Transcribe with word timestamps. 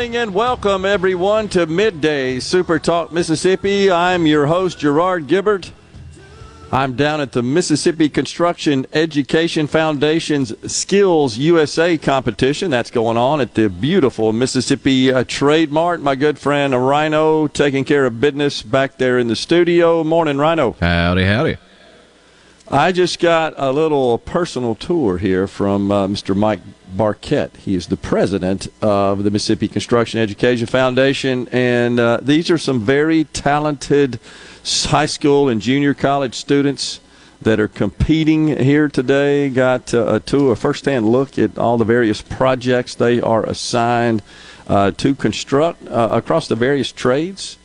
Morning 0.00 0.16
and 0.16 0.32
welcome 0.32 0.86
everyone 0.86 1.46
to 1.46 1.66
Midday 1.66 2.40
Super 2.40 2.78
Talk 2.78 3.12
Mississippi. 3.12 3.90
I'm 3.90 4.24
your 4.24 4.46
host 4.46 4.78
Gerard 4.78 5.26
Gibbert. 5.26 5.72
I'm 6.72 6.96
down 6.96 7.20
at 7.20 7.32
the 7.32 7.42
Mississippi 7.42 8.08
Construction 8.08 8.86
Education 8.94 9.66
Foundation's 9.66 10.54
Skills 10.72 11.36
USA 11.36 11.98
competition. 11.98 12.70
That's 12.70 12.90
going 12.90 13.18
on 13.18 13.42
at 13.42 13.52
the 13.52 13.68
beautiful 13.68 14.32
Mississippi 14.32 15.12
uh, 15.12 15.24
Trade 15.24 15.70
Mart. 15.70 16.00
My 16.00 16.14
good 16.14 16.38
friend 16.38 16.72
Rhino 16.72 17.46
taking 17.46 17.84
care 17.84 18.06
of 18.06 18.22
business 18.22 18.62
back 18.62 18.96
there 18.96 19.18
in 19.18 19.28
the 19.28 19.36
studio. 19.36 20.02
Morning, 20.02 20.38
Rhino. 20.38 20.76
Howdy, 20.80 21.26
howdy. 21.26 21.58
I 22.72 22.92
just 22.92 23.18
got 23.18 23.54
a 23.56 23.72
little 23.72 24.16
personal 24.16 24.76
tour 24.76 25.18
here 25.18 25.48
from 25.48 25.90
uh, 25.90 26.06
Mr. 26.06 26.36
Mike 26.36 26.60
Barkett. 26.94 27.56
He 27.56 27.74
is 27.74 27.88
the 27.88 27.96
president 27.96 28.68
of 28.80 29.24
the 29.24 29.30
Mississippi 29.32 29.66
Construction 29.66 30.20
Education 30.20 30.68
Foundation, 30.68 31.48
and 31.50 31.98
uh, 31.98 32.20
these 32.22 32.48
are 32.48 32.58
some 32.58 32.78
very 32.78 33.24
talented 33.24 34.20
high 34.64 35.06
school 35.06 35.48
and 35.48 35.60
junior 35.60 35.94
college 35.94 36.36
students 36.36 37.00
that 37.42 37.58
are 37.58 37.66
competing 37.66 38.56
here 38.56 38.88
today. 38.88 39.48
Got 39.50 39.92
uh, 39.92 40.14
a 40.14 40.20
tour, 40.20 40.52
a 40.52 40.56
first-hand 40.56 41.08
look 41.08 41.40
at 41.40 41.58
all 41.58 41.76
the 41.76 41.84
various 41.84 42.22
projects 42.22 42.94
they 42.94 43.20
are 43.20 43.44
assigned 43.46 44.22
uh, 44.68 44.92
to 44.92 45.16
construct 45.16 45.88
uh, 45.88 46.10
across 46.12 46.46
the 46.46 46.54
various 46.54 46.92
trades 46.92 47.58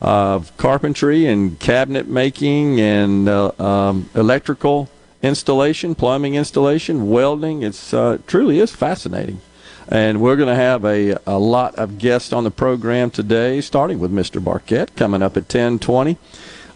of 0.00 0.56
carpentry 0.56 1.26
and 1.26 1.58
cabinet 1.60 2.08
making 2.08 2.80
and 2.80 3.28
uh, 3.28 3.52
um, 3.58 4.08
electrical 4.14 4.88
installation, 5.22 5.94
plumbing 5.94 6.34
installation, 6.34 7.10
welding. 7.10 7.62
It's 7.62 7.92
uh, 7.92 8.18
truly 8.26 8.58
is 8.58 8.74
fascinating. 8.74 9.40
And 9.88 10.20
we're 10.20 10.36
going 10.36 10.48
to 10.48 10.54
have 10.54 10.84
a, 10.84 11.16
a 11.26 11.38
lot 11.38 11.74
of 11.74 11.98
guests 11.98 12.32
on 12.32 12.44
the 12.44 12.50
program 12.50 13.10
today, 13.10 13.60
starting 13.60 13.98
with 13.98 14.12
Mr. 14.12 14.42
Barkett 14.42 14.94
coming 14.96 15.22
up 15.22 15.36
at 15.36 15.44
1020. 15.44 16.16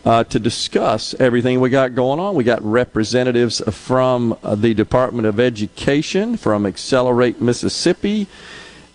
Uh, 0.05 0.23
to 0.23 0.39
discuss 0.39 1.15
everything 1.19 1.61
we 1.61 1.71
got 1.71 1.95
going 1.95 2.21
on. 2.21 2.35
We 2.35 2.45
got 2.45 2.63
representatives 2.63 3.63
from 3.71 4.37
uh, 4.43 4.55
the 4.55 4.75
Department 4.75 5.27
of 5.27 5.41
Education, 5.41 6.37
from 6.37 6.67
Accelerate 6.67 7.41
Mississippi, 7.41 8.27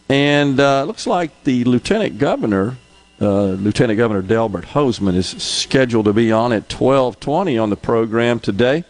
and 0.07 0.59
uh, 0.59 0.83
looks 0.83 1.07
like 1.07 1.45
the 1.45 1.63
Lieutenant 1.63 2.19
Governor 2.19 2.77
uh, 3.21 3.51
Lieutenant 3.51 3.97
Governor 3.97 4.21
Delbert 4.21 4.65
Hosemann 4.67 5.15
is 5.15 5.27
scheduled 5.27 6.05
to 6.05 6.13
be 6.13 6.31
on 6.31 6.53
at 6.53 6.69
12:20 6.69 7.61
on 7.61 7.69
the 7.69 7.75
program 7.75 8.39
today. 8.39 8.83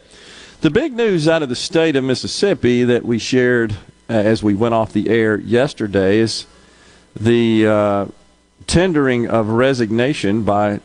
The 0.61 0.69
big 0.69 0.93
news 0.93 1.27
out 1.27 1.41
of 1.41 1.49
the 1.49 1.55
state 1.55 1.95
of 1.95 2.03
Mississippi 2.03 2.83
that 2.83 3.05
we 3.05 3.17
shared 3.17 3.73
uh, 4.09 4.13
as 4.13 4.43
we 4.43 4.53
went 4.53 4.73
off 4.73 4.93
the 4.93 5.09
air 5.09 5.39
yesterday 5.39 6.19
is 6.19 6.45
the 7.15 7.65
uh, 7.65 8.05
tendering 8.67 9.27
of 9.27 9.49
resignation 9.49 10.43
by 10.43 10.79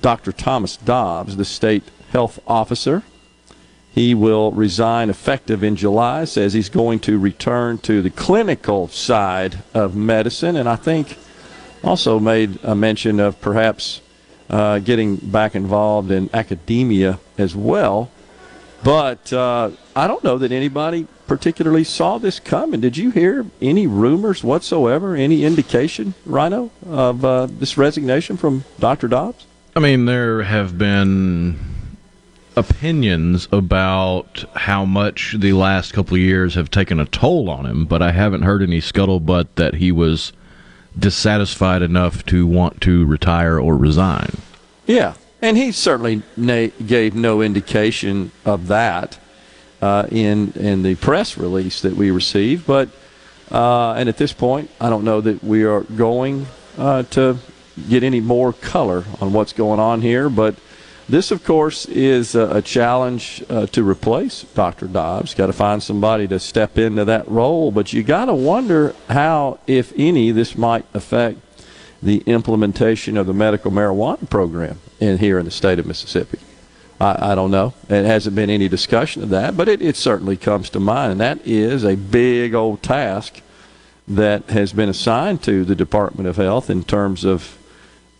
Dr. 0.00 0.32
Thomas 0.32 0.76
Dobbs, 0.76 1.36
the 1.36 1.44
state 1.44 1.82
health 2.10 2.38
officer. 2.46 3.02
He 3.90 4.14
will 4.14 4.52
resign 4.52 5.08
effective 5.08 5.64
in 5.64 5.74
July, 5.74 6.26
says 6.26 6.52
he's 6.52 6.68
going 6.68 7.00
to 7.00 7.18
return 7.18 7.78
to 7.78 8.02
the 8.02 8.10
clinical 8.10 8.88
side 8.88 9.62
of 9.72 9.96
medicine, 9.96 10.54
and 10.54 10.68
I 10.68 10.76
think 10.76 11.16
also 11.86 12.18
made 12.18 12.58
a 12.62 12.74
mention 12.74 13.20
of 13.20 13.40
perhaps 13.40 14.00
uh, 14.50 14.78
getting 14.80 15.16
back 15.16 15.54
involved 15.54 16.10
in 16.10 16.30
academia 16.32 17.18
as 17.38 17.54
well. 17.54 18.10
But 18.84 19.32
uh, 19.32 19.70
I 19.94 20.06
don't 20.06 20.22
know 20.22 20.38
that 20.38 20.52
anybody 20.52 21.06
particularly 21.26 21.84
saw 21.84 22.18
this 22.18 22.38
coming. 22.38 22.80
Did 22.80 22.96
you 22.96 23.10
hear 23.10 23.46
any 23.60 23.86
rumors 23.86 24.44
whatsoever, 24.44 25.16
any 25.16 25.44
indication, 25.44 26.14
Rhino, 26.24 26.70
of 26.86 27.24
uh, 27.24 27.46
this 27.46 27.76
resignation 27.76 28.36
from 28.36 28.64
Dr. 28.78 29.08
Dobbs? 29.08 29.46
I 29.74 29.80
mean, 29.80 30.04
there 30.04 30.42
have 30.42 30.78
been 30.78 31.58
opinions 32.54 33.48
about 33.52 34.44
how 34.54 34.84
much 34.84 35.34
the 35.36 35.52
last 35.52 35.92
couple 35.92 36.14
of 36.14 36.20
years 36.20 36.54
have 36.54 36.70
taken 36.70 37.00
a 37.00 37.06
toll 37.06 37.50
on 37.50 37.66
him, 37.66 37.86
but 37.86 38.02
I 38.02 38.12
haven't 38.12 38.42
heard 38.42 38.62
any 38.62 38.80
scuttlebutt 38.80 39.48
that 39.56 39.74
he 39.74 39.90
was– 39.92 40.32
dissatisfied 40.98 41.82
enough 41.82 42.24
to 42.26 42.46
want 42.46 42.80
to 42.82 43.04
retire 43.04 43.58
or 43.58 43.76
resign. 43.76 44.38
Yeah, 44.86 45.14
and 45.42 45.56
he 45.56 45.72
certainly 45.72 46.22
na- 46.36 46.68
gave 46.84 47.14
no 47.14 47.42
indication 47.42 48.30
of 48.44 48.68
that 48.68 49.18
uh, 49.82 50.06
in 50.10 50.52
in 50.52 50.82
the 50.82 50.94
press 50.96 51.36
release 51.36 51.80
that 51.82 51.94
we 51.94 52.10
received. 52.10 52.66
But 52.66 52.88
uh, 53.50 53.92
and 53.92 54.08
at 54.08 54.16
this 54.16 54.32
point, 54.32 54.70
I 54.80 54.90
don't 54.90 55.04
know 55.04 55.20
that 55.20 55.42
we 55.44 55.64
are 55.64 55.82
going 55.82 56.46
uh, 56.78 57.02
to 57.04 57.38
get 57.88 58.02
any 58.02 58.20
more 58.20 58.52
color 58.52 59.04
on 59.20 59.32
what's 59.32 59.52
going 59.52 59.80
on 59.80 60.00
here. 60.00 60.28
But 60.28 60.56
this, 61.08 61.30
of 61.30 61.44
course, 61.44 61.86
is 61.86 62.34
a, 62.34 62.60
challenge 62.62 63.44
uh, 63.48 63.66
to 63.66 63.88
replace 63.88 64.42
Dr. 64.42 64.86
Dobbs. 64.88 65.34
Got 65.34 65.46
to 65.46 65.52
find 65.52 65.82
somebody 65.82 66.26
to 66.28 66.40
step 66.40 66.78
into 66.78 67.04
that 67.04 67.28
role. 67.28 67.70
But 67.70 67.92
you 67.92 68.02
got 68.02 68.24
to 68.24 68.34
wonder 68.34 68.94
how, 69.08 69.60
if 69.66 69.92
any, 69.96 70.32
this 70.32 70.56
might 70.56 70.84
affect 70.94 71.38
the 72.02 72.18
implementation 72.26 73.16
of 73.16 73.26
the 73.26 73.32
medical 73.32 73.70
marijuana 73.70 74.28
program 74.28 74.80
in 74.98 75.18
here 75.18 75.38
in 75.38 75.44
the 75.44 75.50
state 75.50 75.78
of 75.78 75.86
Mississippi. 75.86 76.38
I, 77.00 77.32
I 77.32 77.34
don't 77.34 77.50
know. 77.50 77.74
It 77.88 78.04
hasn't 78.04 78.34
been 78.34 78.50
any 78.50 78.68
discussion 78.68 79.22
of 79.22 79.28
that, 79.30 79.56
but 79.56 79.68
it, 79.68 79.80
it 79.80 79.96
certainly 79.96 80.36
comes 80.36 80.70
to 80.70 80.80
mind. 80.80 81.12
And 81.12 81.20
that 81.20 81.46
is 81.46 81.84
a 81.84 81.96
big 81.96 82.54
old 82.54 82.82
task 82.82 83.42
that 84.08 84.50
has 84.50 84.72
been 84.72 84.88
assigned 84.88 85.42
to 85.42 85.64
the 85.64 85.74
Department 85.74 86.28
of 86.28 86.36
Health 86.36 86.70
in 86.70 86.84
terms 86.84 87.24
of 87.24 87.55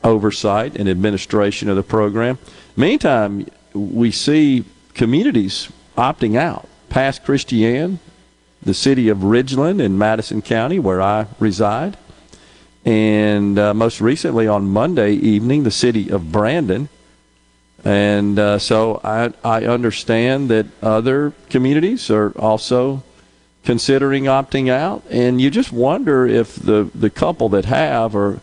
oversight 0.04 0.76
and 0.76 0.88
administration 0.88 1.68
of 1.68 1.76
the 1.76 1.82
program. 1.82 2.38
Meantime, 2.76 3.46
we 3.74 4.10
see 4.10 4.64
communities 4.94 5.70
opting 5.96 6.36
out. 6.36 6.68
Pass 6.88 7.18
Christian, 7.18 7.98
the 8.62 8.74
city 8.74 9.08
of 9.08 9.18
Ridgeland 9.18 9.80
in 9.80 9.98
Madison 9.98 10.42
County, 10.42 10.78
where 10.78 11.02
I 11.02 11.26
reside, 11.38 11.96
and 12.84 13.58
uh, 13.58 13.74
most 13.74 14.00
recently 14.00 14.46
on 14.46 14.68
Monday 14.68 15.12
evening, 15.12 15.64
the 15.64 15.70
city 15.70 16.08
of 16.10 16.30
Brandon. 16.30 16.88
And 17.84 18.38
uh, 18.38 18.58
so 18.58 19.00
I, 19.02 19.32
I 19.44 19.64
understand 19.64 20.48
that 20.50 20.66
other 20.82 21.32
communities 21.50 22.10
are 22.10 22.30
also 22.38 23.02
considering 23.64 24.24
opting 24.24 24.70
out. 24.70 25.02
And 25.10 25.40
you 25.40 25.50
just 25.50 25.72
wonder 25.72 26.26
if 26.26 26.54
the, 26.54 26.88
the 26.94 27.10
couple 27.10 27.48
that 27.50 27.64
have 27.64 28.14
are 28.14 28.40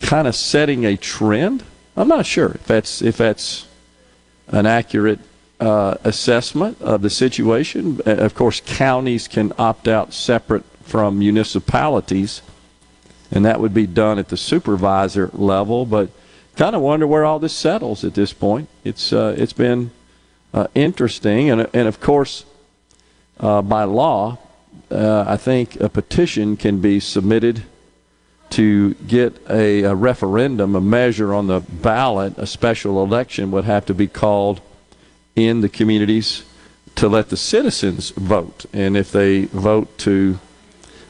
kind 0.00 0.28
of 0.28 0.34
setting 0.34 0.84
a 0.84 0.96
trend 0.96 1.64
I'm 1.96 2.08
not 2.08 2.26
sure 2.26 2.52
if 2.52 2.66
that's 2.66 3.02
if 3.02 3.16
that's 3.16 3.66
an 4.48 4.66
accurate 4.66 5.20
uh, 5.60 5.96
assessment 6.02 6.80
of 6.82 7.02
the 7.02 7.10
situation. 7.10 8.00
Of 8.04 8.34
course, 8.34 8.60
counties 8.60 9.28
can 9.28 9.52
opt 9.58 9.86
out 9.86 10.12
separate 10.12 10.64
from 10.82 11.18
municipalities, 11.18 12.42
and 13.30 13.44
that 13.44 13.60
would 13.60 13.72
be 13.72 13.86
done 13.86 14.18
at 14.18 14.28
the 14.28 14.36
supervisor 14.36 15.30
level. 15.32 15.86
But 15.86 16.10
kind 16.56 16.74
of 16.74 16.82
wonder 16.82 17.06
where 17.06 17.24
all 17.24 17.38
this 17.38 17.54
settles 17.54 18.04
at 18.04 18.14
this 18.14 18.32
point. 18.32 18.68
It's 18.82 19.12
uh, 19.12 19.36
it's 19.38 19.52
been 19.52 19.92
uh, 20.52 20.66
interesting, 20.74 21.48
and 21.48 21.68
and 21.72 21.86
of 21.86 22.00
course, 22.00 22.44
uh, 23.38 23.62
by 23.62 23.84
law, 23.84 24.38
uh, 24.90 25.24
I 25.28 25.36
think 25.36 25.76
a 25.76 25.88
petition 25.88 26.56
can 26.56 26.80
be 26.80 26.98
submitted 26.98 27.62
to 28.54 28.94
get 28.94 29.36
a, 29.50 29.82
a, 29.82 29.94
referendum, 29.94 30.76
a 30.76 30.80
measure 30.80 31.34
on 31.34 31.48
the 31.48 31.58
ballot, 31.58 32.34
a 32.38 32.46
special 32.46 33.02
election 33.02 33.50
would 33.50 33.64
have 33.64 33.84
to 33.86 33.94
be 33.94 34.06
called 34.06 34.60
in 35.34 35.60
the 35.60 35.68
communities 35.68 36.44
to 36.94 37.08
let 37.08 37.30
the 37.30 37.36
citizens 37.36 38.10
vote. 38.10 38.64
And 38.72 38.96
if 38.96 39.10
they 39.10 39.46
vote 39.46 39.98
to 39.98 40.38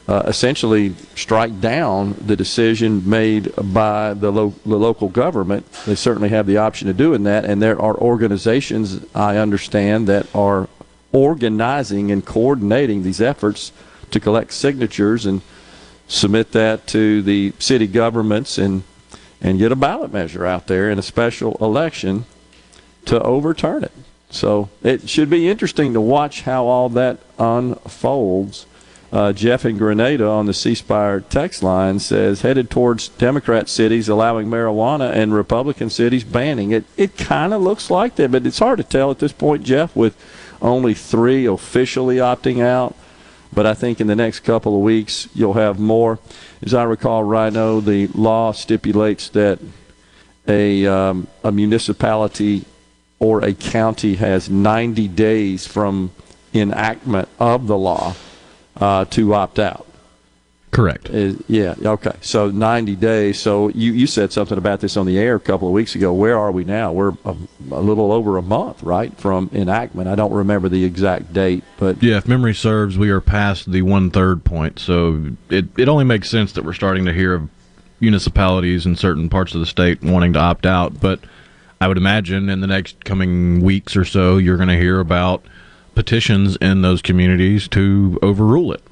uh, 0.09 0.23
essentially 0.27 0.95
strike 1.17 1.61
down 1.61 2.15
the 2.19 2.35
decision 2.35 3.07
made 3.09 3.53
by 3.57 4.15
the, 4.15 4.33
lo- 4.33 4.55
the 4.65 4.79
local 4.79 5.11
government, 5.11 5.71
they 5.85 5.95
certainly 5.95 6.31
have 6.31 6.47
the 6.47 6.57
option 6.57 6.89
of 6.89 6.97
doing 6.97 7.25
that. 7.25 7.45
And 7.45 7.61
there 7.61 7.79
are 7.79 7.95
organizations, 7.95 9.05
I 9.15 9.37
understand, 9.37 10.07
that 10.09 10.35
are 10.35 10.67
organizing 11.13 12.11
and 12.11 12.25
coordinating 12.25 13.03
these 13.03 13.21
efforts 13.21 13.71
to 14.13 14.19
collect 14.19 14.55
signatures 14.55 15.27
and 15.27 15.43
submit 16.09 16.53
that 16.53 16.87
to 16.89 17.23
the 17.23 17.53
city 17.59 17.87
governments 17.87 18.59
and 18.59 18.83
and 19.41 19.59
get 19.59 19.71
a 19.71 19.77
ballot 19.77 20.13
measure 20.13 20.47
out 20.47 20.67
there 20.69 20.91
in 20.91 20.99
a 20.99 21.03
special 21.03 21.57
election 21.61 22.25
to 23.05 23.21
overturn 23.23 23.85
it. 23.85 23.93
So 24.31 24.71
it 24.83 25.09
should 25.09 25.29
be 25.29 25.49
interesting 25.49 25.93
to 25.93 26.01
watch 26.01 26.43
how 26.43 26.67
all 26.67 26.89
that 26.91 27.19
unfolds. 27.39 28.67
Uh, 29.13 29.33
Jeff 29.33 29.65
in 29.65 29.77
Grenada 29.77 30.27
on 30.27 30.47
the 30.47 30.55
C 30.55 30.75
Spire 30.75 31.21
text 31.21 31.63
line 31.63 32.01
says 32.01 32.41
headed 32.41 32.69
towards 32.69 33.09
Democrat 33.11 33.69
cities 33.69 34.09
allowing 34.09 34.49
marijuana 34.49 35.13
and 35.13 35.33
Republican 35.33 35.89
cities 35.89 36.25
banning 36.25 36.73
it. 36.73 36.85
It 36.97 37.17
kind 37.17 37.55
of 37.55 37.63
looks 37.63 37.91
like 37.91 38.17
that, 38.17 38.33
but 38.33 38.45
it's 38.45 38.59
hard 38.59 38.79
to 38.79 38.85
tell 38.85 39.13
at 39.13 39.21
this 39.21 39.33
point, 39.33 39.63
Jeff, 39.63 39.95
with 39.95 40.17
only 40.61 40.95
three 40.95 41.47
officially 41.47 42.17
opting 42.17 42.61
out. 42.61 42.97
But 43.55 43.67
I 43.67 43.75
think 43.75 44.01
in 44.01 44.07
the 44.07 44.17
next 44.17 44.41
couple 44.41 44.75
of 44.75 44.83
weeks 44.83 45.29
you'll 45.35 45.55
have 45.55 45.79
more. 45.79 46.19
As 46.63 46.75
I 46.75 46.83
recall, 46.85 47.23
Rhino, 47.23 47.81
the 47.81 48.09
law 48.09 48.53
stipulates 48.53 49.29
that 49.31 49.61
a 50.47 50.87
um, 50.87 51.27
a 51.43 51.53
municipality 51.53 52.65
or 53.19 53.43
a 53.45 53.55
county 53.55 54.17
has 54.17 54.51
90 54.51 55.09
days 55.09 55.67
from 55.67 56.11
enactment 56.53 57.29
of 57.39 57.67
the 57.67 57.79
law 57.79 58.15
uh, 58.77 59.05
to 59.07 59.35
opt 59.35 59.59
out. 59.59 59.87
Correct. 60.75 61.09
Yeah. 61.47 61.77
Okay. 61.81 62.17
So 62.21 62.51
90 62.51 62.97
days. 62.97 63.39
So 63.39 63.69
you, 63.69 63.93
you 63.93 64.09
said 64.09 64.33
something 64.33 64.59
about 64.59 64.81
this 64.81 64.97
on 64.97 65.07
the 65.07 65.17
air 65.21 65.37
a 65.37 65.41
couple 65.41 65.69
of 65.69 65.73
weeks 65.73 65.95
ago. 65.95 66.13
Where 66.13 66.37
are 66.37 66.51
we 66.51 66.65
now? 66.65 66.93
We're 66.93 67.13
a, 67.25 67.37
a, 67.71 67.81
little 67.81 68.11
over 68.11 68.39
a 68.39 68.43
month, 68.43 68.83
right, 68.83 69.17
from 69.17 69.51
enactment. 69.53 70.09
I 70.09 70.17
don't 70.17 70.33
remember 70.33 70.69
the 70.69 70.85
exact 70.85 71.33
date, 71.33 71.63
but 71.79 72.03
yeah, 72.03 72.17
if 72.17 72.27
memory 72.27 72.57
serves, 72.57 72.99
we 72.99 73.11
are 73.11 73.21
past 73.21 73.71
the 73.71 73.83
one 73.83 74.11
third 74.11 74.43
point. 74.43 74.81
So 74.81 75.37
it 75.49 75.67
it 75.79 75.89
only 75.89 76.05
makes 76.05 76.29
sense 76.29 76.53
that 76.55 76.65
we're 76.65 76.73
starting 76.73 77.05
to 77.05 77.13
hear 77.13 77.35
of 77.35 77.49
municipalities 78.01 78.85
in 78.85 78.97
certain 78.97 79.29
parts 79.29 79.55
of 79.55 79.61
the 79.61 79.67
state 79.67 80.03
wanting 80.03 80.33
to 80.33 80.41
opt 80.41 80.67
out. 80.67 81.01
But 81.01 81.21
I 81.81 81.87
would 81.87 81.99
imagine 81.99 82.49
in 82.49 82.61
the 82.61 82.67
next 82.67 83.05
coming 83.05 83.61
weeks 83.61 83.95
or 83.97 84.05
so, 84.05 84.39
you're 84.39 84.57
going 84.57 84.69
to 84.71 84.77
hear 84.77 84.99
about 84.99 85.45
petitions 85.95 86.57
in 86.57 86.83
those 86.83 87.01
communities 87.01 87.69
to 87.69 88.19
overrule 88.23 88.73
it. 88.73 88.83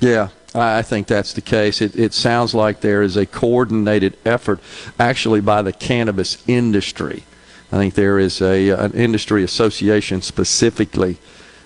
Yeah, 0.00 0.28
I 0.54 0.82
think 0.82 1.08
that's 1.08 1.32
the 1.32 1.40
case. 1.40 1.80
It, 1.80 1.96
it 1.96 2.14
sounds 2.14 2.54
like 2.54 2.80
there 2.80 3.02
is 3.02 3.16
a 3.16 3.26
coordinated 3.26 4.16
effort, 4.24 4.60
actually, 5.00 5.40
by 5.40 5.62
the 5.62 5.72
cannabis 5.72 6.42
industry. 6.46 7.24
I 7.72 7.76
think 7.76 7.94
there 7.94 8.20
is 8.20 8.40
a 8.40 8.70
an 8.70 8.92
industry 8.92 9.42
association 9.42 10.22
specifically 10.22 11.18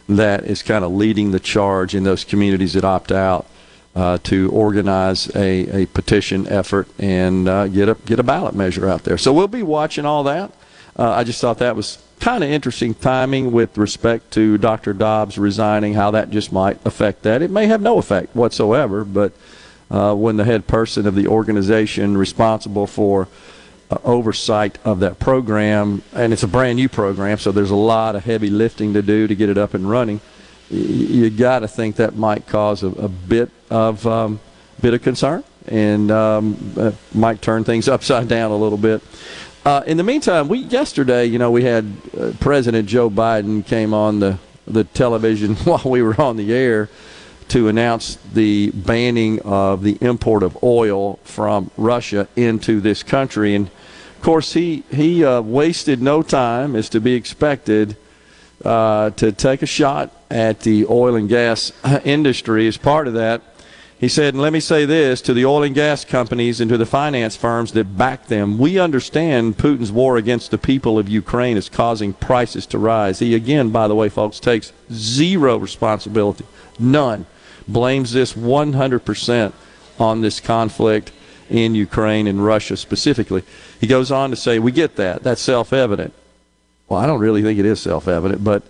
that 0.09 0.45
is 0.45 0.63
kind 0.63 0.85
of 0.85 0.93
leading 0.93 1.33
the 1.33 1.41
charge 1.41 1.95
in 1.95 2.05
those 2.05 2.25
communities 2.25 2.73
that 2.73 2.85
opt 2.85 3.13
out 3.13 3.47
uh, 3.95 4.17
to 4.23 4.51
organize 4.51 5.29
a, 5.37 5.83
a 5.83 5.87
petition 5.87 6.47
effort 6.49 6.89
and 6.99 7.47
uh, 7.47 7.67
get 7.69 7.91
a 7.91 7.95
get 8.07 8.19
a 8.19 8.23
ballot 8.23 8.55
measure 8.55 8.89
out 8.89 9.05
there. 9.05 9.19
So 9.19 9.35
we'll 9.35 9.49
be 9.49 9.63
watching 9.63 10.07
all 10.07 10.25
that. 10.25 10.51
Uh, 10.97 11.11
I 11.11 11.25
just 11.25 11.41
thought 11.43 11.59
that 11.59 11.77
was 11.77 11.99
kind 12.21 12.45
of 12.45 12.51
interesting 12.51 12.95
timing 12.95 13.53
with 13.53 13.77
respect 13.79 14.31
to 14.33 14.59
Dr. 14.59 14.93
Dobbs 14.93 15.39
resigning, 15.39 15.95
how 15.95 16.11
that 16.13 16.31
just 16.31 16.53
might 16.53 16.85
affect 16.87 17.23
that. 17.23 17.43
It 17.43 17.51
may 17.51 17.67
have 17.67 17.81
no 17.81 17.99
effect 17.99 18.35
whatsoever, 18.35 19.05
but 19.05 19.33
uh, 19.91 20.15
when 20.15 20.37
the 20.37 20.45
head 20.45 20.67
person 20.67 21.07
of 21.07 21.15
the 21.15 21.27
organization 21.27 22.17
responsible 22.17 22.87
for 22.87 23.29
uh, 23.91 23.99
oversight 24.05 24.79
of 24.85 25.01
that 25.01 25.19
program, 25.19 26.03
and 26.13 26.33
it's 26.33 26.43
a 26.43 26.49
brand 26.49 26.77
new 26.77 26.89
program, 26.89 27.39
so 27.39 27.53
there's 27.53 27.71
a 27.71 27.77
lot 27.77 28.15
of 28.17 28.25
heavy 28.25 28.51
lifting 28.51 28.93
to 28.95 29.03
do 29.03 29.27
to 29.27 29.35
get 29.35 29.49
it 29.49 29.57
up 29.57 29.75
and 29.75 29.89
running. 29.89 30.21
You 30.71 31.31
got 31.31 31.61
to 31.61 31.69
think 31.69 31.97
that 31.97 32.17
might 32.17 32.47
cause 32.47 32.83
a, 32.83 32.89
a 32.89 33.09
bit 33.09 33.51
of 33.71 34.07
um, 34.07 34.41
bit 34.81 34.95
of 34.95 35.03
concern 35.03 35.43
and 35.67 36.11
um, 36.11 36.75
uh, 36.77 36.93
might 37.15 37.41
turn 37.43 37.65
things 37.65 37.89
upside 37.89 38.29
down 38.29 38.51
a 38.51 38.57
little 38.57 38.79
bit. 38.79 39.03
Uh, 39.69 39.83
in 39.87 39.99
the 39.99 40.03
meantime, 40.03 40.49
we 40.49 40.61
yesterday, 40.61 41.27
you 41.27 41.39
know, 41.39 41.51
we 41.51 41.63
had 41.63 41.93
uh, 42.19 42.33
President 42.41 42.89
Joe 42.89 43.11
Biden 43.11 43.67
came 43.67 43.93
on 43.93 44.19
the 44.19 44.39
the 44.67 44.85
television 44.85 45.57
while 45.65 45.83
we 45.85 46.01
were 46.01 46.19
on 46.19 46.39
the 46.39 46.55
air 46.55 46.89
to 47.49 47.69
announce 47.69 48.17
the 48.33 48.71
banning 48.71 49.43
of 49.43 49.83
the 49.83 49.99
import 50.01 50.43
of 50.43 50.57
oil 50.63 51.17
from 51.23 51.71
Russia 51.77 52.27
into 52.35 52.81
this 52.81 53.03
country, 53.03 53.55
and 53.55 53.67
of 53.67 54.23
course 54.23 54.55
he 54.55 54.85
he 54.91 55.23
uh, 55.23 55.43
wasted 55.43 56.01
no 56.01 56.23
time, 56.23 56.75
as 56.75 56.89
to 56.89 56.99
be 56.99 57.13
expected, 57.13 57.95
uh, 58.65 59.11
to 59.11 59.33
take 59.33 59.61
a 59.61 59.67
shot 59.67 60.11
at 60.31 60.61
the 60.61 60.87
oil 60.87 61.15
and 61.15 61.29
gas 61.29 61.73
industry 62.07 62.67
as 62.67 62.79
part 62.79 63.07
of 63.07 63.13
that. 63.13 63.43
He 63.99 64.09
said, 64.09 64.35
and 64.35 64.41
let 64.41 64.53
me 64.53 64.61
say 64.61 64.85
this 64.85 65.21
to 65.23 65.35
the 65.35 65.45
oil 65.45 65.65
and 65.65 65.75
gas 65.75 66.05
companies 66.05 66.61
and 66.61 66.69
to 66.69 66.77
the 66.77 66.87
finance 66.87 67.35
firms 67.35 67.73
that 67.73 67.99
back 67.99 68.29
them. 68.29 68.57
We 68.57 68.79
understand 68.79 69.59
Putin's 69.59 69.91
war 69.91 70.17
against 70.17 70.53
the 70.53 70.59
people 70.59 71.01
of 71.01 71.09
Ukraine 71.09 71.57
is 71.57 71.69
causing 71.69 72.13
prices 72.13 72.65
to 72.67 72.79
rise. 72.79 73.19
He, 73.19 73.35
again, 73.35 73.71
by 73.71 73.89
the 73.89 73.97
way, 73.97 74.09
folks, 74.09 74.39
takes 74.39 74.73
zero 74.93 75.57
responsibility, 75.57 76.45
none. 76.79 77.27
Blames 77.67 78.13
this 78.13 78.35
100% 78.35 79.53
on 79.99 80.21
this 80.21 80.39
conflict 80.39 81.11
in 81.51 81.75
Ukraine 81.75 82.29
and 82.29 82.45
Russia 82.45 82.77
specifically. 82.77 83.43
He 83.81 83.89
goes 83.89 84.13
on 84.13 84.31
to 84.31 84.37
say, 84.37 84.61
We 84.61 84.71
get 84.71 84.97
that. 84.97 85.25
That's 85.25 85.41
self 85.41 85.73
evident. 85.73 86.15
Well, 86.89 87.01
I 87.01 87.07
don't 87.07 87.21
really 87.21 87.43
think 87.43 87.59
it 87.59 87.67
is 87.67 87.81
self 87.81 88.07
evident, 88.09 88.45
but 88.45 88.63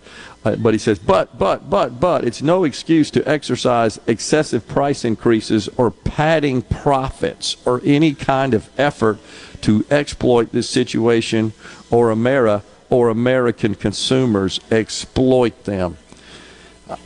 but 0.43 0.73
he 0.73 0.79
says, 0.79 0.99
but, 0.99 1.39
but, 1.39 1.69
but, 1.69 2.01
but, 2.01 2.25
it's 2.25 2.43
no 2.43 2.65
excuse 2.65 3.11
to 3.11 3.29
exercise 3.29 3.99
excessive 4.07 4.67
price 4.67 5.05
increases 5.05 5.69
or 5.77 5.91
padding 5.91 6.63
profits 6.63 7.57
or 7.67 7.81
any 7.85 8.15
kind 8.15 8.55
of 8.55 8.69
effort 8.79 9.19
to 9.63 9.85
exploit 9.91 10.53
this 10.53 10.71
situation 10.71 11.53
or 11.91 12.11
Amera 12.11 12.63
or 12.89 13.09
American 13.09 13.75
consumers 13.75 14.61
exploit 14.71 15.65
them. 15.65 15.99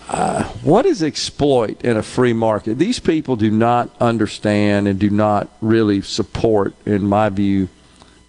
Uh, 0.09 0.45
what 0.63 0.87
is 0.87 1.03
exploit 1.03 1.83
in 1.83 1.97
a 1.97 2.03
free 2.03 2.33
market? 2.33 2.79
These 2.79 3.01
people 3.01 3.35
do 3.35 3.51
not 3.51 3.91
understand 4.01 4.87
and 4.87 4.99
do 4.99 5.11
not 5.11 5.49
really 5.61 6.03
support, 6.03 6.75
in 6.87 7.09
my 7.09 7.29
view, 7.31 7.69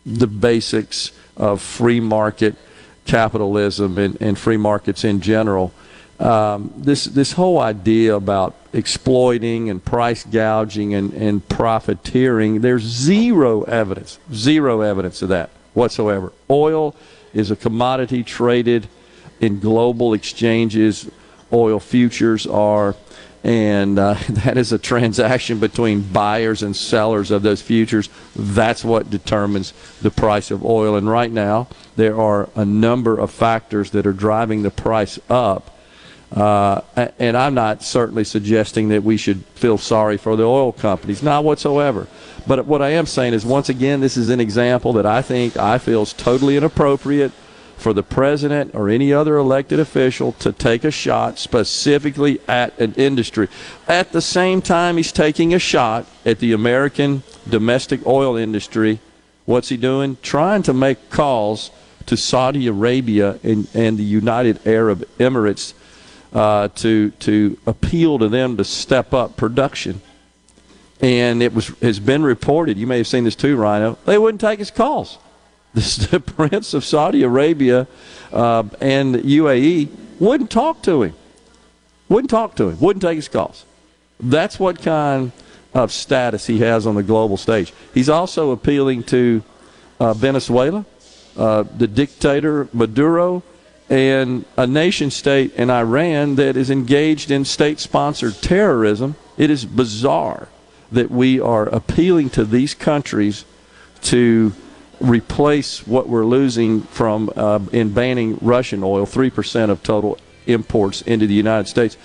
the 0.05 0.27
basics 0.27 1.11
of 1.37 1.61
free 1.61 1.99
market 1.99 2.55
capitalism 3.05 3.97
and, 3.97 4.17
and 4.21 4.37
free 4.37 4.57
markets 4.57 5.03
in 5.03 5.21
general. 5.21 5.73
Um, 6.19 6.73
this 6.77 7.05
this 7.05 7.33
whole 7.33 7.59
idea 7.59 8.15
about 8.15 8.55
exploiting 8.71 9.69
and 9.69 9.83
price 9.83 10.23
gouging 10.23 10.93
and, 10.93 11.13
and 11.13 11.47
profiteering, 11.47 12.61
there's 12.61 12.83
zero 12.83 13.63
evidence, 13.63 14.19
zero 14.31 14.81
evidence 14.81 15.21
of 15.21 15.29
that 15.29 15.49
whatsoever. 15.73 16.31
Oil 16.49 16.95
is 17.33 17.51
a 17.51 17.55
commodity 17.55 18.23
traded 18.23 18.87
in 19.39 19.59
global 19.59 20.13
exchanges. 20.13 21.09
Oil 21.51 21.79
futures 21.79 22.47
are 22.47 22.95
and 23.43 23.99
uh, 23.99 24.15
that 24.29 24.57
is 24.57 24.71
a 24.71 24.79
transaction 24.79 25.59
between 25.59 26.01
buyers 26.01 26.63
and 26.63 26.75
sellers 26.75 27.31
of 27.31 27.43
those 27.43 27.61
futures. 27.61 28.09
That's 28.35 28.83
what 28.83 29.09
determines 29.09 29.73
the 30.01 30.11
price 30.11 30.51
of 30.51 30.65
oil. 30.65 30.95
And 30.95 31.09
right 31.09 31.31
now, 31.31 31.67
there 31.95 32.19
are 32.19 32.49
a 32.55 32.65
number 32.65 33.19
of 33.19 33.31
factors 33.31 33.91
that 33.91 34.07
are 34.07 34.13
driving 34.13 34.63
the 34.63 34.71
price 34.71 35.19
up. 35.29 35.69
Uh, 36.31 36.81
and 37.19 37.37
I'm 37.37 37.53
not 37.53 37.83
certainly 37.83 38.23
suggesting 38.23 38.89
that 38.89 39.03
we 39.03 39.17
should 39.17 39.45
feel 39.53 39.77
sorry 39.77 40.17
for 40.17 40.35
the 40.35 40.43
oil 40.43 40.71
companies, 40.71 41.21
not 41.21 41.43
whatsoever. 41.43 42.07
But 42.47 42.65
what 42.65 42.81
I 42.81 42.89
am 42.89 43.05
saying 43.05 43.35
is, 43.35 43.45
once 43.45 43.69
again, 43.69 43.99
this 43.99 44.17
is 44.17 44.29
an 44.29 44.39
example 44.39 44.93
that 44.93 45.05
I 45.05 45.21
think 45.21 45.57
I 45.57 45.77
feel 45.77 46.01
is 46.01 46.11
totally 46.11 46.57
inappropriate 46.57 47.31
for 47.77 47.93
the 47.93 48.03
president 48.03 48.73
or 48.73 48.89
any 48.89 49.11
other 49.11 49.37
elected 49.37 49.79
official 49.79 50.31
to 50.33 50.51
take 50.51 50.83
a 50.83 50.91
shot 50.91 51.37
specifically 51.37 52.39
at 52.47 52.77
an 52.79 52.93
industry. 52.93 53.47
At 53.87 54.11
the 54.11 54.21
same 54.21 54.61
time, 54.61 54.97
he's 54.97 55.11
taking 55.11 55.53
a 55.53 55.59
shot 55.59 56.05
at 56.25 56.39
the 56.39 56.53
American 56.53 57.23
domestic 57.49 58.05
oil 58.05 58.37
industry. 58.37 58.99
What's 59.45 59.69
he 59.69 59.77
doing? 59.77 60.17
Trying 60.21 60.63
to 60.63 60.73
make 60.73 61.09
calls 61.09 61.71
to 62.05 62.17
Saudi 62.17 62.67
Arabia 62.67 63.39
and, 63.43 63.67
and 63.73 63.97
the 63.97 64.03
United 64.03 64.65
Arab 64.67 65.05
Emirates 65.17 65.73
uh, 66.33 66.67
to 66.69 67.11
to 67.11 67.57
appeal 67.67 68.19
to 68.19 68.27
them 68.27 68.57
to 68.57 68.63
step 68.63 69.13
up 69.13 69.37
production. 69.37 70.01
And 71.01 71.43
it 71.43 71.53
was 71.53 71.67
has 71.81 71.99
been 71.99 72.23
reported. 72.23 72.77
You 72.77 72.87
may 72.87 72.97
have 72.97 73.07
seen 73.07 73.23
this 73.23 73.35
too, 73.35 73.55
Rhino. 73.55 73.97
They 74.05 74.17
wouldn't 74.17 74.41
take 74.41 74.59
his 74.59 74.71
calls. 74.71 75.17
the 76.09 76.19
prince 76.19 76.75
of 76.75 76.85
Saudi 76.85 77.23
Arabia 77.23 77.87
uh, 78.31 78.63
and 78.79 79.15
UAE 79.15 79.89
wouldn't 80.19 80.51
talk 80.51 80.83
to 80.83 81.01
him. 81.01 81.15
Wouldn't 82.09 82.29
talk 82.29 82.55
to 82.57 82.69
him. 82.69 82.79
Wouldn't 82.79 83.01
take 83.01 83.15
his 83.15 83.27
calls. 83.27 83.65
That's 84.19 84.59
what 84.59 84.81
kind 84.81 85.31
of 85.73 85.91
status 85.91 86.45
he 86.45 86.59
has 86.59 86.85
on 86.85 86.93
the 86.93 87.01
global 87.01 87.37
stage. 87.37 87.73
He's 87.93 88.09
also 88.09 88.51
appealing 88.51 89.03
to 89.05 89.43
uh, 89.99 90.13
Venezuela, 90.13 90.85
uh, 91.35 91.63
the 91.63 91.87
dictator 91.87 92.67
Maduro, 92.71 93.41
and 93.89 94.45
a 94.55 94.67
nation 94.67 95.09
state 95.09 95.55
in 95.55 95.71
Iran 95.71 96.35
that 96.35 96.55
is 96.55 96.69
engaged 96.69 97.31
in 97.31 97.45
state 97.45 97.79
sponsored 97.79 98.35
terrorism. 98.41 99.15
It 99.37 99.49
is 99.49 99.65
bizarre 99.65 100.49
that 100.91 101.09
we 101.09 101.39
are 101.39 101.65
appealing 101.65 102.29
to 102.31 102.45
these 102.45 102.75
countries 102.75 103.45
to 104.03 104.53
replace 105.03 105.85
what 105.85 106.07
we're 106.07 106.25
losing 106.25 106.81
from 106.81 107.29
uh, 107.35 107.59
in 107.71 107.93
banning 107.93 108.37
Russian 108.41 108.83
oil, 108.83 109.05
3% 109.05 109.69
of 109.69 109.83
total 109.83 110.17
imports 110.47 111.01
into 111.01 111.27
the 111.27 111.33
United 111.33 111.67
States. 111.67 111.97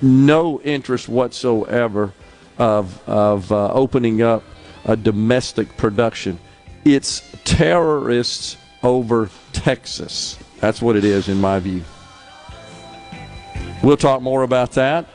No 0.00 0.60
interest 0.62 1.08
whatsoever 1.08 2.12
of, 2.56 3.08
of 3.08 3.50
uh, 3.52 3.72
opening 3.72 4.22
up 4.22 4.44
a 4.84 4.96
domestic 4.96 5.76
production. 5.76 6.38
It's 6.84 7.22
terrorists 7.44 8.56
over 8.82 9.30
Texas. 9.52 10.38
That's 10.60 10.80
what 10.80 10.96
it 10.96 11.04
is, 11.04 11.28
in 11.28 11.40
my 11.40 11.58
view. 11.58 11.82
We'll 13.82 13.96
talk 13.96 14.22
more 14.22 14.42
about 14.42 14.72
that. 14.72 15.06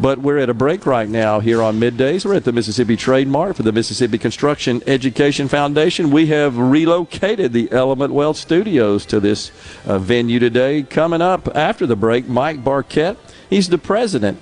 But 0.00 0.18
we're 0.18 0.38
at 0.38 0.48
a 0.48 0.54
break 0.54 0.86
right 0.86 1.08
now 1.08 1.40
here 1.40 1.60
on 1.60 1.80
middays. 1.80 2.24
We're 2.24 2.34
at 2.34 2.44
the 2.44 2.52
Mississippi 2.52 2.96
Trade 2.96 3.26
Mart 3.26 3.56
for 3.56 3.64
the 3.64 3.72
Mississippi 3.72 4.16
Construction 4.16 4.80
Education 4.86 5.48
Foundation. 5.48 6.12
We 6.12 6.26
have 6.26 6.56
relocated 6.56 7.52
the 7.52 7.70
Element 7.72 8.12
Wealth 8.12 8.36
Studios 8.36 9.04
to 9.06 9.18
this 9.18 9.50
uh, 9.86 9.98
venue 9.98 10.38
today. 10.38 10.84
Coming 10.84 11.20
up 11.20 11.48
after 11.56 11.84
the 11.84 11.96
break, 11.96 12.28
Mike 12.28 12.62
Barkett. 12.62 13.18
He's 13.50 13.68
the 13.68 13.78
president 13.78 14.40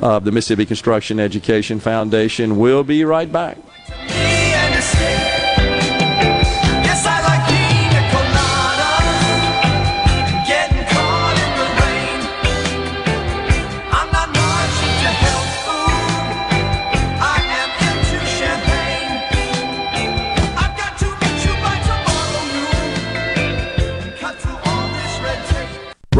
of 0.00 0.24
the 0.24 0.30
Mississippi 0.30 0.66
Construction 0.66 1.18
Education 1.18 1.80
Foundation. 1.80 2.58
We'll 2.58 2.84
be 2.84 3.04
right 3.04 3.30
back. 3.30 3.58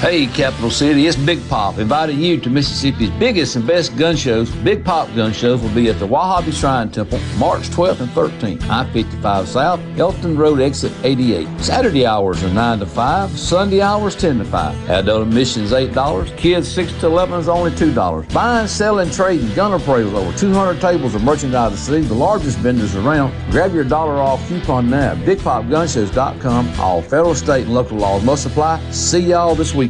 Hey, 0.00 0.28
Capital 0.28 0.70
City, 0.70 1.06
it's 1.06 1.14
Big 1.14 1.46
Pop 1.50 1.76
inviting 1.76 2.20
you 2.20 2.40
to 2.40 2.48
Mississippi's 2.48 3.10
biggest 3.10 3.56
and 3.56 3.66
best 3.66 3.94
gun 3.98 4.16
shows. 4.16 4.50
Big 4.64 4.82
Pop 4.82 5.14
gun 5.14 5.30
shows 5.30 5.60
will 5.60 5.74
be 5.74 5.90
at 5.90 5.98
the 5.98 6.08
Wahabi 6.08 6.58
Shrine 6.58 6.90
Temple 6.90 7.20
March 7.36 7.68
12th 7.68 8.00
and 8.00 8.10
13th, 8.12 8.62
I-55 8.70 9.46
South, 9.46 9.98
Elton 9.98 10.38
Road 10.38 10.58
exit 10.58 10.90
88. 11.04 11.46
Saturday 11.60 12.06
hours 12.06 12.42
are 12.42 12.48
9 12.48 12.78
to 12.78 12.86
5, 12.86 13.38
Sunday 13.38 13.82
hours 13.82 14.16
10 14.16 14.38
to 14.38 14.44
5. 14.46 14.88
Adult 14.88 15.28
admission 15.28 15.64
is 15.64 15.72
$8, 15.72 16.34
kids 16.38 16.66
6 16.72 16.92
to 17.00 17.06
11 17.06 17.40
is 17.40 17.48
only 17.50 17.70
$2. 17.72 18.32
Buying, 18.32 18.68
selling, 18.68 19.10
trading, 19.10 19.54
gun 19.54 19.78
appraisals, 19.78 20.14
over 20.14 20.38
200 20.38 20.80
tables 20.80 21.14
of 21.14 21.22
merchandise 21.22 21.72
to 21.72 21.76
see, 21.76 22.00
the 22.00 22.14
largest 22.14 22.56
vendors 22.60 22.96
around. 22.96 23.34
Grab 23.50 23.74
your 23.74 23.84
dollar 23.84 24.14
off 24.14 24.48
coupon 24.48 24.88
now. 24.88 25.14
BigPopGunShows.com. 25.16 26.80
All 26.80 27.02
federal, 27.02 27.34
state, 27.34 27.66
and 27.66 27.74
local 27.74 27.98
laws 27.98 28.24
must 28.24 28.46
apply. 28.46 28.80
See 28.92 29.20
y'all 29.20 29.54
this 29.54 29.74
weekend 29.74 29.89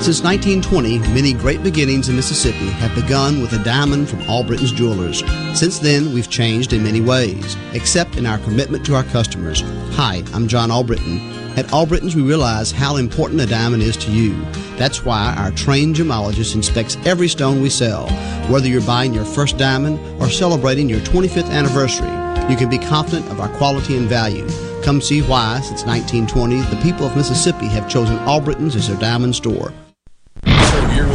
Since 0.00 0.22
1920, 0.22 0.98
many 1.12 1.34
great 1.34 1.62
beginnings 1.62 2.08
in 2.08 2.16
Mississippi 2.16 2.70
have 2.70 2.94
begun 2.94 3.42
with 3.42 3.52
a 3.52 3.62
diamond 3.62 4.08
from 4.08 4.22
Albritton's 4.22 4.72
Jewelers. 4.72 5.22
Since 5.52 5.78
then, 5.78 6.14
we've 6.14 6.30
changed 6.30 6.72
in 6.72 6.82
many 6.82 7.02
ways, 7.02 7.54
except 7.74 8.16
in 8.16 8.24
our 8.24 8.38
commitment 8.38 8.86
to 8.86 8.94
our 8.94 9.04
customers. 9.04 9.60
Hi, 9.96 10.22
I'm 10.32 10.48
John 10.48 10.70
Albritton. 10.70 11.20
At 11.58 11.70
Albritton's, 11.74 12.16
we 12.16 12.22
realize 12.22 12.72
how 12.72 12.96
important 12.96 13.42
a 13.42 13.46
diamond 13.46 13.82
is 13.82 13.94
to 13.98 14.10
you. 14.10 14.32
That's 14.78 15.04
why 15.04 15.34
our 15.36 15.50
trained 15.50 15.96
gemologist 15.96 16.54
inspects 16.54 16.96
every 17.04 17.28
stone 17.28 17.60
we 17.60 17.68
sell. 17.68 18.08
Whether 18.50 18.68
you're 18.68 18.80
buying 18.80 19.12
your 19.12 19.26
first 19.26 19.58
diamond 19.58 20.00
or 20.18 20.30
celebrating 20.30 20.88
your 20.88 21.00
25th 21.00 21.50
anniversary, 21.50 22.08
you 22.50 22.56
can 22.56 22.70
be 22.70 22.78
confident 22.78 23.30
of 23.30 23.38
our 23.38 23.54
quality 23.58 23.98
and 23.98 24.08
value. 24.08 24.48
Come 24.82 25.02
see 25.02 25.20
why, 25.20 25.60
since 25.60 25.84
1920, 25.84 26.56
the 26.74 26.82
people 26.82 27.04
of 27.04 27.14
Mississippi 27.14 27.66
have 27.66 27.86
chosen 27.86 28.16
Albritton's 28.20 28.74
as 28.76 28.88
their 28.88 28.96
diamond 28.96 29.36
store 29.36 29.74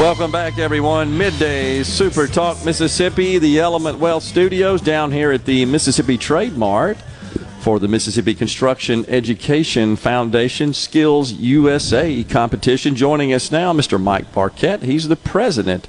Welcome 0.00 0.32
back, 0.32 0.56
everyone. 0.56 1.18
Midday 1.18 1.82
Super 1.82 2.26
Talk 2.26 2.64
Mississippi, 2.64 3.36
the 3.36 3.60
Element 3.60 3.98
Wealth 3.98 4.22
Studios 4.22 4.80
down 4.80 5.12
here 5.12 5.30
at 5.30 5.44
the 5.44 5.66
Mississippi 5.66 6.16
Trade 6.16 6.56
Mart 6.56 6.96
for 7.60 7.78
the 7.78 7.86
Mississippi 7.86 8.34
Construction 8.34 9.04
Education 9.08 9.96
Foundation 9.96 10.72
Skills 10.72 11.32
USA 11.32 12.24
competition. 12.24 12.96
Joining 12.96 13.34
us 13.34 13.52
now, 13.52 13.74
Mr. 13.74 14.00
Mike 14.00 14.32
Barkett. 14.32 14.84
He's 14.84 15.06
the 15.08 15.16
president 15.16 15.86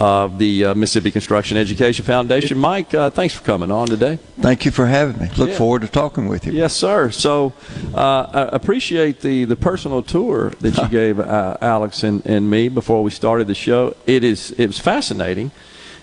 of 0.00 0.38
the 0.38 0.64
uh, 0.66 0.74
Mississippi 0.74 1.10
Construction 1.10 1.56
Education 1.56 2.04
Foundation. 2.04 2.58
Mike, 2.58 2.92
uh, 2.94 3.10
thanks 3.10 3.34
for 3.34 3.44
coming 3.44 3.70
on 3.70 3.86
today. 3.86 4.18
Thank 4.40 4.64
you 4.64 4.70
for 4.70 4.86
having 4.86 5.20
me. 5.22 5.30
Look 5.36 5.50
Yeah. 5.50 5.56
forward 5.56 5.82
to 5.82 5.88
talking 5.88 6.26
with 6.28 6.46
you. 6.46 6.52
Yes, 6.52 6.74
sir. 6.74 7.10
So, 7.10 7.52
uh, 7.94 8.26
I 8.32 8.56
appreciate 8.56 9.20
the, 9.20 9.44
the 9.44 9.56
personal 9.56 10.02
tour 10.02 10.50
that 10.60 10.76
you 10.76 10.88
gave 11.00 11.20
uh, 11.20 11.56
Alex 11.60 12.02
and, 12.02 12.24
and 12.26 12.50
me 12.50 12.68
before 12.68 13.02
we 13.04 13.10
started 13.10 13.46
the 13.46 13.54
show. 13.54 13.94
It 14.06 14.24
is 14.24 14.50
it 14.52 14.66
was 14.66 14.78
fascinating, 14.78 15.52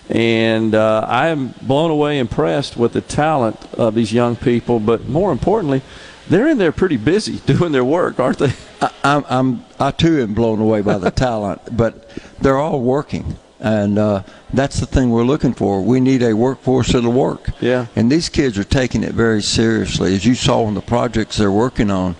and 0.08 0.74
uh, 0.74 1.04
I 1.08 1.28
am 1.28 1.54
blown 1.62 1.90
away, 1.90 2.18
impressed 2.18 2.76
with 2.76 2.92
the 2.94 3.00
talent 3.02 3.58
of 3.74 3.94
these 3.94 4.12
young 4.12 4.36
people. 4.36 4.80
But 4.80 5.06
more 5.08 5.32
importantly, 5.32 5.82
they're 6.28 6.48
in 6.48 6.56
there 6.58 6.72
pretty 6.72 6.96
busy 6.96 7.38
doing 7.46 7.72
their 7.72 7.84
work, 7.84 8.18
aren't 8.18 8.38
they? 8.38 8.52
I, 8.80 8.90
I'm, 9.04 9.24
I'm, 9.28 9.64
I 9.78 9.90
too 9.90 10.20
am 10.22 10.32
blown 10.34 10.60
away 10.60 10.80
by 10.80 10.96
the 10.98 11.10
talent, 11.28 11.76
but 11.76 12.08
they're 12.40 12.58
all 12.58 12.80
working. 12.80 13.36
And 13.62 13.96
uh, 13.96 14.24
that's 14.52 14.80
the 14.80 14.86
thing 14.86 15.10
we're 15.10 15.22
looking 15.22 15.54
for. 15.54 15.80
We 15.80 16.00
need 16.00 16.22
a 16.22 16.34
workforce 16.34 16.92
that'll 16.92 17.12
work. 17.12 17.48
Yeah. 17.60 17.86
And 17.94 18.10
these 18.10 18.28
kids 18.28 18.58
are 18.58 18.64
taking 18.64 19.04
it 19.04 19.12
very 19.12 19.40
seriously. 19.40 20.14
As 20.14 20.26
you 20.26 20.34
saw 20.34 20.66
in 20.66 20.74
the 20.74 20.82
projects 20.82 21.36
they're 21.36 21.52
working 21.52 21.88
on, 21.88 22.16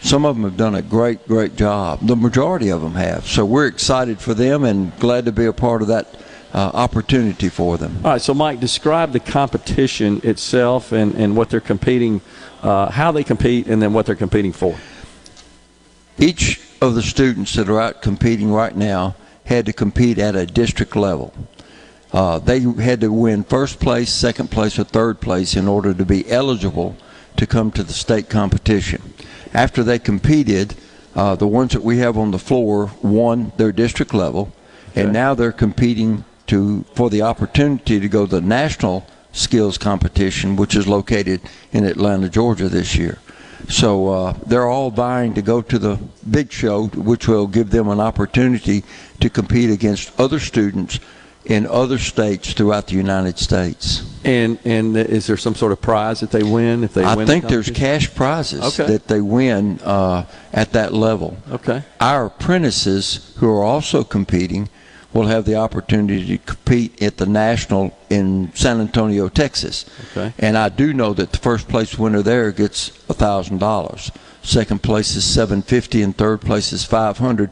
some 0.00 0.24
of 0.24 0.36
them 0.36 0.44
have 0.44 0.56
done 0.56 0.76
a 0.76 0.82
great, 0.82 1.26
great 1.26 1.56
job. 1.56 1.98
The 2.02 2.14
majority 2.14 2.68
of 2.70 2.82
them 2.82 2.94
have. 2.94 3.26
So 3.26 3.44
we're 3.44 3.66
excited 3.66 4.20
for 4.20 4.32
them 4.32 4.62
and 4.62 4.96
glad 5.00 5.24
to 5.24 5.32
be 5.32 5.46
a 5.46 5.52
part 5.52 5.82
of 5.82 5.88
that 5.88 6.06
uh, 6.54 6.70
opportunity 6.72 7.48
for 7.48 7.76
them. 7.76 7.96
All 8.04 8.12
right, 8.12 8.20
so 8.20 8.32
Mike, 8.32 8.60
describe 8.60 9.10
the 9.10 9.18
competition 9.18 10.20
itself 10.22 10.92
and, 10.92 11.14
and 11.16 11.36
what 11.36 11.50
they're 11.50 11.60
competing, 11.60 12.20
uh, 12.62 12.90
how 12.92 13.10
they 13.10 13.24
compete, 13.24 13.66
and 13.66 13.82
then 13.82 13.92
what 13.92 14.06
they're 14.06 14.14
competing 14.14 14.52
for. 14.52 14.78
each 16.18 16.60
of 16.80 16.94
the 16.94 17.02
students 17.02 17.54
that 17.54 17.68
are 17.68 17.80
out 17.80 18.02
competing 18.02 18.52
right 18.52 18.76
now 18.76 19.14
had 19.46 19.66
to 19.66 19.72
compete 19.72 20.18
at 20.18 20.36
a 20.36 20.46
district 20.46 20.94
level. 20.94 21.32
Uh, 22.12 22.38
they 22.38 22.60
had 22.60 23.00
to 23.00 23.12
win 23.12 23.44
first 23.44 23.80
place, 23.80 24.12
second 24.12 24.50
place, 24.50 24.78
or 24.78 24.84
third 24.84 25.20
place 25.20 25.56
in 25.56 25.66
order 25.66 25.92
to 25.92 26.04
be 26.04 26.30
eligible 26.30 26.96
to 27.36 27.46
come 27.46 27.70
to 27.70 27.82
the 27.82 27.92
state 27.92 28.28
competition. 28.28 29.02
After 29.52 29.82
they 29.82 29.98
competed, 29.98 30.74
uh, 31.14 31.34
the 31.36 31.46
ones 31.46 31.72
that 31.72 31.82
we 31.82 31.98
have 31.98 32.16
on 32.16 32.30
the 32.30 32.38
floor 32.38 32.90
won 33.02 33.52
their 33.56 33.72
district 33.72 34.14
level, 34.14 34.52
and 34.94 35.12
now 35.12 35.34
they're 35.34 35.52
competing 35.52 36.24
to 36.46 36.84
for 36.94 37.10
the 37.10 37.22
opportunity 37.22 38.00
to 38.00 38.08
go 38.08 38.24
to 38.26 38.36
the 38.36 38.40
national 38.40 39.06
skills 39.32 39.78
competition, 39.78 40.56
which 40.56 40.74
is 40.74 40.86
located 40.86 41.40
in 41.72 41.84
Atlanta, 41.84 42.28
Georgia 42.28 42.68
this 42.68 42.96
year. 42.96 43.18
So 43.68 44.08
uh, 44.08 44.32
they're 44.46 44.68
all 44.68 44.90
vying 44.90 45.34
to 45.34 45.42
go 45.42 45.60
to 45.60 45.78
the 45.78 45.98
big 46.30 46.52
show, 46.52 46.86
which 46.86 47.26
will 47.26 47.46
give 47.46 47.70
them 47.70 47.88
an 47.88 48.00
opportunity 48.00 48.84
to 49.20 49.28
compete 49.30 49.70
against 49.70 50.18
other 50.20 50.38
students 50.38 51.00
in 51.44 51.66
other 51.66 51.98
states 51.98 52.52
throughout 52.52 52.88
the 52.88 52.94
United 52.94 53.38
States. 53.38 54.02
And 54.24 54.58
and 54.64 54.96
is 54.96 55.26
there 55.28 55.36
some 55.36 55.54
sort 55.54 55.72
of 55.72 55.80
prize 55.80 56.20
that 56.20 56.30
they 56.32 56.42
win 56.42 56.82
if 56.82 56.94
they 56.94 57.04
I 57.04 57.14
win? 57.14 57.26
think 57.26 57.44
the 57.44 57.50
there's 57.50 57.70
cash 57.70 58.12
prizes 58.14 58.62
Okay. 58.62 58.92
that 58.92 59.06
they 59.06 59.20
win 59.20 59.78
uh, 59.84 60.26
at 60.52 60.72
that 60.72 60.92
level. 60.92 61.36
Okay. 61.50 61.82
Our 62.00 62.26
apprentices, 62.26 63.32
who 63.38 63.48
are 63.48 63.62
also 63.62 64.02
competing, 64.02 64.68
will 65.16 65.26
have 65.26 65.46
the 65.46 65.56
opportunity 65.56 66.36
to 66.36 66.44
compete 66.44 67.02
at 67.02 67.16
the 67.16 67.26
national 67.26 67.96
in 68.10 68.52
San 68.54 68.80
Antonio, 68.80 69.28
Texas. 69.28 69.86
Okay. 70.10 70.34
And 70.38 70.58
I 70.58 70.68
do 70.68 70.92
know 70.92 71.14
that 71.14 71.32
the 71.32 71.38
first 71.38 71.68
place 71.68 71.98
winner 71.98 72.22
there 72.22 72.52
gets 72.52 72.90
thousand 72.90 73.58
dollars. 73.58 74.12
Second 74.42 74.82
place 74.82 75.16
is 75.16 75.24
seven 75.24 75.62
fifty, 75.62 76.02
and 76.02 76.16
third 76.16 76.42
place 76.42 76.72
is 76.72 76.84
five 76.84 77.18
hundred, 77.18 77.50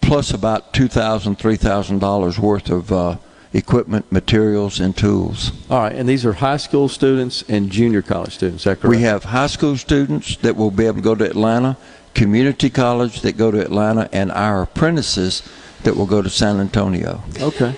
plus 0.00 0.32
about 0.32 0.74
two 0.74 0.88
thousand, 0.88 1.36
three 1.38 1.56
thousand 1.56 2.00
dollars 2.00 2.38
worth 2.38 2.68
of 2.70 2.90
uh, 2.90 3.16
equipment, 3.52 4.10
materials, 4.10 4.80
and 4.80 4.96
tools. 4.96 5.52
All 5.70 5.78
right, 5.78 5.94
and 5.94 6.08
these 6.08 6.26
are 6.26 6.34
high 6.34 6.58
school 6.58 6.88
students 6.88 7.44
and 7.48 7.70
junior 7.70 8.02
college 8.02 8.34
students. 8.34 8.62
Is 8.62 8.64
that 8.64 8.80
correct? 8.80 8.96
We 8.96 9.02
have 9.02 9.24
high 9.24 9.46
school 9.46 9.76
students 9.76 10.36
that 10.38 10.56
will 10.56 10.72
be 10.72 10.86
able 10.86 10.96
to 10.96 11.02
go 11.02 11.14
to 11.14 11.24
Atlanta, 11.24 11.76
community 12.14 12.68
college 12.68 13.20
that 13.20 13.36
go 13.36 13.52
to 13.52 13.60
Atlanta, 13.60 14.08
and 14.12 14.32
our 14.32 14.62
apprentices 14.62 15.42
that 15.86 15.96
will 15.96 16.06
go 16.06 16.20
to 16.20 16.28
San 16.28 16.58
Antonio. 16.60 17.22
Okay. 17.40 17.74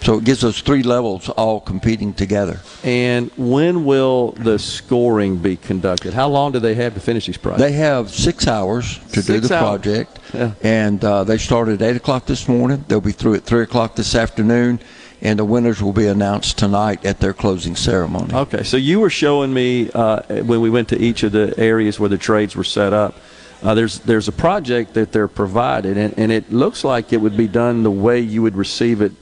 So 0.00 0.18
it 0.18 0.24
gives 0.24 0.42
us 0.42 0.60
three 0.60 0.82
levels 0.82 1.28
all 1.28 1.60
competing 1.60 2.12
together. 2.12 2.58
And 2.82 3.30
when 3.36 3.84
will 3.84 4.32
the 4.32 4.58
scoring 4.58 5.36
be 5.36 5.56
conducted? 5.56 6.12
How 6.12 6.26
long 6.28 6.50
do 6.50 6.58
they 6.58 6.74
have 6.74 6.94
to 6.94 7.00
finish 7.00 7.26
these 7.26 7.36
projects? 7.36 7.62
They 7.62 7.72
have 7.72 8.10
six 8.10 8.48
hours 8.48 8.98
to 9.12 9.22
do 9.22 9.38
the 9.38 9.54
hours. 9.54 9.62
project, 9.80 10.18
Yeah. 10.34 10.54
and 10.64 11.04
uh, 11.04 11.22
they 11.22 11.38
started 11.38 11.80
at 11.82 11.90
8 11.90 11.96
o'clock 11.98 12.26
this 12.26 12.48
morning. 12.48 12.84
They'll 12.88 13.00
be 13.00 13.12
through 13.12 13.34
at 13.34 13.44
3 13.44 13.62
o'clock 13.62 13.94
this 13.94 14.16
afternoon, 14.16 14.80
and 15.20 15.38
the 15.38 15.44
winners 15.44 15.80
will 15.80 15.92
be 15.92 16.08
announced 16.08 16.58
tonight 16.58 17.04
at 17.06 17.20
their 17.20 17.32
closing 17.32 17.76
ceremony. 17.76 18.34
Okay, 18.34 18.64
so 18.64 18.76
you 18.76 18.98
were 18.98 19.10
showing 19.10 19.54
me 19.54 19.88
uh, 19.94 20.22
when 20.42 20.60
we 20.60 20.68
went 20.68 20.88
to 20.88 20.98
each 21.00 21.22
of 21.22 21.30
the 21.30 21.54
areas 21.56 22.00
where 22.00 22.08
the 22.08 22.18
trades 22.18 22.56
were 22.56 22.64
set 22.64 22.92
up. 22.92 23.14
Uh, 23.62 23.74
there's 23.74 24.00
there's 24.00 24.26
a 24.26 24.32
project 24.32 24.94
that 24.94 25.12
they're 25.12 25.28
provided, 25.28 25.96
and, 25.96 26.18
and 26.18 26.32
it 26.32 26.52
looks 26.52 26.82
like 26.82 27.12
it 27.12 27.18
would 27.18 27.36
be 27.36 27.46
done 27.46 27.84
the 27.84 27.90
way 27.90 28.18
you 28.18 28.42
would 28.42 28.56
receive 28.56 29.00
it, 29.00 29.12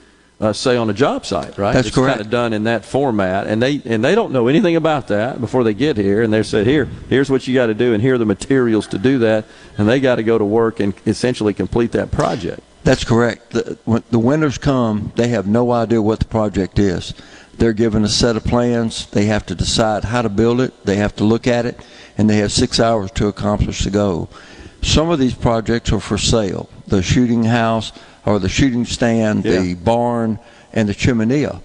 uh, 0.40 0.50
say 0.50 0.79
on 0.79 0.88
a 0.88 0.94
job 0.94 1.26
site, 1.26 1.59
right? 1.59 1.74
That's 1.74 1.88
it's 1.88 1.94
correct. 1.94 2.16
kind 2.16 2.20
of 2.22 2.31
done 2.31 2.53
in 2.55 2.64
that 2.64 2.85
format, 2.85 3.46
and 3.46 3.62
they 3.62 3.83
and 3.85 4.03
they 4.03 4.14
don't 4.14 4.33
know 4.33 4.48
anything 4.48 4.76
about 4.76 5.09
that 5.09 5.40
before 5.40 5.62
they 5.62 5.74
get 5.74 5.98
here, 5.98 6.22
and 6.22 6.33
they 6.33 6.42
said, 6.42 6.66
here, 6.66 6.87
here's 7.11 7.29
what 7.29 7.46
you 7.46 7.55
got 7.55 7.66
to 7.66 7.74
do, 7.74 7.92
and 7.92 8.03
here 8.03 8.14
are 8.14 8.18
the 8.18 8.24
materials 8.24 8.87
to 8.88 8.98
do 8.98 9.18
that, 9.18 9.44
and 9.76 9.87
they 9.87 10.00
got 10.00 10.16
to 10.16 10.22
go 10.22 10.38
to 10.38 10.44
work 10.44 10.81
and 10.81 10.94
essentially 11.07 11.53
complete 11.53 11.92
that 11.92 12.11
project. 12.11 12.61
That's 12.83 13.05
correct. 13.05 13.50
The, 13.50 13.79
when 13.85 14.03
the 14.11 14.18
winners 14.18 14.57
come, 14.57 15.12
they 15.16 15.29
have 15.29 15.46
no 15.46 15.70
idea 15.70 16.00
what 16.00 16.18
the 16.18 16.24
project 16.24 16.79
is. 16.79 17.12
They're 17.58 17.72
given 17.72 18.04
a 18.04 18.08
set 18.08 18.36
of 18.36 18.44
plans. 18.44 19.06
They 19.06 19.26
have 19.26 19.44
to 19.46 19.54
decide 19.54 20.04
how 20.04 20.22
to 20.22 20.28
build 20.28 20.60
it. 20.60 20.84
They 20.84 20.96
have 20.96 21.14
to 21.16 21.24
look 21.24 21.46
at 21.46 21.66
it, 21.66 21.78
and 22.16 22.28
they 22.28 22.38
have 22.38 22.52
six 22.52 22.80
hours 22.80 23.10
to 23.12 23.28
accomplish 23.28 23.84
the 23.84 23.90
goal. 23.90 24.30
Some 24.82 25.10
of 25.10 25.18
these 25.18 25.34
projects 25.34 25.92
are 25.92 26.00
for 26.00 26.16
sale. 26.16 26.68
The 26.86 27.02
shooting 27.02 27.44
house, 27.44 27.92
or 28.24 28.38
the 28.38 28.48
shooting 28.48 28.84
stand, 28.86 29.42
the 29.42 29.74
barn, 29.74 30.38
and 30.72 30.88
the 30.88 30.94
chimenea. 30.94 31.60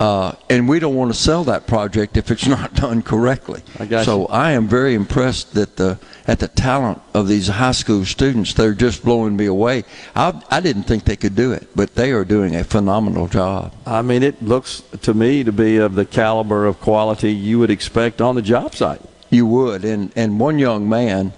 Uh, 0.00 0.32
and 0.48 0.66
we 0.66 0.78
don't 0.78 0.94
want 0.94 1.12
to 1.12 1.18
sell 1.18 1.44
that 1.44 1.66
project 1.66 2.16
if 2.16 2.30
it's 2.30 2.46
not 2.56 2.72
done 2.74 3.02
correctly. 3.02 3.62
I 3.78 3.84
got 3.84 4.06
so 4.06 4.22
you. 4.22 4.26
I 4.28 4.52
am 4.52 4.66
very 4.66 4.94
impressed 4.94 5.52
that 5.54 5.76
the 5.76 5.98
at 6.26 6.38
the 6.38 6.48
talent 6.48 7.02
of 7.12 7.28
these 7.28 7.48
high 7.48 7.72
school 7.72 8.06
students. 8.06 8.54
They're 8.54 8.72
just 8.72 9.04
blowing 9.04 9.36
me 9.36 9.44
away. 9.44 9.84
I 10.16 10.40
I 10.50 10.60
didn't 10.60 10.84
think 10.84 11.04
they 11.04 11.16
could 11.16 11.36
do 11.36 11.52
it, 11.52 11.68
but 11.76 11.94
they 11.96 12.12
are 12.12 12.24
doing 12.24 12.56
a 12.56 12.64
phenomenal 12.64 13.28
job. 13.28 13.74
I 13.84 14.00
mean, 14.00 14.22
it 14.22 14.42
looks 14.42 14.82
to 15.02 15.12
me 15.12 15.44
to 15.44 15.52
be 15.52 15.76
of 15.76 15.94
the 15.94 16.06
caliber 16.06 16.64
of 16.64 16.80
quality 16.80 17.32
you 17.32 17.58
would 17.58 17.70
expect 17.70 18.22
on 18.22 18.36
the 18.36 18.42
job 18.42 18.74
site. 18.74 19.02
You 19.28 19.46
would, 19.46 19.84
and 19.84 20.12
and 20.16 20.40
one 20.40 20.58
young 20.58 20.88
man 20.88 21.34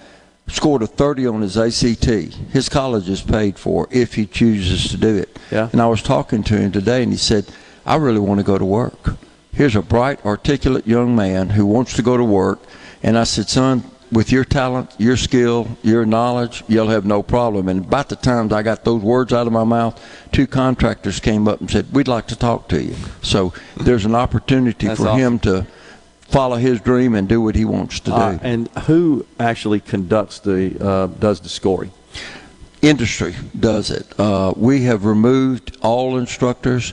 scored 0.46 0.82
a 0.82 0.86
30 0.86 1.26
on 1.26 1.40
his 1.40 1.56
ACT. 1.56 2.04
His 2.04 2.68
college 2.68 3.08
is 3.08 3.22
paid 3.22 3.58
for 3.58 3.88
if 3.90 4.14
he 4.14 4.26
chooses 4.26 4.90
to 4.90 4.96
do 4.96 5.16
it. 5.16 5.38
Yeah. 5.50 5.68
And 5.72 5.80
I 5.80 5.86
was 5.86 6.02
talking 6.02 6.42
to 6.44 6.56
him 6.56 6.72
today, 6.72 7.02
and 7.02 7.12
he 7.12 7.18
said, 7.18 7.46
"I 7.86 7.96
really 7.96 8.20
want 8.20 8.38
to 8.38 8.44
go 8.44 8.58
to 8.58 8.64
work." 8.64 9.16
Here's 9.52 9.76
a 9.76 9.82
bright, 9.82 10.24
articulate 10.24 10.86
young 10.86 11.14
man 11.14 11.50
who 11.50 11.66
wants 11.66 11.94
to 11.94 12.02
go 12.02 12.16
to 12.16 12.24
work, 12.24 12.60
and 13.02 13.18
I 13.18 13.24
said, 13.24 13.48
"Son." 13.48 13.84
With 14.10 14.30
your 14.30 14.44
talent, 14.44 14.90
your 14.98 15.16
skill, 15.16 15.68
your 15.82 16.04
knowledge, 16.04 16.64
you'll 16.68 16.90
have 16.90 17.06
no 17.06 17.22
problem. 17.22 17.66
And 17.66 17.86
about 17.86 18.10
the 18.10 18.16
time 18.16 18.52
I 18.52 18.62
got 18.62 18.84
those 18.84 19.00
words 19.00 19.32
out 19.32 19.46
of 19.46 19.54
my 19.54 19.64
mouth, 19.64 19.98
two 20.32 20.46
contractors 20.46 21.18
came 21.18 21.48
up 21.48 21.60
and 21.60 21.70
said, 21.70 21.86
"We'd 21.94 22.08
like 22.08 22.26
to 22.26 22.36
talk 22.36 22.68
to 22.68 22.82
you." 22.82 22.94
So 23.22 23.54
there's 23.74 24.04
an 24.04 24.14
opportunity 24.14 24.86
for 24.88 25.08
awesome. 25.08 25.18
him 25.18 25.38
to 25.38 25.66
follow 26.28 26.56
his 26.56 26.78
dream 26.82 27.14
and 27.14 27.26
do 27.26 27.40
what 27.40 27.54
he 27.54 27.64
wants 27.64 28.00
to 28.00 28.10
do. 28.10 28.16
Uh, 28.16 28.38
and 28.42 28.68
who 28.86 29.24
actually 29.40 29.80
conducts 29.80 30.40
the 30.40 30.76
uh, 30.78 31.06
does 31.06 31.40
the 31.40 31.48
scoring? 31.48 31.90
industry 32.82 33.34
does 33.58 33.90
it. 33.90 34.06
Uh, 34.18 34.52
we 34.56 34.82
have 34.82 35.04
removed 35.04 35.78
all 35.80 36.18
instructors. 36.18 36.92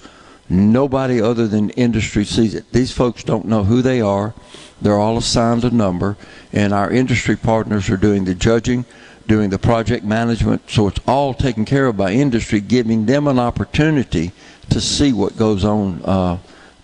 Nobody 0.49 1.21
other 1.21 1.47
than 1.47 1.69
industry 1.71 2.25
sees 2.25 2.55
it. 2.55 2.71
These 2.71 2.91
folks 2.91 3.23
don't 3.23 3.45
know 3.45 3.63
who 3.63 3.81
they 3.81 4.01
are. 4.01 4.33
They're 4.81 4.97
all 4.97 5.17
assigned 5.17 5.63
a 5.63 5.69
number, 5.69 6.17
and 6.51 6.73
our 6.73 6.89
industry 6.89 7.35
partners 7.35 7.89
are 7.89 7.97
doing 7.97 8.25
the 8.25 8.33
judging, 8.33 8.85
doing 9.27 9.51
the 9.51 9.59
project 9.59 10.03
management. 10.03 10.69
So 10.69 10.87
it's 10.87 10.99
all 11.07 11.33
taken 11.33 11.65
care 11.65 11.85
of 11.87 11.97
by 11.97 12.13
industry, 12.13 12.61
giving 12.61 13.05
them 13.05 13.27
an 13.27 13.37
opportunity 13.37 14.31
to 14.69 14.81
see 14.81 15.13
what 15.13 15.37
goes 15.37 15.63
on 15.63 16.01
uh, 16.03 16.37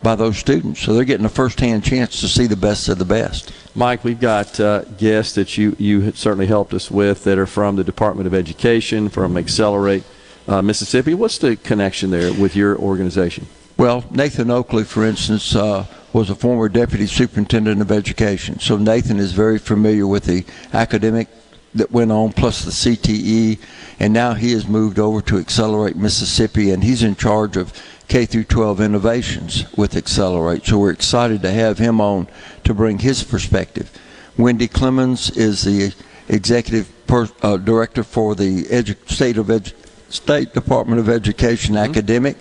by 0.04 0.16
those 0.16 0.38
students. 0.38 0.82
So 0.82 0.94
they're 0.94 1.04
getting 1.04 1.26
a 1.26 1.30
first-hand 1.30 1.84
chance 1.84 2.20
to 2.20 2.28
see 2.28 2.46
the 2.46 2.56
best 2.56 2.90
of 2.90 3.00
the 3.00 3.06
best. 3.06 3.52
Mike, 3.74 4.04
we've 4.04 4.20
got 4.20 4.60
uh, 4.60 4.84
guests 5.00 5.34
that 5.34 5.58
you 5.58 5.76
you 5.80 6.12
certainly 6.12 6.46
helped 6.46 6.74
us 6.74 6.92
with 6.92 7.24
that 7.24 7.40
are 7.40 7.48
from 7.48 7.76
the 7.76 7.84
Department 7.84 8.28
of 8.28 8.34
Education, 8.34 9.10
from 9.10 9.38
Accelerate 9.38 10.04
uh, 10.48 10.62
Mississippi. 10.62 11.14
What's 11.14 11.38
the 11.38 11.56
connection 11.56 12.12
there 12.12 12.34
with 12.34 12.56
your 12.56 12.78
organization? 12.78 13.48
Well, 13.78 14.06
Nathan 14.10 14.50
Oakley, 14.52 14.84
for 14.84 15.06
instance, 15.06 15.56
uh, 15.56 15.86
was 16.14 16.30
a 16.30 16.36
former 16.36 16.70
deputy 16.70 17.08
superintendent 17.08 17.82
of 17.82 17.92
education. 17.92 18.60
So 18.60 18.78
Nathan 18.78 19.20
is 19.20 19.34
very 19.34 19.58
familiar 19.58 20.08
with 20.08 20.24
the 20.24 20.46
academic 20.74 21.28
that 21.74 21.92
went 21.92 22.12
on, 22.12 22.32
plus 22.32 22.64
the 22.64 22.72
CTE, 22.72 23.60
and 24.00 24.14
now 24.14 24.34
he 24.34 24.54
has 24.54 24.66
moved 24.66 24.98
over 24.98 25.22
to 25.24 25.38
Accelerate 25.38 25.98
Mississippi, 25.98 26.72
and 26.72 26.84
he's 26.84 27.04
in 27.04 27.18
charge 27.18 27.58
of 27.58 27.74
K 28.08 28.26
through 28.26 28.46
12 28.46 28.80
innovations 28.80 29.66
with 29.76 29.98
Accelerate. 29.98 30.66
So 30.66 30.80
we're 30.80 30.92
excited 30.92 31.42
to 31.42 31.52
have 31.52 31.78
him 31.78 32.00
on 32.00 32.28
to 32.64 32.74
bring 32.74 33.00
his 33.00 33.24
perspective. 33.24 33.92
Wendy 34.38 34.70
Clemons 34.70 35.36
is 35.36 35.64
the 35.64 35.94
executive 36.30 36.90
per, 37.08 37.28
uh, 37.42 37.58
director 37.58 38.04
for 38.04 38.36
the 38.36 38.64
edu- 38.66 38.96
state 39.10 39.38
of 39.38 39.48
edu- 39.48 39.74
State 40.10 40.54
Department 40.54 41.00
of 41.00 41.10
Education 41.10 41.76
mm-hmm. 41.76 41.92
academic. 41.92 42.38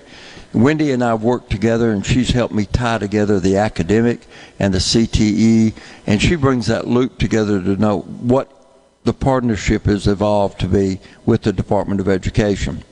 Wendy 0.53 0.93
and 0.93 1.03
I 1.03 1.09
have 1.09 1.23
worked 1.25 1.51
together, 1.51 1.91
and 1.91 2.07
she's 2.07 2.31
helped 2.31 2.55
me 2.55 2.67
tie 2.67 2.99
together 2.99 3.41
the 3.41 3.57
academic 3.57 4.27
and 4.61 4.73
the 4.73 4.79
CTE, 4.79 5.75
and 6.07 6.23
she 6.23 6.37
brings 6.37 6.67
that 6.67 6.87
loop 6.87 7.19
together 7.19 7.61
to 7.61 7.77
know 7.77 8.01
what 8.01 8.51
the 9.03 9.13
partnership 9.13 9.85
has 9.87 10.07
evolved 10.07 10.61
to 10.61 10.69
be 10.69 11.01
with 11.27 11.43
the 11.43 11.53
Department 11.53 12.01
of 12.01 12.09
Education. 12.09 12.85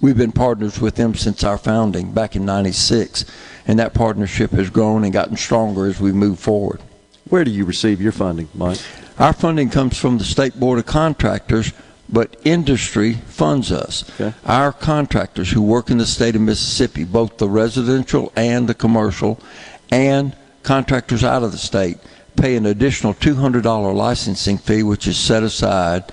We've 0.00 0.16
been 0.16 0.32
partners 0.32 0.80
with 0.80 0.94
them 0.94 1.14
since 1.14 1.42
our 1.42 1.58
founding 1.58 2.12
back 2.12 2.36
in 2.36 2.44
96, 2.44 3.24
and 3.66 3.78
that 3.78 3.92
partnership 3.92 4.52
has 4.52 4.70
grown 4.70 5.02
and 5.02 5.12
gotten 5.12 5.36
stronger 5.36 5.86
as 5.86 6.00
we 6.00 6.12
move 6.12 6.38
forward. 6.38 6.80
Where 7.28 7.44
do 7.44 7.50
you 7.50 7.64
receive 7.64 8.00
your 8.00 8.12
funding, 8.12 8.48
Mike? 8.54 8.80
Our 9.18 9.32
funding 9.32 9.68
comes 9.68 9.98
from 9.98 10.16
the 10.16 10.24
State 10.24 10.58
Board 10.58 10.78
of 10.78 10.86
Contractors, 10.86 11.72
but 12.08 12.36
industry 12.44 13.14
funds 13.14 13.70
us. 13.70 14.08
Okay. 14.20 14.34
Our 14.44 14.72
contractors 14.72 15.50
who 15.50 15.62
work 15.62 15.90
in 15.90 15.98
the 15.98 16.06
state 16.06 16.34
of 16.34 16.40
Mississippi, 16.40 17.04
both 17.04 17.38
the 17.38 17.48
residential 17.48 18.32
and 18.34 18.68
the 18.68 18.74
commercial, 18.74 19.38
and 19.90 20.34
contractors 20.62 21.24
out 21.24 21.42
of 21.42 21.52
the 21.52 21.58
state, 21.58 21.98
pay 22.36 22.56
an 22.56 22.66
additional 22.66 23.14
$200 23.14 23.94
licensing 23.94 24.58
fee, 24.58 24.82
which 24.82 25.06
is 25.06 25.16
set 25.16 25.42
aside, 25.42 26.04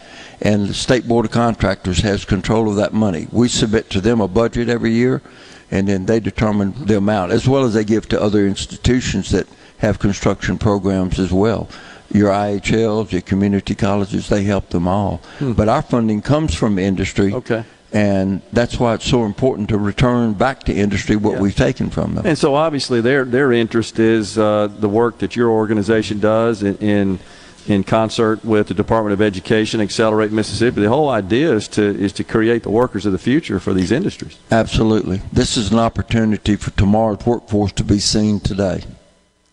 and 0.42 0.68
the 0.68 0.74
State 0.74 1.08
Board 1.08 1.26
of 1.26 1.32
Contractors 1.32 2.00
has 2.00 2.26
control 2.26 2.70
of 2.70 2.76
that 2.76 2.94
money. 2.94 3.28
We 3.32 3.48
submit 3.48 3.90
to 3.92 4.02
them 4.02 4.22
a 4.22 4.28
budget 4.28 4.68
every 4.68 4.92
year, 4.92 5.22
and 5.72 5.88
then 5.88 6.06
they 6.06 6.20
determine 6.20 6.74
the 6.86 6.98
amount, 6.98 7.32
as 7.32 7.48
well 7.48 7.64
as 7.64 7.74
they 7.74 7.84
give 7.84 8.10
to 8.10 8.22
other 8.22 8.48
institutions 8.48 9.32
that 9.32 9.48
have 9.80 10.00
construction 10.00 10.58
programs 10.58 11.20
as 11.20 11.32
well. 11.32 11.70
Your 12.12 12.30
IHLs, 12.32 13.12
your 13.12 13.22
community 13.22 13.76
colleges, 13.76 14.30
they 14.30 14.44
help 14.44 14.70
them 14.70 14.88
all. 14.88 15.22
But 15.41 15.68
our 15.70 15.82
funding 15.82 16.22
comes 16.22 16.54
from 16.56 16.78
industry. 16.80 17.34
Okay. 17.34 17.63
And 17.91 18.41
that's 18.52 18.78
why 18.80 18.94
it's 18.96 19.06
so 19.06 19.24
important 19.26 19.70
to 19.70 19.78
return 19.78 20.34
back 20.34 20.63
to 20.63 20.74
industry 20.74 21.15
what 21.15 21.36
Yeah. 21.36 21.41
we've 21.41 21.56
taken 21.56 21.89
from 21.89 22.15
them. 22.15 22.26
And 22.26 22.38
so 22.38 22.56
obviously 22.56 23.00
their 23.00 23.24
their 23.24 23.54
interest 23.54 24.00
is 24.00 24.38
uh, 24.38 24.68
the 24.80 24.89
work 24.89 25.20
that 25.20 25.36
your 25.36 25.50
organization 25.50 26.20
does 26.20 26.62
in, 26.62 26.76
in 26.78 27.20
in 27.68 27.84
concert 27.84 28.44
with 28.46 28.68
the 28.68 28.74
Department 28.74 29.13
of 29.13 29.22
Education, 29.22 29.82
Accelerate 29.82 30.32
Mississippi. 30.32 30.82
The 30.82 30.89
whole 30.89 31.10
idea 31.10 31.54
is 31.54 31.68
to 31.70 31.82
is 31.84 32.12
to 32.13 32.24
create 32.24 32.63
the 32.63 32.70
workers 32.70 33.06
of 33.06 33.12
the 33.13 33.18
future 33.18 33.60
for 33.60 33.74
these 33.74 33.91
industries. 33.91 34.38
Absolutely. 34.52 35.22
This 35.32 35.56
is 35.58 35.72
an 35.72 35.80
opportunity 35.80 36.58
for 36.58 36.72
tomorrow's 36.72 37.26
workforce 37.26 37.72
to 37.74 37.84
be 37.84 38.00
seen 38.00 38.39
today. 38.39 38.84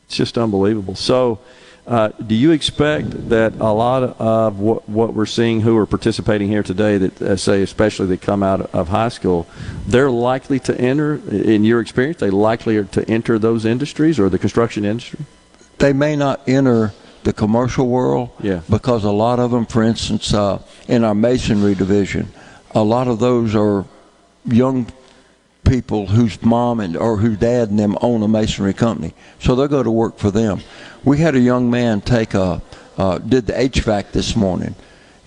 It's 0.07 0.17
just 0.17 0.37
unbelievable. 0.37 0.95
So, 0.97 1.39
uh, 1.87 2.09
do 2.25 2.35
you 2.35 2.53
expect 2.53 3.29
that 3.29 3.55
a 3.55 3.73
lot 3.73 4.03
of 4.03 4.61
what, 4.61 4.89
what 4.89 5.15
we're 5.15 5.27
seeing 5.27 5.61
who 5.61 5.77
are 5.77 5.87
participating 5.87 6.49
here 6.49 6.63
today, 6.63 6.97
that 6.99 7.23
uh, 7.23 7.37
say 7.37 7.63
especially 7.63 8.07
that 8.07 8.21
come 8.21 8.43
out 8.43 8.61
of 8.73 8.89
high 8.89 9.09
school, 9.09 9.47
they're 9.87 10.11
likely 10.11 10.61
to 10.61 10.81
enter, 10.81 11.15
in 11.31 11.65
your 11.65 11.81
experience, 11.81 12.21
they 12.21 12.31
likely 12.31 12.77
are 12.77 12.85
to 12.85 13.09
enter 13.11 13.39
those 13.39 13.65
industries 13.65 14.21
or 14.21 14.29
the 14.29 14.39
construction 14.39 14.85
industry? 14.85 15.21
They 15.79 15.93
may 15.93 16.15
not 16.15 16.41
enter 16.47 16.93
the 17.25 17.33
commercial 17.33 17.89
world 17.89 18.31
Yeah. 18.41 18.61
because 18.71 19.05
a 19.05 19.11
lot 19.11 19.41
of 19.41 19.51
them, 19.51 19.67
for 19.67 19.83
instance, 19.83 20.33
uh, 20.33 20.61
in 20.87 21.03
our 21.03 21.15
masonry 21.15 21.75
division, 21.75 22.29
a 22.75 22.83
lot 22.83 23.09
of 23.09 23.19
those 23.19 23.55
are 23.55 23.85
young 24.45 24.87
people 25.65 26.07
whose 26.07 26.43
mom 26.43 26.81
and 26.81 26.97
or 26.97 27.17
whose 27.17 27.39
dad 27.39 27.71
and 27.71 27.79
them 27.79 27.97
own 28.01 28.23
a 28.23 28.29
masonry 28.29 28.75
company, 28.75 29.15
so 29.39 29.55
they'll 29.55 29.69
go 29.69 29.83
to 29.83 29.91
work 29.91 30.19
for 30.19 30.31
them. 30.31 30.61
We 31.05 31.19
had 31.19 31.35
a 31.35 31.41
young 31.41 31.71
man 31.71 32.01
take 32.01 32.35
a 32.35 32.63
uh, 32.97 33.19
did 33.19 33.47
the 33.47 33.55
HVAC 33.55 34.13
this 34.13 34.37
morning, 34.37 34.75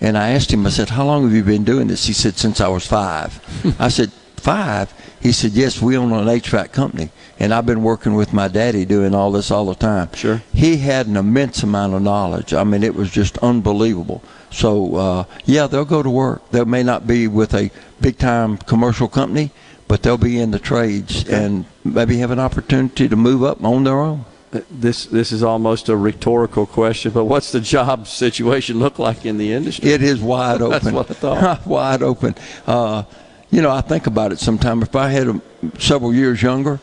and 0.00 0.16
I 0.16 0.30
asked 0.30 0.52
him. 0.52 0.66
I 0.66 0.70
said, 0.70 0.90
"How 0.90 1.04
long 1.04 1.24
have 1.24 1.32
you 1.32 1.42
been 1.42 1.64
doing 1.64 1.88
this?" 1.88 2.06
He 2.06 2.12
said, 2.12 2.36
"Since 2.36 2.60
I 2.60 2.68
was 2.68 2.86
five. 2.86 3.40
I 3.78 3.88
said, 3.88 4.12
five? 4.36 4.92
He 5.20 5.32
said, 5.32 5.52
"Yes, 5.52 5.82
we 5.82 5.96
own 5.96 6.12
an 6.12 6.26
HVAC 6.26 6.72
company, 6.72 7.10
and 7.38 7.52
I've 7.52 7.66
been 7.66 7.82
working 7.82 8.14
with 8.14 8.32
my 8.32 8.48
daddy 8.48 8.84
doing 8.84 9.14
all 9.14 9.32
this 9.32 9.50
all 9.50 9.66
the 9.66 9.74
time." 9.74 10.08
Sure. 10.14 10.42
He 10.52 10.78
had 10.78 11.06
an 11.06 11.16
immense 11.16 11.62
amount 11.62 11.94
of 11.94 12.02
knowledge. 12.02 12.54
I 12.54 12.64
mean, 12.64 12.82
it 12.82 12.94
was 12.94 13.10
just 13.10 13.36
unbelievable. 13.38 14.22
So, 14.50 14.94
uh, 14.94 15.24
yeah, 15.44 15.66
they'll 15.66 15.84
go 15.84 16.02
to 16.02 16.10
work. 16.10 16.50
They 16.50 16.64
may 16.64 16.82
not 16.82 17.06
be 17.06 17.26
with 17.26 17.52
a 17.52 17.70
big 18.00 18.16
time 18.16 18.56
commercial 18.58 19.08
company, 19.08 19.50
but 19.88 20.02
they'll 20.02 20.16
be 20.16 20.38
in 20.38 20.52
the 20.52 20.58
trades 20.58 21.28
and 21.28 21.66
maybe 21.84 22.18
have 22.18 22.30
an 22.30 22.38
opportunity 22.38 23.08
to 23.08 23.16
move 23.16 23.42
up 23.42 23.62
on 23.62 23.84
their 23.84 23.98
own. 23.98 24.24
This 24.70 25.06
this 25.06 25.32
is 25.32 25.42
almost 25.42 25.88
a 25.88 25.96
rhetorical 25.96 26.66
question, 26.66 27.10
but 27.12 27.24
what's 27.24 27.52
the 27.52 27.60
job 27.60 28.06
situation 28.22 28.78
look 28.78 28.98
like 28.98 29.26
in 29.26 29.38
the 29.38 29.52
industry? 29.52 29.90
It 29.90 30.02
is 30.02 30.20
wide 30.20 30.62
open. 30.62 30.70
That's 30.70 30.92
what 30.92 31.10
I 31.10 31.14
thought. 31.14 31.66
wide 31.66 32.02
open. 32.02 32.34
Uh, 32.66 33.04
you 33.50 33.62
know, 33.62 33.70
I 33.70 33.80
think 33.80 34.06
about 34.06 34.32
it 34.32 34.38
sometimes. 34.38 34.84
If 34.84 34.96
I 34.96 35.08
had 35.08 35.28
um, 35.28 35.42
several 35.78 36.14
years 36.14 36.42
younger, 36.42 36.80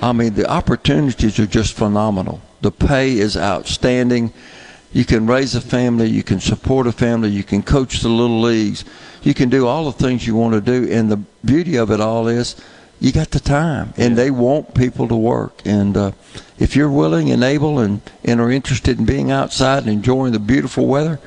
I 0.00 0.12
mean, 0.12 0.34
the 0.34 0.48
opportunities 0.48 1.38
are 1.38 1.46
just 1.46 1.74
phenomenal. 1.74 2.40
The 2.60 2.70
pay 2.70 3.18
is 3.18 3.36
outstanding. 3.36 4.32
You 4.92 5.04
can 5.04 5.26
raise 5.26 5.54
a 5.54 5.60
family, 5.60 6.08
you 6.08 6.22
can 6.22 6.40
support 6.40 6.86
a 6.86 6.92
family, 6.92 7.28
you 7.28 7.42
can 7.42 7.62
coach 7.62 8.00
the 8.00 8.08
little 8.08 8.40
leagues, 8.40 8.84
you 9.22 9.34
can 9.34 9.50
do 9.50 9.66
all 9.66 9.84
the 9.84 9.92
things 9.92 10.26
you 10.26 10.34
want 10.34 10.54
to 10.54 10.60
do. 10.60 10.90
And 10.90 11.10
the 11.10 11.18
beauty 11.44 11.76
of 11.76 11.90
it 11.90 12.00
all 12.00 12.28
is 12.28 12.56
you 13.00 13.12
got 13.12 13.30
the 13.30 13.40
time, 13.40 13.92
and 13.96 14.16
they 14.16 14.30
want 14.30 14.74
people 14.74 15.08
to 15.08 15.16
work. 15.16 15.60
And 15.64 15.96
uh, 15.96 16.12
if 16.58 16.74
you're 16.76 16.90
willing 16.90 17.30
and 17.30 17.42
able 17.44 17.78
and, 17.78 18.00
and 18.24 18.40
are 18.40 18.50
interested 18.50 18.98
in 18.98 19.04
being 19.04 19.30
outside 19.30 19.82
and 19.82 19.88
enjoying 19.92 20.32
the 20.32 20.38
beautiful 20.38 20.86
weather, 20.86 21.20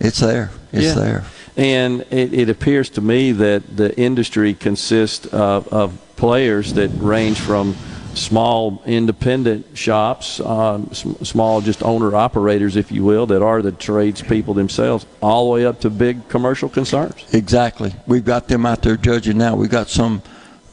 it's 0.00 0.18
there. 0.18 0.50
It's 0.72 0.84
Yeah. 0.84 0.94
there. 0.94 1.24
And 1.56 2.00
it, 2.10 2.32
it 2.32 2.48
appears 2.48 2.88
to 2.90 3.00
me 3.00 3.32
that 3.32 3.76
the 3.76 3.96
industry 3.98 4.54
consists 4.54 5.26
of, 5.26 5.68
of 5.68 5.98
players 6.16 6.72
that 6.74 6.88
range 6.98 7.38
from 7.38 7.76
small 8.14 8.82
independent 8.86 9.66
shops, 9.76 10.40
um, 10.40 10.90
sm- 10.92 11.22
small 11.22 11.60
just 11.60 11.82
owner 11.82 12.14
operators, 12.16 12.74
if 12.76 12.90
you 12.90 13.04
will, 13.04 13.26
that 13.26 13.42
are 13.42 13.62
the 13.62 13.72
tradespeople 13.72 14.54
themselves, 14.54 15.06
all 15.20 15.44
the 15.44 15.50
way 15.50 15.66
up 15.66 15.80
to 15.80 15.90
big 15.90 16.26
commercial 16.28 16.68
concerns. 16.68 17.24
Exactly. 17.32 17.94
We've 18.06 18.24
got 18.24 18.48
them 18.48 18.66
out 18.66 18.82
there 18.82 18.96
judging 18.96 19.38
now. 19.38 19.54
We've 19.54 19.70
got 19.70 19.88
some 19.88 20.22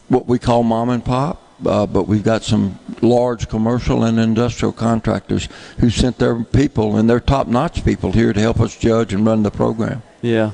what 0.09 0.27
we 0.27 0.37
call 0.39 0.63
mom 0.63 0.89
and 0.89 1.03
pop, 1.03 1.41
uh, 1.65 1.85
but 1.85 2.07
we've 2.07 2.23
got 2.23 2.43
some 2.43 2.79
large 3.01 3.47
commercial 3.47 4.03
and 4.03 4.19
industrial 4.19 4.73
contractors 4.73 5.47
who 5.79 5.89
sent 5.89 6.17
their 6.17 6.43
people 6.43 6.97
and 6.97 7.09
their 7.09 7.19
top-notch 7.19 7.85
people 7.85 8.11
here 8.11 8.33
to 8.33 8.39
help 8.39 8.59
us 8.59 8.77
judge 8.77 9.13
and 9.13 9.25
run 9.25 9.43
the 9.43 9.51
program. 9.51 10.01
Yeah. 10.21 10.51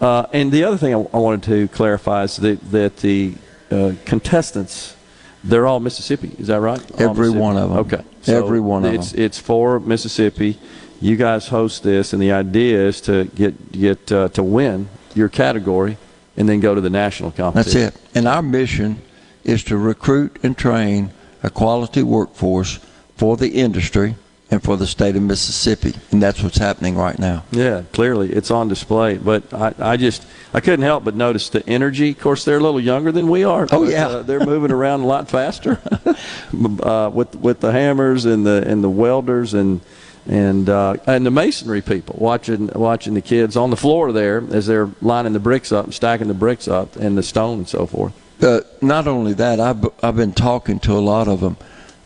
Uh, 0.00 0.26
and 0.32 0.52
the 0.52 0.64
other 0.64 0.76
thing 0.76 0.94
I, 0.94 0.98
I 0.98 1.18
wanted 1.18 1.42
to 1.44 1.68
clarify 1.68 2.24
is 2.24 2.36
that, 2.36 2.70
that 2.70 2.96
the 2.98 3.34
uh, 3.70 3.92
contestants, 4.04 4.96
they're 5.42 5.66
all 5.66 5.80
Mississippi. 5.80 6.32
Is 6.38 6.48
that 6.48 6.60
right? 6.60 6.80
All 6.92 7.10
Every 7.10 7.30
one 7.30 7.56
of 7.56 7.70
them. 7.70 7.78
Okay. 7.78 8.04
Every 8.26 8.60
one 8.60 8.84
of 8.84 8.92
them 8.92 9.00
it's, 9.00 9.12
It's 9.14 9.38
for 9.38 9.80
Mississippi. 9.80 10.58
You 11.00 11.16
guys 11.16 11.48
host 11.48 11.82
this, 11.82 12.12
and 12.12 12.22
the 12.22 12.32
idea 12.32 12.86
is 12.86 13.00
to 13.02 13.26
get 13.26 13.70
get 13.70 14.10
uh, 14.10 14.28
to 14.30 14.42
win 14.42 14.88
your 15.14 15.28
category, 15.28 15.98
and 16.36 16.48
then 16.48 16.60
go 16.60 16.74
to 16.74 16.80
the 16.80 16.90
national 16.90 17.32
competition. 17.32 17.80
That's 17.80 17.96
it. 17.96 18.02
And 18.14 18.28
our 18.28 18.42
mission 18.42 19.00
is 19.44 19.64
to 19.64 19.76
recruit 19.76 20.38
and 20.42 20.56
train 20.56 21.10
a 21.42 21.50
quality 21.50 22.02
workforce 22.02 22.80
for 23.16 23.36
the 23.36 23.48
industry 23.48 24.16
and 24.50 24.62
for 24.62 24.76
the 24.76 24.86
state 24.86 25.16
of 25.16 25.22
Mississippi, 25.22 25.94
and 26.12 26.22
that's 26.22 26.40
what's 26.40 26.58
happening 26.58 26.96
right 26.96 27.18
now. 27.18 27.42
Yeah, 27.50 27.82
clearly 27.92 28.32
it's 28.32 28.50
on 28.50 28.68
display. 28.68 29.18
But 29.18 29.52
I, 29.52 29.74
I 29.78 29.96
just 29.96 30.24
I 30.54 30.60
couldn't 30.60 30.84
help 30.84 31.04
but 31.04 31.16
notice 31.16 31.48
the 31.48 31.68
energy. 31.68 32.10
Of 32.10 32.20
course, 32.20 32.44
they're 32.44 32.58
a 32.58 32.62
little 32.62 32.80
younger 32.80 33.10
than 33.10 33.28
we 33.28 33.42
are. 33.42 33.66
Oh, 33.72 33.88
yeah. 33.88 34.06
uh, 34.06 34.22
they're 34.22 34.44
moving 34.44 34.70
around 34.70 35.00
a 35.00 35.06
lot 35.06 35.28
faster 35.28 35.80
uh, 36.82 37.10
with 37.12 37.34
with 37.36 37.60
the 37.60 37.72
hammers 37.72 38.24
and 38.24 38.46
the 38.46 38.62
and 38.66 38.84
the 38.84 38.90
welders 38.90 39.52
and 39.52 39.80
and 40.28 40.68
uh, 40.68 40.96
and 41.06 41.24
the 41.24 41.30
masonry 41.30 41.82
people 41.82 42.16
watching 42.18 42.68
watching 42.74 43.14
the 43.14 43.20
kids 43.22 43.56
on 43.56 43.70
the 43.70 43.76
floor 43.76 44.12
there 44.12 44.42
as 44.50 44.66
they're 44.66 44.90
lining 45.00 45.32
the 45.32 45.40
bricks 45.40 45.72
up, 45.72 45.92
stacking 45.92 46.28
the 46.28 46.34
bricks 46.34 46.68
up, 46.68 46.96
and 46.96 47.16
the 47.16 47.22
stone 47.22 47.58
and 47.58 47.68
so 47.68 47.86
forth. 47.86 48.12
Uh, 48.42 48.60
not 48.82 49.06
only 49.06 49.32
that, 49.32 49.60
I've, 49.60 49.84
I've 50.02 50.16
been 50.16 50.32
talking 50.32 50.78
to 50.80 50.92
a 50.92 51.00
lot 51.00 51.26
of 51.26 51.40
them. 51.40 51.56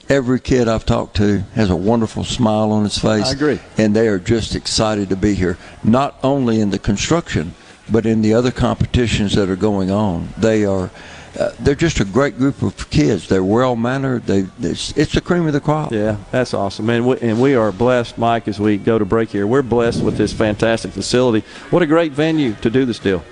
Every 0.09 0.41
kid 0.41 0.69
I've 0.69 0.87
talked 0.87 1.17
to 1.17 1.41
has 1.55 1.71
a 1.71 1.77
wonderful 1.77 2.25
smile 2.25 2.73
on 2.73 2.85
his 2.85 2.99
face. 2.99 3.27
I 3.27 3.33
agree. 3.33 3.61
And 3.79 3.95
they 3.95 4.09
are 4.09 4.19
just 4.19 4.55
excited 4.55 5.09
to 5.09 5.17
be 5.17 5.35
here, 5.35 5.57
not 5.83 6.19
only 6.23 6.61
in 6.61 6.71
the 6.71 6.79
construction, 6.79 7.55
but 7.91 8.07
in 8.07 8.23
the 8.23 8.35
other 8.35 8.51
competitions 8.51 9.35
that 9.35 9.49
are 9.49 9.57
going 9.57 9.91
on, 9.91 10.29
they 10.37 10.65
are. 10.65 10.91
Uh, 11.41 11.55
they're 11.61 11.75
just 11.75 12.01
a 12.01 12.05
great 12.05 12.37
group 12.37 12.61
of 12.61 12.91
kids. 12.91 13.27
They're 13.27 13.43
well 13.43 13.75
mannered. 13.75 14.27
They 14.27 14.47
it's, 14.61 14.95
it's 14.95 15.15
the 15.15 15.23
cream 15.23 15.47
of 15.47 15.55
the 15.55 15.61
crop. 15.61 15.91
Yeah, 15.91 16.19
that's 16.31 16.53
awesome, 16.53 16.91
and 16.91 17.07
we, 17.07 17.19
and 17.21 17.41
we 17.41 17.55
are 17.55 17.73
blessed, 17.73 18.19
Mike. 18.19 18.47
As 18.47 18.61
we 18.61 18.77
go 18.77 18.99
to 18.99 19.07
break 19.07 19.31
here, 19.31 19.47
we're 19.47 19.63
blessed 19.63 20.03
with 20.03 20.19
this 20.19 20.35
fantastic 20.35 20.91
facility. 20.91 21.47
What 21.71 21.81
a 21.81 21.87
great 21.87 22.13
venue 22.13 22.55
to 22.57 22.69
do 22.69 22.85
this 22.85 22.99
deal. 22.99 23.25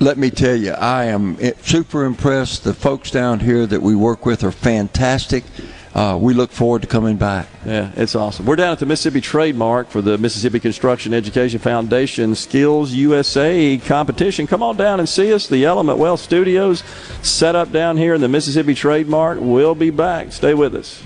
Let 0.00 0.16
me 0.16 0.30
tell 0.30 0.56
you, 0.56 0.72
I 0.72 1.04
am 1.04 1.36
super 1.60 2.06
impressed. 2.06 2.64
The 2.64 2.72
folks 2.72 3.10
down 3.10 3.40
here 3.40 3.66
that 3.66 3.82
we 3.82 3.94
work 3.94 4.24
with 4.24 4.42
are 4.42 4.52
fantastic 4.52 5.44
uh, 5.94 6.16
we 6.20 6.34
look 6.34 6.52
forward 6.52 6.82
to 6.82 6.88
coming 6.88 7.16
back. 7.16 7.48
Yeah, 7.66 7.90
it's 7.96 8.14
awesome. 8.14 8.46
We're 8.46 8.56
down 8.56 8.72
at 8.72 8.78
the 8.78 8.86
Mississippi 8.86 9.20
Trade 9.20 9.56
Mart 9.56 9.90
for 9.90 10.00
the 10.00 10.18
Mississippi 10.18 10.60
Construction 10.60 11.12
Education 11.12 11.58
Foundation 11.58 12.34
Skills 12.34 12.92
USA 12.92 13.76
competition. 13.78 14.46
Come 14.46 14.62
on 14.62 14.76
down 14.76 15.00
and 15.00 15.08
see 15.08 15.32
us. 15.32 15.48
The 15.48 15.64
Element 15.64 15.98
Wealth 15.98 16.20
Studios 16.20 16.84
set 17.22 17.56
up 17.56 17.72
down 17.72 17.96
here 17.96 18.14
in 18.14 18.20
the 18.20 18.28
Mississippi 18.28 18.74
Trade 18.74 19.08
Mart. 19.08 19.42
We'll 19.42 19.74
be 19.74 19.90
back. 19.90 20.32
Stay 20.32 20.54
with 20.54 20.74
us. 20.76 21.02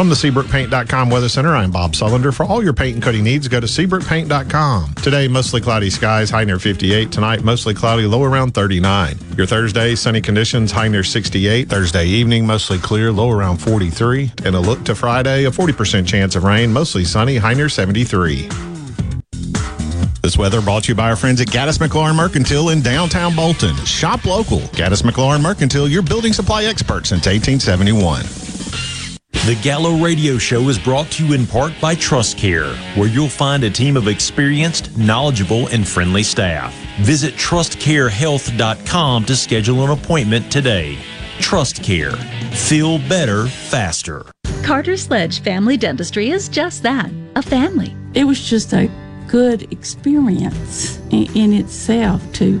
From 0.00 0.08
the 0.08 0.14
SeabrookPaint.com 0.14 1.10
Weather 1.10 1.28
Center, 1.28 1.54
I'm 1.54 1.70
Bob 1.70 1.92
Sullender. 1.92 2.32
For 2.32 2.46
all 2.46 2.64
your 2.64 2.72
paint 2.72 2.94
and 2.94 3.02
coating 3.02 3.22
needs, 3.22 3.48
go 3.48 3.60
to 3.60 3.66
SeabrookPaint.com. 3.66 4.94
Today, 4.94 5.28
mostly 5.28 5.60
cloudy 5.60 5.90
skies, 5.90 6.30
high 6.30 6.44
near 6.44 6.58
58. 6.58 7.12
Tonight, 7.12 7.44
mostly 7.44 7.74
cloudy, 7.74 8.06
low 8.06 8.24
around 8.24 8.54
39. 8.54 9.18
Your 9.36 9.44
Thursday, 9.44 9.94
sunny 9.94 10.22
conditions, 10.22 10.72
high 10.72 10.88
near 10.88 11.04
68. 11.04 11.68
Thursday 11.68 12.06
evening, 12.06 12.46
mostly 12.46 12.78
clear, 12.78 13.12
low 13.12 13.30
around 13.30 13.58
43. 13.58 14.32
And 14.46 14.54
a 14.54 14.58
look 14.58 14.82
to 14.84 14.94
Friday, 14.94 15.44
a 15.44 15.50
40% 15.50 16.06
chance 16.06 16.34
of 16.34 16.44
rain, 16.44 16.72
mostly 16.72 17.04
sunny, 17.04 17.36
high 17.36 17.52
near 17.52 17.68
73. 17.68 18.48
This 20.22 20.38
weather 20.38 20.62
brought 20.62 20.84
to 20.84 20.92
you 20.92 20.94
by 20.94 21.10
our 21.10 21.16
friends 21.16 21.42
at 21.42 21.48
Gaddis 21.48 21.78
McLaurin 21.78 22.16
Mercantile 22.16 22.70
in 22.70 22.80
downtown 22.80 23.36
Bolton. 23.36 23.76
Shop 23.84 24.24
local. 24.24 24.60
Gaddis 24.60 25.02
McLaurin 25.02 25.42
Mercantile, 25.42 25.88
your 25.88 26.00
building 26.00 26.32
supply 26.32 26.64
expert 26.64 27.06
since 27.06 27.26
1871. 27.26 28.49
The 29.32 29.58
Gallo 29.62 29.96
Radio 29.96 30.36
Show 30.38 30.68
is 30.68 30.78
brought 30.78 31.10
to 31.12 31.26
you 31.26 31.34
in 31.34 31.46
part 31.46 31.72
by 31.80 31.94
Trust 31.94 32.36
Care, 32.36 32.74
where 32.94 33.08
you'll 33.08 33.28
find 33.28 33.64
a 33.64 33.70
team 33.70 33.96
of 33.96 34.06
experienced, 34.06 34.96
knowledgeable, 34.98 35.66
and 35.68 35.88
friendly 35.88 36.22
staff. 36.22 36.74
Visit 37.00 37.34
trustcarehealth.com 37.34 39.24
to 39.24 39.34
schedule 39.36 39.82
an 39.82 39.90
appointment 39.90 40.52
today. 40.52 40.98
Trust 41.38 41.82
Care. 41.82 42.12
Feel 42.52 42.98
better 42.98 43.46
faster. 43.46 44.26
Carter 44.62 44.96
Sledge 44.96 45.40
Family 45.40 45.76
Dentistry 45.76 46.30
is 46.30 46.48
just 46.48 46.82
that 46.82 47.10
a 47.34 47.42
family. 47.42 47.94
It 48.14 48.24
was 48.24 48.40
just 48.46 48.74
a 48.74 48.90
good 49.26 49.72
experience 49.72 50.98
in, 51.10 51.34
in 51.34 51.52
itself 51.54 52.20
to 52.34 52.60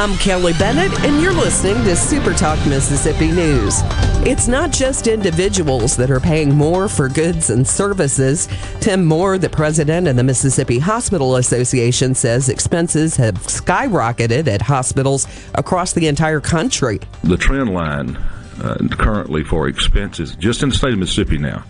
I'm 0.00 0.16
Kelly 0.16 0.54
Bennett, 0.54 0.98
and 1.00 1.20
you're 1.20 1.30
listening 1.30 1.84
to 1.84 1.94
Super 1.94 2.32
Talk 2.32 2.58
Mississippi 2.66 3.30
News. 3.30 3.82
It's 4.24 4.48
not 4.48 4.72
just 4.72 5.06
individuals 5.06 5.94
that 5.98 6.10
are 6.10 6.18
paying 6.20 6.54
more 6.54 6.88
for 6.88 7.10
goods 7.10 7.50
and 7.50 7.68
services. 7.68 8.48
Tim 8.80 9.04
Moore, 9.04 9.36
the 9.36 9.50
president 9.50 10.08
of 10.08 10.16
the 10.16 10.24
Mississippi 10.24 10.78
Hospital 10.78 11.36
Association, 11.36 12.14
says 12.14 12.48
expenses 12.48 13.16
have 13.16 13.34
skyrocketed 13.40 14.48
at 14.48 14.62
hospitals 14.62 15.26
across 15.54 15.92
the 15.92 16.06
entire 16.06 16.40
country. 16.40 16.98
The 17.22 17.36
trend 17.36 17.74
line 17.74 18.16
uh, 18.62 18.78
currently 18.92 19.44
for 19.44 19.68
expenses, 19.68 20.34
just 20.34 20.62
in 20.62 20.70
the 20.70 20.76
state 20.76 20.94
of 20.94 20.98
Mississippi 20.98 21.36
now, 21.36 21.62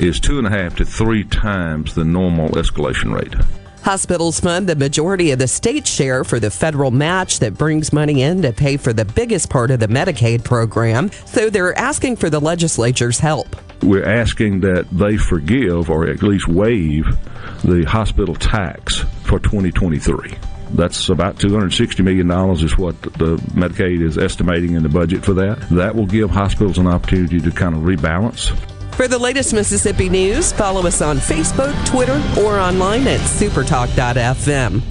is 0.00 0.18
two 0.18 0.38
and 0.38 0.48
a 0.48 0.50
half 0.50 0.74
to 0.78 0.84
three 0.84 1.22
times 1.22 1.94
the 1.94 2.04
normal 2.04 2.48
escalation 2.48 3.14
rate. 3.14 3.36
Hospitals 3.88 4.38
fund 4.38 4.68
the 4.68 4.76
majority 4.76 5.30
of 5.30 5.38
the 5.38 5.48
state 5.48 5.86
share 5.86 6.22
for 6.22 6.38
the 6.38 6.50
federal 6.50 6.90
match 6.90 7.38
that 7.38 7.54
brings 7.54 7.90
money 7.90 8.20
in 8.20 8.42
to 8.42 8.52
pay 8.52 8.76
for 8.76 8.92
the 8.92 9.06
biggest 9.06 9.48
part 9.48 9.70
of 9.70 9.80
the 9.80 9.86
Medicaid 9.86 10.44
program, 10.44 11.10
so 11.24 11.48
they're 11.48 11.72
asking 11.78 12.16
for 12.16 12.28
the 12.28 12.38
legislature's 12.38 13.18
help. 13.18 13.56
We're 13.82 14.04
asking 14.04 14.60
that 14.60 14.90
they 14.90 15.16
forgive 15.16 15.88
or 15.88 16.06
at 16.06 16.22
least 16.22 16.48
waive 16.48 17.06
the 17.64 17.84
hospital 17.84 18.34
tax 18.34 18.98
for 19.22 19.38
2023. 19.38 20.34
That's 20.72 21.08
about 21.08 21.36
$260 21.36 22.04
million 22.04 22.30
is 22.62 22.76
what 22.76 23.00
the 23.00 23.36
Medicaid 23.54 24.02
is 24.02 24.18
estimating 24.18 24.74
in 24.74 24.82
the 24.82 24.90
budget 24.90 25.24
for 25.24 25.32
that. 25.32 25.66
That 25.70 25.94
will 25.94 26.04
give 26.04 26.28
hospitals 26.28 26.76
an 26.76 26.88
opportunity 26.88 27.40
to 27.40 27.50
kind 27.50 27.74
of 27.74 27.84
rebalance. 27.84 28.54
For 28.98 29.06
the 29.06 29.16
latest 29.16 29.54
Mississippi 29.54 30.08
news, 30.08 30.50
follow 30.50 30.84
us 30.84 31.00
on 31.00 31.18
Facebook, 31.18 31.72
Twitter, 31.86 32.20
or 32.36 32.58
online 32.58 33.06
at 33.06 33.20
supertalk.fm. 33.20 34.82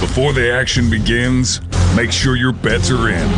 Before 0.00 0.32
the 0.32 0.52
action 0.52 0.90
begins, 0.90 1.60
Make 1.98 2.12
sure 2.12 2.36
your 2.36 2.52
bets 2.52 2.90
are 2.92 3.08
in. 3.08 3.28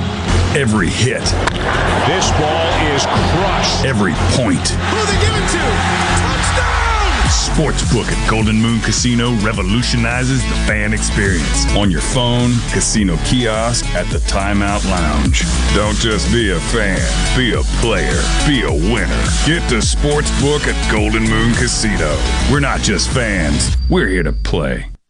Every 0.54 0.88
hit. 0.88 1.22
This 1.22 2.30
ball 2.33 2.66
is 2.92 3.06
crushed. 3.06 3.85
Every 3.87 4.12
point. 4.37 4.68
Who 4.68 5.06
they 5.06 5.20
give 5.20 5.35
it 5.35 5.48
to? 5.52 6.10
Sportsbook 7.61 8.11
at 8.11 8.31
Golden 8.31 8.57
Moon 8.57 8.81
Casino 8.81 9.35
revolutionizes 9.40 10.42
the 10.44 10.55
fan 10.66 10.94
experience. 10.94 11.66
On 11.77 11.90
your 11.90 12.01
phone, 12.01 12.53
casino 12.73 13.18
kiosk, 13.27 13.85
at 13.88 14.07
the 14.07 14.16
timeout 14.20 14.83
lounge. 14.88 15.42
Don't 15.75 15.96
just 15.96 16.33
be 16.33 16.53
a 16.53 16.61
fan, 16.73 16.96
be 17.37 17.53
a 17.53 17.62
player, 17.83 18.23
be 18.46 18.62
a 18.62 18.73
winner. 18.73 19.25
Get 19.44 19.61
the 19.68 19.77
Sportsbook 19.77 20.66
at 20.73 20.90
Golden 20.90 21.25
Moon 21.25 21.53
Casino. 21.53 22.18
We're 22.51 22.61
not 22.61 22.81
just 22.81 23.11
fans, 23.11 23.77
we're 23.90 24.09
here 24.09 24.23
to 24.23 24.33
play. 24.33 24.87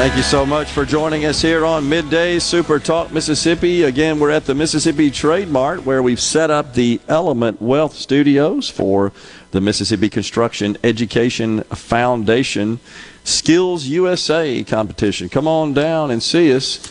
Thank 0.00 0.16
you 0.16 0.22
so 0.22 0.46
much 0.46 0.70
for 0.70 0.86
joining 0.86 1.26
us 1.26 1.42
here 1.42 1.66
on 1.66 1.86
Midday 1.86 2.38
Super 2.38 2.78
Talk 2.78 3.12
Mississippi. 3.12 3.82
Again, 3.82 4.18
we're 4.18 4.30
at 4.30 4.46
the 4.46 4.54
Mississippi 4.54 5.10
Trade 5.10 5.48
Mart 5.48 5.84
where 5.84 6.02
we've 6.02 6.18
set 6.18 6.50
up 6.50 6.72
the 6.72 7.02
Element 7.06 7.60
Wealth 7.60 7.94
Studios 7.94 8.70
for 8.70 9.12
the 9.50 9.60
Mississippi 9.60 10.08
Construction 10.08 10.78
Education 10.82 11.64
Foundation 11.64 12.80
Skills 13.24 13.88
USA 13.88 14.64
competition. 14.64 15.28
Come 15.28 15.46
on 15.46 15.74
down 15.74 16.10
and 16.10 16.22
see 16.22 16.50
us. 16.54 16.90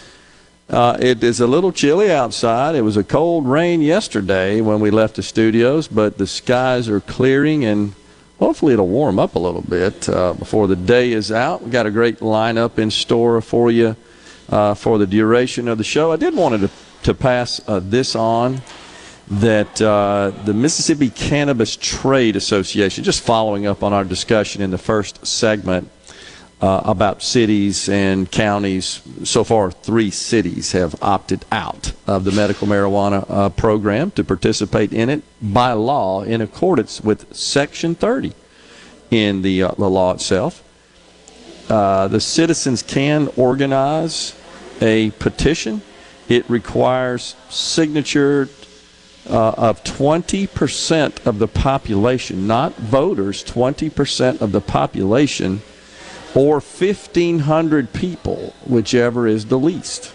Uh, 0.69 0.95
it 1.02 1.24
is 1.24 1.39
a 1.39 1.48
little 1.48 1.72
chilly 1.72 2.12
outside. 2.12 2.76
It 2.76 2.84
was 2.84 2.95
a 2.95 3.04
cold 3.04 3.48
rain 3.48 3.82
yesterday 3.82 4.62
when 4.62 4.80
we 4.80 4.91
left 4.91 5.15
the 5.15 5.24
studios, 5.24 5.88
but 5.88 6.19
the 6.19 6.28
skies 6.28 6.88
are 6.88 7.00
clearing 7.00 7.65
and 7.65 7.95
hopefully 8.39 8.73
it'll 8.73 8.88
warm 8.88 9.19
up 9.19 9.36
a 9.36 9.39
little 9.39 9.62
bit 9.62 10.10
uh, 10.10 10.34
before 10.34 10.67
the 10.67 10.75
day 10.75 11.12
is 11.12 11.32
out. 11.32 11.62
We've 11.62 11.71
got 11.71 11.86
a 11.86 11.91
great 11.91 12.19
lineup 12.19 12.80
in 12.80 12.89
store 12.89 13.41
for 13.41 13.69
you 13.69 13.95
uh, 14.49 14.73
for 14.73 14.97
the 14.97 15.06
duration 15.06 15.67
of 15.67 15.78
the 15.78 15.84
show. 15.84 16.12
I 16.12 16.15
did 16.15 16.36
want 16.36 16.62
to, 16.62 16.69
to 17.04 17.13
pass 17.13 17.62
uh, 17.67 17.82
this 17.84 18.15
on 18.15 18.62
that 19.30 19.80
uh, 19.80 20.32
the 20.45 20.54
Mississippi 20.54 21.10
Cannabis 21.10 21.75
Trade 21.75 22.36
Association, 22.36 23.04
just 23.04 23.21
following 23.21 23.67
up 23.67 23.84
on 23.84 23.93
our 23.93 24.04
discussion 24.04 24.62
in 24.62 24.71
the 24.71 24.78
first 24.78 25.25
segment 25.28 25.89
uh, 26.62 26.82
about 26.84 27.22
cities 27.22 27.88
and 27.88 28.30
counties, 28.30 29.02
so 29.24 29.43
far 29.43 29.72
three 29.72 30.12
cities 30.12 30.74
have 30.74 31.02
opted 31.02 31.45
out 31.52 31.93
of 32.06 32.26
the 32.26 32.32
medical 32.32 32.67
marijuana 32.67 33.26
uh, 33.30 33.50
program 33.50 34.12
to 34.12 34.24
participate 34.24 34.91
in 34.91 35.10
it 35.10 35.24
by 35.41 35.72
law 35.72 36.22
in 36.22 36.41
accordance 36.41 37.02
with 37.02 37.34
Section 37.34 37.95
30 37.95 38.34
in 39.10 39.41
the, 39.41 39.63
uh, 39.63 39.72
the 39.78 39.89
law 39.89 40.13
itself. 40.13 40.63
Uh, 41.69 42.08
the 42.08 42.19
citizens 42.19 42.82
can 42.82 43.30
organize 43.38 44.36
a 44.82 45.12
petition. 45.12 45.82
It 46.28 46.50
requires 46.50 47.36
signature 47.50 48.50
uh, 49.30 49.52
of 49.52 49.84
20% 49.84 51.26
of 51.26 51.39
the 51.39 51.48
population, 51.48 52.48
not 52.48 52.76
voters, 52.76 53.43
20% 53.43 54.41
of 54.41 54.52
the 54.52 54.62
population, 54.62 55.62
or 56.35 56.59
1,500 56.59 57.93
people, 57.93 58.53
whichever 58.65 59.27
is 59.27 59.45
the 59.45 59.57
least. 59.57 60.13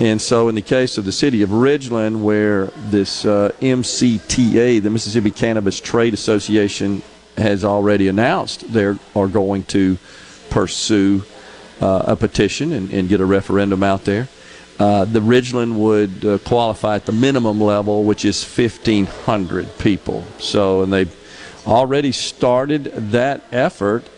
And 0.00 0.20
so, 0.20 0.48
in 0.48 0.54
the 0.54 0.62
case 0.62 0.96
of 0.96 1.04
the 1.04 1.12
city 1.12 1.42
of 1.42 1.50
Ridgeland, 1.50 2.22
where 2.22 2.66
this 2.88 3.26
uh, 3.26 3.52
MCTA, 3.60 4.82
the 4.82 4.88
Mississippi 4.88 5.30
Cannabis 5.30 5.78
Trade 5.78 6.14
Association, 6.14 7.02
has 7.36 7.64
already 7.64 8.08
announced 8.08 8.72
they 8.72 8.84
are 8.84 9.28
going 9.28 9.64
to 9.64 9.98
pursue 10.48 11.22
uh, 11.80 12.04
a 12.08 12.16
petition 12.16 12.72
and, 12.72 12.90
and, 12.92 13.08
get 13.08 13.20
a 13.20 13.24
referendum 13.24 13.82
out 13.82 14.04
there. 14.04 14.28
Uh, 14.78 15.04
the 15.04 15.20
Ridgeland 15.20 15.76
would 15.76 16.24
uh, 16.24 16.38
qualify 16.38 16.96
at 16.96 17.06
the 17.06 17.12
minimum 17.12 17.60
level, 17.60 18.04
which 18.04 18.24
is 18.24 18.42
1,500 18.42 19.78
people. 19.78 20.24
So, 20.38 20.82
and 20.82 20.92
they've 20.92 21.14
already 21.66 22.12
started 22.12 22.84
that 23.12 23.42
effort, 23.52 24.08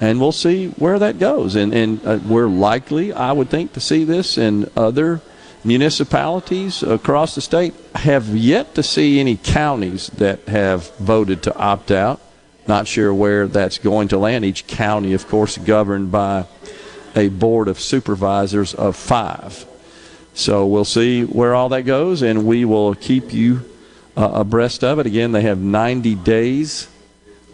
and 0.00 0.20
we'll 0.20 0.32
see 0.32 0.68
where 0.68 0.98
that 0.98 1.18
goes. 1.18 1.54
And, 1.56 1.74
and 1.74 2.06
uh, 2.06 2.18
we're 2.26 2.48
likely, 2.48 3.12
I 3.12 3.32
would 3.32 3.50
think, 3.50 3.74
to 3.74 3.80
see 3.80 4.04
this 4.04 4.38
in 4.38 4.70
other 4.76 5.20
municipalities 5.62 6.82
across 6.82 7.34
the 7.34 7.40
state. 7.40 7.74
Have 7.94 8.28
yet 8.28 8.74
to 8.76 8.82
see 8.82 9.20
any 9.20 9.36
counties 9.36 10.08
that 10.08 10.40
have 10.48 10.90
voted 10.96 11.42
to 11.44 11.56
opt 11.56 11.90
out. 11.90 12.20
Not 12.66 12.88
sure 12.88 13.12
where 13.12 13.46
that's 13.46 13.78
going 13.78 14.08
to 14.08 14.18
land. 14.18 14.44
Each 14.44 14.66
county, 14.66 15.12
of 15.12 15.28
course, 15.28 15.58
governed 15.58 16.10
by 16.10 16.46
a 17.14 17.28
board 17.28 17.68
of 17.68 17.80
supervisors 17.80 18.74
of 18.74 18.96
five. 18.96 19.66
So 20.32 20.66
we'll 20.66 20.84
see 20.84 21.24
where 21.24 21.54
all 21.54 21.68
that 21.70 21.82
goes, 21.82 22.22
and 22.22 22.46
we 22.46 22.64
will 22.64 22.94
keep 22.94 23.32
you 23.32 23.68
uh, 24.16 24.30
abreast 24.32 24.84
of 24.84 24.98
it. 24.98 25.06
Again, 25.06 25.32
they 25.32 25.42
have 25.42 25.58
90 25.58 26.14
days. 26.16 26.88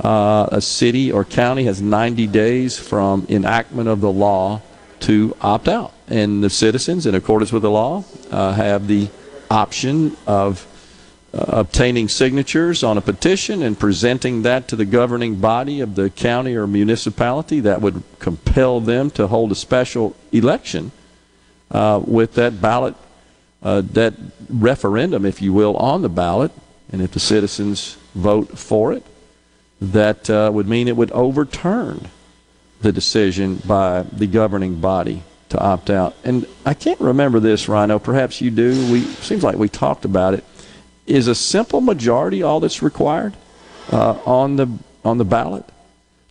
Uh, 0.00 0.48
a 0.52 0.60
city 0.60 1.10
or 1.10 1.24
county 1.24 1.64
has 1.64 1.80
90 1.80 2.26
days 2.26 2.78
from 2.78 3.26
enactment 3.28 3.88
of 3.88 4.00
the 4.00 4.10
law 4.10 4.60
to 5.00 5.34
opt 5.40 5.68
out. 5.68 5.92
And 6.08 6.44
the 6.44 6.50
citizens, 6.50 7.06
in 7.06 7.14
accordance 7.14 7.52
with 7.52 7.62
the 7.62 7.70
law, 7.70 8.04
uh, 8.30 8.52
have 8.52 8.86
the 8.86 9.08
option 9.50 10.16
of 10.26 10.66
uh, 11.32 11.44
obtaining 11.48 12.08
signatures 12.08 12.82
on 12.82 12.96
a 12.96 13.00
petition 13.00 13.62
and 13.62 13.78
presenting 13.78 14.42
that 14.42 14.68
to 14.68 14.76
the 14.76 14.84
governing 14.84 15.36
body 15.36 15.80
of 15.80 15.94
the 15.94 16.10
county 16.10 16.54
or 16.54 16.66
municipality. 16.66 17.60
That 17.60 17.80
would 17.80 18.02
compel 18.18 18.80
them 18.80 19.10
to 19.12 19.26
hold 19.26 19.52
a 19.52 19.56
special 19.56 20.14
election 20.30 20.92
uh, 21.70 22.00
with 22.04 22.34
that 22.34 22.60
ballot, 22.60 22.94
uh, 23.62 23.82
that 23.92 24.14
referendum, 24.48 25.26
if 25.26 25.42
you 25.42 25.52
will, 25.52 25.76
on 25.76 26.02
the 26.02 26.08
ballot. 26.08 26.52
And 26.92 27.02
if 27.02 27.12
the 27.12 27.20
citizens 27.20 27.96
vote 28.14 28.56
for 28.58 28.92
it, 28.92 29.04
that 29.80 30.28
uh, 30.30 30.50
would 30.52 30.68
mean 30.68 30.88
it 30.88 30.96
would 30.96 31.10
overturn 31.12 32.08
the 32.80 32.92
decision 32.92 33.56
by 33.66 34.02
the 34.02 34.26
governing 34.26 34.80
body 34.80 35.22
to 35.48 35.58
opt 35.58 35.90
out. 35.90 36.14
And 36.24 36.46
I 36.64 36.74
can't 36.74 37.00
remember 37.00 37.40
this, 37.40 37.68
Rhino. 37.68 37.98
Perhaps 37.98 38.40
you 38.40 38.50
do. 38.50 38.70
We 38.92 39.00
seems 39.00 39.42
like 39.42 39.56
we 39.56 39.68
talked 39.68 40.04
about 40.04 40.34
it. 40.34 40.44
Is 41.06 41.28
a 41.28 41.34
simple 41.34 41.80
majority 41.80 42.42
all 42.42 42.60
that's 42.60 42.82
required 42.82 43.34
uh, 43.92 44.18
on 44.24 44.56
the 44.56 44.68
on 45.04 45.18
the 45.18 45.24
ballot 45.24 45.64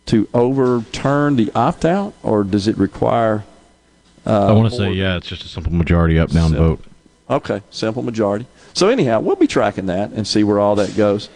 to 0.06 0.28
overturn 0.34 1.36
the 1.36 1.50
opt 1.54 1.84
out, 1.84 2.14
or 2.22 2.44
does 2.44 2.68
it 2.68 2.76
require? 2.76 3.44
Uh, 4.26 4.48
I 4.48 4.52
want 4.52 4.70
to 4.70 4.76
say 4.76 4.92
yeah, 4.92 5.16
it's 5.16 5.26
just 5.26 5.44
a 5.44 5.48
simple 5.48 5.72
majority 5.72 6.18
up 6.18 6.30
down 6.30 6.54
vote. 6.54 6.84
Okay, 7.28 7.62
simple 7.70 8.02
majority. 8.02 8.46
So 8.74 8.88
anyhow, 8.88 9.20
we'll 9.20 9.36
be 9.36 9.46
tracking 9.46 9.86
that 9.86 10.10
and 10.12 10.26
see 10.26 10.44
where 10.44 10.60
all 10.60 10.76
that 10.76 10.96
goes. 10.96 11.28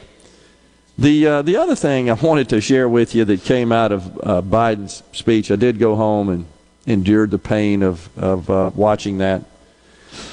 The 1.01 1.27
uh, 1.27 1.43
the 1.43 1.57
other 1.57 1.75
thing 1.75 2.11
I 2.11 2.13
wanted 2.13 2.51
to 2.51 2.61
share 2.61 2.87
with 2.87 3.15
you 3.15 3.25
that 3.25 3.43
came 3.43 3.73
out 3.73 3.91
of 3.91 4.19
uh, 4.19 4.43
Biden's 4.43 5.03
speech, 5.13 5.51
I 5.51 5.57
did 5.57 5.79
go 5.79 5.97
home 5.97 6.29
and 6.29 6.45
endured 6.85 7.31
the 7.31 7.39
pain 7.39 7.83
of 7.83 8.11
of 8.19 8.51
uh, 8.51 8.71
watching 8.75 9.17
that. 9.17 9.43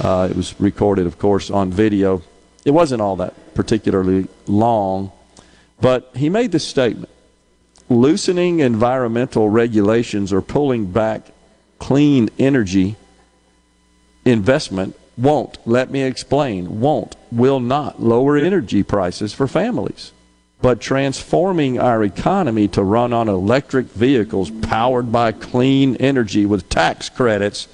Uh, 0.02 0.28
it 0.30 0.36
was 0.36 0.60
recorded, 0.60 1.08
of 1.08 1.18
course, 1.18 1.50
on 1.50 1.72
video. 1.72 2.22
It 2.66 2.72
wasn't 2.72 3.02
all 3.02 3.16
that 3.16 3.56
particularly 3.56 4.28
long, 4.46 5.14
but 5.80 6.12
he 6.16 6.28
made 6.28 6.52
this 6.52 6.68
statement: 6.68 7.12
loosening 7.88 8.60
environmental 8.60 9.48
regulations 9.48 10.34
or 10.34 10.42
pulling 10.42 10.88
back 10.92 11.28
clean 11.80 12.30
energy 12.38 12.98
investment 14.26 15.00
won't, 15.18 15.60
let 15.66 15.90
me 15.90 16.02
explain, 16.04 16.82
won't, 16.82 17.16
will 17.32 17.62
not 17.62 18.02
lower 18.02 18.36
energy 18.36 18.84
prices 18.84 19.34
for 19.34 19.48
families. 19.48 20.12
But 20.62 20.82
transforming 20.82 21.80
our 21.80 22.04
economy 22.04 22.68
to 22.70 22.84
run 22.84 23.14
on 23.14 23.30
electric 23.30 23.88
vehicles 23.88 24.50
powered 24.50 25.12
by 25.12 25.32
clean 25.32 25.96
energy 25.98 26.46
with 26.46 26.68
tax 26.68 27.10
credits 27.10 27.68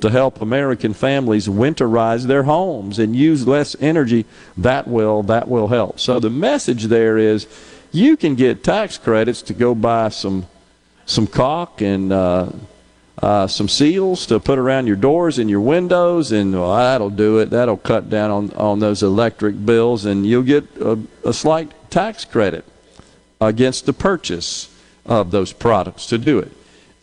to 0.00 0.10
help 0.10 0.40
American 0.40 0.94
families 0.94 1.48
winterize 1.48 2.26
their 2.26 2.44
homes 2.44 2.98
and 2.98 3.14
use 3.14 3.46
less 3.46 3.76
energy, 3.80 4.24
that 4.56 4.86
will 4.88 5.22
that 5.24 5.48
will 5.48 5.68
help. 5.68 6.00
So 6.00 6.20
the 6.20 6.30
message 6.30 6.84
there 6.84 7.18
is 7.18 7.46
you 7.92 8.16
can 8.16 8.34
get 8.34 8.62
tax 8.62 8.96
credits 8.96 9.42
to 9.42 9.54
go 9.54 9.74
buy 9.74 10.08
some 10.10 10.46
some 11.06 11.26
caulk 11.26 11.80
and 11.80 12.12
uh, 12.12 12.50
uh, 13.20 13.46
some 13.46 13.68
seals 13.68 14.26
to 14.26 14.38
put 14.40 14.58
around 14.58 14.86
your 14.86 14.96
doors 14.96 15.38
and 15.38 15.50
your 15.50 15.60
windows, 15.60 16.32
and 16.32 16.52
well, 16.52 16.76
that'll 16.76 17.10
do 17.10 17.38
it. 17.38 17.50
That'll 17.50 17.76
cut 17.76 18.08
down 18.08 18.30
on, 18.30 18.52
on 18.52 18.78
those 18.78 19.02
electric 19.02 19.66
bills, 19.66 20.04
and 20.04 20.24
you'll 20.24 20.42
get 20.42 20.64
a, 20.76 20.98
a 21.24 21.32
slight 21.32 21.70
tax 21.90 22.24
credit 22.24 22.64
against 23.40 23.86
the 23.86 23.92
purchase 23.92 24.74
of 25.06 25.30
those 25.30 25.52
products 25.52 26.06
to 26.06 26.18
do 26.18 26.38
it. 26.38 26.52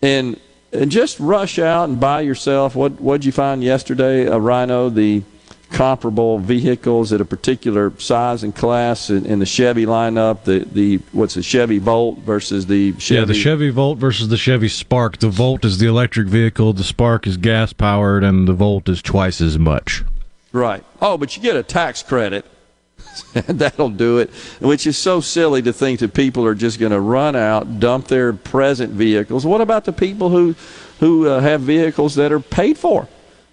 And, 0.01 0.39
and 0.71 0.91
just 0.91 1.19
rush 1.19 1.59
out 1.59 1.89
and 1.89 1.99
buy 1.99 2.21
yourself 2.21 2.75
what 2.75 2.99
what'd 3.01 3.25
you 3.25 3.31
find 3.31 3.63
yesterday? 3.63 4.25
A 4.25 4.37
Rhino, 4.37 4.89
the 4.89 5.23
comparable 5.71 6.39
vehicles 6.39 7.11
at 7.11 7.19
a 7.19 7.25
particular 7.25 7.91
size 7.99 8.43
and 8.43 8.55
class 8.55 9.09
in, 9.09 9.25
in, 9.25 9.39
the 9.39 9.45
Chevy 9.45 9.85
lineup. 9.85 10.43
The 10.43 10.59
the 10.59 10.97
what's 11.11 11.33
the 11.33 11.43
Chevy 11.43 11.79
Volt 11.79 12.19
versus 12.19 12.67
the 12.67 12.93
Chevy? 12.93 13.19
Yeah, 13.19 13.25
the 13.25 13.33
Chevy 13.33 13.69
Volt 13.69 13.97
versus 13.97 14.29
the 14.29 14.37
Chevy 14.37 14.69
Spark. 14.69 15.17
The 15.17 15.29
Volt 15.29 15.65
is 15.65 15.79
the 15.79 15.87
electric 15.87 16.27
vehicle. 16.27 16.73
The 16.73 16.83
Spark 16.83 17.27
is 17.27 17.37
gas 17.37 17.73
powered, 17.73 18.23
and 18.23 18.47
the 18.47 18.53
Volt 18.53 18.87
is 18.87 19.01
twice 19.01 19.41
as 19.41 19.57
much. 19.57 20.03
Right. 20.51 20.83
Oh, 21.01 21.17
but 21.17 21.35
you 21.35 21.43
get 21.43 21.55
a 21.55 21.63
tax 21.63 22.03
credit. 22.03 22.45
That'll 23.33 23.89
do 23.89 24.19
it. 24.19 24.29
Which 24.59 24.87
is 24.87 24.97
so 24.97 25.21
silly 25.21 25.61
to 25.61 25.73
think 25.73 25.99
that 25.99 26.13
people 26.13 26.45
are 26.45 26.55
just 26.55 26.79
going 26.79 26.91
to 26.91 26.99
run 26.99 27.35
out, 27.35 27.79
dump 27.79 28.07
their 28.07 28.33
present 28.33 28.93
vehicles. 28.93 29.45
What 29.45 29.61
about 29.61 29.85
the 29.85 29.93
people 29.93 30.29
who 30.29 30.55
who 30.99 31.27
uh, 31.27 31.39
have 31.41 31.61
vehicles 31.61 32.15
that 32.15 32.31
are 32.31 32.39
paid 32.39 32.77
for? 32.77 33.07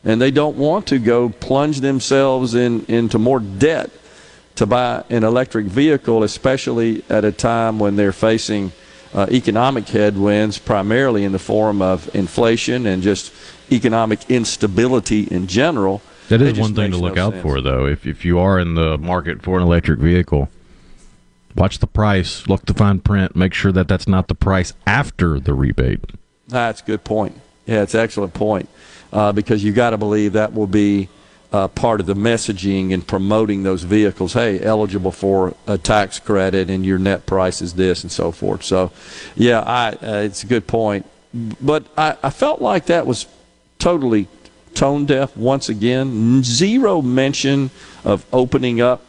and 0.05 0.21
they 0.21 0.31
don't 0.31 0.57
want 0.57 0.87
to 0.89 0.99
go 0.99 1.31
plunge 1.31 1.81
themselves 1.81 2.55
in, 2.55 2.85
into 2.87 3.19
more 3.19 3.41
debt 3.41 3.91
to 4.57 4.67
buy 4.67 5.03
an 5.11 5.25
electric 5.25 5.67
vehicle, 5.67 6.23
especially 6.23 7.03
at 7.09 7.25
a 7.25 7.33
time 7.33 7.79
when 7.79 7.97
they're 7.97 8.13
facing 8.13 8.71
uh, 9.15 9.27
economic 9.31 9.89
headwinds, 9.89 10.59
primarily 10.59 11.25
in 11.25 11.33
the 11.33 11.39
form 11.39 11.81
of 11.81 12.15
inflation 12.15 12.87
and 12.87 13.03
just 13.03 13.33
economic 13.73 14.31
instability 14.31 15.23
in 15.25 15.47
general. 15.47 16.03
That 16.29 16.41
is 16.41 16.59
one 16.59 16.75
thing 16.75 16.91
to 16.93 16.97
look 16.97 17.17
no 17.17 17.27
out 17.27 17.33
sense. 17.33 17.43
for, 17.43 17.61
though. 17.61 17.87
If, 17.87 18.07
if 18.07 18.25
you 18.25 18.39
are 18.39 18.59
in 18.59 18.75
the 18.75 18.97
market 18.99 19.43
for 19.43 19.59
an 19.59 19.63
electric 19.63 19.99
vehicle, 19.99 20.49
watch 21.55 21.79
the 21.79 21.87
price, 21.87 22.47
look 22.47 22.65
the 22.67 22.75
fine 22.75 23.01
print, 23.01 23.37
make 23.37 23.53
sure 23.53 23.73
that 23.73 23.89
that's 23.89 24.09
not 24.09 24.29
the 24.29 24.35
price 24.35 24.73
after 24.87 25.39
the 25.39 25.55
rebate. 25.55 26.01
That's 26.49 26.81
a 26.81 26.85
good 26.85 27.05
point. 27.05 27.41
Yeah, 27.67 27.83
it's 27.83 27.95
an 27.95 28.01
excellent 28.01 28.35
point 28.35 28.69
uh, 29.13 29.33
because 29.33 29.65
you 29.65 29.73
got 29.73 29.91
to 29.91 29.99
believe 29.99 30.33
that 30.33 30.53
will 30.53 30.67
be 30.67 31.09
uh, 31.53 31.69
part 31.69 32.01
of 32.01 32.07
the 32.07 32.15
messaging 32.15 32.93
and 32.93 33.07
promoting 33.07 33.63
those 33.63 33.85
vehicles. 33.85 34.33
Hey, 34.33 34.61
eligible 34.61 35.13
for 35.13 35.55
a 35.67 35.79
tax 35.79 36.19
credit, 36.19 36.69
and 36.69 36.85
your 36.85 36.99
net 36.99 37.27
price 37.27 37.63
is 37.63 37.75
this, 37.75 38.03
and 38.03 38.11
so 38.11 38.33
forth. 38.33 38.65
So, 38.65 38.91
yeah, 39.37 39.61
I, 39.61 39.91
uh, 39.91 40.23
it's 40.23 40.43
a 40.43 40.47
good 40.47 40.67
point. 40.67 41.07
But 41.33 41.87
I, 41.97 42.17
I 42.23 42.31
felt 42.31 42.61
like 42.61 42.87
that 42.87 43.07
was 43.07 43.27
totally 43.79 44.27
tone 44.75 45.07
deaf 45.07 45.37
once 45.37 45.69
again. 45.69 46.43
Zero 46.43 47.01
mention 47.01 47.71
of 48.05 48.25
opening 48.33 48.81
up 48.81 49.03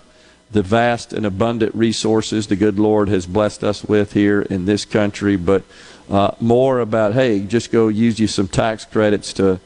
the 0.51 0.61
vast 0.61 1.11
and 1.11 1.25
abundant 1.25 1.75
resources 1.75 2.47
the 2.47 2.55
good 2.55 2.79
Lord 2.79 3.09
has 3.09 3.25
blessed 3.25 3.63
us 3.63 3.83
with 3.83 4.13
here 4.13 4.41
in 4.41 4.65
this 4.65 4.85
country, 4.85 5.35
but 5.35 5.63
uh, 6.09 6.31
more 6.39 6.79
about, 6.79 7.13
hey, 7.13 7.41
just 7.41 7.71
go 7.71 7.87
use 7.87 8.19
you 8.19 8.27
some 8.27 8.47
tax 8.47 8.85
credits 8.85 9.33
to 9.33 9.59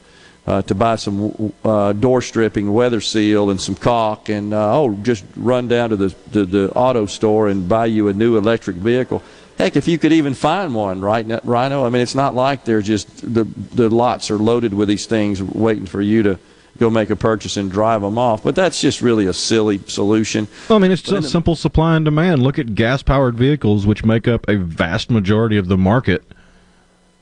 uh, 0.46 0.62
to 0.62 0.74
buy 0.74 0.96
some 0.96 1.52
uh, 1.64 1.92
door 1.92 2.22
stripping, 2.22 2.72
weather 2.72 3.00
seal, 3.00 3.50
and 3.50 3.60
some 3.60 3.74
caulk, 3.74 4.28
and 4.28 4.54
uh, 4.54 4.80
oh, 4.80 4.94
just 5.02 5.22
run 5.36 5.68
down 5.68 5.90
to 5.90 5.96
the 5.96 6.10
to 6.32 6.44
the 6.44 6.72
auto 6.72 7.06
store 7.06 7.48
and 7.48 7.68
buy 7.68 7.86
you 7.86 8.08
a 8.08 8.12
new 8.12 8.36
electric 8.36 8.76
vehicle. 8.76 9.22
Heck, 9.60 9.76
if 9.76 9.86
you 9.86 9.98
could 9.98 10.12
even 10.12 10.34
find 10.34 10.74
one, 10.74 11.00
right, 11.00 11.26
Rhino? 11.44 11.84
I 11.84 11.90
mean, 11.90 12.02
it's 12.02 12.14
not 12.14 12.34
like 12.34 12.64
they're 12.64 12.82
just 12.82 13.34
the 13.34 13.44
the 13.44 13.90
lots 13.90 14.30
are 14.30 14.38
loaded 14.38 14.74
with 14.74 14.88
these 14.88 15.06
things 15.06 15.42
waiting 15.42 15.86
for 15.86 16.00
you 16.00 16.22
to 16.22 16.38
go 16.78 16.88
make 16.88 17.10
a 17.10 17.16
purchase 17.16 17.58
and 17.58 17.70
drive 17.70 18.00
them 18.00 18.16
off. 18.16 18.42
But 18.42 18.54
that's 18.54 18.80
just 18.80 19.02
really 19.02 19.26
a 19.26 19.34
silly 19.34 19.78
solution. 19.86 20.48
Well, 20.68 20.78
I 20.78 20.80
mean, 20.80 20.90
it's 20.90 21.02
just 21.02 21.30
simple 21.30 21.54
supply 21.54 21.96
and 21.96 22.04
demand. 22.04 22.42
Look 22.42 22.58
at 22.58 22.74
gas 22.74 23.02
powered 23.02 23.36
vehicles, 23.36 23.86
which 23.86 24.02
make 24.04 24.26
up 24.26 24.48
a 24.48 24.56
vast 24.56 25.10
majority 25.10 25.58
of 25.58 25.68
the 25.68 25.76
market 25.76 26.24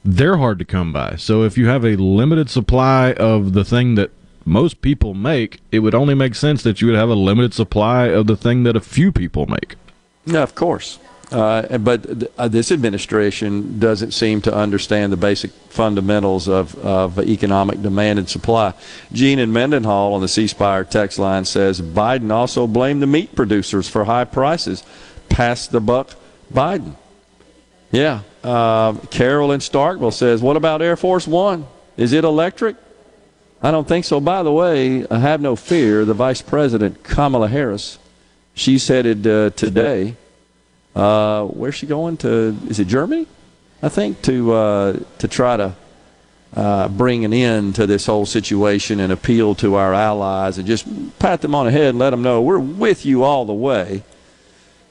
they're 0.05 0.37
hard 0.37 0.59
to 0.59 0.65
come 0.65 0.93
by. 0.93 1.17
So 1.17 1.43
if 1.43 1.59
you 1.59 1.67
have 1.67 1.85
a 1.85 1.97
limited 1.97 2.49
supply 2.49 3.13
of 3.13 3.53
the 3.53 3.65
thing 3.65 3.95
that 3.97 4.11
most 4.45 4.81
people 4.81 5.13
make, 5.13 5.61
it 5.71 5.81
would 5.81 5.95
only 5.95 6.15
make 6.15 6.35
sense 6.35 6.63
that 6.63 6.81
you 6.81 6.87
would 6.87 6.97
have 6.97 7.11
a 7.11 7.15
limited 7.15 7.53
supply 7.53 8.07
of 8.07 8.27
the 8.27 8.37
thing 8.37 8.63
that 8.63 8.77
a 8.77 8.81
few 8.81 9.13
people 9.13 9.47
make. 9.47 9.77
Yeah, 10.25 10.43
of 10.43 10.55
course. 10.55 10.99
Uh, 11.31 11.77
but 11.79 12.31
uh, 12.39 12.49
this 12.49 12.73
administration 12.73 13.79
doesn't 13.79 14.13
seem 14.13 14.41
to 14.41 14.55
understand 14.55 15.13
the 15.13 15.17
basic 15.17 15.51
fundamentals 15.69 16.49
of, 16.49 16.75
of 16.79 17.19
economic 17.19 17.83
demand 17.83 18.19
and 18.19 18.29
supply. 18.29 18.73
Gene 19.13 19.39
in 19.39 19.53
Mendenhall 19.53 20.15
on 20.15 20.23
the 20.23 20.29
C 20.29 20.47
Spire 20.47 20.85
text 20.85 21.19
line 21.19 21.45
says 21.45 21.83
Biden 21.83 22.31
also 22.31 22.67
blamed 22.67 23.03
the 23.03 23.07
meat 23.07 23.35
producers 23.35 23.89
for 23.89 24.05
high 24.05 24.25
prices. 24.25 24.83
Pass 25.29 25.67
the 25.67 25.81
buck, 25.81 26.15
Biden. 26.53 26.97
Yeah. 27.91 28.23
Uh, 28.43 28.95
Carol 29.11 29.53
in 29.53 29.61
Starkville 29.61 30.13
says, 30.13 30.41
What 30.41 30.57
about 30.57 30.81
Air 30.81 30.97
Force 30.97 31.27
One? 31.27 31.67
Is 31.99 32.13
it 32.15 32.25
electric? 32.25 32.77
I 33.63 33.71
don't 33.71 33.89
think 33.89 34.05
so. 34.05 34.21
By 34.21 34.43
the 34.43 34.53
way, 34.53 35.07
I 35.09 35.19
have 35.19 35.41
no 35.41 35.57
fear. 35.57 36.05
The 36.05 36.15
Vice 36.15 36.41
President, 36.41 37.03
Kamala 37.03 37.49
Harris, 37.49 37.99
she's 38.55 38.87
headed 38.87 39.27
uh, 39.27 39.51
today. 39.51 40.17
Uh, 40.99 41.45
where's 41.45 41.77
she 41.77 41.87
going 41.87 42.17
to? 42.17 42.57
Is 42.69 42.81
it 42.81 42.89
Germany? 42.89 43.29
I 43.81 43.89
think 43.89 44.21
to 44.23 44.53
uh, 44.53 44.99
to 45.19 45.29
try 45.29 45.57
to 45.57 45.77
uh, 46.55 46.89
bring 46.89 47.25
an 47.25 47.33
end 47.33 47.77
to 47.77 47.87
this 47.87 48.07
whole 48.07 48.27
situation 48.27 48.99
and 48.99 49.13
appeal 49.13 49.55
to 49.57 49.77
our 49.77 49.95
allies 49.95 50.59
and 50.59 50.67
just 50.67 50.89
pat 51.21 51.41
them 51.41 51.55
on 51.55 51.67
the 51.67 51.71
head 51.71 51.91
and 51.91 52.01
let 52.01 52.11
them 52.11 52.23
know 52.23 52.43
we're 52.43 52.59
with 52.59 53.07
you 53.07 53.23
all 53.23 53.45
the 53.45 53.53
way. 53.53 54.03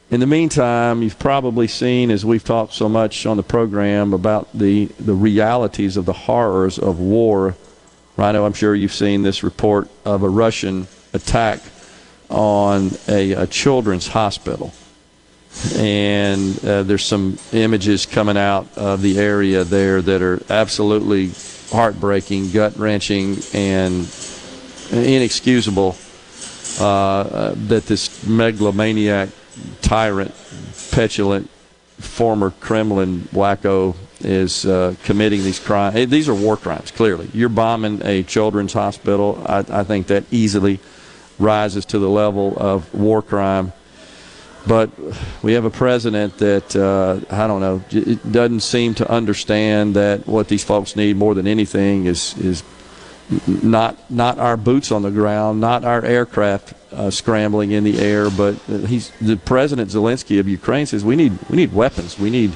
In 0.09 0.21
the 0.21 0.27
meantime, 0.27 1.03
you've 1.03 1.19
probably 1.19 1.67
seen, 1.67 2.09
as 2.09 2.23
we've 2.23 2.43
talked 2.43 2.71
so 2.71 2.87
much 2.87 3.25
on 3.25 3.35
the 3.35 3.43
program, 3.43 4.13
about 4.13 4.47
the, 4.57 4.85
the 4.85 5.13
realities 5.13 5.97
of 5.97 6.05
the 6.05 6.13
horrors 6.13 6.79
of 6.79 7.01
war. 7.01 7.57
Rhino, 8.15 8.45
I'm 8.45 8.53
sure 8.53 8.73
you've 8.73 8.93
seen 8.93 9.23
this 9.23 9.43
report 9.43 9.89
of 10.05 10.23
a 10.23 10.29
Russian 10.29 10.87
attack 11.11 11.59
on 12.29 12.91
a, 13.09 13.33
a 13.33 13.47
children's 13.47 14.07
hospital. 14.07 14.71
And 15.77 16.63
uh, 16.63 16.83
there's 16.83 17.05
some 17.05 17.37
images 17.51 18.05
coming 18.05 18.37
out 18.37 18.67
of 18.77 19.01
the 19.01 19.19
area 19.19 19.63
there 19.63 20.01
that 20.01 20.21
are 20.21 20.41
absolutely 20.49 21.31
heartbreaking, 21.71 22.51
gut 22.51 22.77
wrenching, 22.77 23.37
and 23.53 24.07
inexcusable. 24.91 25.95
Uh, 26.79 26.85
uh, 26.85 27.53
that 27.55 27.87
this 27.87 28.27
megalomaniac 28.27 29.29
tyrant, 29.81 30.31
petulant, 30.91 31.49
former 31.97 32.51
Kremlin 32.51 33.21
wacko 33.31 33.95
is 34.19 34.63
uh, 34.65 34.93
committing 35.03 35.43
these 35.43 35.59
crimes. 35.59 36.07
These 36.09 36.29
are 36.29 36.35
war 36.35 36.55
crimes, 36.55 36.91
clearly. 36.91 37.29
You're 37.33 37.49
bombing 37.49 38.01
a 38.03 38.21
children's 38.21 38.73
hospital. 38.73 39.41
I, 39.47 39.65
I, 39.69 39.83
think 39.83 40.07
that 40.07 40.25
easily 40.29 40.79
rises 41.39 41.85
to 41.85 41.99
the 41.99 42.09
level 42.09 42.53
of 42.57 42.93
war 42.93 43.23
crime. 43.23 43.73
But 44.67 44.89
we 45.41 45.53
have 45.53 45.65
a 45.65 45.69
president 45.69 46.37
that, 46.39 46.75
uh, 46.75 47.19
I 47.33 47.47
don't 47.47 47.61
know, 47.61 47.81
it 47.89 48.31
doesn't 48.31 48.59
seem 48.61 48.95
to 48.95 49.09
understand 49.09 49.95
that 49.95 50.27
what 50.27 50.49
these 50.49 50.63
folks 50.63 50.95
need 50.95 51.15
more 51.15 51.33
than 51.33 51.47
anything 51.47 52.05
is, 52.05 52.37
is 52.37 52.63
not 53.47 54.09
not 54.09 54.39
our 54.39 54.55
boots 54.57 54.91
on 54.91 55.01
the 55.01 55.11
ground, 55.11 55.59
not 55.59 55.83
our 55.83 56.03
aircraft 56.03 56.73
uh, 56.93 57.09
scrambling 57.09 57.71
in 57.71 57.83
the 57.83 57.99
air, 57.99 58.29
but 58.29 58.55
he's 58.87 59.11
the 59.19 59.35
president 59.35 59.91
Zelensky 59.91 60.39
of 60.39 60.47
Ukraine 60.47 60.85
says 60.85 61.03
we 61.03 61.15
need 61.15 61.37
we 61.49 61.57
need 61.57 61.73
weapons, 61.73 62.17
we 62.17 62.29
need 62.29 62.55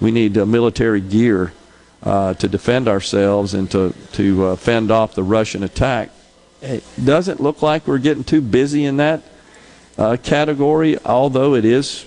we 0.00 0.10
need 0.10 0.36
uh, 0.36 0.44
military 0.44 1.00
gear 1.00 1.52
uh, 2.02 2.34
to 2.34 2.48
defend 2.48 2.88
ourselves 2.88 3.54
and 3.54 3.70
to 3.70 3.94
to 4.12 4.46
uh, 4.46 4.56
fend 4.56 4.90
off 4.90 5.14
the 5.14 5.22
Russian 5.22 5.62
attack. 5.62 6.10
It 6.60 6.84
doesn't 7.02 7.40
look 7.40 7.62
like 7.62 7.86
we're 7.86 7.98
getting 7.98 8.24
too 8.24 8.40
busy 8.40 8.84
in 8.84 8.98
that 8.98 9.22
uh, 9.98 10.16
category, 10.22 10.98
although 11.04 11.54
it 11.54 11.64
is 11.64 12.06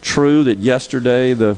true 0.00 0.44
that 0.44 0.58
yesterday 0.58 1.32
the 1.34 1.56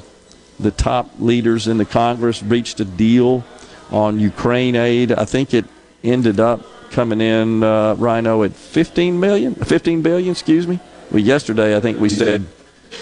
the 0.59 0.71
top 0.71 1.09
leaders 1.19 1.69
in 1.69 1.79
the 1.79 1.85
Congress 1.85 2.43
reached 2.43 2.81
a 2.81 2.85
deal 2.85 3.45
on 3.91 4.19
Ukraine 4.19 4.75
aid. 4.75 5.13
I 5.13 5.25
think 5.25 5.55
it 5.55 5.65
ended 6.03 6.41
up 6.41 6.63
coming 6.91 7.21
in, 7.21 7.63
uh, 7.63 7.95
Rhino, 7.95 8.43
at 8.43 8.53
15 8.53 9.21
million, 9.21 9.55
15 9.55 10.03
billion, 10.03 10.33
excuse 10.33 10.67
me. 10.67 10.81
Well, 11.11 11.21
yesterday 11.21 11.77
I 11.77 11.81
think 11.81 12.01
we 12.01 12.09
said 12.09 12.45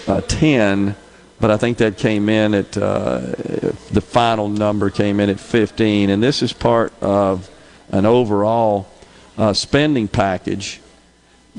uh, 0.07 0.21
10, 0.21 0.95
but 1.39 1.51
I 1.51 1.57
think 1.57 1.77
that 1.79 1.97
came 1.97 2.29
in 2.29 2.53
at 2.53 2.77
uh, 2.77 3.19
the 3.91 4.01
final 4.01 4.49
number 4.49 4.89
came 4.89 5.19
in 5.19 5.29
at 5.29 5.39
15, 5.39 6.09
and 6.09 6.21
this 6.21 6.41
is 6.41 6.53
part 6.53 6.93
of 7.01 7.49
an 7.89 8.05
overall 8.05 8.87
uh, 9.37 9.53
spending 9.53 10.07
package 10.07 10.81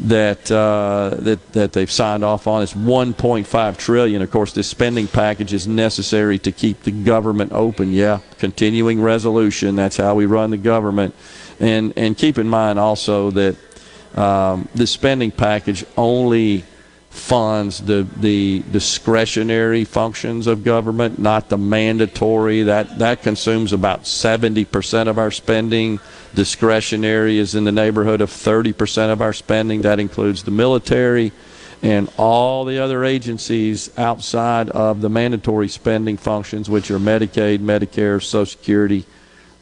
that 0.03 0.51
uh, 0.51 1.16
that 1.18 1.53
that 1.53 1.72
they've 1.72 1.90
signed 1.90 2.24
off 2.24 2.46
on. 2.46 2.62
It's 2.62 2.74
1.5 2.74 3.76
trillion. 3.76 4.22
Of 4.22 4.30
course, 4.30 4.53
this 4.53 4.68
spending 4.68 5.09
package 5.09 5.53
is 5.53 5.66
necessary 5.66 6.38
to 6.40 6.53
keep 6.53 6.82
the 6.82 6.92
government 6.92 7.53
open. 7.53 7.92
Yeah, 7.92 8.20
continuing 8.38 9.03
resolution. 9.03 9.76
That's 9.76 9.96
how 9.96 10.14
we 10.14 10.26
run 10.26 10.51
the 10.51 10.57
government. 10.57 11.14
And 11.59 11.92
and 11.96 12.16
keep 12.16 12.38
in 12.38 12.49
mind 12.49 12.78
also 12.78 13.32
that 13.32 13.57
um, 14.14 14.68
the 14.74 14.86
spending 14.86 15.30
package 15.30 15.84
only 15.96 16.64
funds 17.11 17.80
the 17.82 18.07
the 18.18 18.62
discretionary 18.70 19.84
functions 19.84 20.46
of 20.46 20.62
government, 20.62 21.18
not 21.18 21.49
the 21.49 21.59
mandatory. 21.59 22.62
That 22.62 23.01
that 23.01 23.22
consumes 23.22 23.72
about 23.72 24.05
70% 24.05 25.09
of 25.09 25.18
our 25.18 25.32
spending. 25.32 25.99
Discretionary 26.35 27.39
is 27.39 27.55
in 27.55 27.64
the 27.64 27.72
neighborhood 27.72 28.20
of 28.20 28.31
30% 28.31 29.11
of 29.11 29.20
our 29.20 29.33
spending. 29.33 29.83
That 29.83 29.99
includes 29.99 30.43
the 30.43 30.51
military 30.51 31.33
and 31.83 32.11
all 32.16 32.64
the 32.64 32.79
other 32.79 33.05
agencies 33.05 33.97
outside 33.97 34.68
of 34.70 35.01
the 35.01 35.09
mandatory 35.09 35.68
spending 35.68 36.16
functions, 36.16 36.68
which 36.68 36.91
are 36.91 36.99
Medicaid, 36.99 37.61
Medicare, 37.61 38.22
Social 38.22 38.47
Security, 38.47 39.05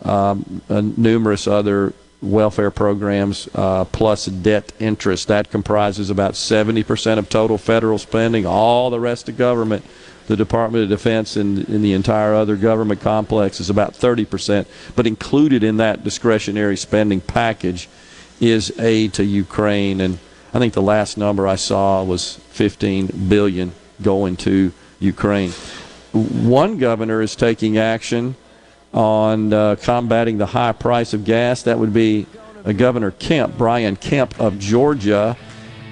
um, 0.03 0.63
numerous 0.69 1.47
other 1.47 1.93
welfare 2.23 2.71
programs, 2.71 3.49
uh, 3.55 3.85
plus 3.85 4.27
debt 4.27 4.73
interest. 4.79 5.29
That 5.29 5.51
comprises 5.51 6.11
about 6.11 6.33
70% 6.33 7.19
of 7.19 7.29
total 7.29 7.59
federal 7.59 7.99
spending. 7.99 8.47
All 8.47 8.91
the 8.91 9.01
rest 9.01 9.29
of 9.29 9.37
government 9.37 9.85
the 10.27 10.37
Department 10.37 10.85
of 10.85 10.91
Defense 10.91 11.37
and, 11.37 11.69
and 11.69 11.85
the 11.85 11.93
entire 11.93 12.35
other 12.35 12.57
government 12.57 13.01
complex 13.01 13.61
is 13.61 13.71
about 13.71 13.95
30%. 13.95 14.67
But 14.95 15.07
included 15.07 15.63
in 15.63 15.77
that 15.79 16.05
discretionary 16.05 16.77
spending 16.77 17.21
package 17.21 17.89
is 18.41 18.77
aid 18.79 19.13
to 19.15 19.25
Ukraine. 19.25 20.01
And 20.01 20.19
I 20.53 20.59
think 20.59 20.75
the 20.75 20.83
last 20.83 21.17
number 21.17 21.47
I 21.47 21.57
saw 21.57 22.03
was 22.03 22.37
15 22.51 23.29
billion 23.29 23.73
going 24.03 24.37
to 24.39 24.73
Ukraine. 24.99 25.51
One 26.13 26.79
governor 26.79 27.23
is 27.23 27.37
taking 27.37 27.79
action 27.79 28.37
on 28.93 29.53
uh, 29.53 29.77
combating 29.77 30.39
the 30.39 30.47
high 30.47 30.73
price 30.73 31.13
of 31.13 31.25
gas. 31.25 31.63
That 31.63 31.79
would 31.79 31.93
be 31.93 32.27
uh, 32.65 32.73
Governor 32.73 33.11
Kemp, 33.11 33.57
Brian 33.59 33.97
Kemp 33.97 34.39
of 34.41 34.59
Georgia. 34.59 35.37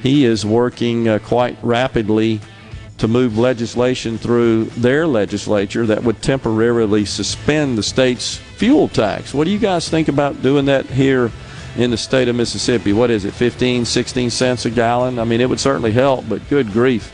He 0.03 0.25
is 0.25 0.45
working 0.45 1.09
uh, 1.09 1.19
quite 1.19 1.57
rapidly 1.63 2.41
to 2.99 3.09
move 3.09 3.37
legislation 3.37 4.19
through 4.19 4.65
their 4.67 5.07
legislature 5.07 5.87
that 5.87 6.03
would 6.05 6.23
temporarily 6.23 7.05
suspend 7.05 7.77
the 7.77 7.83
state's 7.83 8.37
fuel 8.37 8.89
tax. 8.89 9.35
What 9.35 9.45
do 9.45 9.51
you 9.51 9.59
guys 9.59 9.89
think 9.89 10.09
about 10.09 10.43
doing 10.43 10.67
that 10.67 10.87
here 10.87 11.31
in 11.77 11.91
the 11.91 11.97
state 11.97 12.29
of 12.29 12.37
Mississippi? 12.37 12.93
What 12.93 13.11
is 13.11 13.25
it, 13.25 13.35
15, 13.35 13.85
16 13.85 14.31
cents 14.31 14.65
a 14.65 14.71
gallon? 14.71 15.19
I 15.19 15.25
mean, 15.25 15.41
it 15.41 15.49
would 15.49 15.61
certainly 15.61 15.93
help, 15.93 16.29
but 16.29 16.49
good 16.49 16.73
grief. 16.73 17.13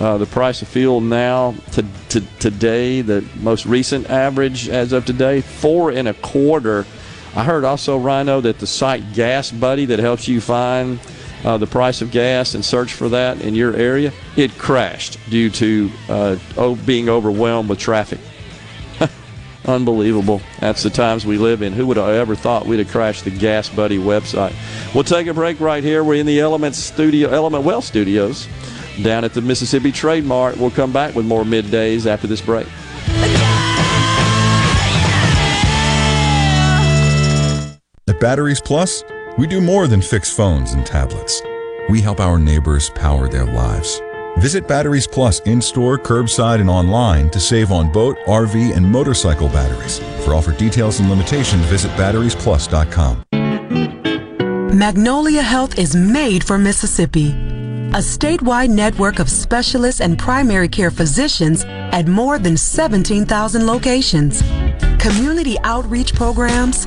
Uh, 0.00 0.18
the 0.18 0.26
price 0.26 0.62
of 0.62 0.68
fuel 0.68 1.00
now 1.00 1.54
to, 1.72 1.84
to 2.08 2.20
today, 2.38 3.02
the 3.02 3.24
most 3.40 3.66
recent 3.66 4.10
average 4.10 4.68
as 4.68 4.92
of 4.92 5.04
today, 5.04 5.40
four 5.40 5.90
and 5.92 6.08
a 6.08 6.14
quarter. 6.14 6.84
I 7.34 7.44
heard 7.44 7.64
also, 7.64 7.98
Rhino, 7.98 8.40
that 8.40 8.58
the 8.58 8.66
site 8.66 9.14
Gas 9.14 9.50
Buddy 9.50 9.86
that 9.86 9.98
helps 9.98 10.28
you 10.28 10.40
find 10.40 10.98
uh, 11.44 11.58
the 11.58 11.66
price 11.66 12.02
of 12.02 12.10
gas 12.10 12.54
and 12.54 12.64
search 12.64 12.94
for 12.94 13.08
that 13.10 13.40
in 13.40 13.54
your 13.54 13.74
area, 13.74 14.12
it 14.36 14.56
crashed 14.58 15.18
due 15.28 15.50
to 15.50 15.90
uh, 16.08 16.74
being 16.86 17.08
overwhelmed 17.08 17.68
with 17.68 17.78
traffic. 17.78 18.20
Unbelievable. 19.64 20.40
That's 20.60 20.82
the 20.82 20.90
times 20.90 21.26
we 21.26 21.38
live 21.38 21.62
in. 21.62 21.72
Who 21.72 21.86
would 21.88 21.96
have 21.96 22.08
ever 22.08 22.34
thought 22.34 22.66
we'd 22.66 22.78
have 22.78 22.90
crashed 22.90 23.24
the 23.24 23.30
Gas 23.30 23.68
Buddy 23.68 23.98
website? 23.98 24.54
We'll 24.94 25.04
take 25.04 25.26
a 25.26 25.34
break 25.34 25.60
right 25.60 25.82
here. 25.82 26.04
We're 26.04 26.20
in 26.20 26.26
the 26.26 26.40
Element 26.40 26.74
Studio, 26.74 27.30
Element 27.30 27.64
Wealth 27.64 27.84
Studios, 27.84 28.48
down 29.02 29.24
at 29.24 29.34
the 29.34 29.40
Mississippi 29.40 29.92
Trade 29.92 30.24
Mart. 30.24 30.56
We'll 30.56 30.70
come 30.70 30.92
back 30.92 31.14
with 31.14 31.26
more 31.26 31.44
middays 31.44 32.06
after 32.06 32.26
this 32.26 32.40
break. 32.40 32.66
At 38.08 38.18
Batteries 38.20 38.60
Plus, 38.60 39.04
we 39.38 39.46
do 39.46 39.60
more 39.60 39.86
than 39.86 40.02
fix 40.02 40.30
phones 40.30 40.72
and 40.72 40.84
tablets. 40.84 41.42
We 41.88 42.00
help 42.00 42.20
our 42.20 42.38
neighbors 42.38 42.90
power 42.90 43.28
their 43.28 43.46
lives. 43.46 44.00
Visit 44.38 44.66
Batteries 44.66 45.06
Plus 45.06 45.40
in 45.40 45.60
store, 45.60 45.98
curbside, 45.98 46.60
and 46.60 46.70
online 46.70 47.28
to 47.30 47.40
save 47.40 47.70
on 47.70 47.92
boat, 47.92 48.16
RV, 48.26 48.76
and 48.76 48.90
motorcycle 48.90 49.48
batteries. 49.48 49.98
For 50.24 50.34
offer 50.34 50.52
details 50.52 51.00
and 51.00 51.10
limitations, 51.10 51.64
visit 51.66 51.90
batteriesplus.com. 51.92 53.24
Magnolia 54.76 55.42
Health 55.42 55.78
is 55.78 55.94
made 55.94 56.42
for 56.44 56.56
Mississippi. 56.56 57.30
A 57.92 58.00
statewide 58.00 58.70
network 58.70 59.18
of 59.18 59.28
specialists 59.28 60.00
and 60.00 60.18
primary 60.18 60.68
care 60.68 60.90
physicians 60.90 61.64
at 61.66 62.08
more 62.08 62.38
than 62.38 62.56
17,000 62.56 63.66
locations. 63.66 64.42
Community 64.98 65.58
outreach 65.62 66.14
programs 66.14 66.86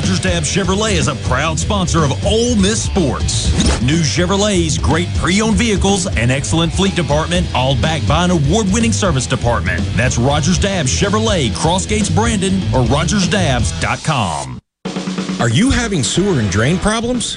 Rogers 0.00 0.20
Dabbs 0.20 0.48
Chevrolet 0.48 0.94
is 0.94 1.08
a 1.08 1.14
proud 1.28 1.58
sponsor 1.58 2.04
of 2.04 2.24
Ole 2.24 2.56
Miss 2.56 2.82
Sports. 2.82 3.52
New 3.82 4.00
Chevrolet's 4.00 4.78
great 4.78 5.08
pre-owned 5.16 5.58
vehicles 5.58 6.06
and 6.06 6.32
excellent 6.32 6.72
fleet 6.72 6.94
department, 6.96 7.46
all 7.54 7.76
backed 7.76 8.08
by 8.08 8.24
an 8.24 8.30
award-winning 8.30 8.92
service 8.92 9.26
department. 9.26 9.82
That's 9.96 10.16
Rogers 10.16 10.58
Dabbs 10.58 10.90
Chevrolet, 10.90 11.50
Crossgates 11.50 12.12
Brandon, 12.14 12.54
or 12.74 12.82
RogersDabbs.com. 12.86 14.58
Are 15.38 15.50
you 15.50 15.68
having 15.68 16.02
sewer 16.02 16.40
and 16.40 16.50
drain 16.50 16.78
problems? 16.78 17.36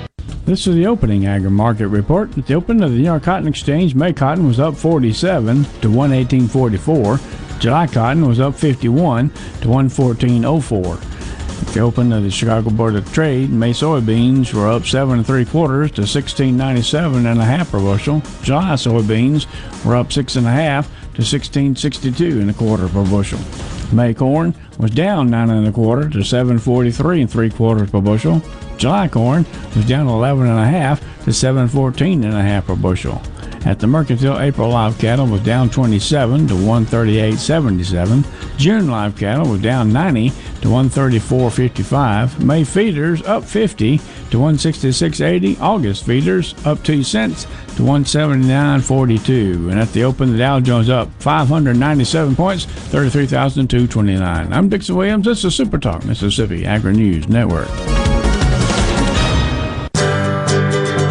This 0.51 0.67
is 0.67 0.75
the 0.75 0.85
opening 0.85 1.27
agri 1.27 1.49
market 1.49 1.87
report. 1.87 2.37
At 2.37 2.45
the 2.45 2.55
open 2.55 2.83
of 2.83 2.91
the 2.91 2.97
New 2.97 3.05
York 3.05 3.23
Cotton 3.23 3.47
Exchange, 3.47 3.95
May 3.95 4.11
cotton 4.11 4.45
was 4.45 4.59
up 4.59 4.75
47 4.75 5.63
to 5.63 5.87
118.44. 5.87 7.61
July 7.61 7.87
cotton 7.87 8.27
was 8.27 8.41
up 8.41 8.53
51 8.55 9.29
to 9.29 9.67
114.04. 9.69 11.61
At 11.61 11.73
the 11.73 11.79
open 11.79 12.11
of 12.11 12.23
the 12.23 12.29
Chicago 12.29 12.69
Board 12.69 12.95
of 12.95 13.13
Trade, 13.13 13.49
May 13.49 13.71
soybeans 13.71 14.53
were 14.53 14.67
up 14.67 14.85
seven 14.85 15.19
and 15.19 15.25
three 15.25 15.45
quarters 15.45 15.89
to 15.91 16.01
16.97 16.01 17.25
and 17.25 17.39
a 17.39 17.45
half 17.45 17.71
per 17.71 17.79
bushel. 17.79 18.21
July 18.43 18.73
soybeans 18.73 19.47
were 19.85 19.95
up 19.95 20.11
six 20.11 20.35
and 20.35 20.45
a 20.45 20.51
half 20.51 20.91
to 21.13 21.21
16.62 21.21 22.41
and 22.41 22.49
a 22.49 22.53
quarter 22.53 22.89
per 22.89 23.05
bushel. 23.05 23.39
May 23.91 24.13
corn 24.13 24.55
was 24.79 24.91
down 24.91 25.29
nine 25.29 25.49
and 25.49 25.67
a 25.67 25.71
quarter 25.71 26.09
to 26.09 26.19
7.43 26.19 27.21
and 27.21 27.29
three 27.29 27.49
quarters 27.49 27.91
per 27.91 28.01
bushel. 28.01 28.41
July 28.77 29.07
corn 29.07 29.45
was 29.75 29.85
down 29.85 30.07
11 30.07 30.47
and 30.47 30.59
a 30.59 30.65
half 30.65 30.99
to 31.25 31.31
7.14 31.31 32.23
and 32.23 32.33
a 32.33 32.41
half 32.41 32.67
per 32.67 32.75
bushel. 32.75 33.21
At 33.65 33.79
the 33.79 33.87
Mercantile, 33.87 34.39
April 34.39 34.69
live 34.69 34.97
cattle 34.97 35.27
was 35.27 35.41
down 35.41 35.69
27 35.69 36.47
to 36.47 36.53
138.77. 36.55 38.57
June 38.57 38.89
live 38.89 39.15
cattle 39.15 39.49
was 39.49 39.61
down 39.61 39.93
90 39.93 40.29
to 40.29 40.67
134.55. 40.67 42.43
May 42.43 42.63
feeders 42.63 43.21
up 43.23 43.43
50 43.43 43.97
to 43.97 44.37
166.80. 44.37 45.61
August 45.61 46.05
feeders 46.05 46.55
up 46.65 46.83
2 46.83 47.03
cents 47.03 47.43
to 47.75 47.83
179.42. 47.83 49.69
And 49.69 49.79
at 49.79 49.93
the 49.93 50.03
open, 50.03 50.31
the 50.31 50.39
Dow 50.39 50.59
Jones 50.59 50.89
up 50.89 51.09
597 51.19 52.35
points, 52.35 52.65
33,229. 52.65 54.53
I'm 54.53 54.69
Dixon 54.69 54.95
Williams. 54.95 55.25
This 55.25 55.45
is 55.45 55.55
Super 55.55 55.77
Talk 55.77 56.03
Mississippi 56.05 56.65
Agri 56.65 56.93
News 56.93 57.29
Network. 57.29 57.69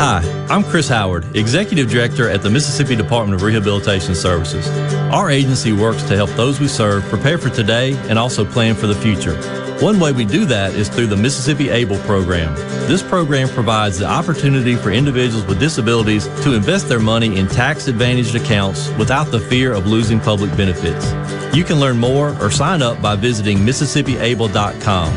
Hi, 0.02 0.22
I'm 0.48 0.64
Chris 0.64 0.88
Howard, 0.88 1.36
Executive 1.36 1.90
Director 1.90 2.26
at 2.30 2.40
the 2.40 2.48
Mississippi 2.48 2.96
Department 2.96 3.34
of 3.34 3.42
Rehabilitation 3.42 4.14
Services. 4.14 4.66
Our 5.12 5.30
agency 5.30 5.74
works 5.74 6.02
to 6.04 6.16
help 6.16 6.30
those 6.30 6.58
we 6.58 6.68
serve 6.68 7.04
prepare 7.10 7.36
for 7.36 7.50
today 7.50 7.92
and 8.08 8.18
also 8.18 8.46
plan 8.46 8.74
for 8.74 8.86
the 8.86 8.94
future. 8.94 9.36
One 9.84 10.00
way 10.00 10.12
we 10.12 10.24
do 10.24 10.46
that 10.46 10.72
is 10.72 10.88
through 10.88 11.08
the 11.08 11.18
Mississippi 11.18 11.68
ABLE 11.68 11.98
program. 12.04 12.54
This 12.88 13.02
program 13.02 13.50
provides 13.50 13.98
the 13.98 14.06
opportunity 14.06 14.74
for 14.74 14.90
individuals 14.90 15.44
with 15.44 15.60
disabilities 15.60 16.28
to 16.44 16.54
invest 16.54 16.88
their 16.88 16.98
money 16.98 17.38
in 17.38 17.46
tax 17.46 17.86
advantaged 17.86 18.34
accounts 18.34 18.88
without 18.92 19.24
the 19.24 19.40
fear 19.40 19.74
of 19.74 19.86
losing 19.86 20.18
public 20.18 20.56
benefits. 20.56 21.12
You 21.54 21.62
can 21.62 21.78
learn 21.78 21.98
more 21.98 22.34
or 22.42 22.50
sign 22.50 22.80
up 22.80 23.02
by 23.02 23.16
visiting 23.16 23.58
MississippiAble.com. 23.58 25.12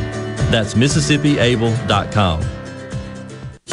That's 0.52 0.74
MississippiAble.com. 0.74 2.53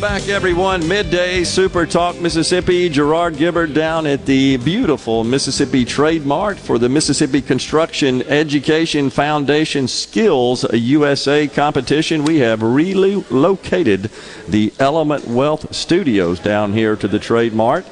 Welcome 0.00 0.16
back, 0.16 0.28
everyone. 0.28 0.86
Midday 0.86 1.42
Super 1.42 1.84
Talk 1.84 2.20
Mississippi. 2.20 2.88
Gerard 2.88 3.34
Gibert 3.34 3.74
down 3.74 4.06
at 4.06 4.26
the 4.26 4.56
beautiful 4.58 5.24
Mississippi 5.24 5.84
Trade 5.84 6.24
Mart 6.24 6.56
for 6.56 6.78
the 6.78 6.88
Mississippi 6.88 7.42
Construction 7.42 8.22
Education 8.22 9.10
Foundation 9.10 9.88
Skills 9.88 10.64
USA 10.72 11.48
competition. 11.48 12.22
We 12.22 12.38
have 12.38 12.62
relocated 12.62 14.12
the 14.46 14.72
Element 14.78 15.26
Wealth 15.26 15.74
Studios 15.74 16.38
down 16.38 16.74
here 16.74 16.94
to 16.94 17.08
the 17.08 17.18
Trade 17.18 17.52
Mart. 17.52 17.84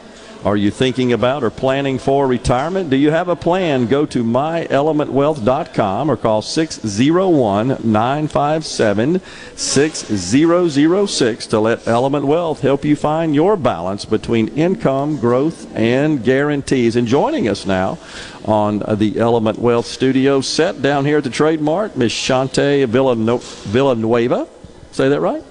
Are 0.45 0.57
you 0.57 0.71
thinking 0.71 1.13
about 1.13 1.43
or 1.43 1.51
planning 1.51 1.99
for 1.99 2.27
retirement? 2.29 2.89
Do 2.89 2.97
you 2.97 3.11
have 3.11 3.29
a 3.29 3.35
plan? 3.35 3.87
Go 3.89 4.07
to 4.07 4.23
myelementwealth.com 4.23 6.09
or 6.11 6.17
call 6.17 6.41
601 6.41 7.69
957 7.83 9.21
6006 9.57 11.47
to 11.49 11.59
let 11.61 11.89
Element 11.89 12.27
Wealth 12.27 12.61
help 12.61 12.85
you 12.85 12.95
find 12.95 13.35
your 13.35 13.57
balance 13.57 14.05
between 14.05 14.49
income, 14.49 15.19
growth, 15.19 15.67
and 15.75 16.23
guarantees. 16.23 16.95
And 16.95 17.09
joining 17.09 17.49
us 17.49 17.67
now 17.67 17.99
on 18.45 18.85
the 18.99 19.19
Element 19.19 19.59
Wealth 19.59 19.87
Studio 19.87 20.41
set 20.41 20.81
down 20.81 21.05
here 21.05 21.19
at 21.19 21.25
the 21.25 21.31
Trade 21.31 21.61
Mart, 21.61 21.97
Miss 21.97 22.13
Shante 22.13 22.87
Villano- 22.87 23.39
Villanueva. 23.39 24.47
Say 24.93 25.09
that 25.09 25.21
right? 25.21 25.43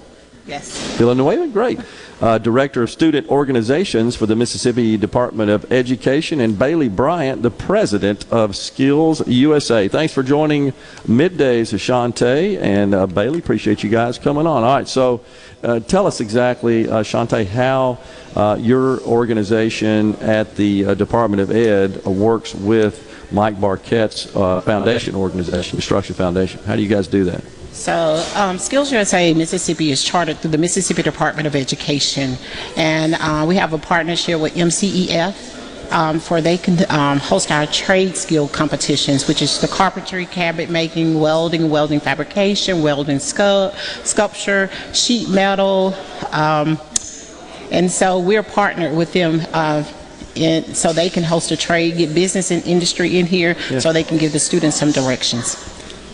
Yes. 0.46 0.96
Villanueva, 0.96 1.48
great. 1.48 1.80
Uh, 2.20 2.38
Director 2.38 2.82
of 2.82 2.90
Student 2.90 3.28
Organizations 3.28 4.16
for 4.16 4.24
the 4.24 4.34
Mississippi 4.34 4.96
Department 4.96 5.50
of 5.50 5.70
Education, 5.70 6.40
and 6.40 6.58
Bailey 6.58 6.88
Bryant, 6.88 7.42
the 7.42 7.50
President 7.50 8.24
of 8.32 8.56
Skills 8.56 9.26
USA. 9.28 9.86
Thanks 9.88 10.14
for 10.14 10.22
joining 10.22 10.72
Middays, 11.06 11.74
Ashante 11.74 12.58
and 12.60 12.94
uh, 12.94 13.06
Bailey. 13.06 13.38
Appreciate 13.38 13.82
you 13.82 13.90
guys 13.90 14.18
coming 14.18 14.46
on. 14.46 14.64
All 14.64 14.76
right, 14.76 14.88
so 14.88 15.20
uh, 15.62 15.80
tell 15.80 16.06
us 16.06 16.20
exactly, 16.20 16.88
uh, 16.88 17.02
Shante, 17.02 17.46
how 17.46 17.98
uh, 18.34 18.56
your 18.58 19.00
organization 19.00 20.14
at 20.16 20.56
the 20.56 20.86
uh, 20.86 20.94
Department 20.94 21.42
of 21.42 21.50
Ed 21.50 22.04
works 22.04 22.54
with 22.54 23.02
Mike 23.32 23.60
Barkett's 23.60 24.34
uh, 24.34 24.60
foundation 24.60 25.14
organization, 25.14 25.76
Construction 25.76 26.14
Foundation. 26.14 26.62
How 26.64 26.76
do 26.76 26.82
you 26.82 26.88
guys 26.88 27.08
do 27.08 27.24
that? 27.24 27.42
So, 27.76 28.24
um, 28.34 28.58
Skills 28.58 28.90
USA 28.90 29.34
Mississippi 29.34 29.90
is 29.90 30.02
chartered 30.02 30.38
through 30.38 30.50
the 30.52 30.58
Mississippi 30.58 31.02
Department 31.02 31.46
of 31.46 31.54
Education, 31.54 32.36
and 32.74 33.14
uh, 33.14 33.44
we 33.46 33.54
have 33.56 33.74
a 33.74 33.78
partnership 33.78 34.40
with 34.40 34.54
MCEF. 34.54 35.52
Um, 35.92 36.18
for 36.18 36.40
they 36.40 36.58
can 36.58 36.78
um, 36.90 37.18
host 37.20 37.52
our 37.52 37.64
trade 37.66 38.16
skill 38.16 38.48
competitions, 38.48 39.28
which 39.28 39.40
is 39.40 39.60
the 39.60 39.68
carpentry, 39.68 40.26
cabinet 40.26 40.68
making, 40.68 41.20
welding, 41.20 41.70
welding 41.70 42.00
fabrication, 42.00 42.82
welding 42.82 43.18
scu- 43.18 43.72
sculpture, 44.04 44.68
sheet 44.92 45.28
metal, 45.28 45.94
um, 46.32 46.80
and 47.70 47.88
so 47.88 48.18
we're 48.18 48.42
partnered 48.42 48.96
with 48.96 49.12
them. 49.12 49.42
Uh, 49.52 49.84
in, 50.34 50.74
so 50.74 50.92
they 50.92 51.08
can 51.08 51.22
host 51.22 51.50
a 51.50 51.56
trade, 51.56 51.96
get 51.96 52.14
business 52.14 52.50
and 52.50 52.62
industry 52.66 53.18
in 53.18 53.24
here, 53.26 53.56
Yeah. 53.70 53.78
so 53.78 53.92
they 53.92 54.02
can 54.04 54.18
give 54.18 54.32
the 54.32 54.38
students 54.38 54.76
some 54.76 54.90
directions. 54.92 55.56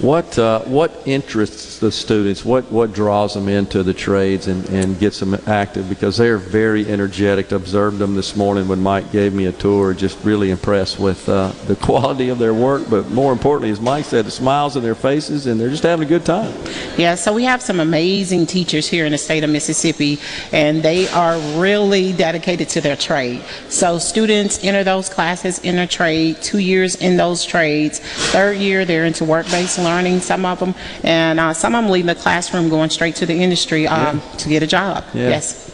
What 0.02 0.36
uh, 0.36 0.62
what 0.62 1.00
interests 1.06 1.78
the 1.78 1.92
students? 1.92 2.44
What 2.44 2.64
what 2.72 2.92
draws 2.92 3.34
them 3.34 3.48
into 3.48 3.84
the 3.84 3.94
trades 3.94 4.48
and, 4.48 4.68
and 4.70 4.98
gets 4.98 5.20
them 5.20 5.34
active? 5.46 5.88
Because 5.88 6.16
they 6.16 6.28
are 6.28 6.38
very 6.38 6.90
energetic. 6.90 7.52
Observed 7.52 7.98
them 7.98 8.16
this 8.16 8.34
morning 8.34 8.66
when 8.66 8.80
Mike 8.80 9.12
gave 9.12 9.32
me 9.32 9.46
a 9.46 9.52
tour. 9.52 9.94
Just 9.94 10.18
really 10.24 10.50
impressed 10.50 10.98
with 10.98 11.28
uh, 11.28 11.52
the 11.68 11.76
quality 11.86 12.30
of 12.30 12.40
their 12.40 12.52
work, 12.52 12.90
but 12.90 13.10
more 13.10 13.32
importantly, 13.32 13.70
as 13.70 13.80
Mike 13.80 14.04
said, 14.04 14.24
the 14.24 14.32
smiles 14.32 14.76
on 14.76 14.82
their 14.82 14.96
faces, 14.96 15.46
and 15.46 15.60
they're 15.60 15.70
just 15.70 15.84
having 15.84 16.04
a 16.04 16.08
good 16.08 16.24
time. 16.24 16.52
Yeah, 16.98 17.14
so 17.14 17.32
we 17.32 17.44
have 17.44 17.62
some 17.62 17.78
amazing 17.78 18.46
teachers 18.46 18.88
here 18.88 19.06
in 19.06 19.12
the 19.12 19.18
state 19.18 19.44
of 19.44 19.50
Mississippi, 19.50 20.18
and 20.50 20.82
they 20.82 21.06
are 21.10 21.38
really 21.60 22.12
dedicated 22.12 22.68
to 22.70 22.80
their 22.80 22.96
trade. 22.96 23.40
So 23.68 23.98
students 23.98 24.64
enter 24.64 24.82
those 24.82 25.08
classes 25.08 25.60
in 25.60 25.78
a 25.78 25.86
trade, 25.86 26.42
two 26.42 26.58
years 26.58 26.96
in 26.96 27.16
those 27.16 27.44
trades. 27.44 28.00
Third 28.32 28.56
year, 28.56 28.84
they're 28.84 29.06
into 29.06 29.24
work-based 29.24 29.78
learning, 29.78 29.91
some 30.20 30.44
of 30.44 30.58
them, 30.58 30.74
and 31.04 31.38
uh, 31.40 31.52
some 31.52 31.74
of 31.74 31.84
them 31.84 31.90
leaving 31.92 32.06
the 32.06 32.14
classroom 32.14 32.68
going 32.68 32.90
straight 32.90 33.14
to 33.16 33.26
the 33.26 33.34
industry 33.34 33.86
um, 33.86 34.20
Yeah. 34.20 34.36
to 34.38 34.48
get 34.48 34.62
a 34.62 34.66
job. 34.66 35.04
Yeah. 35.14 35.28
Yes. 35.30 35.70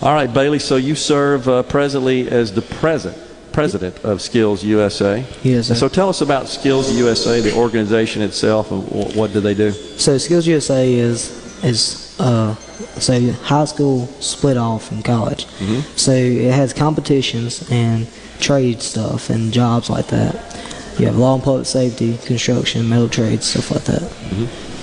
All 0.00 0.14
right, 0.14 0.32
Bailey. 0.32 0.58
So 0.58 0.76
you 0.76 0.94
serve 0.94 1.48
uh, 1.48 1.62
presently 1.62 2.28
as 2.28 2.52
the 2.52 2.62
present 2.62 3.16
president 3.52 3.98
of 4.04 4.20
Skills 4.22 4.64
USA. 4.64 5.24
Yes, 5.42 5.66
sir. 5.68 5.74
So 5.74 5.88
tell 5.88 6.08
us 6.08 6.22
about 6.22 6.48
Skills 6.48 6.90
USA, 6.92 7.40
the 7.40 7.54
organization 7.54 8.22
itself, 8.22 8.70
and 8.72 8.82
wh- 8.84 9.14
what 9.16 9.32
do 9.32 9.40
they 9.40 9.54
do? 9.54 9.72
So 9.72 10.18
Skills 10.18 10.46
USA 10.46 10.92
is 10.92 11.30
is 11.62 12.16
uh, 12.18 12.54
so 12.98 13.30
high 13.44 13.66
school 13.66 14.06
split 14.20 14.56
off 14.56 14.88
from 14.88 15.02
college. 15.02 15.46
Mhm. 15.60 15.82
So 15.96 16.12
it 16.12 16.52
has 16.52 16.72
competitions 16.72 17.62
and 17.70 18.06
trade 18.40 18.82
stuff 18.82 19.30
and 19.30 19.52
jobs 19.52 19.88
like 19.88 20.08
that. 20.08 20.34
You 20.98 21.06
have 21.06 21.16
law 21.16 21.34
and 21.34 21.42
public 21.42 21.66
safety, 21.66 22.18
construction, 22.18 22.88
metal 22.88 23.08
trades, 23.08 23.46
stuff 23.46 23.70
like 23.70 23.84
that. 23.84 24.02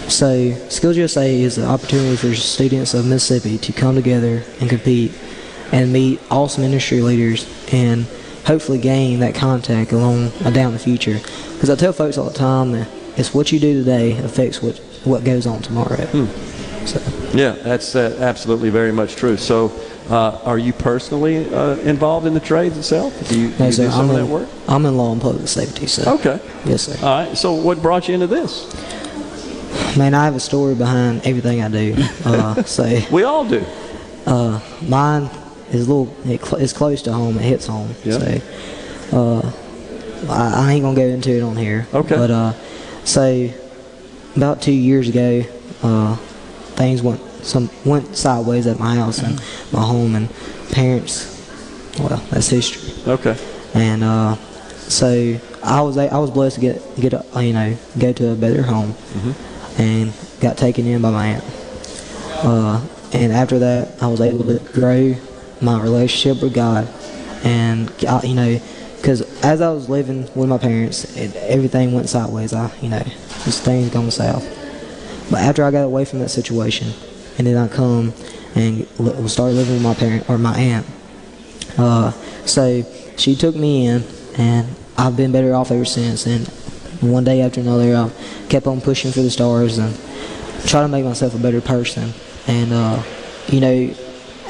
So 0.10 0.54
Skills 0.70 0.98
USA 0.98 1.34
is 1.40 1.58
an 1.58 1.66
opportunity 1.66 2.16
for 2.16 2.34
students 2.36 2.94
of 2.94 3.06
Mississippi 3.06 3.58
to 3.60 3.72
come 3.74 3.96
together 3.96 4.44
and 4.60 4.70
compete 4.70 5.12
and 5.72 5.94
meet 5.94 6.20
awesome 6.32 6.64
industry 6.64 7.02
leaders 7.02 7.48
and 7.72 8.06
hopefully 8.46 8.80
gain 8.80 9.20
that 9.20 9.36
contact 9.36 9.92
along 9.92 10.32
uh, 10.44 10.50
down 10.50 10.74
the 10.74 10.80
future. 10.80 11.20
Because 11.54 11.70
I 11.70 11.76
tell 11.76 11.94
folks 11.94 12.18
all 12.18 12.30
the 12.30 12.38
time 12.38 12.72
that 12.72 12.88
it's 13.18 13.34
what 13.34 13.52
you 13.52 13.60
do 13.60 13.74
today 13.80 14.18
affects 14.18 14.62
what 14.64 14.78
what 15.06 15.24
goes 15.24 15.46
on 15.46 15.62
tomorrow. 15.62 16.06
So 16.86 17.00
Yeah, 17.34 17.52
that's 17.52 17.96
uh, 17.96 18.18
absolutely 18.20 18.70
very 18.72 18.92
much 18.92 19.16
true. 19.16 19.38
So, 19.38 19.70
uh, 20.10 20.40
are 20.44 20.58
you 20.58 20.74
personally 20.74 21.48
uh, 21.54 21.76
involved 21.78 22.26
in 22.26 22.34
the 22.34 22.40
trades 22.40 22.78
itself? 22.78 23.14
Do 23.30 23.40
you, 23.40 23.50
no, 23.60 23.68
you 23.68 23.72
sir, 23.72 23.86
do 23.86 23.92
some 23.92 24.00
I'm 24.06 24.10
of 24.10 24.16
in, 24.18 24.26
that 24.26 24.32
work? 24.32 24.50
I'm 24.68 24.86
in 24.86 24.98
law 24.98 25.12
and 25.12 25.22
public 25.22 25.48
safety. 25.48 25.88
So 25.88 26.16
Okay. 26.16 26.40
yes, 26.66 26.84
sir. 26.84 27.06
All 27.06 27.26
right. 27.26 27.38
So, 27.38 27.54
what 27.54 27.82
brought 27.82 28.08
you 28.08 28.14
into 28.16 28.28
this? 28.28 28.66
Man, 29.98 30.14
I 30.14 30.26
have 30.26 30.36
a 30.36 30.40
story 30.40 30.76
behind 30.76 31.26
everything 31.26 31.62
I 31.62 31.70
do. 31.70 31.96
Uh, 32.26 32.64
so 32.64 33.00
we 33.12 33.24
all 33.24 33.48
do. 33.48 33.64
Uh, 34.26 34.60
mine 34.88 35.30
is 35.72 35.88
a 35.88 35.94
little. 35.94 36.16
It 36.26 36.44
cl- 36.44 36.62
it's 36.62 36.74
close 36.74 37.02
to 37.04 37.14
home. 37.14 37.38
It 37.38 37.44
hits 37.44 37.68
home. 37.68 37.94
Yeah. 38.04 38.18
So, 38.18 38.42
uh, 39.14 39.52
I, 40.30 40.70
I 40.70 40.72
ain't 40.74 40.84
gonna 40.84 40.96
go 40.96 41.04
into 41.08 41.32
it 41.32 41.42
on 41.42 41.56
here. 41.56 41.88
Okay. 41.94 42.16
But 42.16 42.32
uh, 42.32 42.54
so 43.06 43.50
about 44.36 44.62
two 44.62 44.74
years 44.74 45.08
ago, 45.10 45.44
uh, 45.84 46.16
things 46.76 47.02
went 47.02 47.22
some 47.44 47.70
went 47.86 48.16
sideways 48.16 48.68
at 48.68 48.80
my 48.80 48.96
house 48.96 49.20
and 49.20 49.42
my 49.72 49.82
home 49.82 50.16
and 50.16 50.30
parents. 50.72 51.36
Well, 52.00 52.10
that's 52.30 52.50
history. 52.50 52.94
Okay. 53.12 53.38
And 53.74 54.04
uh, 54.04 54.36
so 54.90 55.40
I 55.64 55.82
was 55.82 55.98
I 55.98 56.18
was 56.18 56.32
blessed 56.32 56.56
to 56.56 56.62
get 56.62 56.96
get 56.96 57.14
a, 57.14 57.44
you 57.44 57.54
know 57.54 57.78
go 57.98 58.14
to 58.14 58.32
a 58.32 58.36
better 58.36 58.64
home, 58.64 58.96
and 59.78 60.14
got 60.40 60.58
taken 60.58 60.86
in 60.86 61.02
by 61.02 61.12
my 61.12 61.26
aunt. 61.28 61.44
Uh, 62.44 62.86
and 63.14 63.34
after 63.34 63.60
that, 63.60 64.02
I 64.02 64.08
was 64.08 64.22
able 64.22 64.46
to 64.46 64.60
grow 64.72 65.16
my 65.62 65.82
relationship 65.82 66.42
with 66.42 66.54
God, 66.54 66.88
and 67.44 67.92
I, 68.08 68.22
you 68.24 68.36
know, 68.36 68.60
because 68.98 69.22
as 69.44 69.62
I 69.62 69.72
was 69.72 69.90
living 69.90 70.30
with 70.36 70.50
my 70.50 70.58
parents, 70.58 71.16
it, 71.18 71.36
everything 71.36 71.94
went 71.94 72.10
sideways. 72.10 72.54
I 72.54 72.72
you 72.82 72.90
know, 72.90 73.04
just 73.44 73.64
things 73.64 73.90
going 73.90 74.12
south. 74.12 74.44
But 75.30 75.42
after 75.42 75.64
I 75.64 75.72
got 75.72 75.84
away 75.84 76.06
from 76.06 76.20
that 76.20 76.30
situation, 76.30 76.94
and 77.40 77.48
then 77.48 77.58
I 77.58 77.68
come 77.70 78.14
and 78.54 78.86
li- 79.00 79.28
started 79.30 79.56
living 79.56 79.76
with 79.76 79.84
my 79.84 79.94
parent 79.94 80.30
or 80.30 80.38
my 80.38 80.56
aunt. 80.60 80.86
Uh, 81.78 82.12
so 82.46 82.84
she 83.18 83.36
took 83.36 83.56
me 83.56 83.88
in, 83.88 84.04
and 84.38 84.68
I've 84.98 85.16
been 85.16 85.32
better 85.32 85.56
off 85.56 85.72
ever 85.72 85.86
since. 85.86 86.26
And 86.26 86.46
one 87.00 87.24
day 87.24 87.42
after 87.42 87.62
another, 87.62 87.96
I 87.96 88.12
kept 88.50 88.68
on 88.68 88.82
pushing 88.82 89.12
for 89.12 89.22
the 89.22 89.32
stars 89.32 89.78
and 89.78 89.98
try 90.68 90.82
to 90.82 90.90
make 90.90 91.06
myself 91.06 91.34
a 91.34 91.40
better 91.40 91.62
person. 91.62 92.14
And 92.46 92.74
uh, 92.74 93.02
you 93.48 93.62
know, 93.62 93.96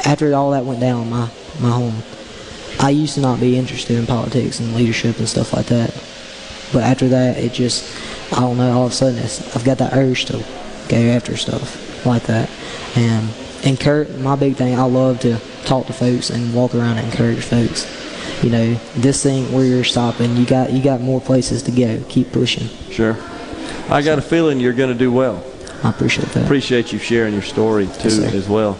after 0.03 0.33
all 0.33 0.51
that 0.51 0.65
went 0.65 0.79
down, 0.79 1.11
my 1.11 1.29
my 1.61 1.69
home, 1.69 2.01
I 2.79 2.89
used 2.89 3.13
to 3.15 3.21
not 3.21 3.39
be 3.39 3.55
interested 3.55 3.97
in 3.97 4.07
politics 4.07 4.59
and 4.59 4.75
leadership 4.75 5.19
and 5.19 5.29
stuff 5.29 5.53
like 5.53 5.67
that. 5.67 5.93
But 6.73 6.83
after 6.83 7.07
that, 7.09 7.37
it 7.37 7.53
just 7.53 7.85
I 8.33 8.39
don't 8.39 8.57
know. 8.57 8.71
All 8.71 8.87
of 8.87 8.93
a 8.93 8.95
sudden, 8.95 9.19
I've 9.19 9.63
got 9.63 9.77
that 9.77 9.93
urge 9.93 10.25
to 10.25 10.43
go 10.87 10.97
after 10.97 11.37
stuff 11.37 12.05
like 12.05 12.23
that. 12.23 12.49
And 12.99 13.29
encourage 13.63 14.09
my 14.17 14.35
big 14.35 14.55
thing. 14.55 14.77
I 14.77 14.83
love 14.83 15.21
to 15.21 15.39
talk 15.63 15.87
to 15.87 15.93
folks 15.93 16.29
and 16.29 16.53
walk 16.53 16.75
around 16.75 16.97
and 16.97 17.07
encourage 17.09 17.39
folks. 17.39 17.87
You 18.43 18.49
know, 18.49 18.73
this 18.95 19.23
thing 19.23 19.51
where 19.53 19.63
you're 19.63 19.83
stopping, 19.83 20.35
you 20.35 20.45
got 20.45 20.71
you 20.71 20.83
got 20.83 20.99
more 20.99 21.21
places 21.21 21.63
to 21.63 21.71
go. 21.71 22.03
Keep 22.09 22.31
pushing. 22.33 22.67
Sure. 22.91 23.17
I 23.89 24.01
got 24.01 24.19
a 24.19 24.21
feeling 24.21 24.59
you're 24.59 24.73
going 24.73 24.91
to 24.91 24.97
do 24.97 25.11
well. 25.11 25.43
I 25.83 25.89
appreciate 25.89 26.27
that. 26.29 26.43
Appreciate 26.43 26.91
you 26.91 26.99
sharing 26.99 27.33
your 27.33 27.41
story 27.41 27.87
too 27.87 28.09
sir. 28.09 28.25
as 28.35 28.49
well. 28.49 28.77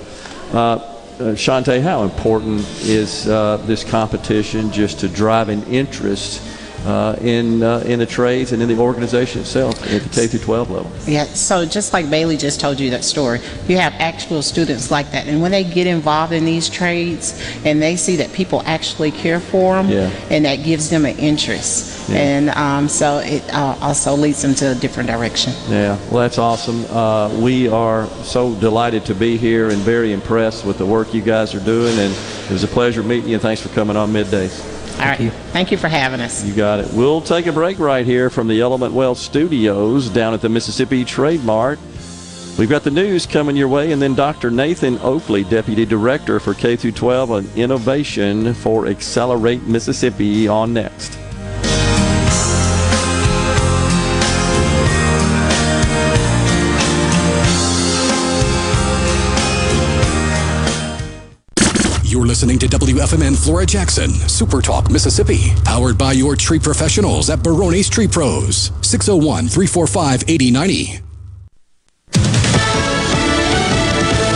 Uh, 0.52 0.58
uh, 0.58 1.36
Shante, 1.36 1.82
how 1.82 2.04
important 2.04 2.62
is 2.82 3.28
uh, 3.28 3.58
this 3.66 3.84
competition 3.84 4.72
just 4.72 5.00
to 5.00 5.08
drive 5.08 5.50
an 5.50 5.64
interest 5.64 6.42
uh, 6.86 7.16
in 7.22 7.62
uh, 7.64 7.84
in 7.86 8.00
the 8.00 8.06
trades 8.06 8.52
and 8.52 8.62
in 8.62 8.68
the 8.70 8.78
organization 8.78 9.42
itself 9.42 9.82
at 9.92 10.02
the 10.02 10.10
K 10.10 10.28
through 10.28 10.40
12 10.40 10.72
level? 10.72 10.92
Yeah, 11.06 11.26
so 11.26 11.66
just 11.66 11.94
like 11.94 12.10
Bailey 12.10 12.38
just 12.38 12.60
told 12.60 12.80
you 12.80 12.90
that 12.92 13.04
story, 13.04 13.40
you 13.68 13.78
have 13.78 13.94
actual 13.94 14.42
students 14.42 14.92
like 14.92 15.12
that. 15.12 15.28
And 15.28 15.42
when 15.42 15.52
they 15.52 15.64
get 15.64 15.88
involved 15.88 16.34
in 16.34 16.46
these 16.46 16.70
trades 16.70 17.40
and 17.66 17.82
they 17.82 17.96
see 17.96 18.16
that 18.18 18.32
people 18.34 18.62
actually 18.66 19.12
care 19.12 19.40
for 19.40 19.76
them, 19.76 19.90
Yeah. 19.90 20.10
and 20.30 20.46
that 20.46 20.64
gives 20.64 20.90
them 20.90 21.06
an 21.06 21.18
interest. 21.18 22.10
Yeah. 22.10 22.18
And 22.18 22.50
um, 22.52 22.88
so 22.88 23.20
it 23.20 23.44
uh, 23.54 23.78
also 23.82 24.16
leads 24.16 24.42
them 24.42 24.56
to 24.56 24.72
a 24.72 24.76
different 24.76 25.10
direction. 25.10 25.54
Yeah, 25.70 25.98
well, 26.10 26.22
that's 26.24 26.38
awesome. 26.38 26.86
Uh, 26.90 27.30
we 27.40 27.68
are 27.68 28.08
so 28.24 28.56
delighted 28.56 29.06
to 29.06 29.16
be 29.16 29.38
here 29.38 29.70
and 29.70 29.78
very 29.80 30.12
impressed 30.14 30.66
with 30.66 30.78
the 30.78 30.86
work 30.86 31.14
you 31.14 31.22
guys 31.22 31.54
are 31.54 31.60
doing. 31.60 31.98
And 32.00 32.14
it 32.14 32.52
was 32.52 32.64
a 32.64 32.68
pleasure 32.68 33.04
meeting 33.04 33.30
you, 33.30 33.36
and 33.36 33.42
thanks 33.42 33.62
for 33.62 33.70
coming 33.70 33.96
on 33.96 34.12
Middays. 34.12 34.79
All 35.00 35.06
right. 35.06 35.32
Thank 35.54 35.72
you 35.72 35.78
for 35.78 35.88
having 35.88 36.20
us. 36.20 36.45
You 36.45 36.54
got 36.54 36.80
it. 36.80 36.91
We'll 36.93 37.22
take 37.22 37.45
a 37.45 37.54
break 37.54 37.80
right 37.80 38.06
here 38.06 38.30
from 38.30 38.47
the 38.47 38.60
Element 38.60 38.93
Wealth 38.93 39.18
Studios 39.18 40.10
down 40.10 40.34
at 40.34 40.41
the 40.41 40.50
Mississippi 40.50 41.06
Trade 41.06 41.43
Mart. 41.43 41.80
We've 42.58 42.70
got 42.70 42.84
the 42.84 42.91
news 42.91 43.26
coming 43.26 43.56
your 43.56 43.70
way, 43.70 43.93
and 43.93 44.02
then 44.02 44.16
Dr. 44.16 44.52
Nathan 44.52 45.00
Oakley, 45.00 45.45
Deputy 45.45 45.86
Director 45.86 46.41
for 46.41 46.54
K 46.54 46.76
12 46.76 47.32
on 47.32 47.50
Innovation 47.56 48.54
for 48.54 48.88
Accelerate 48.88 49.64
Mississippi, 49.64 50.50
on 50.50 50.74
next. 50.74 51.18
You're 62.20 62.28
listening 62.28 62.60
to 62.60 62.68
WFMN 62.68 63.42
Flora 63.42 63.66
Jackson, 63.66 64.10
Super 64.12 64.62
Talk, 64.62 64.92
Mississippi, 64.92 65.54
powered 65.64 65.98
by 65.98 66.12
your 66.12 66.36
tree 66.36 66.60
professionals 66.60 67.30
at 67.30 67.42
Barone's 67.42 67.88
Tree 67.88 68.10
Pros, 68.10 68.74
601 68.82 69.48
345 69.48 70.24
8090. 70.28 71.00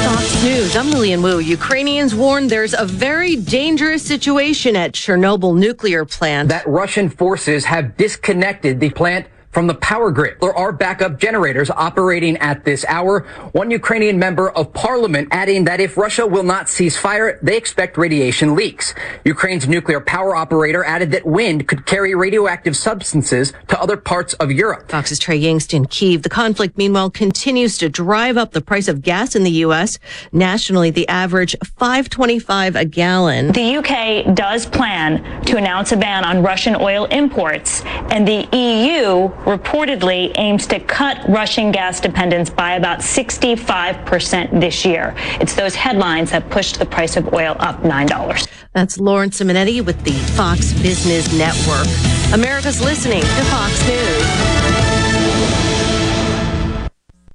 Fox 0.01 0.43
News, 0.45 0.77
I'm 0.77 0.91
Lillian 0.91 1.21
Wu. 1.21 1.39
Ukrainians 1.39 2.15
warn 2.15 2.47
there's 2.47 2.73
a 2.73 2.85
very 2.85 3.35
dangerous 3.35 4.01
situation 4.01 4.77
at 4.77 4.93
Chernobyl 4.93 5.53
nuclear 5.53 6.05
plant. 6.05 6.47
that 6.47 6.65
Russian 6.65 7.09
forces 7.09 7.65
have 7.65 7.97
disconnected 7.97 8.79
the 8.79 8.91
plant 8.91 9.27
from 9.53 9.67
the 9.67 9.75
power 9.75 10.11
grid. 10.11 10.37
There 10.41 10.55
are 10.55 10.71
backup 10.71 11.19
generators 11.19 11.69
operating 11.69 12.37
at 12.37 12.65
this 12.65 12.83
hour. 12.89 13.21
One 13.51 13.71
Ukrainian 13.71 14.17
member 14.17 14.49
of 14.49 14.73
parliament 14.73 15.29
adding 15.31 15.63
that 15.65 15.79
if 15.79 15.95
Russia 15.95 16.25
will 16.25 16.43
not 16.43 16.67
cease 16.67 16.97
fire, 16.97 17.39
they 17.41 17.55
expect 17.55 17.97
radiation 17.97 18.55
leaks. 18.55 18.95
Ukraine's 19.23 19.67
nuclear 19.67 20.01
power 20.01 20.35
operator 20.35 20.83
added 20.83 21.11
that 21.11 21.25
wind 21.25 21.67
could 21.67 21.85
carry 21.85 22.15
radioactive 22.15 22.75
substances 22.75 23.53
to 23.67 23.79
other 23.79 23.95
parts 23.95 24.33
of 24.35 24.51
Europe. 24.51 24.89
Fox's 24.89 25.19
Trey 25.19 25.39
Yingst 25.39 25.73
in 25.73 25.85
Kiev. 25.85 26.23
The 26.23 26.29
conflict, 26.29 26.77
meanwhile, 26.77 27.11
continues 27.11 27.77
to 27.77 27.89
drive 27.89 28.37
up 28.37 28.51
the 28.51 28.61
price 28.61 28.87
of 28.87 29.01
gas 29.01 29.35
in 29.35 29.43
the 29.43 29.51
U.S. 29.67 29.99
Nationally, 30.31 30.89
the 30.89 31.07
average 31.07 31.55
5.25 31.79 32.75
a 32.75 32.85
gallon. 32.85 33.51
The 33.51 33.77
UK 33.77 34.35
does 34.35 34.65
plan 34.65 35.43
to 35.43 35.57
announce 35.57 35.91
a 35.91 35.97
ban 35.97 36.25
on 36.25 36.41
Russian 36.41 36.75
oil 36.75 37.05
imports, 37.05 37.81
and 38.09 38.27
the 38.27 38.47
EU 38.51 39.29
reportedly 39.45 40.31
aims 40.37 40.67
to 40.67 40.79
cut 40.79 41.17
Russian 41.27 41.71
gas 41.71 41.99
dependence 41.99 42.49
by 42.49 42.73
about 42.75 42.99
65% 42.99 44.59
this 44.59 44.85
year. 44.85 45.13
It's 45.39 45.55
those 45.55 45.75
headlines 45.75 46.31
that 46.31 46.49
pushed 46.49 46.79
the 46.79 46.85
price 46.85 47.17
of 47.17 47.33
oil 47.33 47.55
up 47.59 47.81
$9. 47.81 48.47
That's 48.73 48.99
Lauren 48.99 49.29
Simonetti 49.29 49.85
with 49.85 50.03
the 50.03 50.13
Fox 50.35 50.73
Business 50.73 51.31
Network. 51.33 51.87
America's 52.33 52.81
listening 52.81 53.21
to 53.21 53.43
Fox 53.45 53.87
News. 53.87 54.82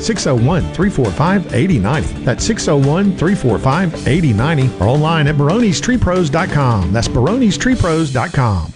601 0.00 0.62
345 0.74 1.54
8090. 1.54 2.24
That's 2.24 2.44
601 2.44 3.16
345 3.16 4.08
8090 4.08 4.76
or 4.80 4.88
online 4.88 5.26
at 5.28 5.36
baronestreepros.com. 5.36 6.92
That's 6.92 7.08
baronestreepros.com. 7.08 8.74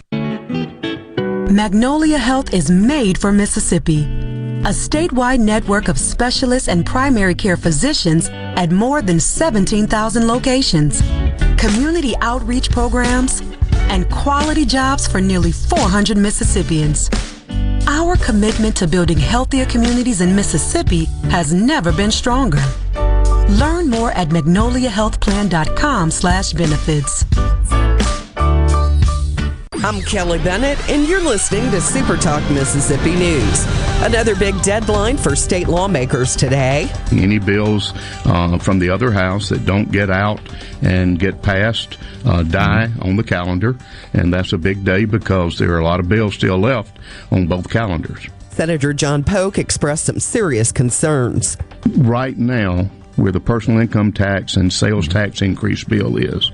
Magnolia 1.54 2.18
Health 2.18 2.52
is 2.52 2.70
made 2.70 3.16
for 3.18 3.32
Mississippi. 3.32 4.04
A 4.64 4.70
statewide 4.70 5.38
network 5.38 5.88
of 5.88 5.98
specialists 5.98 6.68
and 6.68 6.84
primary 6.84 7.34
care 7.34 7.56
physicians 7.56 8.28
at 8.28 8.70
more 8.70 9.00
than 9.00 9.18
17,000 9.18 10.26
locations, 10.26 11.00
community 11.56 12.14
outreach 12.20 12.70
programs, 12.70 13.40
and 13.88 14.10
quality 14.10 14.66
jobs 14.66 15.06
for 15.06 15.20
nearly 15.20 15.52
400 15.52 16.18
Mississippians. 16.18 17.08
Our 17.90 18.16
commitment 18.16 18.76
to 18.76 18.86
building 18.86 19.16
healthier 19.16 19.64
communities 19.64 20.20
in 20.20 20.36
Mississippi 20.36 21.06
has 21.30 21.54
never 21.54 21.90
been 21.90 22.10
stronger. 22.10 22.62
Learn 23.48 23.88
more 23.88 24.12
at 24.12 24.28
magnoliahealthplan.com 24.28 26.10
slash 26.10 26.52
benefits. 26.52 27.24
I'm 29.84 30.00
Kelly 30.02 30.38
Bennett, 30.40 30.76
and 30.90 31.06
you're 31.06 31.22
listening 31.22 31.70
to 31.70 31.80
Super 31.80 32.16
Talk 32.16 32.42
Mississippi 32.50 33.14
News. 33.14 33.64
Another 34.02 34.34
big 34.34 34.60
deadline 34.62 35.16
for 35.16 35.36
state 35.36 35.68
lawmakers 35.68 36.34
today. 36.34 36.90
Any 37.12 37.38
bills 37.38 37.92
uh, 38.24 38.58
from 38.58 38.80
the 38.80 38.90
other 38.90 39.12
house 39.12 39.48
that 39.50 39.64
don't 39.64 39.92
get 39.92 40.10
out 40.10 40.40
and 40.82 41.16
get 41.16 41.42
passed 41.42 41.96
uh, 42.24 42.42
die 42.42 42.90
on 43.02 43.14
the 43.14 43.22
calendar, 43.22 43.78
and 44.14 44.34
that's 44.34 44.52
a 44.52 44.58
big 44.58 44.84
day 44.84 45.04
because 45.04 45.58
there 45.58 45.72
are 45.74 45.78
a 45.78 45.84
lot 45.84 46.00
of 46.00 46.08
bills 46.08 46.34
still 46.34 46.58
left 46.58 46.98
on 47.30 47.46
both 47.46 47.70
calendars. 47.70 48.26
Senator 48.50 48.92
John 48.92 49.22
Polk 49.22 49.58
expressed 49.58 50.06
some 50.06 50.18
serious 50.18 50.72
concerns. 50.72 51.56
Right 51.98 52.36
now, 52.36 52.90
where 53.18 53.32
the 53.32 53.40
personal 53.40 53.80
income 53.80 54.12
tax 54.12 54.56
and 54.56 54.72
sales 54.72 55.08
tax 55.08 55.42
increase 55.42 55.84
bill 55.84 56.16
is, 56.16 56.50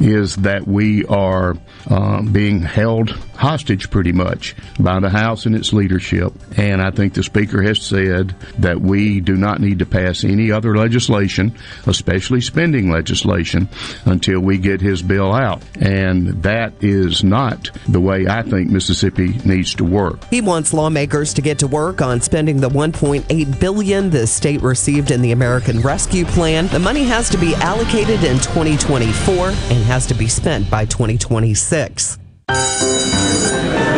is 0.00 0.36
that 0.36 0.66
we 0.66 1.04
are 1.06 1.56
uh, 1.88 2.22
being 2.22 2.62
held 2.62 3.10
hostage 3.36 3.90
pretty 3.90 4.12
much 4.12 4.54
by 4.78 5.00
the 5.00 5.10
House 5.10 5.46
and 5.46 5.54
its 5.54 5.72
leadership. 5.72 6.32
And 6.56 6.82
I 6.82 6.90
think 6.90 7.14
the 7.14 7.22
Speaker 7.22 7.62
has 7.62 7.80
said 7.80 8.34
that 8.58 8.80
we 8.80 9.20
do 9.20 9.36
not 9.36 9.60
need 9.60 9.78
to 9.80 9.86
pass 9.86 10.24
any 10.24 10.50
other 10.50 10.76
legislation, 10.76 11.54
especially 11.86 12.40
spending 12.40 12.90
legislation, 12.90 13.68
until 14.04 14.40
we 14.40 14.58
get 14.58 14.80
his 14.80 15.02
bill 15.02 15.32
out. 15.32 15.62
And 15.80 16.42
that 16.42 16.72
is 16.82 17.22
not 17.22 17.70
the 17.88 18.00
way 18.00 18.26
I 18.26 18.42
think 18.42 18.70
Mississippi 18.70 19.38
needs 19.44 19.74
to 19.74 19.84
work. 19.84 20.24
He 20.30 20.40
wants 20.40 20.72
lawmakers 20.72 21.34
to 21.34 21.42
get 21.42 21.58
to 21.60 21.66
work 21.66 22.00
on 22.02 22.20
spending 22.20 22.60
the 22.60 22.68
1.8 22.68 23.60
billion 23.60 24.10
the 24.10 24.26
state 24.26 24.62
received 24.62 25.10
in 25.10 25.22
the 25.22 25.32
American 25.32 25.80
Rescue 25.80 26.24
Plan. 26.24 26.68
The 26.68 26.78
money 26.78 27.04
has 27.04 27.28
to 27.30 27.38
be 27.38 27.54
allocated 27.56 28.24
in 28.24 28.38
2024 28.38 29.48
and 29.48 29.84
has 29.84 30.06
to 30.06 30.14
be 30.14 30.28
spent 30.28 30.68
by 30.70 30.84
2026. 30.84 32.18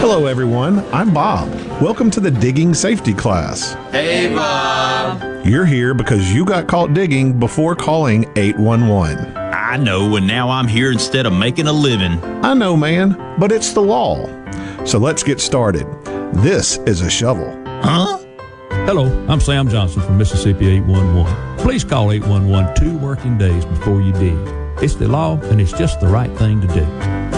Hello, 0.01 0.27
everyone. 0.27 0.79
I'm 0.95 1.13
Bob. 1.13 1.53
Welcome 1.83 2.11
to 2.13 2.21
the 2.21 2.31
digging 2.31 2.73
safety 2.73 3.13
class. 3.13 3.75
Hey, 3.93 4.35
Bob. 4.35 5.45
You're 5.45 5.67
here 5.67 5.93
because 5.93 6.33
you 6.33 6.45
got 6.45 6.67
caught 6.67 6.95
digging 6.95 7.39
before 7.39 7.77
calling 7.77 8.25
811. 8.37 9.37
I 9.37 9.77
know, 9.77 10.17
and 10.17 10.27
now 10.27 10.49
I'm 10.49 10.67
here 10.67 10.93
instead 10.93 11.27
of 11.27 11.33
making 11.35 11.67
a 11.67 11.73
living. 11.73 12.19
I 12.45 12.55
know, 12.55 12.77
man, 12.77 13.37
but 13.39 13.53
it's 13.53 13.73
the 13.73 13.83
law. 13.83 14.25
So 14.85 14.99
let's 14.99 15.23
get 15.23 15.41
started. 15.41 15.87
This 16.33 16.79
is 16.87 17.03
a 17.03 17.11
shovel. 17.11 17.51
Huh? 17.83 18.19
Hello, 18.87 19.07
I'm 19.29 19.41
Sam 19.41 19.69
Johnson 19.69 20.01
from 20.01 20.17
Mississippi 20.17 20.69
811. 20.69 21.59
Please 21.59 21.85
call 21.85 22.13
811 22.13 22.75
two 22.77 22.97
working 22.99 23.37
days 23.37 23.65
before 23.67 24.01
you 24.01 24.13
dig. 24.13 24.39
It's 24.83 24.95
the 24.95 25.07
law, 25.07 25.39
and 25.51 25.61
it's 25.61 25.73
just 25.73 26.01
the 26.01 26.09
right 26.09 26.35
thing 26.39 26.61
to 26.63 26.67
do. 26.69 27.38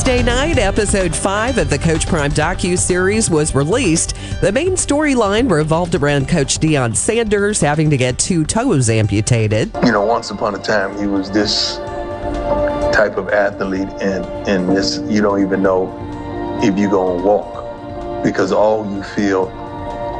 Tuesday 0.00 0.22
night, 0.22 0.56
episode 0.56 1.14
5 1.14 1.58
of 1.58 1.68
the 1.68 1.76
Coach 1.76 2.06
Prime 2.06 2.30
docu-series 2.30 3.28
was 3.28 3.54
released. 3.54 4.16
The 4.40 4.50
main 4.50 4.70
storyline 4.70 5.50
revolved 5.50 5.94
around 5.94 6.26
Coach 6.26 6.58
Deion 6.58 6.96
Sanders 6.96 7.60
having 7.60 7.90
to 7.90 7.98
get 7.98 8.18
two 8.18 8.46
toes 8.46 8.88
amputated. 8.88 9.70
You 9.84 9.92
know, 9.92 10.02
once 10.02 10.30
upon 10.30 10.54
a 10.54 10.58
time, 10.58 10.98
he 10.98 11.06
was 11.06 11.30
this 11.30 11.76
type 12.96 13.18
of 13.18 13.28
athlete, 13.28 13.90
and, 14.00 14.24
and 14.48 14.74
this, 14.74 15.00
you 15.06 15.20
don't 15.20 15.42
even 15.42 15.62
know 15.62 15.92
if 16.62 16.78
you're 16.78 16.90
going 16.90 17.18
to 17.18 17.22
walk 17.22 18.24
because 18.24 18.52
all 18.52 18.90
you 18.90 19.02
feel 19.02 19.48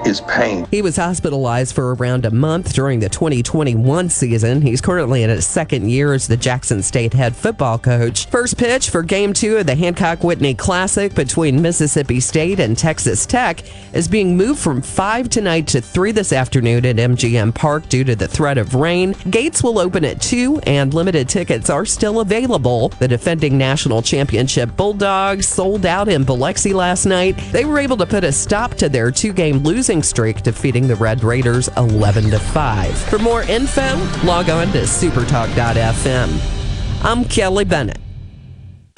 is 0.05 0.21
pain. 0.23 0.67
He 0.71 0.83
was 0.83 0.97
hospitalized 0.97 1.75
for 1.75 1.95
around 1.95 2.25
a 2.25 2.31
month 2.31 2.73
during 2.73 3.01
the 3.01 3.09
2021 3.09 4.09
season. 4.09 4.63
He's 4.63 4.81
currently 4.81 5.23
in 5.23 5.31
his 5.31 5.47
second 5.47 5.91
year 5.91 6.13
as 6.13 6.27
the 6.27 6.37
Jackson 6.37 6.83
State 6.83 7.13
head 7.13 7.37
football 7.37 7.79
coach. 7.79 8.27
First 8.27 8.57
pitch 8.57 8.91
for 8.91 9.03
game 9.03 9.33
two 9.33 9.59
of 9.59 9.67
the 9.67 9.75
Hancock 9.75 10.25
Whitney 10.25 10.55
Classic 10.55 11.15
between 11.15 11.61
Mississippi 11.61 12.21
State 12.21 12.61
and 12.61 12.77
Texas 12.77 13.27
Tech 13.27 13.63
is 13.95 14.09
being 14.09 14.37
moved 14.37 14.61
from 14.61 14.83
5 14.83 15.29
tonight 15.29 15.67
to 15.69 15.81
3 15.81 16.13
this 16.13 16.33
afternoon 16.33 16.87
at 16.87 16.97
MGM 16.97 17.55
Park 17.55 17.89
due 17.89 18.05
to 18.05 18.17
the 18.17 18.29
threat 18.29 18.59
of 18.59 18.75
rain. 18.75 19.15
Gates 19.31 19.63
will 19.63 19.79
open 19.79 20.05
at 20.05 20.21
2 20.21 20.61
and 20.67 20.95
limited 20.95 21.29
tickets 21.29 21.69
are 21.71 21.85
still 21.85 22.21
available. 22.21 22.89
The 23.01 23.09
defending 23.09 23.59
national 23.59 24.03
championship 24.03 24.77
Bulldogs 24.77 25.47
sold 25.47 25.85
out 25.85 26.09
in 26.09 26.25
Biloxi 26.25 26.73
last 26.73 27.07
night. 27.07 27.37
They 27.53 27.65
were 27.65 27.79
able 27.79 27.97
to 27.99 28.07
put 28.07 28.25
a 28.25 28.33
stop 28.33 28.75
to 28.75 28.89
their 28.89 29.11
two 29.11 29.33
game 29.33 29.59
losing 29.59 29.90
streak, 30.01 30.43
defeating 30.43 30.87
the 30.87 30.95
Red 30.95 31.25
Raiders 31.25 31.69
11 31.77 32.31
to 32.31 32.39
5. 32.39 32.97
For 32.97 33.19
more 33.19 33.43
info, 33.43 33.97
log 34.25 34.49
on 34.49 34.69
to 34.69 34.83
supertalk.fm. 34.83 36.39
I'm 37.03 37.25
Kelly 37.25 37.65
Bennett. 37.65 37.99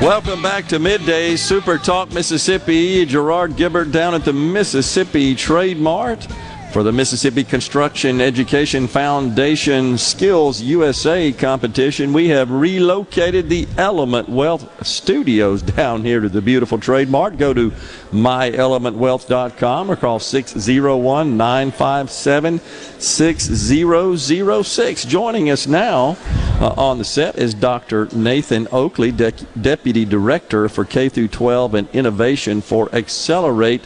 Welcome 0.00 0.40
back 0.40 0.66
to 0.68 0.78
Midday 0.78 1.36
Super 1.36 1.76
Talk 1.76 2.10
Mississippi. 2.10 3.04
Gerard 3.04 3.54
Gibert 3.56 3.92
down 3.92 4.14
at 4.14 4.24
the 4.24 4.32
Mississippi 4.32 5.34
Trade 5.34 5.78
Mart 5.78 6.26
for 6.72 6.84
the 6.84 6.92
Mississippi 6.92 7.42
Construction 7.42 8.20
Education 8.20 8.86
Foundation 8.86 9.98
Skills 9.98 10.62
USA 10.62 11.32
competition. 11.32 12.12
We 12.12 12.28
have 12.28 12.50
relocated 12.50 13.48
the 13.48 13.66
Element 13.76 14.28
Wealth 14.28 14.86
Studios 14.86 15.62
down 15.62 16.04
here 16.04 16.20
to 16.20 16.28
the 16.28 16.40
beautiful 16.40 16.78
Trade 16.78 17.08
Mart. 17.08 17.38
Go 17.38 17.52
to 17.52 17.72
myelementwealth.com 18.12 19.90
or 19.90 19.96
call 19.96 20.20
601 20.20 21.36
957 21.36 22.60
6006. 22.98 25.04
Joining 25.06 25.50
us 25.50 25.66
now 25.66 26.16
uh, 26.60 26.74
on 26.76 26.98
the 26.98 27.04
set 27.04 27.36
is 27.36 27.52
Dr. 27.52 28.08
Nathan 28.14 28.68
Oakley, 28.70 29.10
De- 29.10 29.32
Deputy 29.60 30.04
Director 30.04 30.68
for 30.68 30.84
K 30.84 31.08
through 31.08 31.28
12 31.28 31.74
and 31.74 31.88
Innovation 31.90 32.60
for 32.60 32.94
Accelerate 32.94 33.82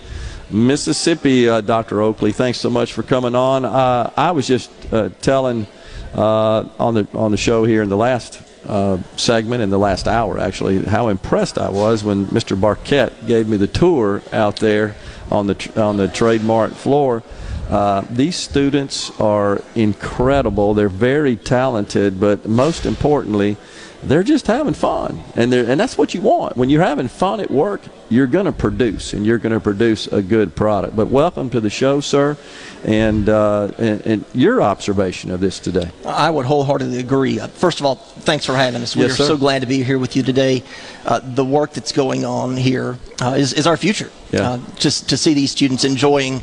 Mississippi. 0.51 1.49
Uh, 1.49 1.61
Dr. 1.61 2.01
Oakley, 2.01 2.33
thanks 2.33 2.59
so 2.59 2.71
much 2.71 2.93
for 2.93 3.03
coming 3.03 3.35
on. 3.35 3.65
Uh, 3.65 4.11
I 4.17 4.33
was 4.33 4.47
just 4.47 4.71
uh, 4.93 5.11
telling 5.21 5.67
on 6.15 6.95
the 6.95 7.09
on 7.15 7.31
the 7.31 7.37
show 7.37 7.65
here 7.65 7.83
in 7.83 7.89
the 7.89 7.97
last 7.97 8.41
uh, 8.69 8.99
segment 9.17 9.63
in 9.63 9.71
the 9.71 9.79
last 9.79 10.09
hour, 10.09 10.39
actually, 10.39 10.83
how 10.85 11.09
impressed 11.09 11.59
I 11.59 11.71
was 11.71 12.03
when 12.03 12.27
Mr. 12.27 12.59
Barkett 12.59 13.27
gave 13.27 13.49
me 13.49 13.57
the 13.57 13.67
tour 13.67 14.23
out 14.33 14.57
there 14.57 14.97
on 15.31 15.47
the 15.47 15.73
on 15.77 15.97
the 15.97 16.09
Trade 16.09 16.43
Mart 16.43 16.73
floor. 16.73 17.23
Uh, 17.69 18.03
these 18.11 18.37
students 18.37 19.11
are 19.21 19.63
incredible. 19.75 20.75
They're 20.75 20.89
very 20.89 21.37
talented, 21.37 22.21
but 22.21 22.47
most 22.47 22.87
importantly, 22.87 23.57
they're 24.07 24.23
just 24.23 24.47
having 24.47 24.75
fun, 24.75 25.23
and 25.37 25.53
they 25.53 25.61
and 25.71 25.81
that's 25.81 25.97
what 25.97 26.15
you 26.15 26.21
want. 26.21 26.57
When 26.57 26.71
you're 26.71 26.83
having 26.83 27.09
fun 27.09 27.41
at 27.41 27.51
work, 27.51 27.81
you're 28.09 28.27
going 28.27 28.47
to 28.47 28.53
produce, 28.53 29.13
and 29.13 29.25
you're 29.25 29.39
going 29.39 29.53
to 29.55 29.61
produce 29.61 30.07
a 30.09 30.23
good 30.23 30.55
product. 30.55 30.95
But 30.95 31.09
welcome 31.09 31.51
to 31.51 31.61
the 31.61 31.71
show, 31.71 32.01
sir, 32.01 32.37
and, 32.85 33.29
uh, 33.29 33.73
and 33.79 34.01
and 34.07 34.25
your 34.35 34.63
observation 34.63 35.31
of 35.31 35.41
this 35.41 35.59
today. 35.59 35.91
I 36.05 36.31
would 36.31 36.47
wholeheartedly 36.47 36.99
agree. 36.99 37.41
Uh, 37.41 37.49
First 37.49 37.81
of 37.81 37.87
all, 37.87 37.97
thanks 37.97 38.45
for 38.45 38.55
having 38.55 38.83
us. 38.83 38.95
We 38.95 39.03
Yes, 39.03 39.13
are 39.13 39.17
sir. 39.17 39.27
so 39.27 39.37
glad 39.37 39.61
to 39.63 39.67
be 39.67 39.83
here 39.83 39.99
with 39.99 40.17
you 40.17 40.23
today. 40.23 40.63
Uh, 41.05 41.21
the 41.23 41.45
work 41.45 41.73
that's 41.73 41.93
going 41.93 42.25
on 42.25 42.57
here 42.57 42.99
uh, 43.21 43.35
is 43.39 43.53
is 43.53 43.67
our 43.67 43.77
future. 43.77 44.11
Yeah. 44.33 44.51
Uh, 44.51 44.59
just 44.77 45.09
to 45.11 45.17
see 45.17 45.35
these 45.35 45.51
students 45.51 45.85
enjoying. 45.85 46.43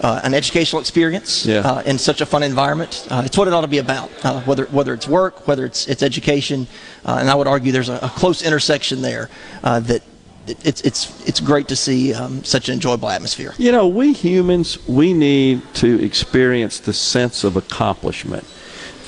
Uh, 0.00 0.20
an 0.22 0.32
educational 0.32 0.80
experience 0.80 1.44
Yeah. 1.44 1.58
uh, 1.60 1.82
in 1.82 1.98
such 1.98 2.20
a 2.20 2.26
fun 2.26 2.42
environment. 2.44 3.04
Uh, 3.10 3.22
it's 3.26 3.36
what 3.36 3.48
it 3.48 3.54
ought 3.54 3.62
to 3.62 3.66
be 3.68 3.78
about, 3.78 4.10
uh, 4.24 4.40
whether 4.42 4.66
whether 4.66 4.94
it's 4.94 5.08
work, 5.08 5.48
whether 5.48 5.64
it's 5.66 5.88
it's 5.88 6.02
education, 6.04 6.66
uh, 7.04 7.18
and 7.20 7.28
I 7.28 7.34
would 7.34 7.48
argue 7.48 7.72
there's 7.72 7.88
a, 7.88 7.98
a 8.02 8.08
close 8.08 8.40
intersection 8.42 9.02
there 9.02 9.28
uh, 9.64 9.80
that 9.80 10.02
it- 10.46 10.58
it's 10.64 10.80
it's 10.82 11.28
it's 11.28 11.40
great 11.40 11.66
to 11.68 11.74
see 11.76 12.14
um, 12.14 12.44
such 12.44 12.68
an 12.68 12.74
enjoyable 12.74 13.08
atmosphere. 13.08 13.54
You 13.58 13.72
know, 13.72 13.88
we 13.88 14.12
humans, 14.12 14.78
we 14.86 15.12
need 15.12 15.62
to 15.74 16.00
experience 16.04 16.78
the 16.78 16.92
sense 16.92 17.42
of 17.42 17.56
accomplishment. 17.56 18.44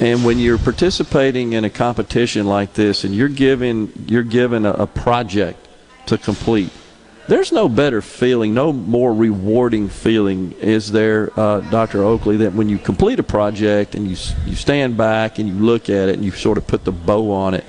And 0.01 0.25
when 0.25 0.39
you're 0.41 0.59
participating 0.59 1.53
in 1.53 1.65
a 1.65 1.71
competition 1.71 2.47
like 2.47 2.73
this 2.73 3.05
and 3.05 3.15
you're 3.15 3.29
given 3.29 3.93
you're 4.09 4.25
given 4.25 4.67
a, 4.67 4.73
a 4.73 4.87
project 4.87 5.69
to 6.07 6.19
complete, 6.19 6.71
there's 7.31 7.53
no 7.53 7.69
better 7.69 8.03
feeling, 8.03 8.55
no 8.55 8.73
more 8.73 9.15
rewarding 9.15 9.89
feeling, 9.89 10.51
is 10.61 10.91
there, 10.91 11.31
uh, 11.39 11.61
Dr. 11.71 12.03
Oakley, 12.03 12.39
that 12.39 12.55
when 12.55 12.69
you 12.69 12.77
complete 12.77 13.21
a 13.21 13.23
project 13.23 13.95
and 13.95 14.05
you 14.05 14.17
you 14.47 14.57
stand 14.57 14.97
back 14.97 15.39
and 15.39 15.49
you 15.49 15.55
look 15.55 15.89
at 15.89 16.09
it 16.09 16.17
and 16.17 16.25
you 16.25 16.33
sort 16.33 16.59
of 16.59 16.67
put 16.67 16.85
the 16.85 16.91
bow 16.91 17.31
on 17.31 17.55
it. 17.55 17.65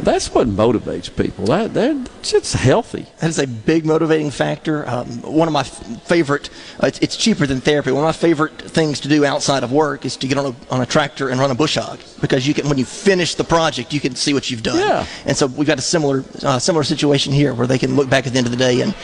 That's 0.00 0.32
what 0.34 0.46
motivates 0.46 1.14
people. 1.14 1.46
That 1.46 1.72
that's 1.74 2.30
just 2.30 2.54
healthy. 2.54 3.06
That 3.18 3.30
is 3.30 3.38
a 3.38 3.46
big 3.46 3.86
motivating 3.86 4.30
factor. 4.30 4.86
Um, 4.88 5.22
one 5.22 5.48
of 5.48 5.52
my 5.52 5.60
f- 5.60 6.02
favorite, 6.02 6.50
uh, 6.82 6.88
it's, 6.88 6.98
it's 6.98 7.16
cheaper 7.16 7.46
than 7.46 7.60
therapy. 7.60 7.92
One 7.92 8.04
of 8.04 8.08
my 8.08 8.12
favorite 8.12 8.60
things 8.60 9.00
to 9.00 9.08
do 9.08 9.24
outside 9.24 9.62
of 9.62 9.72
work 9.72 10.04
is 10.04 10.16
to 10.18 10.28
get 10.28 10.36
on 10.38 10.46
a, 10.46 10.74
on 10.74 10.80
a 10.82 10.86
tractor 10.86 11.30
and 11.30 11.40
run 11.40 11.50
a 11.50 11.54
bush 11.54 11.76
hog 11.76 11.98
because 12.20 12.46
you 12.46 12.52
can, 12.52 12.68
when 12.68 12.78
you 12.78 12.84
finish 12.84 13.34
the 13.34 13.44
project, 13.44 13.92
you 13.92 14.00
can 14.00 14.14
see 14.14 14.34
what 14.34 14.50
you've 14.50 14.62
done. 14.62 14.78
Yeah. 14.78 15.06
And 15.24 15.36
so 15.36 15.46
we've 15.46 15.66
got 15.66 15.78
a 15.78 15.82
similar 15.82 16.24
uh, 16.42 16.58
similar 16.58 16.84
situation 16.84 17.32
here 17.32 17.54
where 17.54 17.66
they 17.66 17.78
can 17.78 17.96
look 17.96 18.10
back 18.10 18.26
at 18.26 18.32
the 18.32 18.38
end 18.38 18.46
of 18.46 18.52
the 18.52 18.58
day 18.58 18.82
and 18.82 18.94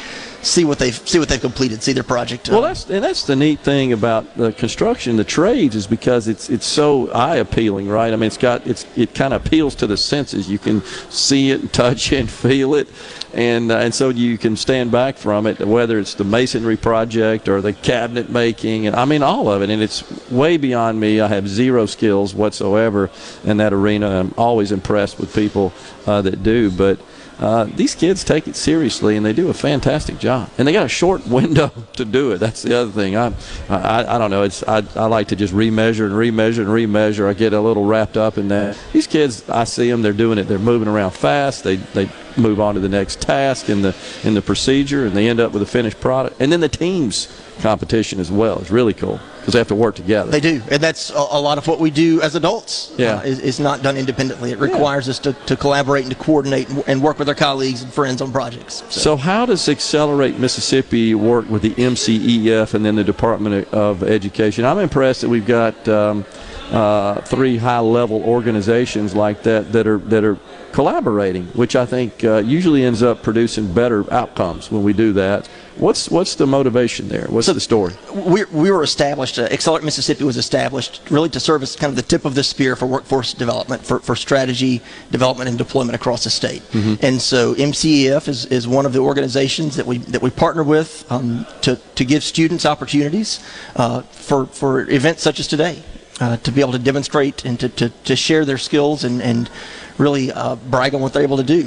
see 0.43 0.65
what 0.65 0.79
they've 0.79 0.95
see 1.09 1.19
what 1.19 1.29
they've 1.29 1.41
completed, 1.41 1.83
see 1.83 1.93
their 1.93 2.03
project. 2.03 2.49
uh, 2.49 2.53
Well, 2.53 2.63
that's 2.63 2.89
and 2.91 3.03
that's 3.03 3.25
the 3.25 3.37
neat 3.37 3.61
thing 3.61 3.93
about 3.93 4.37
the 4.37 4.53
construction, 4.53 5.17
the 5.17 5.25
trades, 5.25 5.75
is 5.77 5.87
because 5.87 6.29
it's 6.29 6.51
it's 6.51 6.67
so 6.67 7.11
eye 7.13 7.37
appealing, 7.37 7.89
right? 7.89 8.13
I 8.13 8.17
mean, 8.17 8.27
it's 8.27 8.37
got 8.37 8.67
it's 8.67 8.87
it 8.97 9.15
kind 9.15 9.33
of 9.33 9.47
appeals 9.47 9.75
to 9.77 9.87
the 9.87 9.97
senses. 9.97 10.51
You 10.51 10.59
can 10.59 10.83
see 11.11 11.51
it, 11.51 11.61
and 11.61 11.73
touch 11.73 12.13
it, 12.13 12.21
and 12.21 12.31
feel 12.31 12.75
it, 12.75 12.89
and 13.33 13.71
uh, 13.71 13.79
and 13.79 13.95
so 13.95 14.09
you 14.11 14.37
can 14.37 14.57
stand 14.57 14.91
back 14.91 15.17
from 15.17 15.47
it, 15.47 15.61
whether 15.61 15.99
it's 15.99 16.15
the 16.15 16.25
masonry 16.25 16.77
project 16.77 17.49
or 17.49 17.61
the 17.61 17.73
cabinet 17.73 18.29
making, 18.29 18.87
and 18.87 18.97
I 18.97 19.05
mean 19.05 19.23
all 19.23 19.51
of 19.51 19.63
it. 19.63 19.71
And 19.71 19.81
it's 19.81 20.03
way 20.31 20.57
beyond 20.57 20.99
me. 21.01 21.21
I 21.21 21.29
have 21.29 21.49
zero 21.49 21.87
skills 21.87 22.35
whatsoever 22.35 23.11
in 23.45 23.59
that 23.59 23.73
arena. 23.73 24.21
I'm 24.21 24.35
always 24.37 24.73
impressed 24.73 25.19
with 25.19 25.35
people 25.35 25.73
uh, 26.07 26.23
that 26.23 26.43
do, 26.43 26.71
but. 26.71 26.99
Uh, 27.39 27.65
these 27.65 27.95
kids 27.95 28.23
take 28.23 28.47
it 28.47 28.55
seriously 28.55 29.17
and 29.17 29.27
they 29.27 29.33
do 29.33 29.49
a 29.49 29.55
fantastic 29.55 30.19
job. 30.19 30.49
And 30.59 30.69
they 30.69 30.73
got 30.73 30.87
a 30.87 30.89
short 30.89 31.27
window 31.27 31.73
to 31.95 32.05
do 32.05 32.33
it. 32.33 32.39
That's 32.39 32.63
the 32.63 32.79
other 32.79 32.91
thing. 32.91 33.17
I, 33.17 33.33
I, 33.69 34.15
I 34.15 34.19
don't 34.19 34.31
know. 34.31 34.43
It's 34.43 34.63
I, 34.63 34.83
I 34.95 35.07
like 35.07 35.29
to 35.29 35.37
just 35.37 35.53
remeasure 35.53 36.07
and 36.07 36.15
remeasure 36.15 36.59
and 36.59 36.69
remeasure. 36.69 37.29
I 37.29 37.33
get 37.33 37.53
a 37.53 37.61
little 37.61 37.85
wrapped 37.85 38.17
up 38.17 38.39
in 38.39 38.49
that. 38.49 38.79
These 38.93 39.07
kids, 39.07 39.49
I 39.49 39.65
see 39.65 39.91
them. 39.91 40.03
They're 40.03 40.13
doing 40.13 40.39
it. 40.39 40.45
They're 40.45 40.59
moving 40.59 40.89
around 40.89 41.13
fast. 41.13 41.65
They 41.65 41.77
they 41.77 42.09
move 42.37 42.61
on 42.61 42.75
to 42.75 42.81
the 42.81 42.89
next 42.89 43.21
task 43.21 43.69
in 43.69 43.83
the 43.83 43.95
in 44.25 44.35
the 44.35 44.43
procedure, 44.43 45.07
and 45.07 45.17
they 45.17 45.29
end 45.29 45.41
up 45.41 45.53
with 45.53 45.63
a 45.63 45.67
finished 45.67 46.01
product. 46.01 46.41
And 46.41 46.53
then 46.53 46.61
the 46.61 46.69
teams 46.69 47.29
competition 47.61 48.21
as 48.21 48.31
well 48.31 48.59
is 48.59 48.71
really 48.71 48.95
cool 48.95 49.21
because 49.43 49.55
they 49.55 49.59
have 49.59 49.69
to 49.69 49.75
work 49.75 49.97
together. 49.97 50.31
They 50.31 50.39
do, 50.39 50.63
and 50.71 50.81
that's 50.81 51.11
a, 51.11 51.15
a 51.15 51.41
lot 51.41 51.59
of 51.59 51.67
what 51.67 51.81
we 51.81 51.91
do 51.91 52.23
as 52.23 52.37
adults. 52.37 52.95
Yeah. 52.97 53.17
uh, 53.17 53.23
is, 53.23 53.41
is 53.41 53.59
not 53.59 53.83
done 53.83 53.97
independently. 53.97 54.53
It 54.53 54.61
requires 54.61 55.09
us 55.09 55.19
to, 55.21 55.33
to 55.33 55.57
collaborate 55.57 56.05
and 56.05 56.13
to 56.13 56.19
coordinate 56.19 56.69
and, 56.69 56.85
and 56.87 57.03
work 57.03 57.19
with 57.19 57.29
our 57.29 57.35
colleagues 57.35 57.83
and 57.83 57.93
friends 57.93 58.23
on 58.23 58.31
projects. 58.31 58.85
So, 58.89 59.17
how 59.17 59.45
does 59.47 59.69
Accelerate 59.69 60.39
Mississippi 60.39 61.17
work 61.17 61.51
with 61.51 61.63
the 61.63 61.75
MCEF 61.75 62.75
and 62.75 62.85
then 62.85 62.95
the 62.95 63.03
Department 63.03 63.67
of 63.73 64.05
Education? 64.05 64.65
I'm 64.65 64.79
impressed 64.79 65.23
that 65.23 65.29
we've 65.29 65.47
got 65.47 65.89
um, 65.89 66.25
uh, 66.71 67.21
three 67.23 67.57
high-level 67.57 68.23
organizations 68.23 69.17
like 69.17 69.43
that 69.43 69.73
that 69.73 69.89
are 69.89 69.99
that 69.99 70.23
are 70.25 70.39
collaborating, 70.71 71.47
which 71.49 71.75
I 71.75 71.85
think 71.85 72.23
uh, 72.25 72.39
usually 72.39 72.85
ends 72.85 73.03
up 73.03 73.23
producing 73.23 73.73
better 73.73 74.11
outcomes 74.13 74.71
when 74.71 74.85
we 74.85 74.93
do 74.93 75.13
that. 75.15 75.49
What's 75.77 76.11
what's 76.11 76.35
the 76.35 76.47
motivation 76.47 77.09
there? 77.09 77.27
What's 77.29 77.47
so 77.47 77.53
the 77.53 77.61
story? 77.61 77.95
We, 78.15 78.45
we 78.45 78.71
were 78.71 78.83
established. 78.83 79.39
Uh, 79.39 79.45
Accelerate 79.45 79.85
Mississippi 79.85 80.23
was 80.25 80.37
established 80.37 81.01
really 81.11 81.31
to 81.31 81.41
serve 81.41 81.63
as 81.63 81.77
kind 81.77 81.91
of 81.91 81.97
the 81.97 82.03
tip 82.03 82.25
of 82.25 82.35
the 82.35 82.45
spear 82.45 82.77
for 82.77 82.87
workforce 82.87 83.33
development, 83.33 83.85
for, 83.85 83.99
for 84.01 84.15
strategy 84.15 84.83
development 85.11 85.49
and 85.49 85.57
deployment 85.57 85.95
across 85.95 86.25
the 86.25 86.31
state. 86.31 86.63
Mm-hmm. 86.73 87.05
And 87.05 87.21
so 87.21 87.55
MCEF 87.55 88.29
is, 88.29 88.45
is 88.47 88.69
one 88.69 88.85
of 88.85 88.93
the 88.93 88.99
organizations 88.99 89.77
that 89.77 89.87
we 89.87 89.99
that 89.99 90.21
we 90.21 90.31
partner 90.31 90.63
with 90.63 91.11
um, 91.11 91.47
to 91.63 91.77
to 91.77 92.05
give 92.05 92.23
students 92.23 92.67
opportunities 92.67 93.41
uh, 93.77 94.03
for 94.03 94.47
for 94.47 94.91
events 94.91 95.23
such 95.23 95.41
as 95.41 95.47
today. 95.49 95.83
Uh, 96.21 96.37
to 96.37 96.53
be 96.53 96.61
able 96.61 96.73
to 96.73 96.79
demonstrate 96.79 97.45
and 97.45 97.59
to, 97.59 97.69
to, 97.71 97.89
to 98.05 98.15
share 98.15 98.45
their 98.45 98.59
skills 98.59 99.03
and, 99.03 99.21
and 99.23 99.51
really 99.99 100.31
uh, 100.31 100.55
brag 100.55 100.95
on 100.95 101.01
what 101.01 101.13
they're 101.13 101.23
able 101.23 101.39
to 101.39 101.43
do. 101.43 101.67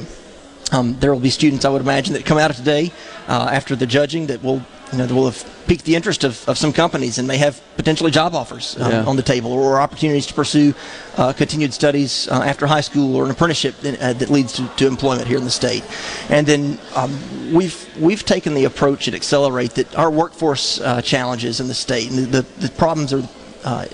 Um, 0.71 0.97
there 0.99 1.13
will 1.13 1.19
be 1.19 1.29
students, 1.29 1.63
I 1.63 1.69
would 1.69 1.81
imagine, 1.81 2.13
that 2.13 2.25
come 2.25 2.37
out 2.37 2.49
of 2.49 2.57
today 2.57 2.91
uh, 3.27 3.49
after 3.51 3.75
the 3.75 3.85
judging 3.85 4.27
that 4.27 4.43
will, 4.43 4.63
you 4.91 4.97
know, 4.97 5.05
that 5.05 5.13
will 5.13 5.25
have 5.25 5.45
piqued 5.67 5.85
the 5.85 5.95
interest 5.95 6.23
of, 6.23 6.47
of 6.49 6.57
some 6.57 6.73
companies 6.73 7.17
and 7.17 7.27
may 7.27 7.37
have 7.37 7.61
potentially 7.75 8.11
job 8.11 8.33
offers 8.33 8.79
um, 8.79 8.91
yeah. 8.91 9.05
on 9.05 9.15
the 9.15 9.21
table 9.21 9.51
or 9.51 9.79
opportunities 9.79 10.25
to 10.27 10.33
pursue 10.33 10.73
uh, 11.17 11.33
continued 11.33 11.73
studies 11.73 12.27
uh, 12.29 12.41
after 12.41 12.65
high 12.65 12.81
school 12.81 13.15
or 13.15 13.25
an 13.25 13.31
apprenticeship 13.31 13.75
that, 13.81 14.01
uh, 14.01 14.13
that 14.13 14.29
leads 14.29 14.53
to, 14.53 14.67
to, 14.75 14.87
employment 14.87 15.27
here 15.27 15.37
in 15.37 15.43
the 15.43 15.51
state. 15.51 15.83
And 16.29 16.45
then 16.47 16.79
um, 16.95 17.53
we've 17.53 17.87
we've 17.99 18.23
taken 18.23 18.53
the 18.53 18.65
approach 18.65 19.07
at 19.07 19.13
Accelerate 19.13 19.71
that 19.71 19.95
our 19.95 20.09
workforce 20.09 20.79
uh, 20.81 21.01
challenges 21.01 21.59
in 21.59 21.67
the 21.67 21.73
state 21.73 22.09
and 22.09 22.19
the, 22.19 22.41
the, 22.41 22.67
the 22.67 22.69
problems 22.69 23.13
are 23.13 23.27
uh, 23.63 23.85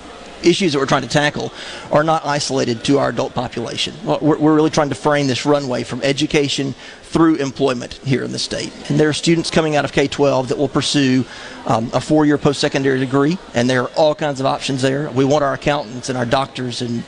issues 0.45 0.73
that 0.73 0.79
we're 0.79 0.85
trying 0.85 1.01
to 1.03 1.07
tackle 1.07 1.53
are 1.91 2.03
not 2.03 2.25
isolated 2.25 2.83
to 2.85 2.99
our 2.99 3.09
adult 3.09 3.33
population. 3.33 3.93
We're, 4.03 4.37
we're 4.37 4.55
really 4.55 4.69
trying 4.69 4.89
to 4.89 4.95
frame 4.95 5.27
this 5.27 5.45
runway 5.45 5.83
from 5.83 6.01
education 6.01 6.75
through 7.03 7.35
employment 7.35 7.95
here 8.05 8.23
in 8.23 8.31
the 8.31 8.39
state. 8.39 8.71
And 8.89 8.99
there 8.99 9.09
are 9.09 9.13
students 9.13 9.51
coming 9.51 9.75
out 9.75 9.83
of 9.83 9.91
K 9.91 10.07
12 10.07 10.49
that 10.49 10.57
will 10.57 10.69
pursue 10.69 11.25
um, 11.65 11.89
a 11.93 12.01
four 12.01 12.25
year 12.25 12.37
post 12.37 12.59
secondary 12.61 12.99
degree, 12.99 13.37
and 13.53 13.69
there 13.69 13.83
are 13.83 13.91
all 13.97 14.15
kinds 14.15 14.39
of 14.39 14.45
options 14.45 14.81
there. 14.81 15.09
We 15.11 15.25
want 15.25 15.43
our 15.43 15.53
accountants 15.53 16.09
and 16.09 16.17
our 16.17 16.25
doctors 16.25 16.81
and 16.81 17.03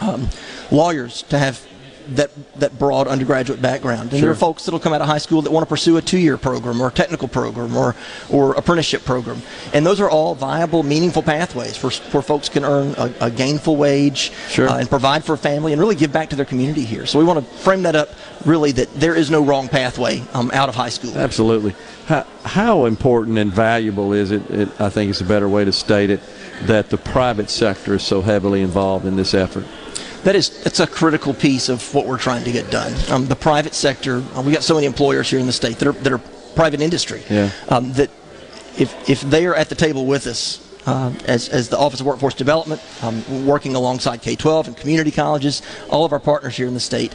um, 0.00 0.28
lawyers 0.70 1.22
to 1.24 1.38
have 1.38 1.66
that 2.16 2.30
that 2.60 2.78
broad 2.78 3.06
undergraduate 3.08 3.62
background. 3.62 4.02
And 4.02 4.12
sure. 4.12 4.20
there 4.20 4.30
are 4.30 4.34
folks 4.34 4.64
that'll 4.64 4.80
come 4.80 4.92
out 4.92 5.00
of 5.00 5.06
high 5.06 5.18
school 5.18 5.42
that 5.42 5.50
want 5.50 5.64
to 5.64 5.68
pursue 5.68 5.96
a 5.96 6.02
two-year 6.02 6.36
program 6.36 6.80
or 6.80 6.88
a 6.88 6.92
technical 6.92 7.28
program 7.28 7.76
or 7.76 7.94
or 8.30 8.54
apprenticeship 8.54 9.04
program. 9.04 9.42
And 9.72 9.86
those 9.86 10.00
are 10.00 10.10
all 10.10 10.34
viable, 10.34 10.82
meaningful 10.82 11.22
pathways 11.22 11.82
where, 11.82 11.92
where 12.12 12.22
folks 12.22 12.48
can 12.48 12.64
earn 12.64 12.94
a, 12.96 13.12
a 13.20 13.30
gainful 13.30 13.76
wage 13.76 14.32
sure. 14.48 14.68
uh, 14.68 14.78
and 14.78 14.88
provide 14.88 15.24
for 15.24 15.34
a 15.34 15.38
family 15.38 15.72
and 15.72 15.80
really 15.80 15.94
give 15.94 16.12
back 16.12 16.30
to 16.30 16.36
their 16.36 16.44
community 16.44 16.84
here. 16.84 17.06
So 17.06 17.18
we 17.18 17.24
want 17.24 17.38
to 17.38 17.54
frame 17.58 17.82
that 17.82 17.96
up 17.96 18.10
really 18.44 18.72
that 18.72 18.92
there 18.94 19.14
is 19.14 19.30
no 19.30 19.44
wrong 19.44 19.68
pathway 19.68 20.22
um, 20.32 20.50
out 20.52 20.68
of 20.68 20.74
high 20.74 20.88
school. 20.88 21.16
Absolutely. 21.16 21.74
How, 22.06 22.26
how 22.44 22.84
important 22.86 23.38
and 23.38 23.52
valuable 23.52 24.12
is 24.12 24.30
it, 24.30 24.48
it? 24.50 24.80
I 24.80 24.88
think 24.90 25.10
it's 25.10 25.20
a 25.20 25.24
better 25.24 25.48
way 25.48 25.64
to 25.64 25.72
state 25.72 26.10
it 26.10 26.20
that 26.62 26.90
the 26.90 26.98
private 26.98 27.50
sector 27.50 27.94
is 27.94 28.02
so 28.02 28.20
heavily 28.20 28.62
involved 28.62 29.06
in 29.06 29.16
this 29.16 29.32
effort 29.34 29.64
that 30.24 30.36
is 30.36 30.62
that's 30.62 30.80
a 30.80 30.86
critical 30.86 31.34
piece 31.34 31.68
of 31.68 31.94
what 31.94 32.06
we're 32.06 32.18
trying 32.18 32.44
to 32.44 32.52
get 32.52 32.70
done. 32.70 32.92
Um, 33.10 33.26
the 33.26 33.36
private 33.36 33.74
sector, 33.74 34.22
uh, 34.34 34.42
we 34.42 34.52
got 34.52 34.62
so 34.62 34.74
many 34.74 34.86
employers 34.86 35.30
here 35.30 35.38
in 35.38 35.46
the 35.46 35.52
state 35.52 35.78
that 35.78 35.88
are 35.88 35.92
that 35.92 36.12
are 36.12 36.20
private 36.54 36.80
industry. 36.80 37.22
Yeah. 37.30 37.50
Um, 37.68 37.92
that 37.94 38.10
if 38.78 39.08
if 39.08 39.20
they 39.22 39.46
are 39.46 39.54
at 39.54 39.68
the 39.68 39.74
table 39.74 40.06
with 40.06 40.26
us. 40.26 40.66
Uh, 40.86 41.12
as, 41.26 41.50
as 41.50 41.68
the 41.68 41.76
Office 41.76 42.00
of 42.00 42.06
Workforce 42.06 42.32
Development, 42.32 42.80
um, 43.02 43.46
working 43.46 43.74
alongside 43.74 44.22
K 44.22 44.34
12 44.34 44.68
and 44.68 44.76
community 44.76 45.10
colleges, 45.10 45.60
all 45.90 46.06
of 46.06 46.12
our 46.14 46.18
partners 46.18 46.56
here 46.56 46.66
in 46.66 46.72
the 46.72 46.80
state, 46.80 47.14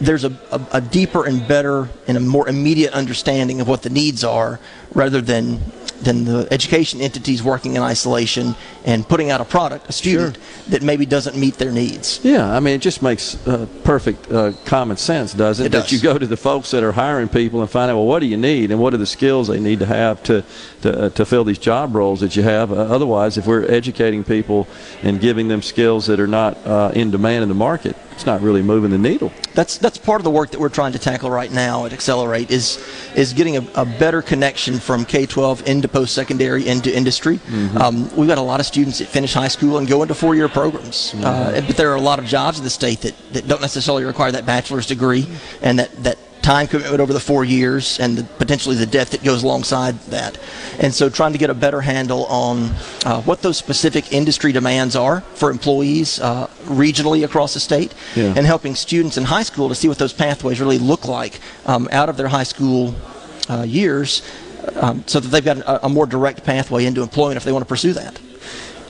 there's 0.00 0.22
a, 0.22 0.30
a, 0.52 0.60
a, 0.74 0.80
deeper 0.80 1.26
and 1.26 1.46
better 1.46 1.88
and 2.06 2.16
a 2.16 2.20
more 2.20 2.48
immediate 2.48 2.92
understanding 2.92 3.60
of 3.60 3.66
what 3.66 3.82
the 3.82 3.90
needs 3.90 4.22
are 4.22 4.60
rather 4.94 5.20
than 5.20 5.60
than 6.02 6.24
the 6.24 6.48
education 6.50 7.00
entities 7.00 7.42
working 7.42 7.76
in 7.76 7.82
isolation 7.82 8.54
and 8.84 9.08
putting 9.08 9.30
out 9.30 9.40
a 9.40 9.44
product, 9.44 9.88
a 9.88 9.92
student 9.92 10.36
sure. 10.36 10.44
that 10.70 10.82
maybe 10.82 11.06
doesn't 11.06 11.36
meet 11.36 11.54
their 11.54 11.72
needs. 11.72 12.20
Yeah, 12.22 12.50
I 12.50 12.60
mean, 12.60 12.74
it 12.74 12.82
just 12.82 13.02
makes 13.02 13.46
uh, 13.46 13.66
perfect 13.84 14.30
uh, 14.30 14.52
common 14.64 14.96
sense, 14.96 15.32
doesn't 15.32 15.64
it? 15.64 15.68
it 15.68 15.72
that 15.72 15.82
does. 15.82 15.92
you 15.92 16.00
go 16.00 16.18
to 16.18 16.26
the 16.26 16.36
folks 16.36 16.70
that 16.72 16.82
are 16.82 16.92
hiring 16.92 17.28
people 17.28 17.60
and 17.60 17.70
find 17.70 17.90
out, 17.90 17.96
well, 17.96 18.06
what 18.06 18.20
do 18.20 18.26
you 18.26 18.36
need 18.36 18.70
and 18.70 18.80
what 18.80 18.94
are 18.94 18.98
the 18.98 19.06
skills 19.06 19.48
they 19.48 19.60
need 19.60 19.78
to 19.78 19.86
have 19.86 20.22
to 20.24 20.44
to, 20.82 21.06
uh, 21.06 21.08
to 21.10 21.24
fill 21.24 21.44
these 21.44 21.58
job 21.58 21.94
roles 21.94 22.20
that 22.20 22.36
you 22.36 22.42
have. 22.42 22.72
Uh, 22.72 22.76
otherwise, 22.76 23.38
if 23.38 23.46
we're 23.46 23.64
educating 23.70 24.24
people 24.24 24.66
and 25.02 25.20
giving 25.20 25.48
them 25.48 25.62
skills 25.62 26.06
that 26.06 26.20
are 26.20 26.26
not 26.26 26.56
uh, 26.66 26.92
in 26.94 27.10
demand 27.10 27.42
in 27.42 27.48
the 27.48 27.54
market, 27.54 27.96
it's 28.22 28.26
not 28.28 28.40
really 28.40 28.62
moving 28.62 28.92
the 28.92 28.98
needle. 28.98 29.32
That's 29.52 29.78
that's 29.78 29.98
part 29.98 30.20
of 30.20 30.24
the 30.24 30.30
work 30.30 30.52
that 30.52 30.60
we're 30.60 30.68
trying 30.68 30.92
to 30.92 30.98
tackle 31.00 31.28
right 31.28 31.50
now 31.50 31.86
at 31.86 31.92
Accelerate 31.92 32.52
is 32.52 32.78
is 33.16 33.32
getting 33.32 33.56
a, 33.56 33.66
a 33.74 33.84
better 33.84 34.22
connection 34.22 34.78
from 34.78 35.04
K-12 35.04 35.66
into 35.66 35.88
post-secondary 35.88 36.68
into 36.68 36.96
industry. 36.96 37.38
Mm-hmm. 37.38 37.78
Um, 37.78 38.16
we've 38.16 38.28
got 38.28 38.38
a 38.38 38.42
lot 38.42 38.60
of 38.60 38.66
students 38.66 39.00
that 39.00 39.08
finish 39.08 39.34
high 39.34 39.48
school 39.48 39.78
and 39.78 39.88
go 39.88 40.02
into 40.02 40.14
four-year 40.14 40.48
programs, 40.48 41.14
mm-hmm. 41.14 41.24
uh, 41.24 41.60
but 41.66 41.76
there 41.76 41.90
are 41.90 41.96
a 41.96 42.00
lot 42.00 42.20
of 42.20 42.24
jobs 42.24 42.58
in 42.58 42.64
the 42.64 42.70
state 42.70 43.00
that, 43.00 43.16
that 43.32 43.48
don't 43.48 43.60
necessarily 43.60 44.04
require 44.04 44.30
that 44.30 44.46
bachelor's 44.46 44.86
degree 44.86 45.26
and 45.60 45.80
that 45.80 45.90
that 46.04 46.16
time 46.42 46.66
commitment 46.66 47.00
over 47.00 47.12
the 47.12 47.20
four 47.20 47.44
years 47.44 47.98
and 48.00 48.18
the, 48.18 48.24
potentially 48.24 48.76
the 48.76 48.86
debt 48.86 49.08
that 49.08 49.22
goes 49.22 49.42
alongside 49.42 49.98
that. 50.06 50.38
And 50.80 50.92
so 50.92 51.08
trying 51.08 51.32
to 51.32 51.38
get 51.38 51.50
a 51.50 51.54
better 51.54 51.80
handle 51.80 52.26
on 52.26 52.70
uh, 53.04 53.22
what 53.22 53.42
those 53.42 53.56
specific 53.56 54.12
industry 54.12 54.52
demands 54.52 54.96
are 54.96 55.20
for 55.34 55.50
employees 55.50 56.20
uh, 56.20 56.48
regionally 56.64 57.24
across 57.24 57.54
the 57.54 57.60
state 57.60 57.94
yeah. 58.16 58.34
and 58.36 58.44
helping 58.44 58.74
students 58.74 59.16
in 59.16 59.24
high 59.24 59.44
school 59.44 59.68
to 59.68 59.74
see 59.74 59.88
what 59.88 59.98
those 59.98 60.12
pathways 60.12 60.60
really 60.60 60.78
look 60.78 61.06
like 61.06 61.40
um, 61.66 61.88
out 61.92 62.08
of 62.08 62.16
their 62.16 62.28
high 62.28 62.42
school 62.42 62.94
uh, 63.48 63.62
years 63.62 64.22
um, 64.76 65.04
so 65.06 65.20
that 65.20 65.28
they've 65.28 65.44
got 65.44 65.58
a, 65.58 65.86
a 65.86 65.88
more 65.88 66.06
direct 66.06 66.44
pathway 66.44 66.84
into 66.84 67.02
employment 67.02 67.36
if 67.36 67.44
they 67.44 67.52
want 67.52 67.62
to 67.62 67.68
pursue 67.68 67.92
that 67.92 68.20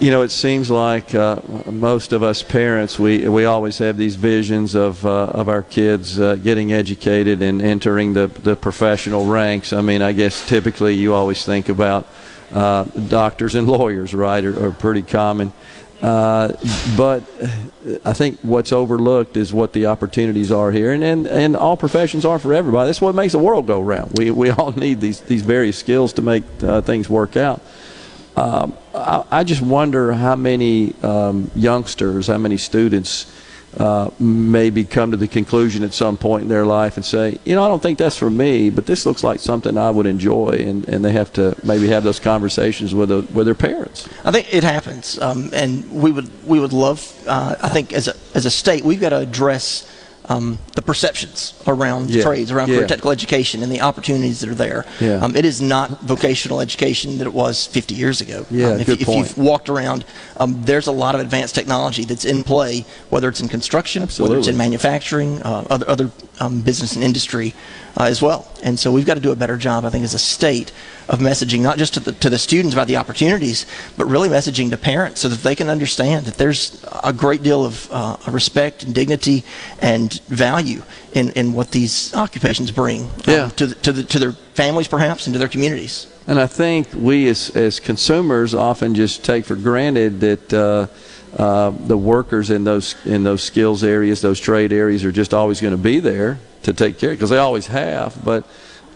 you 0.03 0.11
know, 0.11 0.23
it 0.23 0.33
seems 0.33 0.69
like 0.69 1.15
uh, 1.15 1.41
most 1.71 2.13
of 2.13 2.25
us 2.25 2.43
parents, 2.43 2.99
we 2.99 3.29
we 3.29 3.45
always 3.45 3.79
have 3.79 3.97
these 3.97 4.17
visions 4.17 4.75
of 4.75 5.07
uh, 5.07 5.27
of 5.27 5.49
our 5.49 5.63
kids 5.63 6.19
uh, 6.19 6.35
getting 6.35 6.73
educated 6.73 7.41
and 7.41 7.63
entering 7.63 8.13
the 8.13 8.27
the 8.27 8.57
professional 8.57 9.27
ranks. 9.27 9.73
I 9.73 9.81
mean, 9.81 10.03
I 10.03 10.11
guess 10.11 10.45
typically 10.49 10.95
you 10.95 11.15
always 11.15 11.45
think 11.45 11.69
about 11.69 12.09
uh, 12.51 12.83
doctors 13.09 13.55
and 13.55 13.69
lawyers, 13.69 14.13
right, 14.13 14.45
are, 14.45 14.67
are 14.67 14.73
pretty 14.73 15.03
common. 15.03 15.53
Uh, 16.01 16.53
but 16.97 17.23
I 18.05 18.13
think 18.13 18.41
what's 18.43 18.73
overlooked 18.73 19.37
is 19.37 19.53
what 19.53 19.73
the 19.73 19.87
opportunities 19.87 20.51
are 20.51 20.73
here, 20.73 20.91
and, 20.91 21.05
and, 21.05 21.29
and 21.29 21.57
all 21.57 21.77
professions 21.77 22.25
are 22.25 22.41
for 22.41 22.53
everybody. 22.53 22.89
That's 22.89 23.01
what 23.01 23.15
makes 23.15 23.35
the 23.35 23.39
world 23.39 23.69
go 23.69 23.81
round. 23.81 24.19
We 24.19 24.33
we 24.33 24.51
all 24.51 24.73
need 24.77 25.01
these 25.01 25.21
these 25.21 25.43
various 25.43 25.79
skills 25.79 26.13
to 26.15 26.23
make 26.23 26.43
uh, 26.61 26.81
things 26.81 27.09
work 27.09 27.37
out. 27.37 27.61
Um, 28.35 28.77
I, 28.95 29.45
just 29.45 29.63
wonder 29.63 30.13
how 30.13 30.37
many 30.37 30.95
um, 31.03 31.51
youngsters, 31.55 32.27
how 32.27 32.39
many 32.39 32.57
students 32.57 33.33
uh, 33.79 34.11
maybe 34.19 34.85
come 34.85 35.11
to 35.13 35.17
the 35.17 35.29
conclusion 35.29 35.83
at 35.83 35.95
some 35.95 36.19
point 36.19 36.43
in 36.43 36.49
their 36.49 36.67
life 36.67 36.97
and 36.97 37.05
say, 37.05 37.39
you 37.45 37.55
know, 37.55 37.65
I 37.65 37.69
don't 37.69 37.83
think 37.83 37.99
that's 37.99 38.19
for 38.19 38.29
me, 38.29 38.69
but 38.69 38.85
this 38.85 39.07
looks 39.07 39.25
like 39.25 39.41
something 39.41 39.79
I 39.79 39.91
would 39.91 40.07
enjoy, 40.07 40.51
and, 40.51 40.87
and 40.89 41.03
they 41.05 41.13
have 41.13 41.33
to 41.35 41.57
maybe 41.65 41.89
have 41.89 42.05
those 42.05 42.21
conversations 42.21 42.95
with 42.95 43.11
with 43.31 43.47
their 43.47 43.55
parents. 43.55 44.09
I 44.25 44.31
think 44.31 44.53
it 44.53 44.63
happens, 44.63 45.19
um, 45.21 45.51
and 45.55 45.91
we 45.91 46.13
would 46.13 46.31
we 46.47 46.61
would 46.61 46.75
love. 46.75 47.01
Uh, 47.27 47.57
I 47.63 47.71
think 47.71 47.93
as 47.95 48.09
a 48.09 48.15
as 48.35 48.45
a 48.45 48.51
state, 48.51 48.85
we've 48.85 49.01
got 49.01 49.11
to 49.11 49.19
address 49.19 49.89
um, 50.27 50.59
the 50.75 50.83
perceptions 50.83 51.61
around 51.67 52.11
yeah. 52.11 52.23
trades, 52.23 52.51
around 52.51 52.69
yeah. 52.69 52.87
technical 52.87 53.11
education, 53.11 53.63
and 53.63 53.73
the 53.73 53.81
opportunities 53.81 54.41
that 54.41 54.51
are 54.51 54.55
there. 54.55 54.85
Yeah. 55.01 55.17
Um, 55.17 55.35
it 55.35 55.45
is 55.45 55.61
not 55.61 56.01
vocational 56.01 56.61
education 56.61 57.19
that 57.19 57.27
it 57.27 57.33
was 57.33 57.67
50 57.67 57.95
years 57.95 58.21
ago. 58.21 58.47
Yeah, 58.51 58.69
um, 58.69 58.81
if, 58.81 58.87
good 58.87 59.01
if 59.01 59.07
point. 59.07 59.19
you've 59.19 59.39
walked 59.39 59.69
around, 59.69 60.05
um, 60.37 60.63
there's 60.63 60.87
a 60.87 60.93
lot 60.93 61.15
of 61.15 61.21
advanced 61.21 61.55
technology 61.55 62.05
that's 62.05 62.25
in 62.25 62.45
play, 62.45 62.85
whether 63.11 63.29
it's 63.29 63.41
in 63.41 63.49
construction, 63.49 64.03
Absolutely. 64.03 64.31
whether 64.31 64.39
it's 64.39 64.49
in 64.49 64.57
manufacturing, 64.57 65.43
uh, 65.43 65.67
other 65.71 65.89
other 65.89 66.11
um, 66.41 66.61
business 66.61 66.95
and 66.95 67.05
industry 67.05 67.55
uh, 67.97 68.05
as 68.05 68.23
well. 68.23 68.51
And 68.63 68.79
so 68.79 68.93
we've 68.93 69.07
got 69.07 69.15
to 69.15 69.21
do 69.21 69.33
a 69.33 69.37
better 69.37 69.57
job, 69.57 69.85
I 69.85 69.91
think, 69.91 70.05
as 70.05 70.15
a 70.15 70.19
state 70.19 70.73
of 71.09 71.19
messaging, 71.19 71.61
not 71.61 71.79
just 71.79 71.95
to 71.95 72.01
the, 72.01 72.13
to 72.13 72.31
the 72.31 72.39
students 72.39 72.75
about 72.75 72.87
the 72.87 72.97
opportunities, 72.97 73.67
but 73.97 74.07
really 74.07 74.29
messaging 74.29 74.71
to 74.71 74.77
parents 74.77 75.21
so 75.21 75.29
that 75.29 75.43
they 75.43 75.55
can 75.55 75.69
understand 75.69 76.27
that 76.27 76.35
there's 76.35 76.85
a 77.05 77.13
great 77.13 77.43
deal 77.43 77.65
of 77.65 77.89
uh, 77.93 78.17
respect 78.29 78.85
and 78.85 78.95
dignity 78.95 79.45
and 79.81 80.21
value 80.29 80.83
in, 81.13 81.31
in 81.31 81.53
what 81.53 81.71
these 81.71 82.15
occupations 82.15 82.71
bring 82.71 83.03
um, 83.27 83.51
to, 83.53 83.67
the, 83.67 83.75
to, 83.77 83.93
the, 83.93 84.03
to 84.05 84.19
their 84.19 84.33
families, 84.33 84.89
perhaps, 84.89 85.27
and 85.27 85.35
to 85.35 85.39
their 85.39 85.49
communities. 85.49 86.07
And 86.27 86.41
I 86.41 86.47
think 86.47 86.89
we 86.95 87.29
as, 87.29 87.51
as 87.51 87.81
consumers 87.81 88.55
often 88.55 88.95
just 88.95 89.25
take 89.25 89.45
for 89.45 89.57
granted 89.57 90.21
that. 90.21 90.53
Uh, 90.53 90.87
uh, 91.33 91.71
the 91.71 91.97
workers 91.97 92.51
in 92.51 92.63
those 92.63 92.95
in 93.07 93.25
those 93.25 93.43
skills 93.43 93.83
areas, 93.83 94.21
those 94.21 94.39
trade 94.39 94.71
areas, 94.71 95.03
are 95.03 95.11
just 95.11 95.33
always 95.33 95.63
going 95.63 95.71
to 95.71 95.83
be 95.83 95.99
there 95.99 96.39
to 96.63 96.73
take 96.73 96.99
care 96.99 97.11
because 97.11 97.31
they 97.31 97.39
always 97.39 97.67
have. 97.69 98.23
But 98.25 98.45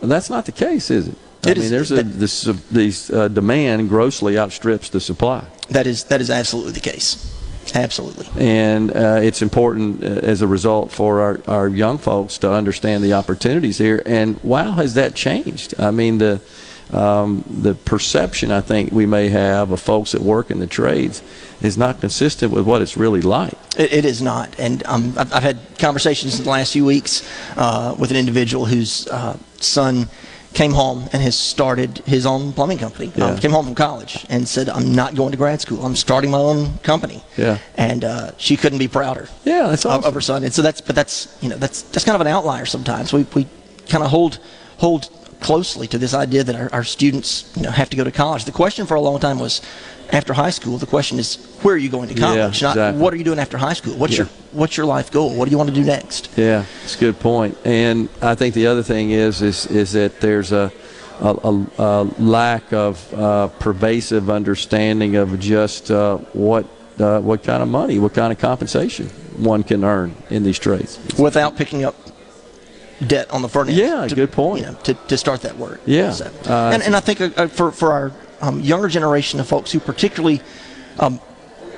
that's 0.02 0.30
not 0.30 0.44
the 0.46 0.52
case, 0.52 0.90
is 0.90 1.08
it? 1.08 1.14
I 1.44 1.50
It 1.50 1.56
mean, 1.56 1.64
is- 1.64 1.70
there's 1.70 1.90
a 1.92 2.02
this 2.02 2.44
these 2.70 3.10
uh, 3.10 3.28
demand 3.28 3.88
grossly 3.88 4.36
outstrips 4.38 4.88
the 4.90 5.00
supply, 5.00 5.44
That 5.70 5.86
is 5.86 6.04
that 6.04 6.20
is 6.20 6.30
absolutely 6.30 6.72
the 6.72 6.80
case. 6.92 7.32
Absolutely. 7.74 8.26
and 8.38 8.90
uh, 8.96 9.18
it's 9.20 9.42
important 9.42 10.02
uh, 10.02 10.06
as 10.32 10.40
a 10.40 10.46
result 10.46 10.92
for 10.92 11.20
our, 11.20 11.40
our 11.48 11.68
young 11.68 11.98
folks 11.98 12.38
to 12.38 12.52
understand 12.52 13.02
the 13.02 13.12
opportunities 13.12 13.76
here. 13.78 14.00
And 14.06 14.38
wow, 14.44 14.72
has 14.72 14.94
that 14.94 15.16
changed? 15.16 15.74
I 15.78 15.90
mean, 15.90 16.18
the 16.18 16.40
um, 16.92 17.44
the 17.48 17.74
perception 17.74 18.52
I 18.52 18.60
think 18.60 18.92
we 18.92 19.06
may 19.06 19.28
have 19.28 19.70
of 19.70 19.80
folks 19.80 20.12
that 20.12 20.22
work 20.22 20.50
in 20.50 20.60
the 20.60 20.66
trades 20.66 21.22
is 21.60 21.76
not 21.76 22.00
consistent 22.00 22.52
with 22.52 22.64
what 22.66 22.82
it's 22.82 22.96
really 22.96 23.22
like. 23.22 23.54
It, 23.76 23.92
it 23.92 24.04
is 24.04 24.22
not, 24.22 24.58
and 24.58 24.84
um, 24.86 25.14
I've, 25.16 25.32
I've, 25.32 25.42
had 25.42 25.58
conversations 25.78 26.38
in 26.38 26.44
the 26.44 26.50
last 26.50 26.72
few 26.72 26.84
weeks 26.84 27.28
uh, 27.56 27.96
with 27.98 28.10
an 28.10 28.16
individual 28.16 28.66
whose 28.66 29.08
uh, 29.08 29.36
son 29.56 30.08
came 30.54 30.72
home 30.72 31.06
and 31.12 31.22
has 31.22 31.36
started 31.36 31.98
his 32.06 32.24
own 32.24 32.52
plumbing 32.52 32.78
company. 32.78 33.12
Yeah. 33.14 33.26
Um, 33.26 33.38
came 33.38 33.50
home 33.50 33.66
from 33.66 33.74
college 33.74 34.24
and 34.28 34.48
said, 34.48 34.68
"I'm 34.68 34.94
not 34.94 35.14
going 35.14 35.32
to 35.32 35.36
grad 35.36 35.60
school. 35.60 35.84
I'm 35.84 35.96
starting 35.96 36.30
my 36.30 36.38
own 36.38 36.78
company." 36.78 37.22
Yeah. 37.36 37.58
And 37.76 38.04
uh, 38.04 38.30
she 38.38 38.56
couldn't 38.56 38.78
be 38.78 38.88
prouder. 38.88 39.28
Yeah, 39.44 39.68
that's 39.68 39.84
awesome. 39.84 40.00
of, 40.00 40.06
of 40.06 40.14
her 40.14 40.20
son. 40.20 40.44
And 40.44 40.54
so 40.54 40.62
that's, 40.62 40.80
but 40.80 40.94
that's 40.94 41.36
you 41.42 41.48
know 41.48 41.56
that's 41.56 41.82
that's 41.82 42.04
kind 42.04 42.14
of 42.14 42.20
an 42.22 42.28
outlier 42.28 42.64
sometimes. 42.64 43.12
We 43.12 43.26
we 43.34 43.46
kind 43.88 44.02
of 44.02 44.10
hold 44.10 44.38
hold 44.78 45.10
closely 45.40 45.86
to 45.88 45.98
this 45.98 46.14
idea 46.14 46.44
that 46.44 46.56
our, 46.56 46.68
our 46.72 46.84
students 46.84 47.52
you 47.56 47.62
know 47.62 47.70
have 47.70 47.90
to 47.90 47.96
go 47.96 48.04
to 48.04 48.10
college. 48.10 48.44
The 48.44 48.52
question 48.52 48.86
for 48.86 48.94
a 48.94 49.00
long 49.00 49.20
time 49.20 49.38
was 49.38 49.60
after 50.12 50.32
high 50.32 50.50
school. 50.50 50.78
The 50.78 50.86
question 50.86 51.18
is, 51.18 51.36
where 51.62 51.74
are 51.74 51.78
you 51.78 51.88
going 51.88 52.08
to 52.08 52.14
college? 52.14 52.36
Yeah, 52.36 52.48
exactly. 52.48 52.82
Not 52.82 52.94
what 52.94 53.12
are 53.12 53.16
you 53.16 53.24
doing 53.24 53.38
after 53.38 53.58
high 53.58 53.72
school? 53.74 53.94
What's 53.96 54.12
yeah. 54.12 54.24
your 54.24 54.26
what's 54.52 54.76
your 54.76 54.86
life 54.86 55.10
goal? 55.10 55.34
What 55.34 55.46
do 55.46 55.50
you 55.50 55.58
want 55.58 55.70
to 55.70 55.74
do 55.74 55.84
next? 55.84 56.30
Yeah, 56.36 56.64
it's 56.84 56.96
a 56.96 57.00
good 57.00 57.18
point. 57.20 57.56
And 57.64 58.08
I 58.22 58.34
think 58.34 58.54
the 58.54 58.66
other 58.66 58.82
thing 58.82 59.10
is 59.10 59.42
is 59.42 59.66
is 59.66 59.92
that 59.92 60.20
there's 60.20 60.52
a 60.52 60.72
a, 61.20 61.28
a, 61.28 61.66
a 61.78 62.04
lack 62.18 62.72
of 62.72 63.14
uh, 63.14 63.48
pervasive 63.48 64.28
understanding 64.28 65.16
of 65.16 65.38
just 65.40 65.90
uh, 65.90 66.18
what 66.32 66.66
uh, 66.98 67.20
what 67.20 67.42
kind 67.42 67.62
of 67.62 67.68
money, 67.68 67.98
what 67.98 68.14
kind 68.14 68.32
of 68.32 68.38
compensation 68.38 69.08
one 69.36 69.62
can 69.62 69.84
earn 69.84 70.14
in 70.30 70.42
these 70.42 70.58
trades 70.58 70.98
without 71.18 71.56
picking 71.56 71.84
up 71.84 71.94
debt 73.04 73.30
on 73.30 73.42
the 73.42 73.48
front 73.48 73.68
end. 73.68 73.78
Yeah, 73.78 74.06
to, 74.06 74.14
good 74.14 74.32
point. 74.32 74.60
You 74.60 74.72
know, 74.72 74.78
to, 74.84 74.94
to 74.94 75.16
start 75.16 75.42
that 75.42 75.56
work. 75.56 75.80
Yeah, 75.86 76.12
so, 76.12 76.30
uh, 76.46 76.70
and, 76.72 76.82
and 76.82 76.96
I 76.96 77.00
think 77.00 77.20
uh, 77.20 77.48
for 77.48 77.72
for 77.72 77.92
our 77.92 78.12
um, 78.40 78.60
younger 78.60 78.88
generation 78.88 79.40
of 79.40 79.48
folks 79.48 79.72
who 79.72 79.80
particularly 79.80 80.40
um, 80.98 81.20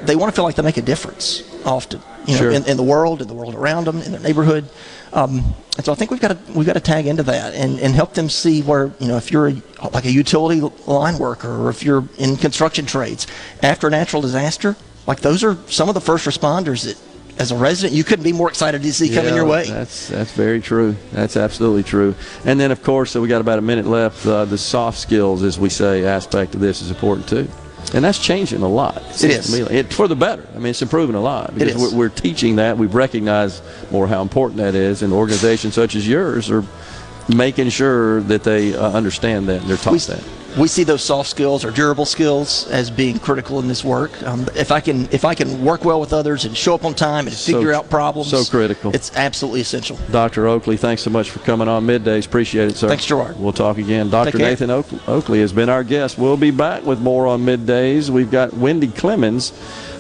they 0.03 0.16
want 0.16 0.32
to 0.32 0.36
feel 0.36 0.45
like 0.45 0.55
they 0.55 0.62
make 0.62 0.77
a 0.77 0.82
difference 0.82 1.43
often, 1.65 2.01
you 2.27 2.35
know, 2.35 2.39
sure. 2.39 2.51
in, 2.51 2.65
in, 2.69 2.77
the 2.77 2.82
world, 2.82 3.20
in 3.20 3.28
the 3.28 3.35
world 3.35 3.55
around 3.55 3.86
them, 3.86 4.01
in 4.03 4.12
their 4.12 4.20
neighborhood. 4.20 4.69
Um, 5.12 5.55
and 5.77 5.85
so 5.85 5.93
I 5.93 5.95
think 5.95 6.11
we've 6.11 6.20
got 6.20 6.28
to 6.28 6.53
we've 6.53 6.66
got 6.66 6.74
to 6.74 6.81
tag 6.81 7.07
into 7.07 7.23
that 7.24 7.55
and, 7.55 7.78
and 7.81 7.95
help 7.95 8.15
them 8.15 8.28
see 8.28 8.62
where 8.62 8.93
you 8.99 9.09
know 9.09 9.16
if 9.16 9.32
you're 9.32 9.49
a, 9.49 9.62
like 9.93 10.05
a 10.05 10.12
utility 10.12 10.61
line 10.86 11.19
worker 11.19 11.51
or 11.51 11.70
if 11.70 11.82
you're 11.82 12.07
in 12.19 12.36
construction 12.36 12.85
trades 12.85 13.27
after 13.62 13.86
a 13.86 13.90
natural 13.90 14.20
disaster, 14.20 14.77
like 15.07 15.20
those 15.20 15.43
are 15.43 15.57
some 15.66 15.89
of 15.89 15.95
the 15.95 16.01
first 16.01 16.27
responders 16.27 16.85
that 16.85 16.99
as 17.39 17.52
a 17.52 17.56
resident, 17.56 17.97
you 17.97 18.05
couldn't 18.05 18.24
be 18.24 18.32
more 18.32 18.48
excited 18.48 18.82
to 18.82 18.93
see 18.93 19.09
yeah, 19.09 19.16
coming 19.16 19.35
your 19.35 19.47
way. 19.47 19.66
That's 19.69 20.09
that's 20.09 20.32
very 20.32 20.60
true. 20.60 20.97
That's 21.12 21.36
absolutely 21.36 21.85
true. 21.85 22.15
And 22.44 22.59
then, 22.59 22.73
of 22.73 22.82
course, 22.82 23.12
so 23.12 23.20
we 23.20 23.28
got 23.28 23.40
about 23.40 23.59
a 23.59 23.62
minute 23.62 23.86
left. 23.86 24.27
Uh, 24.27 24.44
the 24.44 24.59
soft 24.59 24.98
skills, 24.98 25.43
as 25.43 25.59
we 25.59 25.69
say, 25.69 26.05
aspect 26.05 26.55
of 26.55 26.60
this 26.60 26.82
is 26.82 26.90
important 26.90 27.28
too. 27.28 27.48
And 27.94 28.05
that's 28.05 28.19
changing 28.19 28.60
a 28.60 28.69
lot. 28.69 28.98
It 29.23 29.31
is. 29.31 29.55
It, 29.55 29.93
for 29.93 30.09
the 30.09 30.16
better. 30.16 30.47
I 30.55 30.59
mean, 30.59 30.66
it's 30.66 30.82
improving 30.82 31.15
a 31.15 31.20
lot 31.20 31.55
because 31.55 31.77
we're, 31.77 31.97
we're, 31.97 32.09
teaching 32.10 32.56
that. 32.56 32.77
We've 32.77 32.94
recognized 32.94 33.62
more 33.90 34.06
how 34.06 34.20
important 34.20 34.59
that 34.59 34.74
is, 34.74 35.02
and 35.02 35.12
organizations 35.12 35.74
such 35.74 35.94
as 35.94 36.06
yours 36.06 36.51
are 36.51 36.65
making 37.35 37.70
sure 37.70 38.20
that 38.23 38.43
they 38.43 38.74
uh, 38.74 38.90
understand 38.90 39.48
that 39.48 39.62
and 39.62 39.70
they're 39.70 39.77
taught 39.77 39.93
we, 39.93 39.98
that 40.01 40.24
we 40.57 40.69
see 40.69 40.85
those 40.85 41.03
soft 41.03 41.29
skills 41.29 41.65
or 41.65 41.70
durable 41.70 42.07
skills 42.07 42.66
as 42.69 42.91
being 42.91 43.19
critical 43.19 43.59
in 43.59 43.69
this 43.69 43.85
work. 43.85 44.23
Um, 44.23 44.47
if 44.55 44.73
I 44.73 44.81
can 44.81 45.09
if 45.12 45.25
I 45.25 45.35
can 45.35 45.65
work 45.65 45.85
well 45.85 46.01
with 46.01 46.12
others 46.12 46.45
and 46.45 46.57
show 46.57 46.75
up 46.75 46.85
on 46.85 46.95
time 46.95 47.27
and 47.27 47.37
so, 47.37 47.53
figure 47.53 47.73
out 47.73 47.91
problems, 47.91 48.31
so 48.31 48.45
critical. 48.45 48.95
It's 48.95 49.15
absolutely 49.16 49.61
essential. 49.61 49.99
Dr. 50.11 50.47
Oakley, 50.47 50.77
thanks 50.77 51.03
so 51.03 51.11
much 51.11 51.31
for 51.31 51.41
coming 51.41 51.69
on 51.69 51.87
middays. 51.87 52.27
Appreciate 52.27 52.70
it, 52.70 52.77
sir. 52.77 52.89
Thanks, 52.89 53.05
Gerard. 53.05 53.39
We'll 53.39 53.53
talk 53.53 53.79
again. 53.79 54.11
Dr. 54.11 54.39
Nathan 54.39 54.70
Oakley 54.70 55.41
has 55.41 55.53
been 55.53 55.69
our 55.69 55.85
guest. 55.85 56.19
We'll 56.19 56.37
be 56.37 56.51
back 56.51 56.85
with 56.85 57.01
more 57.01 57.27
on 57.27 57.45
middays. 57.45 58.11
We've 58.11 58.31
got 58.31 58.55
Wendy 58.55 58.89
Clemons 58.89 59.53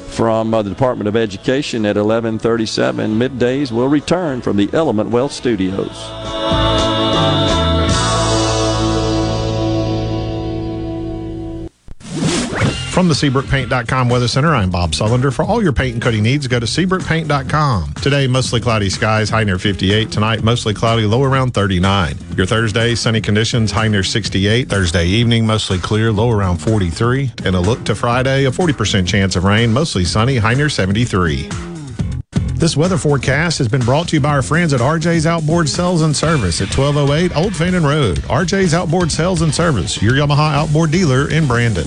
from 0.08 0.54
uh, 0.54 0.62
the 0.62 0.70
Department 0.70 1.08
of 1.08 1.16
Education 1.16 1.84
at 1.84 1.96
11:37 1.96 3.16
middays. 3.16 3.70
We'll 3.70 3.88
return 3.88 4.40
from 4.40 4.56
the 4.56 4.70
Element 4.72 5.10
Wealth 5.10 5.32
Studios. 5.32 7.57
From 12.98 13.06
the 13.06 13.14
SeabrookPaint.com 13.14 14.08
Weather 14.08 14.26
Center, 14.26 14.52
I'm 14.52 14.70
Bob 14.70 14.90
Sullender. 14.90 15.32
For 15.32 15.44
all 15.44 15.62
your 15.62 15.72
paint 15.72 15.94
and 15.94 16.02
coating 16.02 16.24
needs, 16.24 16.48
go 16.48 16.58
to 16.58 16.66
SeabrookPaint.com. 16.66 17.94
Today, 18.02 18.26
mostly 18.26 18.60
cloudy 18.60 18.90
skies, 18.90 19.30
high 19.30 19.44
near 19.44 19.56
58. 19.56 20.10
Tonight, 20.10 20.42
mostly 20.42 20.74
cloudy, 20.74 21.06
low 21.06 21.22
around 21.22 21.54
39. 21.54 22.18
Your 22.36 22.44
Thursday, 22.44 22.96
sunny 22.96 23.20
conditions, 23.20 23.70
high 23.70 23.86
near 23.86 24.02
68. 24.02 24.68
Thursday 24.68 25.06
evening, 25.06 25.46
mostly 25.46 25.78
clear, 25.78 26.10
low 26.10 26.32
around 26.32 26.56
43. 26.56 27.30
And 27.44 27.54
a 27.54 27.60
look 27.60 27.84
to 27.84 27.94
Friday, 27.94 28.46
a 28.46 28.50
40% 28.50 29.06
chance 29.06 29.36
of 29.36 29.44
rain, 29.44 29.72
mostly 29.72 30.04
sunny, 30.04 30.36
high 30.38 30.54
near 30.54 30.68
73. 30.68 31.48
This 32.54 32.76
weather 32.76 32.98
forecast 32.98 33.58
has 33.58 33.68
been 33.68 33.82
brought 33.82 34.08
to 34.08 34.16
you 34.16 34.20
by 34.20 34.30
our 34.30 34.42
friends 34.42 34.72
at 34.72 34.80
RJ's 34.80 35.24
Outboard 35.24 35.68
Sales 35.68 36.02
and 36.02 36.16
Service 36.16 36.60
at 36.60 36.76
1208 36.76 37.36
Old 37.36 37.54
Fannin 37.54 37.84
Road. 37.84 38.18
RJ's 38.22 38.74
Outboard 38.74 39.12
Sales 39.12 39.42
and 39.42 39.54
Service, 39.54 40.02
your 40.02 40.14
Yamaha 40.14 40.52
outboard 40.52 40.90
dealer 40.90 41.30
in 41.30 41.46
Brandon. 41.46 41.86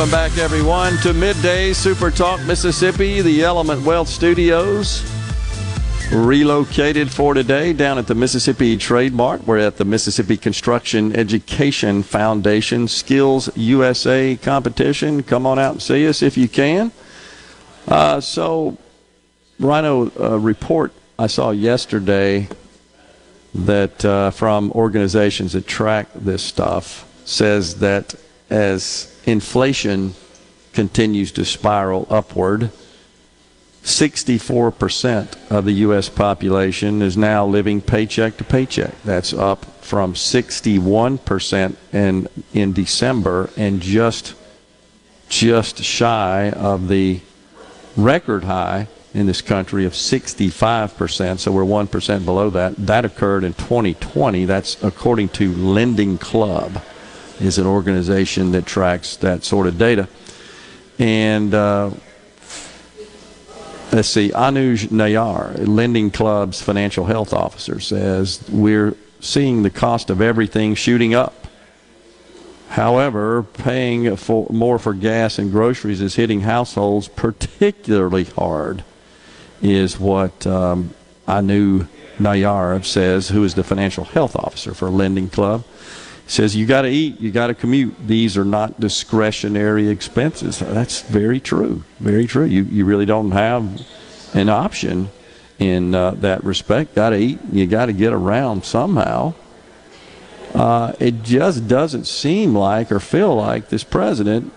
Welcome 0.00 0.12
back, 0.12 0.38
everyone, 0.38 0.96
to 1.02 1.12
Midday 1.12 1.74
Super 1.74 2.10
Talk 2.10 2.40
Mississippi, 2.46 3.20
the 3.20 3.44
Element 3.44 3.84
Wealth 3.84 4.08
Studios. 4.08 5.04
Relocated 6.10 7.10
for 7.10 7.34
today 7.34 7.74
down 7.74 7.98
at 7.98 8.06
the 8.06 8.14
Mississippi 8.14 8.78
Trade 8.78 9.12
Mart. 9.12 9.46
We're 9.46 9.58
at 9.58 9.76
the 9.76 9.84
Mississippi 9.84 10.38
Construction 10.38 11.14
Education 11.14 12.02
Foundation 12.02 12.88
Skills 12.88 13.54
USA 13.58 14.36
competition. 14.36 15.22
Come 15.22 15.44
on 15.44 15.58
out 15.58 15.72
and 15.72 15.82
see 15.82 16.08
us 16.08 16.22
if 16.22 16.38
you 16.38 16.48
can. 16.48 16.92
Uh, 17.86 18.22
so, 18.22 18.78
Rhino, 19.58 20.10
a 20.18 20.38
report 20.38 20.94
I 21.18 21.26
saw 21.26 21.50
yesterday 21.50 22.48
that 23.54 24.02
uh, 24.02 24.30
from 24.30 24.72
organizations 24.72 25.52
that 25.52 25.66
track 25.66 26.08
this 26.14 26.42
stuff 26.42 27.06
says 27.26 27.80
that 27.80 28.14
as 28.48 29.09
inflation 29.24 30.14
continues 30.72 31.32
to 31.32 31.44
spiral 31.44 32.06
upward, 32.10 32.70
64% 33.82 35.50
of 35.50 35.64
the 35.64 35.72
U.S. 35.72 36.08
population 36.08 37.00
is 37.00 37.16
now 37.16 37.46
living 37.46 37.80
paycheck 37.80 38.36
to 38.36 38.44
paycheck. 38.44 38.94
That's 39.02 39.32
up 39.32 39.64
from 39.82 40.14
61% 40.14 41.76
in, 41.92 42.28
in 42.52 42.72
December 42.72 43.50
and 43.56 43.80
just, 43.80 44.34
just 45.28 45.82
shy 45.82 46.50
of 46.50 46.88
the 46.88 47.20
record 47.96 48.44
high 48.44 48.86
in 49.14 49.26
this 49.26 49.40
country 49.40 49.84
of 49.84 49.94
65%. 49.94 51.38
So 51.38 51.50
we're 51.50 51.62
1% 51.64 52.24
below 52.24 52.50
that. 52.50 52.76
That 52.76 53.04
occurred 53.04 53.44
in 53.44 53.54
2020. 53.54 54.44
That's 54.44 54.80
according 54.84 55.30
to 55.30 55.52
Lending 55.52 56.18
Club 56.18 56.80
is 57.40 57.58
an 57.58 57.66
organization 57.66 58.52
that 58.52 58.66
tracks 58.66 59.16
that 59.16 59.44
sort 59.44 59.66
of 59.66 59.78
data. 59.78 60.08
And 60.98 61.54
uh, 61.54 61.90
let's 63.92 64.08
see, 64.08 64.30
Anuj 64.30 64.88
Nayar, 64.88 65.66
Lending 65.66 66.10
Club's 66.10 66.60
financial 66.60 67.06
health 67.06 67.32
officer, 67.32 67.80
says 67.80 68.44
we're 68.50 68.94
seeing 69.20 69.62
the 69.62 69.70
cost 69.70 70.10
of 70.10 70.20
everything 70.20 70.74
shooting 70.74 71.14
up. 71.14 71.46
However, 72.68 73.42
paying 73.42 74.14
for 74.16 74.46
more 74.50 74.78
for 74.78 74.94
gas 74.94 75.38
and 75.38 75.50
groceries 75.50 76.00
is 76.00 76.14
hitting 76.14 76.42
households 76.42 77.08
particularly 77.08 78.24
hard, 78.24 78.84
is 79.60 79.98
what 79.98 80.46
um, 80.46 80.94
Anu 81.26 81.86
Nayar 82.18 82.84
says, 82.84 83.30
who 83.30 83.42
is 83.42 83.54
the 83.54 83.64
financial 83.64 84.04
health 84.04 84.36
officer 84.36 84.72
for 84.74 84.88
Lending 84.88 85.28
Club 85.28 85.64
says 86.30 86.54
you 86.54 86.66
got 86.66 86.82
to 86.82 86.88
eat, 86.88 87.20
you 87.20 87.30
got 87.30 87.48
to 87.48 87.54
commute. 87.54 87.94
These 88.06 88.36
are 88.36 88.44
not 88.44 88.78
discretionary 88.78 89.88
expenses. 89.88 90.58
That's 90.60 91.02
very 91.02 91.40
true. 91.40 91.82
Very 91.98 92.26
true. 92.26 92.44
You 92.44 92.62
you 92.64 92.84
really 92.84 93.06
don't 93.06 93.32
have 93.32 93.84
an 94.34 94.48
option 94.48 95.10
in 95.58 95.94
uh, 95.94 96.12
that 96.12 96.44
respect. 96.44 96.94
Got 96.94 97.10
to 97.10 97.16
eat. 97.16 97.40
You 97.52 97.66
got 97.66 97.86
to 97.86 97.92
get 97.92 98.12
around 98.12 98.64
somehow. 98.64 99.34
Uh, 100.54 100.92
it 100.98 101.22
just 101.22 101.68
doesn't 101.68 102.06
seem 102.06 102.54
like 102.56 102.90
or 102.90 102.98
feel 102.98 103.36
like 103.36 103.68
this 103.68 103.84
president 103.84 104.52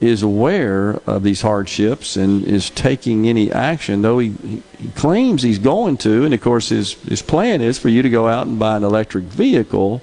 is 0.00 0.22
aware 0.22 1.00
of 1.06 1.22
these 1.22 1.42
hardships 1.42 2.16
and 2.16 2.44
is 2.44 2.70
taking 2.70 3.26
any 3.26 3.50
action, 3.50 4.02
though 4.02 4.18
he, 4.18 4.62
he 4.78 4.88
claims 4.90 5.42
he's 5.42 5.58
going 5.58 5.96
to. 5.96 6.24
And 6.24 6.32
of 6.32 6.40
course, 6.40 6.68
his, 6.68 6.92
his 7.02 7.22
plan 7.22 7.60
is 7.60 7.78
for 7.78 7.88
you 7.88 8.02
to 8.02 8.10
go 8.10 8.28
out 8.28 8.46
and 8.46 8.58
buy 8.58 8.76
an 8.76 8.84
electric 8.84 9.24
vehicle 9.24 10.02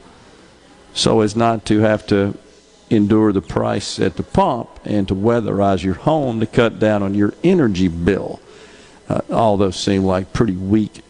so 0.95 1.19
as 1.19 1.35
not 1.35 1.65
to 1.65 1.81
have 1.81 2.07
to 2.07 2.35
endure 2.89 3.33
the 3.33 3.41
price 3.41 3.99
at 3.99 4.15
the 4.15 4.23
pump 4.23 4.69
and 4.85 5.07
to 5.07 5.13
weatherize 5.13 5.83
your 5.83 5.95
home 5.95 6.39
to 6.39 6.45
cut 6.45 6.79
down 6.79 7.03
on 7.03 7.13
your 7.13 7.33
energy 7.43 7.89
bill. 7.89 8.39
Uh, 9.09 9.21
all 9.29 9.57
those 9.57 9.75
seem 9.75 10.03
like 10.03 10.33
pretty 10.33 10.55
weak 10.55 11.01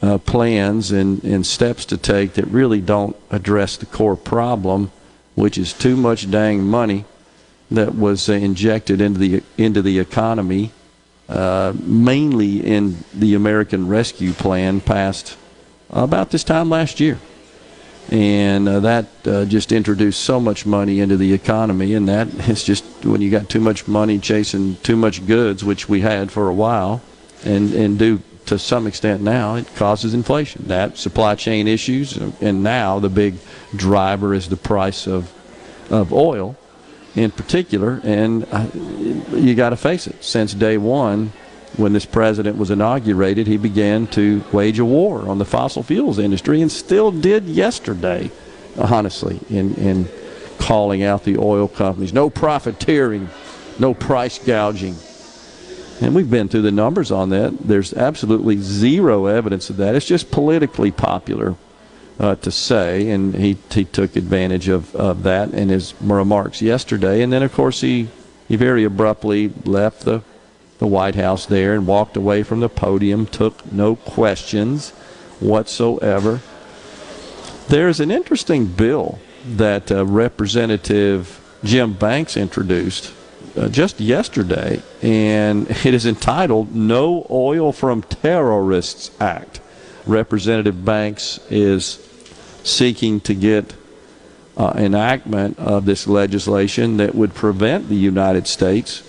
uh, 0.00 0.18
plans 0.18 0.92
and, 0.92 1.22
and 1.24 1.44
steps 1.44 1.84
to 1.84 1.96
take 1.96 2.34
that 2.34 2.46
really 2.46 2.80
don't 2.80 3.16
address 3.30 3.76
the 3.76 3.86
core 3.86 4.16
problem, 4.16 4.90
which 5.34 5.58
is 5.58 5.72
too 5.72 5.96
much 5.96 6.30
dang 6.30 6.62
money 6.62 7.04
that 7.70 7.94
was 7.94 8.28
uh, 8.28 8.34
injected 8.34 9.00
into 9.00 9.18
the 9.18 9.42
into 9.58 9.82
the 9.82 9.98
economy, 9.98 10.70
uh, 11.28 11.72
mainly 11.80 12.64
in 12.64 12.98
the 13.12 13.34
American 13.34 13.88
Rescue 13.88 14.32
Plan 14.32 14.80
passed 14.80 15.36
about 15.90 16.30
this 16.30 16.44
time 16.44 16.70
last 16.70 17.00
year 17.00 17.18
and 18.10 18.68
uh, 18.68 18.80
that 18.80 19.06
uh, 19.26 19.44
just 19.46 19.72
introduced 19.72 20.20
so 20.20 20.38
much 20.38 20.66
money 20.66 21.00
into 21.00 21.16
the 21.16 21.32
economy 21.32 21.94
and 21.94 22.08
that 22.08 22.28
is 22.48 22.62
just 22.62 22.84
when 23.04 23.20
you 23.20 23.30
got 23.30 23.48
too 23.48 23.60
much 23.60 23.88
money 23.88 24.18
chasing 24.18 24.76
too 24.76 24.96
much 24.96 25.26
goods 25.26 25.64
which 25.64 25.88
we 25.88 26.00
had 26.00 26.30
for 26.30 26.48
a 26.48 26.54
while 26.54 27.00
and 27.44 27.72
and 27.72 27.98
do 27.98 28.20
to 28.46 28.58
some 28.58 28.86
extent 28.86 29.22
now 29.22 29.54
it 29.54 29.74
causes 29.76 30.14
inflation. 30.14 30.64
That 30.66 30.98
supply 30.98 31.34
chain 31.34 31.66
issues 31.66 32.16
and 32.16 32.62
now 32.62 32.98
the 32.98 33.08
big 33.08 33.36
driver 33.74 34.34
is 34.34 34.48
the 34.48 34.56
price 34.56 35.06
of 35.06 35.32
of 35.90 36.12
oil 36.12 36.56
in 37.14 37.30
particular 37.30 38.00
and 38.02 38.46
uh, 38.50 38.66
you 38.74 39.54
got 39.54 39.70
to 39.70 39.76
face 39.76 40.06
it. 40.06 40.22
Since 40.22 40.54
day 40.54 40.76
1 40.76 41.32
when 41.76 41.92
this 41.92 42.06
president 42.06 42.56
was 42.56 42.70
inaugurated, 42.70 43.46
he 43.46 43.56
began 43.56 44.06
to 44.08 44.44
wage 44.52 44.78
a 44.78 44.84
war 44.84 45.28
on 45.28 45.38
the 45.38 45.44
fossil 45.44 45.82
fuels 45.82 46.18
industry 46.18 46.62
and 46.62 46.70
still 46.70 47.10
did 47.10 47.44
yesterday, 47.44 48.30
honestly, 48.78 49.40
in, 49.50 49.74
in 49.74 50.08
calling 50.58 51.02
out 51.02 51.24
the 51.24 51.36
oil 51.36 51.66
companies. 51.66 52.12
No 52.12 52.30
profiteering, 52.30 53.28
no 53.78 53.92
price 53.92 54.38
gouging. 54.38 54.94
And 56.00 56.14
we've 56.14 56.30
been 56.30 56.48
through 56.48 56.62
the 56.62 56.72
numbers 56.72 57.10
on 57.10 57.30
that. 57.30 57.58
There's 57.58 57.92
absolutely 57.94 58.58
zero 58.58 59.26
evidence 59.26 59.70
of 59.70 59.76
that. 59.78 59.94
It's 59.94 60.06
just 60.06 60.30
politically 60.30 60.90
popular 60.90 61.56
uh, 62.18 62.36
to 62.36 62.50
say, 62.50 63.10
and 63.10 63.34
he, 63.34 63.56
he 63.70 63.84
took 63.84 64.14
advantage 64.16 64.68
of, 64.68 64.94
of 64.94 65.24
that 65.24 65.52
in 65.52 65.68
his 65.68 65.94
remarks 66.00 66.62
yesterday. 66.62 67.22
And 67.22 67.32
then, 67.32 67.42
of 67.42 67.52
course, 67.52 67.80
he, 67.80 68.08
he 68.48 68.56
very 68.56 68.84
abruptly 68.84 69.52
left 69.64 70.02
the 70.02 70.22
the 70.78 70.86
White 70.86 71.14
House 71.14 71.46
there 71.46 71.74
and 71.74 71.86
walked 71.86 72.16
away 72.16 72.42
from 72.42 72.60
the 72.60 72.68
podium, 72.68 73.26
took 73.26 73.70
no 73.72 73.96
questions 73.96 74.90
whatsoever. 75.40 76.40
There's 77.68 78.00
an 78.00 78.10
interesting 78.10 78.66
bill 78.66 79.18
that 79.46 79.90
uh, 79.90 80.04
Representative 80.04 81.40
Jim 81.62 81.94
Banks 81.94 82.36
introduced 82.36 83.12
uh, 83.56 83.68
just 83.68 84.00
yesterday, 84.00 84.82
and 85.02 85.70
it 85.84 85.94
is 85.94 86.06
entitled 86.06 86.74
No 86.74 87.26
Oil 87.30 87.72
from 87.72 88.02
Terrorists 88.02 89.10
Act. 89.20 89.60
Representative 90.06 90.84
Banks 90.84 91.40
is 91.50 91.98
seeking 92.62 93.20
to 93.20 93.34
get 93.34 93.74
uh, 94.56 94.72
enactment 94.76 95.58
of 95.58 95.84
this 95.84 96.06
legislation 96.06 96.96
that 96.98 97.14
would 97.14 97.34
prevent 97.34 97.88
the 97.88 97.96
United 97.96 98.46
States 98.46 99.02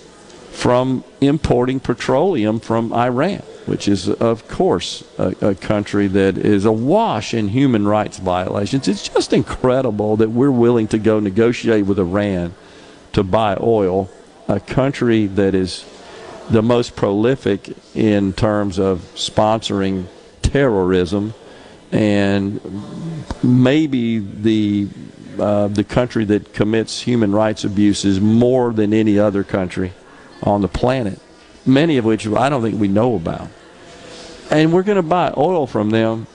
from 0.56 1.04
importing 1.20 1.78
petroleum 1.78 2.58
from 2.58 2.90
Iran. 2.92 3.42
which 3.66 3.88
is, 3.88 4.08
of 4.08 4.48
course, 4.48 5.04
a, 5.18 5.34
a, 5.50 5.54
country 5.54 6.06
that 6.06 6.38
is 6.38 6.64
awash 6.64 7.34
in 7.34 7.48
human 7.48 7.86
rights 7.86 8.18
violations. 8.18 8.86
It's 8.86 9.06
just 9.08 9.32
incredible 9.32 10.16
that 10.16 10.30
we're 10.30 10.52
willing 10.52 10.86
to 10.88 10.98
go 10.98 11.18
negotiate 11.20 11.84
with 11.84 11.98
Iran 11.98 12.54
to 13.12 13.24
buy 13.24 13.56
oil, 13.60 14.08
a 14.48 14.60
country 14.60 15.26
that 15.26 15.54
is 15.54 15.84
the 16.48 16.62
most 16.62 16.94
prolific 16.96 17.76
in 17.94 18.32
terms 18.32 18.78
of 18.78 19.00
sponsoring 19.14 20.06
terrorism 20.42 21.34
and 21.92 22.60
maybe 23.42 24.20
the 24.20 24.88
uh, 25.38 25.68
the 25.68 25.84
country 25.84 26.24
that 26.24 26.54
commits 26.54 27.02
human 27.02 27.32
rights 27.32 27.62
abuses 27.64 28.20
more 28.20 28.72
than 28.72 28.94
any 28.94 29.18
other 29.18 29.44
country 29.44 29.92
on 30.42 30.62
the 30.62 30.68
planet, 30.68 31.20
many 31.64 31.96
of 31.96 32.04
which 32.04 32.26
I 32.26 32.48
don't 32.48 32.62
think 32.62 32.80
we 32.80 32.88
know 32.88 33.16
about. 33.16 33.48
And 34.50 34.72
we're 34.72 34.82
going 34.82 34.96
to 34.96 35.02
buy 35.02 35.32
oil 35.36 35.66
from 35.66 35.90
them, 35.90 36.26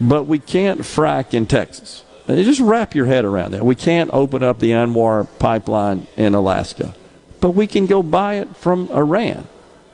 but 0.00 0.24
we 0.24 0.38
can't 0.38 0.80
frack 0.80 1.34
in 1.34 1.46
Texas. 1.46 2.04
And 2.28 2.44
just 2.44 2.60
wrap 2.60 2.94
your 2.94 3.06
head 3.06 3.24
around 3.24 3.52
that. 3.52 3.64
We 3.64 3.74
can't 3.74 4.10
open 4.12 4.42
up 4.42 4.58
the 4.58 4.70
ANWR 4.70 5.26
pipeline 5.38 6.06
in 6.16 6.34
Alaska, 6.34 6.94
but 7.40 7.50
we 7.50 7.66
can 7.66 7.86
go 7.86 8.02
buy 8.02 8.34
it 8.34 8.56
from 8.56 8.90
Iran. 8.90 9.48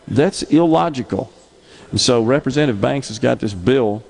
That's 0.07 0.43
illogical. 0.43 1.33
And 1.91 2.01
so 2.01 2.23
Representative 2.23 2.81
Banks 2.81 3.09
has 3.09 3.19
got 3.19 3.39
this 3.39 3.55
bill 3.55 4.03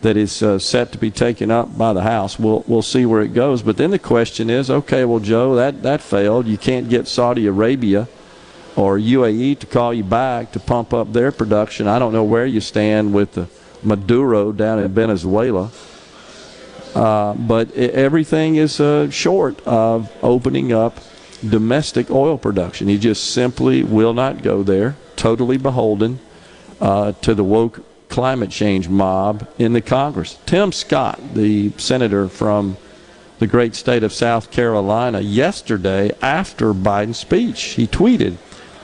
that 0.00 0.16
is 0.16 0.42
uh, 0.42 0.58
set 0.58 0.92
to 0.92 0.98
be 0.98 1.10
taken 1.10 1.50
up 1.50 1.76
by 1.76 1.92
the 1.92 2.02
House. 2.02 2.38
We'll 2.38 2.64
we'll 2.66 2.82
see 2.82 3.06
where 3.06 3.22
it 3.22 3.34
goes. 3.34 3.62
But 3.62 3.76
then 3.76 3.90
the 3.90 3.98
question 3.98 4.50
is, 4.50 4.70
okay, 4.70 5.04
well, 5.04 5.20
Joe, 5.20 5.54
that 5.56 5.82
that 5.82 6.00
failed. 6.00 6.46
You 6.46 6.58
can't 6.58 6.88
get 6.88 7.08
Saudi 7.08 7.46
Arabia 7.46 8.08
or 8.76 8.98
UAE 8.98 9.58
to 9.60 9.66
call 9.66 9.94
you 9.94 10.04
back 10.04 10.52
to 10.52 10.60
pump 10.60 10.92
up 10.92 11.12
their 11.12 11.32
production. 11.32 11.88
I 11.88 11.98
don't 11.98 12.12
know 12.12 12.24
where 12.24 12.46
you 12.46 12.60
stand 12.60 13.14
with 13.14 13.32
the 13.32 13.48
Maduro 13.82 14.52
down 14.52 14.78
in 14.78 14.88
Venezuela. 14.92 15.70
Uh, 16.94 17.34
but 17.34 17.74
it, 17.76 17.92
everything 17.92 18.56
is 18.56 18.80
uh, 18.80 19.10
short 19.10 19.60
of 19.66 20.10
opening 20.22 20.72
up 20.72 20.98
domestic 21.46 22.10
oil 22.10 22.38
production. 22.38 22.88
He 22.88 22.98
just 22.98 23.32
simply 23.32 23.82
will 23.82 24.14
not 24.14 24.42
go 24.42 24.62
there, 24.62 24.96
totally 25.14 25.58
beholden 25.58 26.20
uh, 26.80 27.12
to 27.12 27.34
the 27.34 27.44
woke 27.44 27.80
climate 28.08 28.50
change 28.50 28.88
mob 28.88 29.46
in 29.58 29.72
the 29.72 29.80
Congress. 29.80 30.38
Tim 30.46 30.72
Scott, 30.72 31.20
the 31.34 31.70
senator 31.76 32.28
from 32.28 32.76
the 33.38 33.46
great 33.46 33.74
state 33.74 34.02
of 34.02 34.12
South 34.12 34.50
Carolina, 34.50 35.20
yesterday 35.20 36.12
after 36.22 36.72
Biden's 36.72 37.18
speech, 37.18 37.60
he 37.60 37.86
tweeted, 37.86 38.36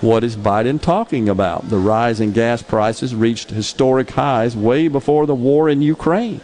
what 0.02 0.24
is 0.24 0.36
Biden 0.36 0.82
talking 0.82 1.28
about? 1.28 1.70
The 1.70 1.78
rise 1.78 2.20
in 2.20 2.32
gas 2.32 2.60
prices 2.60 3.14
reached 3.14 3.50
historic 3.50 4.10
highs 4.10 4.56
way 4.56 4.88
before 4.88 5.26
the 5.26 5.34
war 5.34 5.68
in 5.68 5.80
Ukraine. 5.80 6.40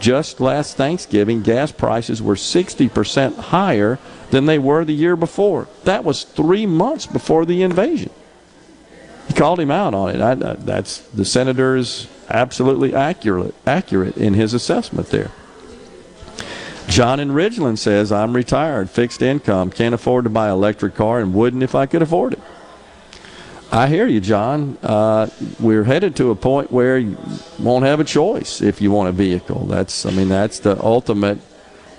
Just 0.00 0.40
last 0.40 0.76
Thanksgiving, 0.76 1.42
gas 1.42 1.70
prices 1.70 2.22
were 2.22 2.34
60% 2.34 3.36
higher 3.36 3.98
than 4.30 4.46
they 4.46 4.58
were 4.58 4.84
the 4.84 4.94
year 4.94 5.16
before. 5.16 5.68
That 5.84 6.02
was 6.02 6.24
three 6.24 6.64
months 6.64 7.06
before 7.06 7.44
the 7.44 7.62
invasion. 7.62 8.10
He 9.26 9.34
called 9.34 9.60
him 9.60 9.70
out 9.70 9.92
on 9.92 10.08
it. 10.08 10.20
I, 10.22 10.34
that's 10.34 10.98
the 10.98 11.26
senator 11.26 11.76
is 11.76 12.08
absolutely 12.30 12.94
accurate, 12.94 13.54
accurate 13.66 14.16
in 14.16 14.32
his 14.32 14.54
assessment 14.54 15.08
there. 15.08 15.30
John 16.86 17.20
in 17.20 17.32
Ridgeland 17.32 17.76
says, 17.76 18.10
I'm 18.10 18.34
retired, 18.34 18.88
fixed 18.88 19.20
income, 19.20 19.70
can't 19.70 19.94
afford 19.94 20.24
to 20.24 20.30
buy 20.30 20.46
an 20.46 20.54
electric 20.54 20.94
car, 20.94 21.20
and 21.20 21.34
wouldn't 21.34 21.62
if 21.62 21.74
I 21.74 21.84
could 21.84 22.00
afford 22.00 22.32
it. 22.32 22.40
I 23.70 23.86
hear 23.88 24.06
you, 24.06 24.20
John. 24.20 24.78
Uh, 24.82 25.28
we're 25.60 25.84
headed 25.84 26.16
to 26.16 26.30
a 26.30 26.34
point 26.34 26.72
where 26.72 26.96
you 26.96 27.18
won't 27.58 27.84
have 27.84 28.00
a 28.00 28.04
choice 28.04 28.62
if 28.62 28.80
you 28.80 28.90
want 28.90 29.10
a 29.10 29.12
vehicle. 29.12 29.66
That's, 29.66 30.06
I 30.06 30.10
mean, 30.10 30.30
that's 30.30 30.60
the 30.60 30.82
ultimate 30.82 31.38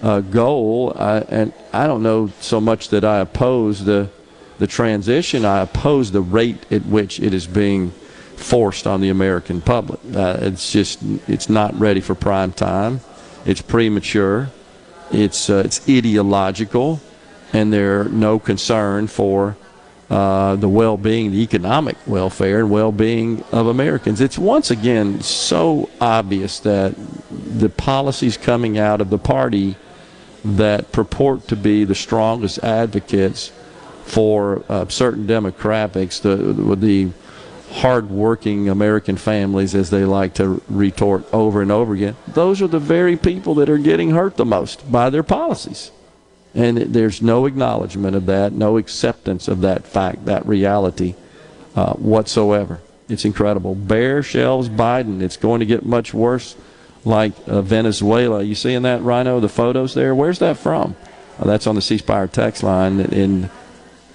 uh, 0.02 0.22
goal. 0.22 0.94
I, 0.98 1.20
and 1.30 1.54
I 1.72 1.86
don't 1.86 2.02
know 2.02 2.32
so 2.40 2.60
much 2.60 2.90
that 2.90 3.04
I 3.04 3.20
oppose 3.20 3.86
the 3.86 4.10
the 4.58 4.68
transition. 4.68 5.46
I 5.46 5.62
oppose 5.62 6.12
the 6.12 6.22
rate 6.22 6.70
at 6.72 6.86
which 6.86 7.20
it 7.20 7.34
is 7.34 7.48
being 7.48 7.92
forced 8.36 8.86
on 8.86 9.00
the 9.00 9.10
American 9.10 9.62
public. 9.62 10.00
Uh, 10.14 10.38
it's 10.42 10.72
just 10.72 11.00
it's 11.28 11.50
not 11.50 11.78
ready 11.80 12.02
for 12.02 12.14
prime 12.14 12.52
time. 12.52 13.00
It's 13.46 13.62
premature. 13.62 14.50
It's 15.12 15.50
uh, 15.50 15.64
it's 15.66 15.88
ideological, 15.90 17.00
and 17.54 17.72
there's 17.72 18.12
no 18.12 18.38
concern 18.38 19.08
for 19.08 19.56
uh, 20.10 20.56
the 20.56 20.70
well 20.70 20.98
being, 20.98 21.32
the 21.32 21.42
economic 21.42 21.96
welfare 22.08 22.60
and 22.60 22.72
well 22.72 22.92
being 22.92 23.44
of 23.52 23.68
Americans. 23.68 24.22
It's 24.22 24.40
once 24.40 24.72
again 24.72 25.22
so 25.22 25.90
obvious 26.02 26.60
that 26.62 26.96
the 27.30 27.70
policies 27.70 28.38
coming 28.38 28.78
out 28.78 29.02
of 29.02 29.10
the 29.10 29.20
party 29.20 29.76
that 30.44 30.92
purport 30.92 31.48
to 31.50 31.56
be 31.56 31.84
the 31.84 31.96
strongest 31.96 32.60
advocates 32.64 33.52
for 34.06 34.64
uh, 34.70 34.88
certain 34.88 35.28
demographics, 35.28 36.22
the, 36.22 36.38
the 36.76 37.12
hardworking 37.72 38.68
American 38.68 39.16
families, 39.16 39.76
as 39.76 39.92
they 39.92 40.04
like 40.06 40.34
to 40.34 40.62
retort 40.70 41.24
over 41.32 41.62
and 41.62 41.72
over 41.72 41.94
again, 41.94 42.16
those 42.28 42.62
are 42.62 42.68
the 42.68 42.80
very 42.80 43.16
people 43.16 43.54
that 43.56 43.70
are 43.70 43.78
getting 43.78 44.10
hurt 44.12 44.38
the 44.38 44.46
most 44.46 44.92
by 44.92 45.10
their 45.10 45.22
policies. 45.22 45.92
And 46.56 46.78
there's 46.78 47.22
no 47.22 47.46
acknowledgement 47.46 48.16
of 48.16 48.26
that, 48.26 48.54
no 48.54 48.78
acceptance 48.78 49.48
of 49.48 49.62
that 49.62 49.86
fact, 49.86 50.26
that 50.26 50.46
reality 50.48 51.14
uh, 51.76 51.94
whatsoever. 51.94 52.80
It's 53.08 53.24
incredible. 53.24 53.76
Bare 53.76 54.24
shelves 54.24 54.68
Biden. 54.68 55.22
It's 55.22 55.38
going 55.38 55.60
to 55.60 55.66
get 55.66 55.86
much 55.86 56.14
worse, 56.14 56.56
like 57.06 57.34
uh, 57.48 57.62
Venezuela. 57.62 58.44
You 58.44 58.56
seeing 58.56 58.82
that, 58.82 59.02
Rhino? 59.02 59.40
The 59.40 59.50
photos 59.50 59.94
there. 59.94 60.16
Where's 60.16 60.40
that 60.40 60.58
from? 60.58 60.96
Uh, 61.40 61.46
that's 61.46 61.68
on 61.68 61.76
the 61.76 61.82
C 61.82 61.98
Spire 62.00 62.28
text 62.28 62.64
line. 62.64 63.00
In 63.00 63.50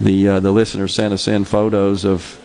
the 0.00 0.28
uh, 0.28 0.40
the 0.40 0.50
listener 0.50 0.88
sent 0.88 1.14
us 1.14 1.28
in 1.28 1.44
photos 1.44 2.04
of, 2.04 2.40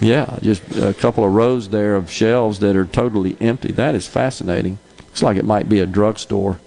yeah, 0.00 0.38
just 0.42 0.62
a 0.76 0.92
couple 0.94 1.24
of 1.24 1.32
rows 1.32 1.70
there 1.70 1.96
of 1.96 2.10
shelves 2.10 2.58
that 2.60 2.76
are 2.76 2.86
totally 2.86 3.36
empty. 3.40 3.72
That 3.72 3.94
is 3.94 4.06
fascinating. 4.06 4.78
Looks 4.98 5.22
like 5.22 5.38
it 5.38 5.44
might 5.44 5.68
be 5.68 5.80
a 5.80 5.86
drugstore. 5.86 6.60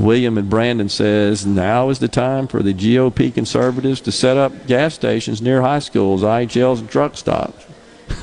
William 0.00 0.38
and 0.38 0.48
Brandon 0.48 0.88
says 0.88 1.44
now 1.44 1.90
is 1.90 1.98
the 1.98 2.08
time 2.08 2.48
for 2.48 2.62
the 2.62 2.72
GOP 2.72 3.32
conservatives 3.32 4.00
to 4.02 4.12
set 4.12 4.36
up 4.38 4.66
gas 4.66 4.94
stations 4.94 5.42
near 5.42 5.60
high 5.60 5.78
schools, 5.78 6.22
IHLs, 6.22 6.80
and 6.80 6.90
truck 6.90 7.16
stops 7.16 7.66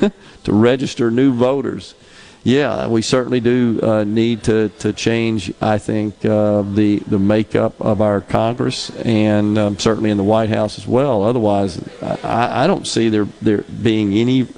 to 0.00 0.52
register 0.52 1.10
new 1.10 1.32
voters. 1.32 1.94
Yeah, 2.42 2.88
we 2.88 3.02
certainly 3.02 3.40
do 3.40 3.78
uh, 3.82 4.04
need 4.04 4.44
to, 4.44 4.70
to 4.80 4.92
change. 4.92 5.52
I 5.60 5.78
think 5.78 6.24
uh, 6.24 6.62
the 6.62 6.98
the 7.00 7.18
makeup 7.18 7.80
of 7.80 8.00
our 8.00 8.20
Congress 8.20 8.90
and 9.00 9.58
um, 9.58 9.78
certainly 9.78 10.10
in 10.10 10.16
the 10.16 10.24
White 10.24 10.48
House 10.48 10.78
as 10.78 10.86
well. 10.86 11.22
Otherwise, 11.22 11.82
I, 12.02 12.64
I 12.64 12.66
don't 12.66 12.86
see 12.86 13.08
there 13.08 13.26
there 13.42 13.62
being 13.62 14.14
any 14.14 14.48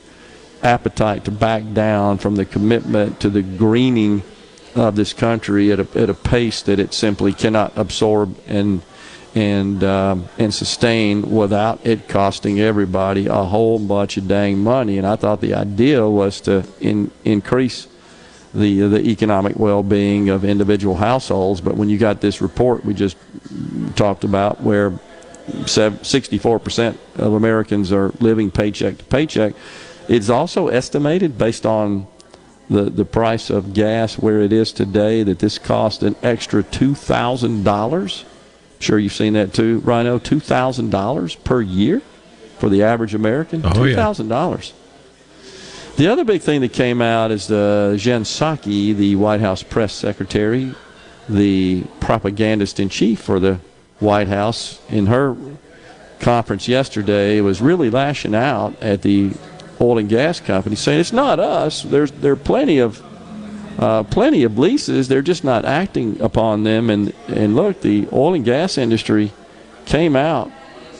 appetite 0.62 1.24
to 1.24 1.30
back 1.30 1.64
down 1.72 2.18
from 2.18 2.36
the 2.36 2.44
commitment 2.44 3.20
to 3.20 3.30
the 3.30 3.42
greening 3.42 4.22
of 4.74 4.96
this 4.96 5.12
country 5.12 5.72
at 5.72 5.80
a, 5.80 5.86
at 5.94 6.10
a 6.10 6.14
pace 6.14 6.62
that 6.62 6.78
it 6.78 6.94
simply 6.94 7.32
cannot 7.32 7.72
absorb 7.76 8.36
and 8.46 8.82
and 9.34 9.84
um, 9.84 10.28
and 10.38 10.52
sustain 10.52 11.30
without 11.30 11.84
it 11.86 12.08
costing 12.08 12.60
everybody 12.60 13.26
a 13.26 13.44
whole 13.44 13.78
bunch 13.78 14.16
of 14.16 14.26
dang 14.26 14.58
money. 14.58 14.98
And 14.98 15.06
I 15.06 15.16
thought 15.16 15.40
the 15.40 15.54
idea 15.54 16.06
was 16.08 16.40
to 16.42 16.64
in, 16.80 17.10
increase 17.24 17.86
the 18.52 18.88
the 18.88 19.00
economic 19.08 19.56
well-being 19.56 20.30
of 20.30 20.44
individual 20.44 20.96
households. 20.96 21.60
But 21.60 21.76
when 21.76 21.88
you 21.88 21.98
got 21.98 22.20
this 22.20 22.40
report 22.40 22.84
we 22.84 22.94
just 22.94 23.16
talked 23.94 24.24
about, 24.24 24.60
where 24.62 24.98
64% 25.48 26.96
of 27.16 27.32
Americans 27.32 27.92
are 27.92 28.12
living 28.20 28.50
paycheck 28.50 28.98
to 28.98 29.04
paycheck, 29.04 29.54
it's 30.08 30.28
also 30.28 30.68
estimated 30.68 31.38
based 31.38 31.66
on 31.66 32.06
the, 32.70 32.84
the 32.84 33.04
price 33.04 33.50
of 33.50 33.74
gas 33.74 34.18
where 34.18 34.40
it 34.40 34.52
is 34.52 34.72
today 34.72 35.22
that 35.24 35.40
this 35.40 35.58
cost 35.58 36.02
an 36.02 36.16
extra 36.22 36.62
$2,000 36.62 38.24
Sure, 38.80 38.98
you've 38.98 39.12
seen 39.12 39.34
that 39.34 39.52
too, 39.52 39.80
Rhino. 39.80 40.18
Two 40.18 40.40
thousand 40.40 40.90
dollars 40.90 41.34
per 41.36 41.60
year 41.60 42.00
for 42.58 42.70
the 42.70 42.82
average 42.82 43.14
American. 43.14 43.60
Oh, 43.64 43.72
Two 43.72 43.94
thousand 43.94 44.28
dollars. 44.28 44.72
The 45.96 46.06
other 46.08 46.24
big 46.24 46.40
thing 46.40 46.62
that 46.62 46.72
came 46.72 47.02
out 47.02 47.30
is 47.30 47.46
the 47.46 47.94
Jen 47.98 48.24
Psaki, 48.24 48.96
the 48.96 49.16
White 49.16 49.42
House 49.42 49.62
press 49.62 49.92
secretary, 49.92 50.74
the 51.28 51.84
propagandist 52.00 52.80
in 52.80 52.88
chief 52.88 53.20
for 53.20 53.38
the 53.38 53.60
White 53.98 54.28
House, 54.28 54.80
in 54.88 55.06
her 55.06 55.36
conference 56.20 56.68
yesterday 56.68 57.42
was 57.42 57.60
really 57.60 57.90
lashing 57.90 58.34
out 58.34 58.82
at 58.82 59.02
the 59.02 59.32
oil 59.80 59.98
and 59.98 60.08
gas 60.08 60.40
company, 60.40 60.76
saying 60.76 61.00
it's 61.00 61.12
not 61.12 61.40
us. 61.40 61.82
There's 61.82 62.10
there 62.12 62.32
are 62.32 62.36
plenty 62.36 62.78
of 62.78 63.02
uh, 63.78 64.02
plenty 64.04 64.44
of 64.44 64.58
leases. 64.58 65.08
They're 65.08 65.22
just 65.22 65.44
not 65.44 65.64
acting 65.64 66.20
upon 66.20 66.64
them. 66.64 66.90
And 66.90 67.14
and 67.28 67.56
look, 67.56 67.80
the 67.80 68.08
oil 68.12 68.34
and 68.34 68.44
gas 68.44 68.78
industry 68.78 69.32
came 69.86 70.16
out 70.16 70.50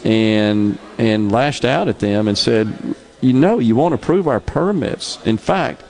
and 0.05 0.79
and 0.99 1.31
lashed 1.31 1.65
out 1.65 1.89
at 1.89 1.99
them 1.99 2.27
and 2.27 2.37
said, 2.37 2.97
you 3.21 3.33
know 3.33 3.59
you 3.59 3.77
won't 3.77 3.95
approve 3.95 4.27
our 4.27 4.41
permits. 4.41 5.19
In 5.25 5.37
fact, 5.37 5.83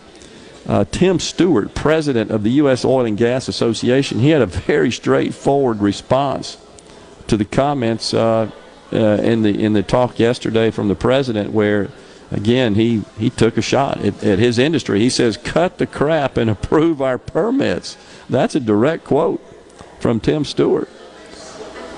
uh, 0.66 0.84
Tim 0.90 1.18
Stewart, 1.18 1.74
president 1.74 2.30
of 2.30 2.42
the 2.42 2.50
U.S. 2.52 2.84
Oil 2.84 3.06
and 3.06 3.16
Gas 3.16 3.48
Association, 3.48 4.18
he 4.18 4.30
had 4.30 4.42
a 4.42 4.46
very 4.46 4.90
straightforward 4.90 5.78
response 5.78 6.58
to 7.28 7.36
the 7.36 7.44
comments 7.44 8.12
uh, 8.12 8.50
uh, 8.92 8.96
in 8.96 9.42
the 9.42 9.50
in 9.50 9.72
the 9.72 9.82
talk 9.82 10.18
yesterday 10.18 10.70
from 10.70 10.88
the 10.88 10.94
president, 10.94 11.52
where 11.52 11.88
again 12.30 12.74
he 12.74 13.02
he 13.18 13.30
took 13.30 13.56
a 13.56 13.62
shot 13.62 13.98
at, 13.98 14.22
at 14.22 14.38
his 14.38 14.58
industry. 14.58 15.00
He 15.00 15.10
says, 15.10 15.36
"Cut 15.36 15.78
the 15.78 15.86
crap 15.86 16.36
and 16.36 16.50
approve 16.56 17.00
our 17.00 17.18
permits." 17.18 17.96
That's 18.28 18.54
a 18.54 18.60
direct 18.60 19.04
quote 19.04 19.40
from 20.00 20.20
Tim 20.20 20.44
Stewart. 20.44 20.88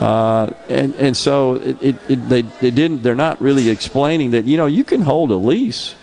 Uh, 0.01 0.53
and 0.69 0.95
and 0.97 1.17
so 1.17 1.55
it, 1.55 1.81
it, 1.81 1.97
it, 2.09 2.29
they, 2.29 2.43
they 2.43 2.73
didn't 2.73 3.03
they're 3.03 3.15
not 3.15 3.41
really 3.41 3.69
explaining 3.69 4.33
that 4.33 4.45
you 4.47 4.57
know 4.57 4.67
you 4.67 4.83
can 4.83 5.01
hold 5.03 5.31
a 5.31 5.37
lease 5.37 5.95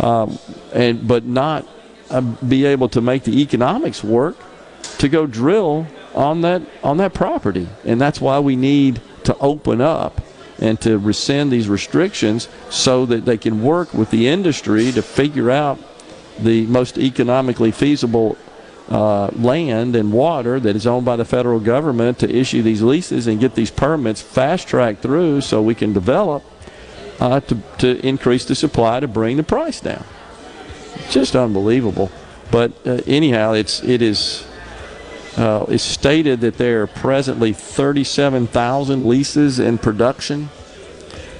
um, 0.00 0.38
and 0.74 1.08
but 1.08 1.24
not 1.24 1.66
uh, 2.10 2.20
be 2.20 2.66
able 2.66 2.90
to 2.90 3.00
make 3.00 3.24
the 3.24 3.40
economics 3.40 4.04
work 4.04 4.36
to 4.98 5.08
go 5.08 5.26
drill 5.26 5.86
on 6.14 6.42
that 6.42 6.60
on 6.82 6.98
that 6.98 7.14
property 7.14 7.66
and 7.86 7.98
that's 7.98 8.20
why 8.20 8.38
we 8.38 8.54
need 8.54 9.00
to 9.24 9.34
open 9.38 9.80
up 9.80 10.20
and 10.62 10.80
to 10.80 10.96
rescind 10.96 11.50
these 11.50 11.68
restrictions 11.68 12.48
so 12.70 13.04
that 13.06 13.24
they 13.24 13.36
can 13.36 13.62
work 13.62 13.92
with 13.92 14.10
the 14.10 14.28
industry 14.28 14.92
to 14.92 15.02
figure 15.02 15.50
out 15.50 15.76
the 16.38 16.64
most 16.66 16.96
economically 16.96 17.72
feasible 17.72 18.38
uh, 18.88 19.26
land 19.34 19.96
and 19.96 20.12
water 20.12 20.60
that 20.60 20.76
is 20.76 20.86
owned 20.86 21.04
by 21.04 21.16
the 21.16 21.24
federal 21.24 21.58
government 21.58 22.20
to 22.20 22.30
issue 22.30 22.62
these 22.62 22.80
leases 22.80 23.26
and 23.26 23.40
get 23.40 23.56
these 23.56 23.72
permits 23.72 24.22
fast 24.22 24.68
tracked 24.68 25.02
through 25.02 25.40
so 25.40 25.60
we 25.60 25.74
can 25.74 25.92
develop 25.92 26.44
uh, 27.18 27.40
to, 27.40 27.58
to 27.78 28.06
increase 28.06 28.44
the 28.44 28.54
supply 28.54 29.00
to 29.00 29.08
bring 29.08 29.36
the 29.36 29.42
price 29.42 29.80
down. 29.80 30.04
Just 31.10 31.34
unbelievable. 31.34 32.10
But 32.52 32.72
uh, 32.86 33.00
anyhow, 33.06 33.52
it's 33.52 33.82
it 33.82 34.00
is 34.00 34.46
uh, 35.36 35.64
it's 35.68 35.82
stated 35.82 36.40
that 36.42 36.58
there 36.58 36.82
are 36.82 36.86
presently 36.86 37.52
37,000 37.52 39.06
leases 39.06 39.58
in 39.58 39.78
production, 39.78 40.50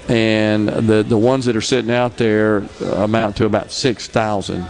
and 0.09 0.69
the 0.69 1.03
the 1.03 1.19
ones 1.19 1.45
that 1.45 1.57
are 1.57 1.61
sitting 1.61 1.91
out 1.91 2.17
there 2.17 2.59
amount 2.81 3.37
to 3.37 3.45
about 3.45 3.71
6,000. 3.71 4.67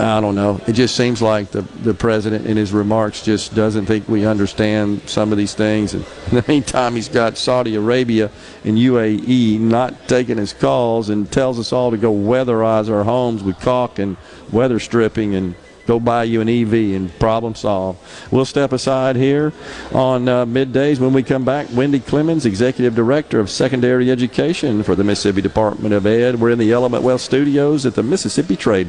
I 0.00 0.20
don't 0.20 0.34
know. 0.34 0.60
It 0.66 0.72
just 0.72 0.96
seems 0.96 1.22
like 1.22 1.50
the, 1.50 1.62
the 1.62 1.94
president 1.94 2.46
in 2.46 2.56
his 2.56 2.72
remarks 2.72 3.22
just 3.22 3.54
doesn't 3.54 3.86
think 3.86 4.08
we 4.08 4.26
understand 4.26 5.08
some 5.08 5.30
of 5.30 5.38
these 5.38 5.54
things. 5.54 5.94
And 5.94 6.04
in 6.30 6.36
the 6.36 6.44
meantime, 6.48 6.96
he's 6.96 7.08
got 7.08 7.36
Saudi 7.36 7.76
Arabia 7.76 8.30
and 8.64 8.76
UAE 8.76 9.60
not 9.60 10.08
taking 10.08 10.36
his 10.36 10.52
calls 10.52 11.10
and 11.10 11.30
tells 11.30 11.60
us 11.60 11.72
all 11.72 11.92
to 11.92 11.96
go 11.96 12.12
weatherize 12.12 12.90
our 12.90 13.04
homes 13.04 13.44
with 13.44 13.58
caulk 13.60 13.98
and 14.00 14.16
weather 14.50 14.80
stripping 14.80 15.34
and 15.36 15.54
go 15.86 16.00
buy 16.00 16.24
you 16.24 16.40
an 16.40 16.48
EV 16.48 16.96
and 16.96 17.18
problem 17.18 17.54
solve. 17.54 17.96
We'll 18.30 18.44
step 18.44 18.72
aside 18.72 19.16
here 19.16 19.52
on 19.92 20.28
uh, 20.28 20.46
middays 20.46 20.98
when 20.98 21.12
we 21.12 21.22
come 21.22 21.44
back. 21.44 21.68
Wendy 21.72 22.00
Clemons, 22.00 22.46
Executive 22.46 22.94
Director 22.94 23.40
of 23.40 23.50
Secondary 23.50 24.10
Education 24.10 24.82
for 24.82 24.94
the 24.94 25.04
Mississippi 25.04 25.42
Department 25.42 25.94
of 25.94 26.06
Ed. 26.06 26.40
We're 26.40 26.50
in 26.50 26.58
the 26.58 26.72
Element 26.72 27.02
Wealth 27.02 27.20
Studios 27.20 27.86
at 27.86 27.94
the 27.94 28.02
Mississippi 28.02 28.56
Trade 28.56 28.88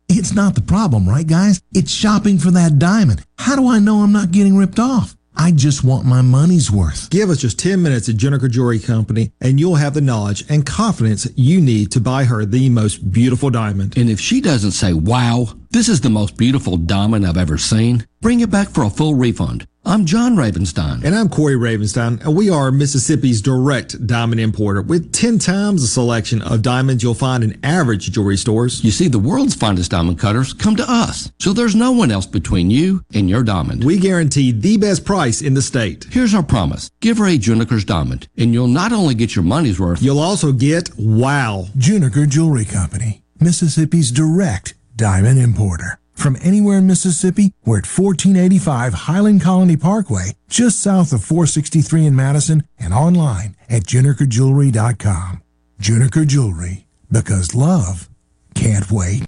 it's 0.17 0.33
not 0.33 0.55
the 0.55 0.61
problem, 0.61 1.07
right, 1.07 1.27
guys? 1.27 1.61
It's 1.73 1.91
shopping 1.91 2.37
for 2.37 2.51
that 2.51 2.79
diamond. 2.79 3.23
How 3.37 3.55
do 3.55 3.67
I 3.67 3.79
know 3.79 3.97
I'm 3.97 4.11
not 4.11 4.31
getting 4.31 4.57
ripped 4.57 4.79
off? 4.79 5.15
I 5.35 5.51
just 5.51 5.83
want 5.83 6.05
my 6.05 6.21
money's 6.21 6.69
worth. 6.69 7.09
Give 7.09 7.29
us 7.29 7.37
just 7.37 7.57
10 7.59 7.81
minutes 7.81 8.09
at 8.09 8.15
Juniker 8.15 8.49
Jewelry 8.49 8.79
Company 8.79 9.31
and 9.39 9.59
you'll 9.59 9.75
have 9.75 9.93
the 9.93 10.01
knowledge 10.01 10.43
and 10.49 10.65
confidence 10.65 11.27
you 11.35 11.61
need 11.61 11.91
to 11.93 12.01
buy 12.01 12.25
her 12.25 12.45
the 12.45 12.69
most 12.69 13.11
beautiful 13.11 13.49
diamond. 13.49 13.97
And 13.97 14.09
if 14.09 14.19
she 14.19 14.41
doesn't 14.41 14.71
say, 14.71 14.93
wow, 14.93 15.47
this 15.71 15.87
is 15.87 16.01
the 16.01 16.09
most 16.09 16.35
beautiful 16.35 16.75
diamond 16.75 17.25
I've 17.25 17.37
ever 17.37 17.57
seen, 17.57 18.05
bring 18.19 18.41
it 18.41 18.51
back 18.51 18.69
for 18.69 18.83
a 18.83 18.89
full 18.89 19.15
refund. 19.15 19.65
I'm 19.85 20.05
John 20.05 20.35
Ravenstein. 20.35 21.03
And 21.03 21.15
I'm 21.15 21.29
Corey 21.29 21.55
Ravenstein, 21.55 22.23
and 22.23 22.35
we 22.35 22.49
are 22.49 22.71
Mississippi's 22.71 23.41
direct 23.41 24.05
diamond 24.05 24.41
importer 24.41 24.81
with 24.81 25.13
10 25.13 25.39
times 25.39 25.81
the 25.81 25.87
selection 25.87 26.41
of 26.41 26.61
diamonds 26.61 27.01
you'll 27.01 27.13
find 27.13 27.43
in 27.43 27.57
average 27.63 28.11
jewelry 28.11 28.35
stores. 28.35 28.83
You 28.83 28.91
see, 28.91 29.07
the 29.07 29.17
world's 29.17 29.55
finest 29.55 29.91
diamond 29.91 30.19
cutters 30.19 30.53
come 30.53 30.75
to 30.75 30.85
us, 30.87 31.31
so 31.39 31.53
there's 31.53 31.73
no 31.73 31.93
one 31.93 32.11
else 32.11 32.25
between 32.25 32.69
you 32.69 33.03
and 33.13 33.29
your 33.29 33.41
diamond. 33.41 33.83
We 33.85 33.97
guarantee 33.97 34.51
the 34.51 34.75
best 34.75 35.05
price 35.05 35.41
in 35.41 35.53
the 35.53 35.61
state. 35.61 36.05
Here's 36.11 36.35
our 36.35 36.43
promise. 36.43 36.91
Give 36.99 37.17
her 37.17 37.27
a 37.27 37.37
Juniker's 37.37 37.85
diamond, 37.85 38.27
and 38.37 38.53
you'll 38.53 38.67
not 38.67 38.91
only 38.91 39.15
get 39.15 39.35
your 39.35 39.45
money's 39.45 39.79
worth, 39.79 40.03
you'll 40.03 40.19
also 40.19 40.51
get 40.51 40.91
wow. 40.97 41.67
Juniker 41.77 42.27
Jewelry 42.27 42.65
Company, 42.65 43.23
Mississippi's 43.39 44.11
direct 44.11 44.75
diamond 45.01 45.39
importer. 45.39 45.97
From 46.13 46.37
anywhere 46.41 46.77
in 46.77 46.85
Mississippi, 46.85 47.53
we're 47.65 47.79
at 47.79 47.87
1485 47.87 48.93
Highland 48.93 49.41
Colony 49.41 49.75
Parkway, 49.75 50.33
just 50.47 50.79
south 50.79 51.11
of 51.11 51.23
463 51.23 52.05
in 52.05 52.15
Madison, 52.15 52.63
and 52.77 52.93
online 52.93 53.55
at 53.67 53.83
junikerjewelry.com. 53.83 55.41
Juniker 55.81 56.27
Jewelry, 56.27 56.85
because 57.11 57.55
love 57.55 58.07
can't 58.53 58.91
wait. 58.91 59.25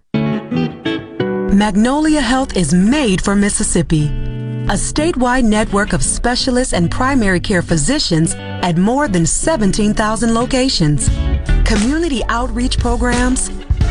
Magnolia 1.51 2.21
Health 2.21 2.55
is 2.55 2.71
made 2.75 3.23
for 3.23 3.35
Mississippi. 3.35 4.05
A 4.69 4.77
statewide 4.77 5.43
network 5.43 5.93
of 5.93 6.03
specialists 6.03 6.73
and 6.73 6.91
primary 6.91 7.39
care 7.39 7.63
physicians 7.63 8.35
at 8.35 8.77
more 8.77 9.07
than 9.07 9.25
17,000 9.25 10.35
locations, 10.35 11.09
community 11.65 12.23
outreach 12.25 12.77
programs, 12.77 13.49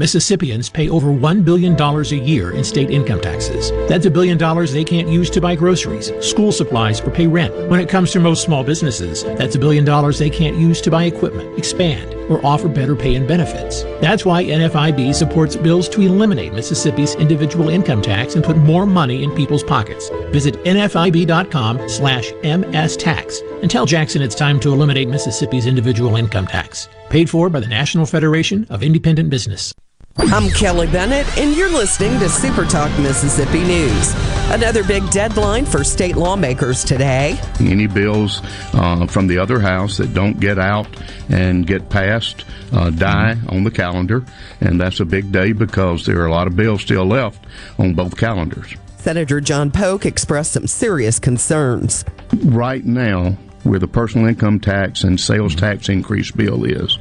Mississippians 0.00 0.70
pay 0.70 0.88
over 0.88 1.08
$1 1.08 1.44
billion 1.44 1.78
a 1.78 2.24
year 2.26 2.52
in 2.52 2.64
state 2.64 2.88
income 2.88 3.20
taxes. 3.20 3.70
That's 3.86 4.06
a 4.06 4.10
billion 4.10 4.38
dollars 4.38 4.72
they 4.72 4.82
can't 4.82 5.08
use 5.08 5.28
to 5.28 5.42
buy 5.42 5.54
groceries, 5.54 6.10
school 6.26 6.52
supplies, 6.52 7.02
or 7.02 7.10
pay 7.10 7.26
rent. 7.26 7.54
When 7.68 7.80
it 7.80 7.90
comes 7.90 8.10
to 8.12 8.18
most 8.18 8.42
small 8.42 8.64
businesses, 8.64 9.24
that's 9.24 9.56
a 9.56 9.58
billion 9.58 9.84
dollars 9.84 10.18
they 10.18 10.30
can't 10.30 10.56
use 10.56 10.80
to 10.80 10.90
buy 10.90 11.04
equipment, 11.04 11.58
expand, 11.58 12.14
or 12.30 12.40
offer 12.46 12.66
better 12.66 12.96
pay 12.96 13.14
and 13.14 13.28
benefits. 13.28 13.82
That's 14.00 14.24
why 14.24 14.42
NFIB 14.42 15.14
supports 15.14 15.54
bills 15.54 15.86
to 15.90 16.00
eliminate 16.00 16.54
Mississippi's 16.54 17.14
individual 17.16 17.68
income 17.68 18.00
tax 18.00 18.36
and 18.36 18.42
put 18.42 18.56
more 18.56 18.86
money 18.86 19.22
in 19.22 19.32
people's 19.32 19.62
pockets. 19.62 20.08
Visit 20.30 20.54
nfib.com 20.64 21.90
slash 21.90 22.30
mstax 22.32 23.60
and 23.60 23.70
tell 23.70 23.84
Jackson 23.84 24.22
it's 24.22 24.34
time 24.34 24.60
to 24.60 24.72
eliminate 24.72 25.10
Mississippi's 25.10 25.66
individual 25.66 26.16
income 26.16 26.46
tax. 26.46 26.88
Paid 27.10 27.28
for 27.28 27.50
by 27.50 27.60
the 27.60 27.68
National 27.68 28.06
Federation 28.06 28.66
of 28.70 28.82
Independent 28.82 29.28
Business. 29.28 29.74
I'm 30.28 30.50
Kelly 30.50 30.86
Bennett, 30.86 31.26
and 31.38 31.56
you're 31.56 31.72
listening 31.72 32.18
to 32.20 32.28
Super 32.28 32.66
Talk 32.66 32.90
Mississippi 33.00 33.64
News. 33.64 34.14
Another 34.50 34.84
big 34.84 35.08
deadline 35.10 35.64
for 35.64 35.82
state 35.82 36.14
lawmakers 36.14 36.84
today. 36.84 37.40
Any 37.58 37.86
bills 37.86 38.42
uh, 38.74 39.06
from 39.06 39.28
the 39.28 39.38
other 39.38 39.58
house 39.58 39.96
that 39.96 40.12
don't 40.12 40.38
get 40.38 40.58
out 40.58 40.86
and 41.30 41.66
get 41.66 41.88
passed 41.88 42.44
uh, 42.72 42.90
die 42.90 43.38
on 43.48 43.64
the 43.64 43.70
calendar, 43.70 44.22
and 44.60 44.78
that's 44.78 45.00
a 45.00 45.06
big 45.06 45.32
day 45.32 45.52
because 45.52 46.04
there 46.04 46.20
are 46.20 46.26
a 46.26 46.30
lot 46.30 46.46
of 46.46 46.54
bills 46.54 46.82
still 46.82 47.06
left 47.06 47.42
on 47.78 47.94
both 47.94 48.16
calendars. 48.18 48.74
Senator 48.98 49.40
John 49.40 49.70
Polk 49.70 50.04
expressed 50.04 50.52
some 50.52 50.66
serious 50.66 51.18
concerns. 51.18 52.04
Right 52.44 52.84
now, 52.84 53.38
where 53.62 53.78
the 53.78 53.88
personal 53.88 54.26
income 54.26 54.60
tax 54.60 55.04
and 55.04 55.18
sales 55.18 55.54
tax 55.54 55.88
increase 55.88 56.30
bill 56.30 56.64
is, 56.64 56.98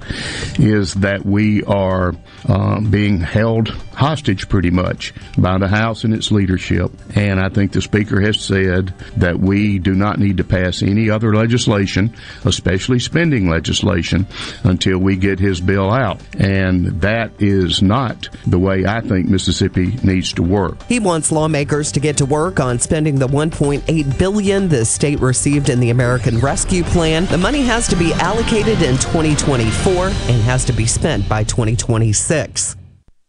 is 0.58 0.94
that 0.96 1.26
we 1.26 1.64
are 1.64 2.14
uh, 2.48 2.82
being 2.82 3.20
held 3.20 3.76
hostage 4.00 4.48
pretty 4.48 4.72
much 4.72 5.14
by 5.38 5.58
the 5.58 5.68
House 5.68 6.06
and 6.06 6.14
its 6.14 6.32
leadership. 6.32 6.90
And 7.16 7.40
I 7.40 7.50
think 7.50 7.74
the 7.74 7.82
Speaker 7.82 8.22
has 8.22 8.40
said 8.40 8.94
that 9.18 9.40
we 9.40 9.78
do 9.78 9.94
not 9.94 10.20
need 10.20 10.38
to 10.38 10.44
pass 10.46 10.82
any 10.82 11.10
other 11.10 11.36
legislation, 11.36 12.16
especially 12.46 13.00
spending 13.00 13.50
legislation, 13.50 14.26
until 14.64 15.00
we 15.00 15.18
get 15.18 15.38
his 15.38 15.60
bill 15.60 15.92
out. 15.92 16.22
And 16.40 17.02
that 17.02 17.32
is 17.40 17.82
not 17.82 18.30
the 18.48 18.58
way 18.58 18.86
I 18.86 19.02
think 19.02 19.28
Mississippi 19.28 19.98
needs 20.02 20.32
to 20.34 20.44
work. 20.44 20.82
He 20.84 21.00
wants 21.00 21.30
lawmakers 21.30 21.92
to 21.92 22.00
get 22.00 22.16
to 22.18 22.26
work 22.26 22.62
on 22.62 22.80
spending 22.80 23.20
the 23.20 23.28
1.8 23.28 24.18
billion 24.18 24.70
the 24.70 24.86
state 24.86 25.20
received 25.20 25.70
in 25.70 25.82
the 25.82 25.90
American 25.90 26.40
Rescue 26.40 26.84
Plan. 26.84 27.26
The 27.26 27.38
money 27.38 27.64
has 27.64 27.90
to 27.90 27.98
be 27.98 28.14
allocated 28.14 28.82
in 28.82 28.96
2024 28.96 30.06
and 30.06 30.42
has 30.44 30.64
to 30.66 30.74
be 30.74 30.86
spent 30.86 31.28
by 31.28 31.44
2026. 31.44 32.79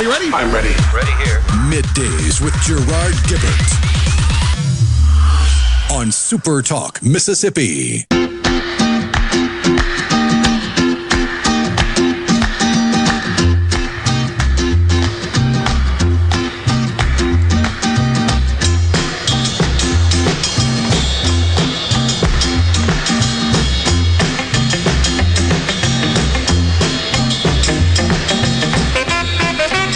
Are 0.00 0.02
you 0.02 0.10
ready? 0.10 0.30
I'm 0.32 0.50
ready. 0.50 0.70
Ready 0.94 1.12
here. 1.22 1.40
Middays 1.68 2.40
with 2.40 2.54
Gerard 2.62 3.12
Gibert 3.28 3.70
on 5.92 6.10
Super 6.10 6.62
Talk, 6.62 7.02
Mississippi. 7.02 8.06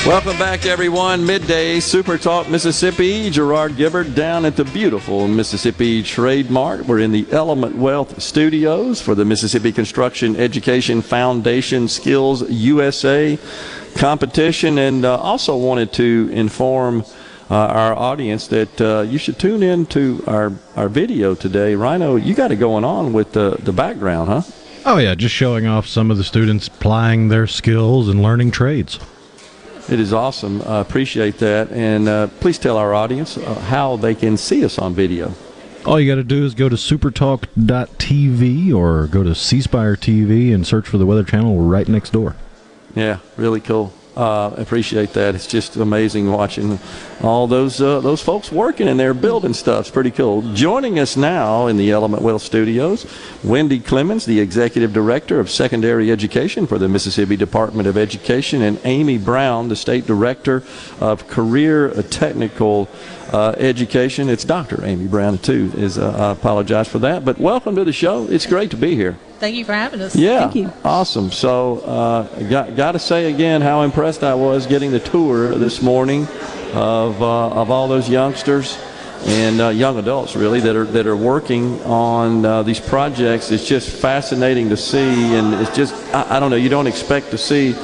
Welcome 0.06 0.36
back, 0.38 0.66
everyone. 0.66 1.24
Midday 1.24 1.80
Super 1.80 2.18
Talk 2.18 2.50
Mississippi. 2.50 3.30
Gerard 3.30 3.72
Gibert 3.72 4.14
down 4.14 4.44
at 4.44 4.54
the 4.54 4.64
beautiful 4.66 5.26
Mississippi 5.26 6.02
Trade 6.02 6.50
Mart. 6.50 6.84
We're 6.84 6.98
in 6.98 7.10
the 7.10 7.26
Element 7.30 7.74
Wealth 7.74 8.20
Studios 8.20 9.00
for 9.00 9.14
the 9.14 9.24
Mississippi 9.24 9.72
Construction 9.72 10.36
Education 10.36 11.00
Foundation 11.00 11.88
Skills 11.88 12.42
USA 12.50 13.38
competition, 13.96 14.76
and 14.76 15.06
uh, 15.06 15.16
also 15.16 15.56
wanted 15.56 15.90
to 15.94 16.28
inform 16.32 17.00
uh, 17.50 17.54
our 17.54 17.94
audience 17.94 18.46
that 18.48 18.80
uh, 18.82 19.00
you 19.08 19.16
should 19.16 19.38
tune 19.38 19.62
in 19.62 19.86
to 19.86 20.22
our, 20.26 20.52
our 20.76 20.90
video 20.90 21.34
today. 21.34 21.74
Rhino, 21.74 22.16
you 22.16 22.34
got 22.34 22.52
it 22.52 22.56
going 22.56 22.84
on 22.84 23.14
with 23.14 23.32
the, 23.32 23.56
the 23.60 23.72
background, 23.72 24.28
huh? 24.28 24.42
Oh, 24.84 24.98
yeah, 24.98 25.14
just 25.14 25.34
showing 25.34 25.66
off 25.66 25.86
some 25.86 26.10
of 26.10 26.18
the 26.18 26.24
students 26.24 26.68
plying 26.68 27.28
their 27.28 27.46
skills 27.46 28.10
and 28.10 28.22
learning 28.22 28.50
trades. 28.50 28.98
It 29.88 30.00
is 30.00 30.12
awesome. 30.12 30.62
I 30.62 30.80
appreciate 30.80 31.38
that. 31.38 31.70
And 31.70 32.08
uh, 32.08 32.28
please 32.40 32.58
tell 32.58 32.76
our 32.76 32.94
audience 32.94 33.36
uh, 33.36 33.54
how 33.60 33.96
they 33.96 34.14
can 34.14 34.36
see 34.36 34.64
us 34.64 34.78
on 34.78 34.94
video. 34.94 35.34
All 35.84 36.00
you 36.00 36.10
got 36.10 36.16
to 36.16 36.24
do 36.24 36.46
is 36.46 36.54
go 36.54 36.70
to 36.70 36.76
supertalk.tv 36.76 38.74
or 38.74 39.06
go 39.06 39.22
to 39.22 39.34
C 39.34 39.60
Spire 39.60 39.96
TV 39.96 40.54
and 40.54 40.66
search 40.66 40.88
for 40.88 40.96
the 40.96 41.04
Weather 41.04 41.24
Channel 41.24 41.58
right 41.58 41.86
next 41.86 42.10
door. 42.10 42.36
Yeah, 42.94 43.18
really 43.36 43.60
cool. 43.60 43.92
Uh, 44.16 44.54
appreciate 44.58 45.12
that. 45.14 45.34
It's 45.34 45.46
just 45.46 45.74
amazing 45.74 46.30
watching 46.30 46.78
all 47.20 47.48
those 47.48 47.80
uh, 47.80 47.98
those 47.98 48.22
folks 48.22 48.52
working 48.52 48.86
and 48.86 48.98
they're 48.98 49.12
building 49.12 49.54
stuff. 49.54 49.80
It's 49.80 49.90
pretty 49.90 50.12
cool. 50.12 50.42
Joining 50.54 51.00
us 51.00 51.16
now 51.16 51.66
in 51.66 51.76
the 51.76 51.90
Element 51.90 52.22
Wealth 52.22 52.42
Studios, 52.42 53.06
Wendy 53.42 53.80
Clemons, 53.80 54.24
the 54.24 54.38
Executive 54.38 54.92
Director 54.92 55.40
of 55.40 55.50
Secondary 55.50 56.12
Education 56.12 56.68
for 56.68 56.78
the 56.78 56.88
Mississippi 56.88 57.36
Department 57.36 57.88
of 57.88 57.96
Education, 57.96 58.62
and 58.62 58.78
Amy 58.84 59.18
Brown, 59.18 59.68
the 59.68 59.76
State 59.76 60.06
Director 60.06 60.62
of 61.00 61.26
Career 61.26 61.90
Technical 62.04 62.88
uh, 63.32 63.56
Education. 63.58 64.28
It's 64.28 64.44
Dr. 64.44 64.84
Amy 64.84 65.08
Brown, 65.08 65.38
too. 65.38 65.72
Is 65.76 65.98
uh, 65.98 66.12
I 66.16 66.30
apologize 66.30 66.86
for 66.86 67.00
that. 67.00 67.24
But 67.24 67.38
welcome 67.38 67.74
to 67.74 67.84
the 67.84 67.92
show. 67.92 68.28
It's 68.28 68.46
great 68.46 68.70
to 68.70 68.76
be 68.76 68.94
here. 68.94 69.16
Thank 69.44 69.56
you 69.56 69.66
for 69.66 69.74
having 69.74 70.00
us. 70.00 70.16
Yeah, 70.16 70.38
Thank 70.40 70.54
you. 70.54 70.72
awesome. 70.86 71.30
So, 71.30 71.80
uh, 71.80 72.22
got 72.48 72.76
got 72.76 72.92
to 72.92 72.98
say 72.98 73.30
again 73.30 73.60
how 73.60 73.82
impressed 73.82 74.24
I 74.24 74.32
was 74.32 74.66
getting 74.66 74.90
the 74.90 75.00
tour 75.00 75.54
this 75.54 75.82
morning 75.82 76.26
of 76.72 77.20
uh, 77.20 77.50
of 77.50 77.70
all 77.70 77.86
those 77.86 78.08
youngsters 78.08 78.82
and 79.26 79.60
uh, 79.60 79.68
young 79.68 79.98
adults 79.98 80.34
really 80.34 80.60
that 80.60 80.74
are 80.74 80.86
that 80.86 81.06
are 81.06 81.14
working 81.14 81.78
on 81.82 82.46
uh, 82.46 82.62
these 82.62 82.80
projects. 82.80 83.50
It's 83.50 83.68
just 83.68 83.90
fascinating 83.90 84.70
to 84.70 84.78
see, 84.78 85.36
and 85.36 85.52
it's 85.60 85.76
just 85.76 85.92
I, 86.14 86.36
I 86.36 86.40
don't 86.40 86.48
know. 86.48 86.56
You 86.56 86.70
don't 86.70 86.86
expect 86.86 87.30
to 87.32 87.36
see 87.36 87.74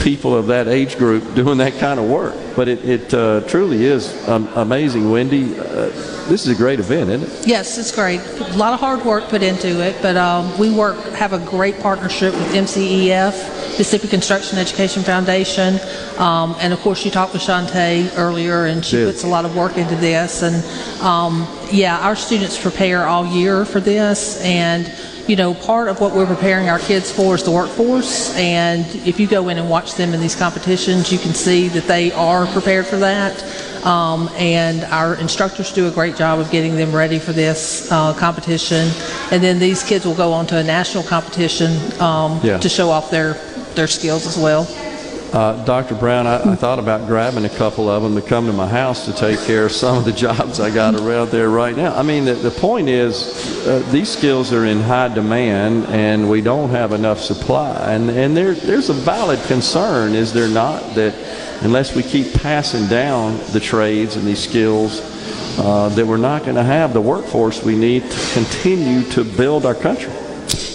people 0.00 0.34
of 0.34 0.46
that 0.48 0.68
age 0.68 0.98
group 0.98 1.34
doing 1.34 1.58
that 1.58 1.78
kind 1.78 1.98
of 1.98 2.08
work, 2.08 2.34
but 2.56 2.68
it, 2.68 2.84
it 2.84 3.14
uh, 3.14 3.40
truly 3.42 3.84
is 3.84 4.28
um, 4.28 4.48
amazing. 4.54 5.10
Wendy, 5.10 5.58
uh, 5.58 5.90
this 6.28 6.46
is 6.46 6.48
a 6.48 6.54
great 6.54 6.80
event, 6.80 7.10
isn't 7.10 7.28
it? 7.28 7.46
Yes, 7.46 7.78
it's 7.78 7.94
great. 7.94 8.20
A 8.20 8.56
lot 8.56 8.72
of 8.72 8.80
hard 8.80 9.04
work 9.04 9.24
put 9.24 9.42
into 9.42 9.82
it, 9.82 9.96
but 10.02 10.16
um, 10.16 10.56
we 10.58 10.74
work 10.74 10.96
have 11.14 11.32
a 11.32 11.38
great 11.38 11.78
partnership 11.80 12.32
with 12.34 12.52
MCEF, 12.52 13.32
Mississippi 13.78 14.08
Construction 14.08 14.58
Education 14.58 15.02
Foundation, 15.02 15.78
um, 16.18 16.56
and 16.60 16.72
of 16.72 16.80
course 16.80 17.04
you 17.04 17.10
talked 17.10 17.32
with 17.32 17.42
Shantae 17.42 18.10
earlier, 18.16 18.66
and 18.66 18.84
she 18.84 18.96
Did. 18.96 19.06
puts 19.06 19.24
a 19.24 19.28
lot 19.28 19.44
of 19.44 19.56
work 19.56 19.76
into 19.76 19.96
this. 19.96 20.42
And 20.42 21.02
um, 21.02 21.46
yeah, 21.70 21.98
our 22.00 22.16
students 22.16 22.60
prepare 22.60 23.06
all 23.06 23.26
year 23.26 23.64
for 23.64 23.80
this, 23.80 24.40
and 24.42 24.86
you 25.32 25.36
know, 25.36 25.54
part 25.54 25.88
of 25.88 25.98
what 25.98 26.14
we're 26.14 26.26
preparing 26.26 26.68
our 26.68 26.78
kids 26.78 27.10
for 27.10 27.34
is 27.34 27.42
the 27.42 27.50
workforce. 27.50 28.36
And 28.36 28.84
if 29.06 29.18
you 29.18 29.26
go 29.26 29.48
in 29.48 29.56
and 29.56 29.70
watch 29.70 29.94
them 29.94 30.12
in 30.12 30.20
these 30.20 30.36
competitions, 30.36 31.10
you 31.10 31.18
can 31.18 31.32
see 31.32 31.68
that 31.68 31.84
they 31.84 32.12
are 32.12 32.44
prepared 32.48 32.84
for 32.84 32.96
that. 32.98 33.42
Um, 33.82 34.28
and 34.36 34.84
our 34.92 35.14
instructors 35.14 35.72
do 35.72 35.88
a 35.88 35.90
great 35.90 36.16
job 36.16 36.38
of 36.38 36.50
getting 36.50 36.76
them 36.76 36.94
ready 36.94 37.18
for 37.18 37.32
this 37.32 37.90
uh, 37.90 38.12
competition. 38.12 38.90
And 39.30 39.42
then 39.42 39.58
these 39.58 39.82
kids 39.82 40.04
will 40.04 40.14
go 40.14 40.34
on 40.34 40.46
to 40.48 40.58
a 40.58 40.62
national 40.62 41.02
competition 41.02 41.80
um, 41.98 42.38
Yeah. 42.42 42.58
to 42.58 42.68
show 42.68 42.90
off 42.90 43.10
their, 43.10 43.32
their 43.74 43.86
skills 43.86 44.26
as 44.26 44.36
well. 44.36 44.66
Uh, 45.32 45.64
Dr. 45.64 45.94
Brown, 45.94 46.26
I, 46.26 46.52
I 46.52 46.56
thought 46.56 46.78
about 46.78 47.06
grabbing 47.06 47.46
a 47.46 47.48
couple 47.48 47.88
of 47.88 48.02
them 48.02 48.14
to 48.16 48.20
come 48.20 48.44
to 48.44 48.52
my 48.52 48.68
house 48.68 49.06
to 49.06 49.14
take 49.14 49.40
care 49.40 49.64
of 49.64 49.72
some 49.72 49.96
of 49.96 50.04
the 50.04 50.12
jobs 50.26 50.60
I 50.60 50.68
got 50.68 50.94
around 50.94 51.30
there 51.30 51.48
right 51.48 51.74
now. 51.74 51.96
I 51.96 52.02
mean, 52.02 52.26
the, 52.26 52.34
the 52.34 52.50
point 52.50 52.90
is, 52.90 53.66
uh, 53.66 53.78
these 53.90 54.10
skills 54.10 54.52
are 54.52 54.66
in 54.66 54.80
high 54.80 55.08
demand, 55.08 55.86
and 55.86 56.28
we 56.28 56.42
don't 56.42 56.68
have 56.68 56.92
enough 56.92 57.18
supply. 57.18 57.94
And 57.94 58.10
and 58.10 58.36
there 58.36 58.52
there's 58.52 58.90
a 58.90 58.92
valid 58.92 59.40
concern, 59.44 60.14
is 60.14 60.34
there 60.34 60.48
not, 60.48 60.82
that 60.96 61.14
unless 61.62 61.96
we 61.96 62.02
keep 62.02 62.34
passing 62.34 62.86
down 62.88 63.38
the 63.52 63.60
trades 63.60 64.16
and 64.16 64.26
these 64.26 64.42
skills, 64.46 65.00
uh, 65.58 65.88
that 65.90 66.06
we're 66.06 66.18
not 66.18 66.42
going 66.42 66.56
to 66.56 66.62
have 66.62 66.92
the 66.92 67.00
workforce 67.00 67.62
we 67.62 67.74
need 67.74 68.02
to 68.02 68.34
continue 68.34 69.02
to 69.12 69.24
build 69.24 69.64
our 69.64 69.74
country. 69.74 70.12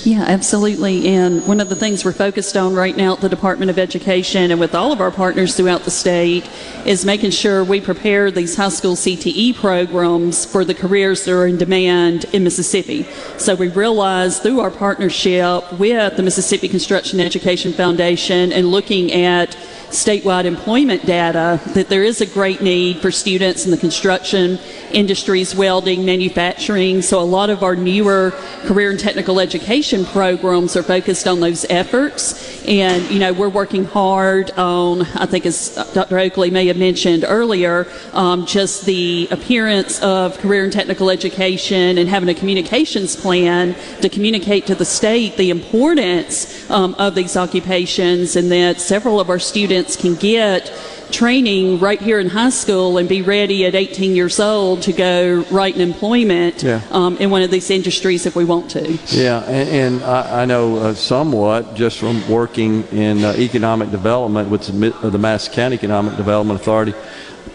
Yeah, 0.08 0.24
absolutely. 0.26 1.08
And 1.10 1.46
one 1.46 1.60
of 1.60 1.68
the 1.68 1.76
things 1.76 2.06
we're 2.06 2.14
focused 2.14 2.56
on 2.56 2.74
right 2.74 2.96
now 2.96 3.14
at 3.14 3.20
the 3.20 3.28
Department 3.28 3.70
of 3.70 3.78
Education 3.78 4.52
and 4.52 4.60
with 4.60 4.74
all 4.74 4.94
of 4.94 5.02
our 5.02 5.12
partners 5.12 5.58
throughout 5.58 5.82
the 5.84 5.92
state 5.92 6.50
is 6.86 7.04
making 7.04 7.32
sure 7.32 7.64
we 7.64 7.82
prepare 7.82 8.32
these 8.32 8.56
high 8.56 8.70
school 8.70 8.96
CTE 8.96 9.56
programs 9.56 10.46
for 10.46 10.64
the 10.64 10.74
careers 10.74 11.26
that 11.26 11.34
are 11.34 11.46
in 11.46 11.58
demand 11.58 12.24
in 12.32 12.46
Mississippi. 12.46 13.04
So 13.38 13.54
we 13.54 13.68
realize 13.68 14.40
through 14.40 14.62
our 14.62 14.72
partnership 14.72 15.74
with 15.74 16.16
the 16.16 16.24
Mississippi 16.24 16.70
Construction 16.70 17.20
Education 17.20 17.74
Foundation 17.74 18.54
and 18.54 18.72
looking 18.72 19.12
at 19.12 19.58
statewide 19.90 20.46
employment 20.46 21.06
data 21.06 21.60
that 21.74 21.90
there 21.90 22.04
is 22.04 22.22
a 22.22 22.26
great 22.26 22.62
need 22.62 22.98
for 22.98 23.12
students 23.12 23.66
in 23.66 23.72
the 23.72 23.78
construction 23.78 24.60
industries, 24.92 25.56
welding, 25.56 26.06
manufacturing. 26.06 27.02
So 27.02 27.20
a 27.20 27.24
lot 27.24 27.50
of 27.50 27.64
our 27.64 27.76
newer 27.76 28.32
career 28.66 28.92
and 28.92 29.00
technical 29.00 29.40
education 29.40 30.06
programs 30.06 30.76
are 30.76 30.84
focused 30.84 31.28
on 31.28 31.40
those 31.40 31.66
efforts. 31.70 32.66
And, 32.68 33.10
you 33.10 33.20
know, 33.20 33.34
we're 33.34 33.50
working 33.50 33.86
hard 33.86 34.52
on, 34.52 35.04
I 35.16 35.26
think 35.26 35.46
as 35.46 35.76
Dr. 35.94 36.18
Oakley 36.20 36.52
may 36.52 36.68
have 36.68 36.78
mentioned 36.78 37.26
earlier, 37.28 37.88
um, 38.14 38.46
just 38.46 38.86
the 38.86 39.28
appearance 39.32 40.02
of 40.02 40.38
career 40.40 40.64
and 40.64 40.74
technical 40.74 41.10
education 41.10 41.98
and 41.98 42.10
having 42.10 42.30
a 42.30 42.34
communications 42.34 43.16
plan 43.16 43.76
to 44.02 44.10
communicate 44.10 44.68
to 44.68 44.76
the 44.76 44.86
state 44.86 45.38
the 45.38 45.50
importance 45.50 46.70
um, 46.70 46.94
of 46.96 47.16
these 47.16 47.38
occupations 47.38 48.36
and 48.36 48.52
that 48.52 48.82
several 48.82 49.20
of 49.20 49.30
our 49.30 49.40
students 49.40 49.77
can 49.86 50.16
get 50.16 50.72
training 51.12 51.80
right 51.80 52.02
here 52.02 52.20
in 52.20 52.28
high 52.28 52.50
school 52.50 52.98
and 52.98 53.08
be 53.08 53.22
ready 53.22 53.66
at 53.66 53.76
18 53.76 54.14
years 54.16 54.40
old 54.40 54.82
to 54.82 54.92
go 54.92 55.46
right 55.52 55.74
in 55.74 55.80
employment 55.82 56.64
Yeah. 56.64 56.82
um, 56.92 57.18
in 57.18 57.30
one 57.30 57.42
of 57.44 57.50
these 57.52 57.70
industries 57.70 58.26
if 58.26 58.36
we 58.36 58.44
want 58.44 58.70
to. 58.72 58.98
Yeah, 59.08 59.44
and, 59.44 59.70
and 59.70 60.04
I, 60.04 60.42
I 60.42 60.46
know 60.46 60.78
uh, 60.78 60.94
somewhat 60.94 61.76
just 61.76 61.98
from 61.98 62.28
working 62.30 62.84
in 62.92 63.24
uh, 63.24 63.34
economic 63.38 63.90
development 63.90 64.50
with 64.50 64.64
the, 64.68 64.94
uh, 65.02 65.10
the 65.10 65.18
Madison 65.18 65.54
County 65.54 65.76
Economic 65.76 66.18
Development 66.18 66.60
Authority. 66.60 66.94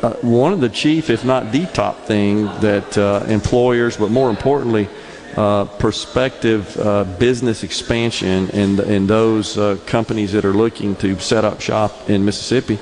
Uh, 0.03 0.15
one 0.23 0.53
of 0.53 0.61
the 0.61 0.69
chief, 0.71 1.11
if 1.11 1.25
not 1.25 1.53
the 1.53 1.67
top 1.67 2.07
thing 2.07 2.47
that 2.61 2.97
uh, 2.97 3.25
employers, 3.29 3.97
but 3.97 4.11
more 4.11 4.31
importantly, 4.31 4.89
uh, 5.37 5.65
prospective 5.65 6.77
uh, 6.79 7.05
business 7.05 7.63
expansion 7.63 8.51
in, 8.51 8.81
in 8.81 9.07
those 9.07 9.57
uh, 9.57 9.79
companies 9.87 10.33
that 10.33 10.45
are 10.45 10.53
looking 10.53 10.95
to 10.97 11.19
set 11.19 11.45
up 11.45 11.61
shop 11.61 12.11
in 12.11 12.25
Mississippi, 12.25 12.79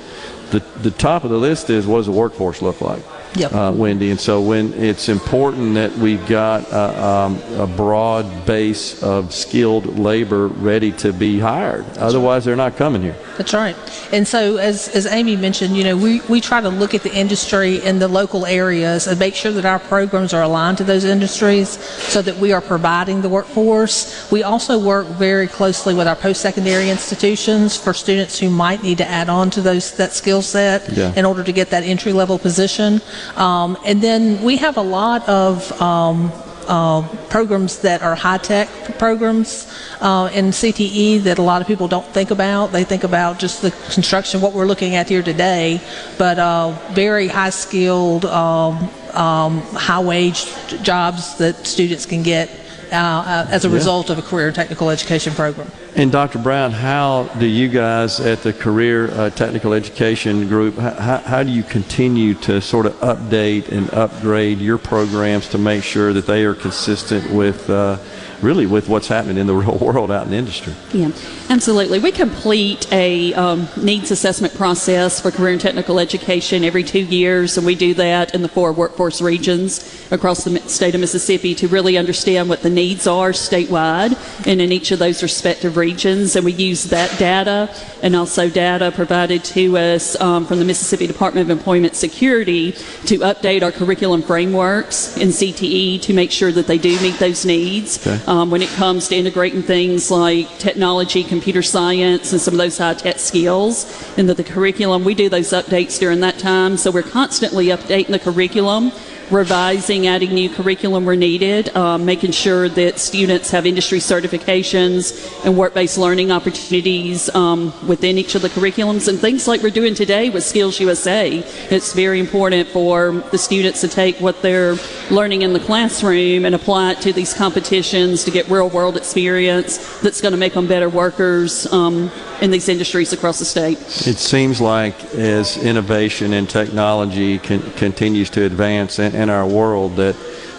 the, 0.51 0.59
the 0.81 0.91
top 0.91 1.23
of 1.23 1.29
the 1.29 1.37
list 1.37 1.69
is 1.69 1.87
what 1.87 1.97
does 1.97 2.07
the 2.07 2.11
workforce 2.11 2.61
look 2.61 2.81
like? 2.81 3.03
Yep. 3.35 3.53
uh, 3.53 3.71
Wendy. 3.73 4.11
And 4.11 4.19
so 4.19 4.41
when 4.41 4.73
it's 4.73 5.07
important 5.07 5.75
that 5.75 5.91
we've 5.93 6.25
got 6.27 6.69
uh, 6.71 7.25
um, 7.27 7.41
a 7.59 7.67
broad 7.67 8.45
base 8.45 9.01
of 9.03 9.33
skilled 9.33 9.97
labor 9.97 10.47
ready 10.47 10.91
to 10.93 11.13
be 11.13 11.39
hired. 11.39 11.85
Otherwise, 11.97 12.43
they're 12.45 12.55
not 12.55 12.75
coming 12.75 13.01
here. 13.01 13.15
That's 13.37 13.53
right. 13.53 13.75
And 14.11 14.27
so, 14.27 14.57
as, 14.57 14.89
as 14.89 15.05
Amy 15.07 15.35
mentioned, 15.35 15.75
you 15.77 15.83
know, 15.83 15.95
we, 15.97 16.21
we 16.29 16.41
try 16.41 16.61
to 16.61 16.69
look 16.69 16.93
at 16.93 17.03
the 17.03 17.13
industry 17.15 17.77
in 17.83 17.99
the 17.99 18.07
local 18.07 18.45
areas 18.45 19.07
and 19.07 19.17
make 19.17 19.35
sure 19.35 19.51
that 19.53 19.65
our 19.65 19.79
programs 19.79 20.33
are 20.33 20.43
aligned 20.43 20.77
to 20.79 20.83
those 20.83 21.05
industries 21.05 21.69
so 21.69 22.21
that 22.21 22.37
we 22.37 22.51
are 22.51 22.61
providing 22.61 23.21
the 23.21 23.29
workforce. 23.29 24.29
We 24.31 24.43
also 24.43 24.77
work 24.77 25.07
very 25.07 25.47
closely 25.47 25.93
with 25.93 26.07
our 26.07 26.15
post-secondary 26.15 26.89
institutions 26.89 27.77
for 27.77 27.93
students 27.93 28.37
who 28.39 28.49
might 28.49 28.83
need 28.83 28.97
to 28.99 29.07
add 29.09 29.29
on 29.29 29.49
to 29.51 29.61
those 29.61 29.95
that 29.95 30.11
skill 30.11 30.41
set 30.41 30.89
Yeah. 30.89 31.13
in 31.15 31.25
order 31.25 31.43
to 31.43 31.51
get 31.51 31.69
that 31.69 31.83
entry-level 31.83 32.39
position. 32.39 33.01
Um, 33.35 33.77
and 33.85 34.01
then 34.01 34.41
we 34.43 34.57
have 34.57 34.77
a 34.77 34.81
lot 34.81 35.27
of 35.27 35.71
um, 35.81 36.31
uh, 36.67 37.01
programs 37.29 37.79
that 37.79 38.01
are 38.01 38.15
high-tech 38.15 38.69
programs 38.97 39.67
uh, 39.99 40.29
in 40.33 40.45
CTE 40.51 41.23
that 41.23 41.37
a 41.37 41.41
lot 41.41 41.61
of 41.61 41.67
people 41.67 41.87
don't 41.87 42.05
think 42.07 42.31
about. 42.31 42.71
They 42.71 42.83
think 42.83 43.03
about 43.03 43.39
just 43.39 43.61
the 43.61 43.71
construction, 43.93 44.41
what 44.41 44.53
we're 44.53 44.65
looking 44.65 44.95
at 44.95 45.09
here 45.09 45.23
today, 45.23 45.81
but 46.17 46.39
uh, 46.39 46.71
very 46.91 47.27
high-skilled, 47.27 48.25
um, 48.25 48.89
um, 49.13 49.61
high-wage 49.73 50.45
jobs 50.83 51.37
that 51.37 51.65
students 51.65 52.05
can 52.05 52.23
get 52.23 52.49
uh, 52.91 52.95
uh, 52.95 53.47
as 53.49 53.65
a 53.65 53.69
Yeah. 53.69 53.75
result 53.75 54.09
of 54.09 54.17
a 54.17 54.21
career 54.21 54.47
and 54.47 54.55
technical 54.55 54.89
education 54.89 55.33
program. 55.33 55.71
And 55.93 56.09
Dr. 56.09 56.39
Brown, 56.39 56.71
how 56.71 57.23
do 57.37 57.45
you 57.45 57.67
guys 57.67 58.21
at 58.21 58.43
the 58.43 58.53
Career 58.53 59.11
uh, 59.11 59.29
Technical 59.29 59.73
Education 59.73 60.47
Group, 60.47 60.77
how, 60.77 61.17
how 61.17 61.43
do 61.43 61.51
you 61.51 61.63
continue 61.63 62.33
to 62.35 62.61
sort 62.61 62.85
of 62.85 62.93
update 63.01 63.67
and 63.69 63.93
upgrade 63.93 64.59
your 64.59 64.77
programs 64.77 65.49
to 65.49 65.57
make 65.57 65.83
sure 65.83 66.13
that 66.13 66.25
they 66.25 66.45
are 66.45 66.55
consistent 66.55 67.29
with 67.31 67.69
uh, 67.69 67.97
really 68.41 68.65
with 68.65 68.89
what's 68.89 69.07
happening 69.07 69.37
in 69.37 69.47
the 69.47 69.55
real 69.61 69.77
world 69.77 70.11
out 70.11 70.27
in 70.27 70.33
industry? 70.33 70.73
Yeah, 70.93 71.11
absolutely. 71.49 71.99
We 71.99 72.11
complete 72.11 72.91
a 72.91 73.33
um, 73.33 73.67
needs 73.77 74.11
assessment 74.11 74.53
process 74.55 75.21
for 75.21 75.31
career 75.31 75.53
and 75.53 75.61
technical 75.61 75.99
education 75.99 76.63
every 76.63 76.83
two 76.83 77.03
years, 77.03 77.57
and 77.57 77.65
we 77.65 77.75
do 77.75 77.93
that 77.95 78.33
in 78.33 78.41
the 78.41 78.49
four 78.49 78.71
workforce 78.73 79.21
regions 79.21 80.07
across 80.11 80.43
the 80.43 80.57
state 80.69 80.95
of 80.95 81.01
Mississippi 81.01 81.55
to 81.55 81.67
really 81.67 81.97
understand 81.97 82.49
what 82.49 82.61
the 82.61 82.69
needs 82.69 83.07
are 83.07 83.31
statewide 83.31 84.17
and 84.47 84.61
in 84.61 84.71
each 84.71 84.91
of 84.91 84.99
those 84.99 85.23
respective 85.23 85.77
regions. 85.81 86.35
And 86.35 86.45
we 86.45 86.53
use 86.53 86.81
that 86.85 87.09
data 87.19 87.69
and 88.03 88.15
also 88.15 88.49
data 88.49 88.91
provided 88.91 89.43
to 89.55 89.63
us 89.77 90.03
um, 90.21 90.45
from 90.45 90.59
the 90.59 90.65
Mississippi 90.65 91.07
Department 91.07 91.43
of 91.45 91.57
Employment 91.57 91.95
Security 91.95 92.71
to 93.09 93.15
update 93.31 93.61
our 93.63 93.71
curriculum 93.71 94.21
frameworks 94.21 95.17
in 95.17 95.29
CTE 95.29 96.01
to 96.03 96.13
make 96.13 96.31
sure 96.31 96.51
that 96.51 96.67
they 96.67 96.77
do 96.77 96.93
meet 97.01 97.17
those 97.19 97.45
needs 97.45 98.05
Okay. 98.07 98.19
um, 98.27 98.49
when 98.51 98.61
it 98.61 98.69
comes 98.69 99.07
to 99.09 99.15
integrating 99.15 99.63
things 99.63 100.09
like 100.11 100.47
technology, 100.59 101.23
computer 101.23 101.61
science, 101.61 102.31
and 102.31 102.39
some 102.41 102.53
of 102.53 102.57
those 102.59 102.77
high 102.77 102.93
tech 102.93 103.17
skills 103.19 103.85
into 104.17 104.33
the 104.33 104.43
curriculum. 104.43 105.03
We 105.03 105.15
do 105.15 105.27
those 105.29 105.49
updates 105.49 105.99
during 105.99 106.19
that 106.21 106.37
time, 106.39 106.77
so 106.77 106.91
we're 106.91 107.01
constantly 107.21 107.67
updating 107.67 108.11
the 108.17 108.19
curriculum. 108.19 108.91
Revising, 109.31 110.07
adding 110.07 110.33
new 110.33 110.49
curriculum 110.49 111.05
where 111.05 111.15
needed, 111.15 111.73
um, 111.73 112.03
making 112.03 112.31
sure 112.33 112.67
that 112.67 112.99
students 112.99 113.49
have 113.51 113.65
industry 113.65 113.99
certifications 113.99 115.45
and 115.45 115.57
work 115.57 115.73
based 115.73 115.97
learning 115.97 116.33
opportunities 116.33 117.33
um, 117.33 117.73
within 117.87 118.17
each 118.17 118.35
of 118.35 118.41
the 118.41 118.49
curriculums, 118.49 119.07
and 119.07 119.17
things 119.17 119.47
like 119.47 119.63
we're 119.63 119.69
doing 119.69 119.95
today 119.95 120.29
with 120.29 120.43
Skills 120.43 120.81
USA. 120.81 121.37
It's 121.69 121.93
very 121.93 122.19
important 122.19 122.67
for 122.67 123.13
the 123.31 123.37
students 123.37 123.79
to 123.79 123.87
take 123.87 124.17
what 124.19 124.41
they're 124.41 124.75
learning 125.09 125.43
in 125.43 125.53
the 125.53 125.61
classroom 125.61 126.43
and 126.43 126.53
apply 126.53 126.91
it 126.91 127.01
to 127.03 127.13
these 127.13 127.33
competitions 127.33 128.25
to 128.25 128.31
get 128.31 128.49
real 128.49 128.69
world 128.69 128.97
experience 128.97 129.77
that's 130.01 130.19
going 130.19 130.33
to 130.33 130.37
make 130.37 130.55
them 130.55 130.67
better 130.67 130.89
workers 130.89 131.71
um, 131.71 132.11
in 132.41 132.49
these 132.51 132.67
industries 132.69 133.13
across 133.13 133.39
the 133.39 133.45
state. 133.45 133.77
It 134.07 134.17
seems 134.17 134.59
like 134.59 134.95
as 135.13 135.57
innovation 135.57 136.33
and 136.33 136.49
technology 136.49 137.37
con- 137.37 137.61
continues 137.73 138.29
to 138.31 138.43
advance 138.43 138.97
in, 138.99 139.15
in 139.15 139.29
our 139.29 139.47
world, 139.47 139.95
that 139.97 140.15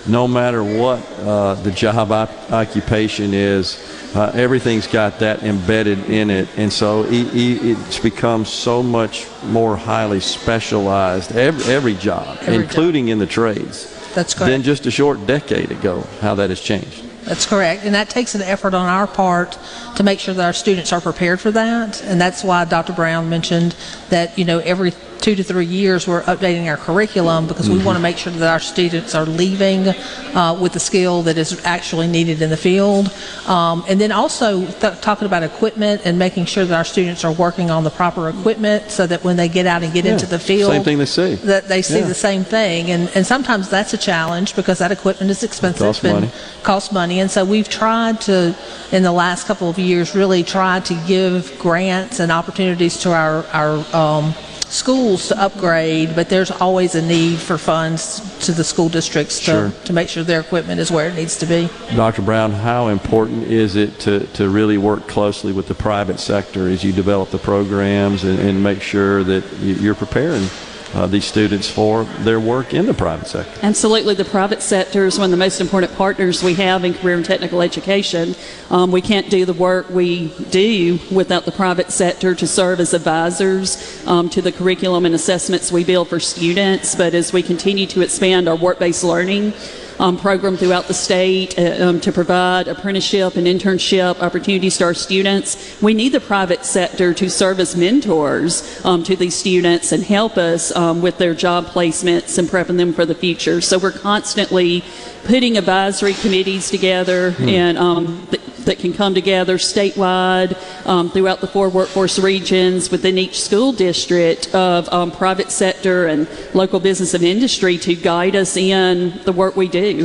no 0.06 0.26
matter 0.28 0.62
what 0.62 1.00
uh, 1.20 1.54
the 1.54 1.70
job 1.72 2.10
op- 2.12 2.52
occupation 2.52 3.34
is, 3.34 3.78
uh, 4.14 4.30
everything's 4.34 4.86
got 4.86 5.18
that 5.20 5.42
embedded 5.42 5.98
in 6.10 6.30
it, 6.30 6.48
and 6.56 6.72
so 6.72 7.04
e- 7.10 7.28
e- 7.32 7.58
it's 7.72 7.98
become 7.98 8.44
so 8.44 8.82
much 8.82 9.26
more 9.44 9.76
highly 9.76 10.20
specialized. 10.20 11.32
Every, 11.32 11.72
every 11.72 11.94
job, 11.94 12.38
Every 12.42 12.54
job. 12.58 12.62
including 12.62 13.08
in 13.08 13.18
the 13.18 13.26
trades, 13.26 13.86
That's 14.14 14.34
correct. 14.34 14.50
than 14.50 14.62
just 14.62 14.86
a 14.86 14.90
short 14.90 15.26
decade 15.26 15.70
ago. 15.72 16.04
How 16.20 16.34
that 16.36 16.50
has 16.50 16.60
changed. 16.60 17.04
That's 17.24 17.46
correct. 17.46 17.84
And 17.84 17.94
that 17.94 18.10
takes 18.10 18.34
an 18.34 18.42
effort 18.42 18.74
on 18.74 18.88
our 18.88 19.06
part 19.06 19.56
to 19.96 20.02
make 20.02 20.18
sure 20.18 20.34
that 20.34 20.44
our 20.44 20.52
students 20.52 20.92
are 20.92 21.00
prepared 21.00 21.40
for 21.40 21.50
that. 21.52 22.02
And 22.02 22.20
that's 22.20 22.42
why 22.42 22.64
Dr. 22.64 22.92
Brown 22.92 23.28
mentioned 23.28 23.76
that, 24.10 24.36
you 24.36 24.44
know, 24.44 24.58
every 24.58 24.92
two 25.22 25.36
to 25.36 25.42
three 25.44 25.64
years, 25.64 26.06
we're 26.08 26.22
updating 26.22 26.66
our 26.68 26.76
curriculum 26.76 27.46
because 27.46 27.70
we 27.70 27.78
Mhm. 27.78 27.84
want 27.84 27.96
to 27.96 28.02
make 28.02 28.18
sure 28.18 28.32
that 28.32 28.48
our 28.50 28.58
students 28.58 29.14
are 29.14 29.24
leaving 29.24 29.94
uh, 30.34 30.56
with 30.60 30.72
the 30.72 30.80
skill 30.80 31.22
that 31.22 31.38
is 31.38 31.56
actually 31.64 32.08
needed 32.08 32.42
in 32.42 32.50
the 32.50 32.56
field. 32.56 33.08
Um, 33.46 33.84
and 33.88 34.00
then 34.00 34.10
also 34.10 34.62
th- 34.64 34.94
talking 35.00 35.26
about 35.26 35.42
equipment 35.44 36.00
and 36.04 36.18
making 36.18 36.46
sure 36.46 36.64
that 36.64 36.74
our 36.74 36.84
students 36.84 37.24
are 37.24 37.30
working 37.30 37.70
on 37.70 37.84
the 37.84 37.90
proper 37.90 38.28
equipment 38.28 38.90
so 38.90 39.06
that 39.06 39.22
when 39.22 39.36
they 39.36 39.48
get 39.48 39.64
out 39.66 39.82
and 39.84 39.92
get 39.92 40.04
Yeah. 40.04 40.12
into 40.14 40.26
the 40.26 40.40
field, 40.40 40.72
Same 40.72 40.82
thing 40.84 40.98
they 40.98 41.06
see. 41.06 41.34
that 41.44 41.68
they 41.68 41.82
see 41.82 41.98
Yeah. 42.00 42.06
the 42.06 42.14
same 42.14 42.44
thing. 42.44 42.90
And, 42.90 43.08
and 43.14 43.24
sometimes 43.24 43.68
that's 43.68 43.92
a 43.94 43.98
challenge 43.98 44.56
because 44.56 44.78
that 44.78 44.90
equipment 44.90 45.30
is 45.30 45.44
expensive 45.44 45.86
Costs 45.86 46.02
and 46.04 46.14
money. 46.14 46.30
costs 46.64 46.90
money. 46.90 47.20
And 47.20 47.30
so 47.30 47.44
we've 47.44 47.68
tried 47.68 48.20
to, 48.22 48.54
in 48.90 49.02
the 49.04 49.12
last 49.12 49.46
couple 49.46 49.70
of 49.70 49.78
years, 49.78 50.14
really 50.16 50.42
try 50.42 50.80
to 50.80 50.94
give 51.06 51.56
grants 51.60 52.18
and 52.18 52.32
opportunities 52.32 52.96
to 52.98 53.12
our, 53.12 53.44
our 53.52 53.84
um, 53.94 54.34
schools 54.72 55.28
to 55.28 55.38
upgrade, 55.40 56.14
but 56.16 56.28
there's 56.30 56.50
always 56.50 56.94
a 56.94 57.02
need 57.02 57.38
for 57.38 57.58
funds 57.58 58.20
to 58.46 58.52
the 58.52 58.64
school 58.64 58.88
districts 58.88 59.38
to, 59.40 59.44
Sure. 59.44 59.72
to 59.84 59.92
make 59.92 60.08
sure 60.08 60.24
their 60.24 60.40
equipment 60.40 60.80
is 60.80 60.90
where 60.90 61.08
it 61.08 61.14
needs 61.14 61.36
to 61.36 61.46
be. 61.46 61.68
Dr. 61.94 62.22
Brown, 62.22 62.52
how 62.52 62.88
important 62.88 63.44
is 63.44 63.76
it 63.76 63.98
to, 64.00 64.26
to 64.28 64.48
really 64.48 64.78
work 64.78 65.06
closely 65.06 65.52
with 65.52 65.68
the 65.68 65.74
private 65.74 66.18
sector 66.18 66.68
as 66.68 66.82
you 66.82 66.92
develop 66.92 67.30
the 67.30 67.38
programs 67.38 68.24
and, 68.24 68.38
and 68.38 68.62
make 68.62 68.80
sure 68.80 69.22
that 69.24 69.44
you- 69.60 69.74
you're 69.74 69.94
preparing 69.94 70.48
uh, 70.94 71.06
these 71.06 71.24
students 71.24 71.70
for 71.70 72.04
their 72.20 72.40
work 72.40 72.74
in 72.74 72.86
the 72.86 72.94
private 72.94 73.26
sector? 73.26 73.60
Absolutely. 73.62 74.14
The 74.14 74.24
private 74.24 74.62
sector 74.62 75.06
is 75.06 75.18
one 75.18 75.26
of 75.26 75.30
the 75.30 75.36
most 75.36 75.60
important 75.60 75.94
partners 75.96 76.42
we 76.42 76.54
have 76.54 76.84
in 76.84 76.94
career 76.94 77.16
and 77.16 77.24
technical 77.24 77.62
education. 77.62 78.34
Um, 78.70 78.92
we 78.92 79.00
can't 79.00 79.30
do 79.30 79.44
the 79.44 79.52
work 79.52 79.88
we 79.90 80.28
do 80.50 80.98
without 81.10 81.44
the 81.44 81.52
private 81.52 81.90
sector 81.90 82.34
to 82.34 82.46
serve 82.46 82.80
as 82.80 82.94
advisors 82.94 84.06
um, 84.06 84.28
to 84.30 84.42
the 84.42 84.52
curriculum 84.52 85.06
and 85.06 85.14
assessments 85.14 85.72
we 85.72 85.84
build 85.84 86.08
for 86.08 86.20
students. 86.20 86.94
But 86.94 87.14
as 87.14 87.32
we 87.32 87.42
continue 87.42 87.86
to 87.88 88.00
expand 88.02 88.48
our 88.48 88.56
work 88.56 88.78
based 88.78 89.04
learning, 89.04 89.54
um, 90.02 90.16
program 90.18 90.56
throughout 90.56 90.88
the 90.88 90.94
state 90.94 91.56
uh, 91.58 91.86
um, 91.86 92.00
to 92.00 92.10
provide 92.10 92.66
apprenticeship 92.66 93.36
and 93.36 93.46
internship 93.46 94.20
opportunities 94.20 94.76
to 94.78 94.84
our 94.84 94.94
students. 94.94 95.80
We 95.80 95.94
need 95.94 96.10
the 96.10 96.20
private 96.20 96.64
sector 96.64 97.14
to 97.14 97.30
serve 97.30 97.60
as 97.60 97.76
mentors 97.76 98.84
um, 98.84 99.04
to 99.04 99.14
these 99.14 99.36
students 99.36 99.92
and 99.92 100.02
help 100.02 100.36
us 100.36 100.74
um, 100.74 101.00
with 101.02 101.18
their 101.18 101.34
job 101.34 101.66
placements 101.66 102.36
and 102.36 102.48
prepping 102.48 102.78
them 102.78 102.92
for 102.92 103.06
the 103.06 103.14
future. 103.14 103.60
So 103.60 103.78
we're 103.78 103.92
constantly 103.92 104.82
putting 105.24 105.56
advisory 105.56 106.14
committees 106.14 106.68
together 106.68 107.30
Hmm. 107.30 107.48
and 107.48 107.78
um, 107.78 108.26
that 108.64 108.78
can 108.78 108.92
come 108.92 109.14
together 109.14 109.58
statewide 109.58 110.56
um, 110.86 111.10
throughout 111.10 111.40
the 111.40 111.46
four 111.46 111.68
workforce 111.68 112.18
regions 112.18 112.90
within 112.90 113.18
each 113.18 113.40
school 113.40 113.72
district 113.72 114.54
of 114.54 114.88
um, 114.92 115.10
private 115.10 115.50
sector 115.50 116.06
and 116.06 116.28
local 116.54 116.80
business 116.80 117.14
and 117.14 117.24
industry 117.24 117.78
to 117.78 117.94
guide 117.94 118.36
us 118.36 118.56
in 118.56 119.18
the 119.24 119.32
work 119.32 119.56
we 119.56 119.68
do 119.68 120.04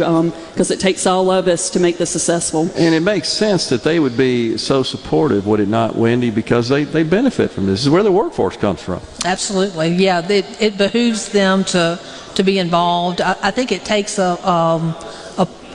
because 0.52 0.72
it 0.72 0.80
takes 0.80 1.06
all 1.06 1.30
of 1.30 1.48
us 1.48 1.70
to 1.70 1.80
make 1.80 1.98
this 1.98 2.10
successful. 2.10 2.70
And 2.76 2.94
it 2.94 3.02
makes 3.02 3.30
sense 3.30 3.70
that 3.70 3.84
they 3.84 4.00
would 4.00 4.18
be 4.18 4.58
so 4.58 4.84
supportive, 4.84 5.48
would 5.48 5.60
it 5.60 5.68
not, 5.68 5.96
Wendy? 5.96 6.30
Because 6.30 6.70
they, 6.70 6.84
they 6.84 7.04
benefit 7.04 7.52
from 7.52 7.66
this. 7.66 7.78
This 7.78 7.86
is 7.86 7.90
where 7.92 8.02
the 8.02 8.12
workforce 8.12 8.58
comes 8.58 8.82
from. 8.82 9.02
Absolutely, 9.24 9.90
yeah. 9.90 10.28
It, 10.28 10.46
it 10.60 10.78
behooves 10.78 11.30
them 11.30 11.64
to 11.66 12.00
to 12.38 12.44
be 12.44 12.60
involved. 12.60 13.20
I, 13.20 13.36
I 13.42 13.52
think 13.52 13.72
it 13.72 13.84
takes 13.84 14.18
a, 14.20 14.50
um, 14.50 14.96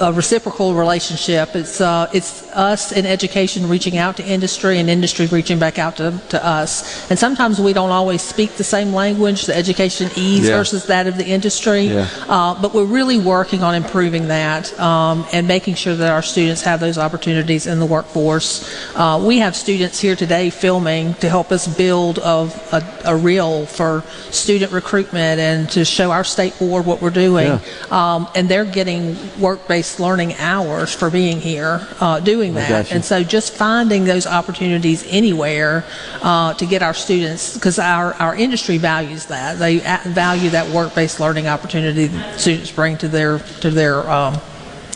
a 0.02 0.12
reciprocal 0.12 0.74
relationship. 0.74 1.54
It's 1.54 1.80
uh, 1.80 2.10
it's 2.12 2.42
us 2.52 2.92
in 2.92 3.06
education 3.06 3.68
reaching 3.68 3.96
out 3.96 4.16
to 4.16 4.24
industry 4.26 4.78
and 4.78 4.90
industry 4.90 5.26
reaching 5.26 5.58
back 5.58 5.78
out 5.78 5.96
to, 5.96 6.20
to 6.30 6.44
us. 6.44 7.08
And 7.08 7.18
sometimes 7.18 7.60
we 7.60 7.72
don't 7.72 7.90
always 7.90 8.20
speak 8.20 8.56
the 8.56 8.64
same 8.64 8.92
language, 8.92 9.46
the 9.46 9.56
education 9.56 10.10
ease 10.16 10.46
Yeah. 10.48 10.56
versus 10.58 10.86
that 10.86 11.06
of 11.06 11.16
the 11.16 11.24
industry. 11.24 11.82
Yeah. 11.82 12.08
Uh, 12.28 12.60
but 12.60 12.74
we're 12.74 12.84
really 12.84 13.18
working 13.18 13.62
on 13.62 13.74
improving 13.74 14.28
that 14.28 14.78
um, 14.78 15.24
and 15.32 15.46
making 15.46 15.76
sure 15.76 15.94
that 15.94 16.10
our 16.10 16.22
students 16.22 16.62
have 16.62 16.80
those 16.80 16.98
opportunities 16.98 17.66
in 17.66 17.78
the 17.78 17.86
workforce. 17.86 18.68
Uh, 18.96 19.22
we 19.24 19.38
have 19.38 19.54
students 19.54 20.00
here 20.00 20.16
today 20.16 20.50
filming 20.50 21.14
to 21.14 21.28
help 21.28 21.52
us 21.52 21.66
build 21.66 22.18
a, 22.18 22.50
a, 22.72 22.82
a 23.12 23.16
reel 23.16 23.66
for 23.66 24.02
student 24.30 24.72
recruitment 24.72 25.40
and 25.40 25.70
to 25.70 25.84
show 25.84 26.10
our 26.10 26.24
state 26.24 26.58
board 26.58 26.84
what 26.86 27.00
we're 27.00 27.10
doing. 27.10 27.46
Yeah. 27.46 27.60
Um, 27.90 28.28
and 28.34 28.48
they're 28.48 28.64
getting 28.64 29.16
work-based 29.40 29.91
learning 29.98 30.34
hours 30.34 30.94
for 30.94 31.10
being 31.10 31.40
here 31.40 31.86
uh, 32.00 32.20
doing 32.20 32.54
that. 32.54 32.92
And 32.92 33.04
so 33.04 33.22
just 33.22 33.54
finding 33.54 34.04
those 34.04 34.26
opportunities 34.26 35.04
anywhere 35.08 35.84
uh, 36.22 36.54
to 36.54 36.66
get 36.66 36.82
our 36.82 36.94
students, 36.94 37.54
because 37.54 37.78
our, 37.78 38.14
our 38.14 38.34
industry 38.36 38.78
values 38.78 39.26
that. 39.26 39.58
They 39.58 39.78
value 40.12 40.50
that 40.50 40.68
work-based 40.68 41.20
learning 41.20 41.46
opportunity 41.46 42.06
that 42.06 42.40
students 42.40 42.70
bring 42.70 42.96
to 42.98 43.08
their 43.08 43.38
to 43.60 43.70
their 43.70 44.08
um, 44.10 44.36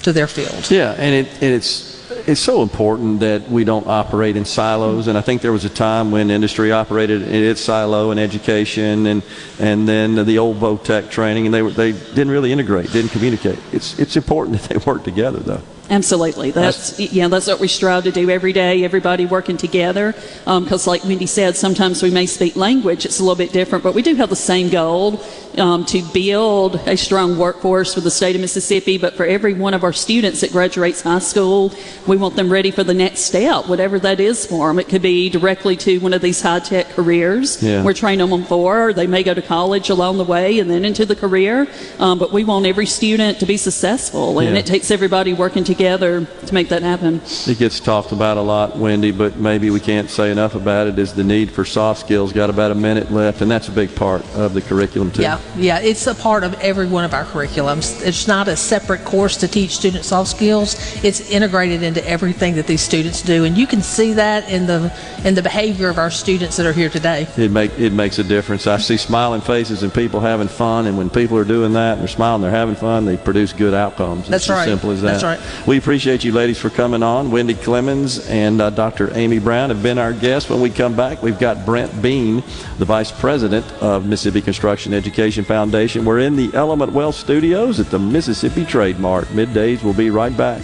to 0.02 0.12
their 0.12 0.26
field. 0.26 0.70
Yeah, 0.70 0.92
and 0.98 1.14
it 1.14 1.32
and 1.42 1.54
it's 1.54 1.95
it's 2.26 2.40
so 2.40 2.62
important 2.62 3.20
that 3.20 3.48
we 3.50 3.64
don't 3.64 3.86
operate 3.86 4.36
in 4.36 4.44
silos. 4.44 5.06
And 5.06 5.16
I 5.16 5.20
think 5.20 5.42
there 5.42 5.52
was 5.52 5.64
a 5.64 5.70
time 5.70 6.10
when 6.10 6.30
industry 6.30 6.72
operated 6.72 7.22
in 7.22 7.44
its 7.44 7.60
silo 7.60 8.10
and 8.10 8.20
education, 8.20 9.06
and 9.06 9.22
and 9.58 9.88
then 9.88 10.26
the 10.26 10.38
old 10.38 10.58
VOTEC 10.58 11.10
training, 11.10 11.46
and 11.46 11.54
they 11.54 11.62
were, 11.62 11.70
they 11.70 11.92
didn't 11.92 12.30
really 12.30 12.52
integrate, 12.52 12.90
didn't 12.92 13.10
communicate. 13.10 13.58
It's 13.72 13.98
it's 13.98 14.16
important 14.16 14.60
that 14.60 14.68
they 14.68 14.78
work 14.78 15.04
together, 15.04 15.38
though. 15.38 15.62
Absolutely. 15.88 16.50
That's 16.50 16.98
yeah. 16.98 17.28
That's 17.28 17.46
what 17.46 17.60
we 17.60 17.68
strive 17.68 18.04
to 18.04 18.10
do 18.10 18.28
every 18.28 18.52
day. 18.52 18.84
Everybody 18.84 19.24
working 19.24 19.56
together. 19.56 20.14
Because, 20.44 20.86
like 20.86 21.04
Wendy 21.04 21.26
said, 21.26 21.56
sometimes 21.56 22.02
we 22.02 22.10
may 22.10 22.26
speak 22.26 22.56
language. 22.56 23.04
It's 23.04 23.20
a 23.20 23.22
little 23.22 23.36
bit 23.36 23.52
different, 23.52 23.84
but 23.84 23.94
we 23.94 24.02
do 24.02 24.14
have 24.16 24.28
the 24.28 24.36
same 24.36 24.68
goal 24.68 25.20
um, 25.58 25.84
to 25.86 26.02
build 26.12 26.74
a 26.86 26.96
strong 26.96 27.38
workforce 27.38 27.94
for 27.94 28.00
the 28.00 28.10
state 28.10 28.34
of 28.34 28.40
Mississippi. 28.40 28.98
But 28.98 29.14
for 29.14 29.24
every 29.24 29.54
one 29.54 29.74
of 29.74 29.84
our 29.84 29.92
students 29.92 30.40
that 30.40 30.50
graduates 30.50 31.02
high 31.02 31.20
school, 31.20 31.72
we 32.06 32.16
want 32.16 32.34
them 32.34 32.50
ready 32.50 32.72
for 32.72 32.82
the 32.82 32.94
next 32.94 33.20
step, 33.20 33.68
whatever 33.68 34.00
that 34.00 34.18
is 34.18 34.44
for 34.44 34.68
them. 34.68 34.80
It 34.80 34.88
could 34.88 35.02
be 35.02 35.30
directly 35.30 35.76
to 35.76 35.98
one 36.00 36.12
of 36.12 36.20
these 36.20 36.42
high 36.42 36.58
tech 36.60 36.88
careers. 36.90 37.62
Yeah. 37.62 37.84
We're 37.84 37.94
training 37.94 38.28
them 38.28 38.44
for. 38.44 38.88
Or 38.88 38.92
they 38.92 39.06
may 39.06 39.22
go 39.22 39.34
to 39.34 39.42
college 39.42 39.88
along 39.88 40.18
the 40.18 40.24
way 40.24 40.58
and 40.58 40.68
then 40.68 40.84
into 40.84 41.06
the 41.06 41.14
career. 41.14 41.68
Um, 42.00 42.18
but 42.18 42.32
we 42.32 42.42
want 42.42 42.66
every 42.66 42.86
student 42.86 43.38
to 43.38 43.46
be 43.46 43.56
successful, 43.56 44.40
and 44.40 44.54
Yeah. 44.54 44.58
it 44.58 44.66
takes 44.66 44.90
everybody 44.90 45.32
working 45.32 45.62
together 45.62 45.75
to 45.78 46.26
make 46.52 46.68
that 46.68 46.82
happen. 46.82 47.20
It 47.46 47.58
gets 47.58 47.80
talked 47.80 48.12
about 48.12 48.36
a 48.36 48.40
lot, 48.40 48.76
Wendy, 48.76 49.10
but 49.10 49.36
maybe 49.36 49.70
we 49.70 49.80
can't 49.80 50.10
say 50.10 50.30
enough 50.30 50.54
about 50.54 50.86
it. 50.86 50.98
Is 50.98 51.14
the 51.14 51.24
need 51.24 51.50
for 51.50 51.64
soft 51.64 52.00
skills? 52.00 52.32
Got 52.32 52.50
about 52.50 52.70
a 52.70 52.74
minute 52.74 53.10
left, 53.10 53.40
and 53.40 53.50
that's 53.50 53.68
a 53.68 53.72
big 53.72 53.94
part 53.94 54.24
of 54.34 54.54
the 54.54 54.62
curriculum 54.62 55.10
too. 55.10 55.22
Yeah, 55.22 55.40
yeah, 55.56 55.78
it's 55.80 56.06
a 56.06 56.14
part 56.14 56.44
of 56.44 56.54
every 56.54 56.86
one 56.86 57.04
of 57.04 57.14
our 57.14 57.24
curriculums. 57.24 58.04
It's 58.04 58.26
not 58.26 58.48
a 58.48 58.56
separate 58.56 59.04
course 59.04 59.36
to 59.38 59.48
teach 59.48 59.76
students 59.76 60.08
soft 60.08 60.30
skills. 60.30 60.76
It's 61.04 61.30
integrated 61.30 61.82
into 61.82 62.06
everything 62.06 62.54
that 62.56 62.66
these 62.66 62.80
students 62.80 63.22
do, 63.22 63.44
and 63.44 63.56
you 63.56 63.66
can 63.66 63.82
see 63.82 64.12
that 64.14 64.48
in 64.50 64.66
the 64.66 64.92
in 65.24 65.34
the 65.34 65.42
behavior 65.42 65.88
of 65.88 65.98
our 65.98 66.10
students 66.10 66.56
that 66.56 66.66
are 66.66 66.72
here 66.72 66.88
today. 66.88 67.26
It 67.36 67.50
make 67.50 67.78
it 67.78 67.92
makes 67.92 68.18
a 68.18 68.24
difference. 68.24 68.66
I 68.66 68.78
see 68.78 68.96
smiling 68.96 69.40
faces 69.40 69.82
and 69.82 69.92
people 69.92 70.20
having 70.20 70.48
fun, 70.48 70.86
and 70.86 70.96
when 70.96 71.10
people 71.10 71.36
are 71.38 71.44
doing 71.44 71.72
that 71.74 71.92
and 71.92 72.00
they're 72.00 72.08
smiling, 72.08 72.42
they're 72.42 72.50
having 72.50 72.74
fun, 72.76 73.04
they 73.04 73.16
produce 73.16 73.52
good 73.52 73.74
outcomes. 73.74 74.28
That's 74.28 74.44
it's 74.44 74.50
as 74.50 74.56
right. 74.56 74.64
simple 74.64 74.90
as 74.90 75.02
that. 75.02 75.20
That's 75.20 75.24
right. 75.24 75.65
We 75.66 75.78
appreciate 75.78 76.22
you 76.22 76.30
ladies 76.30 76.60
for 76.60 76.70
coming 76.70 77.02
on. 77.02 77.32
Wendy 77.32 77.54
Clemons 77.54 78.30
and 78.30 78.60
uh, 78.60 78.70
Dr. 78.70 79.12
Amy 79.16 79.40
Brown 79.40 79.70
have 79.70 79.82
been 79.82 79.98
our 79.98 80.12
guests. 80.12 80.48
When 80.48 80.60
we 80.60 80.70
come 80.70 80.94
back, 80.94 81.24
we've 81.24 81.40
got 81.40 81.66
Brent 81.66 82.00
Bean, 82.00 82.36
the 82.78 82.84
Vice 82.84 83.10
President 83.10 83.66
of 83.82 84.06
Mississippi 84.06 84.42
Construction 84.42 84.94
Education 84.94 85.44
Foundation. 85.44 86.04
We're 86.04 86.20
in 86.20 86.36
the 86.36 86.54
Element 86.54 86.92
Wealth 86.92 87.16
Studios 87.16 87.80
at 87.80 87.90
the 87.90 87.98
Mississippi 87.98 88.64
Trade 88.64 89.00
Mart. 89.00 89.26
Middays, 89.28 89.82
we'll 89.82 89.92
be 89.92 90.08
right 90.10 90.36
back. 90.36 90.62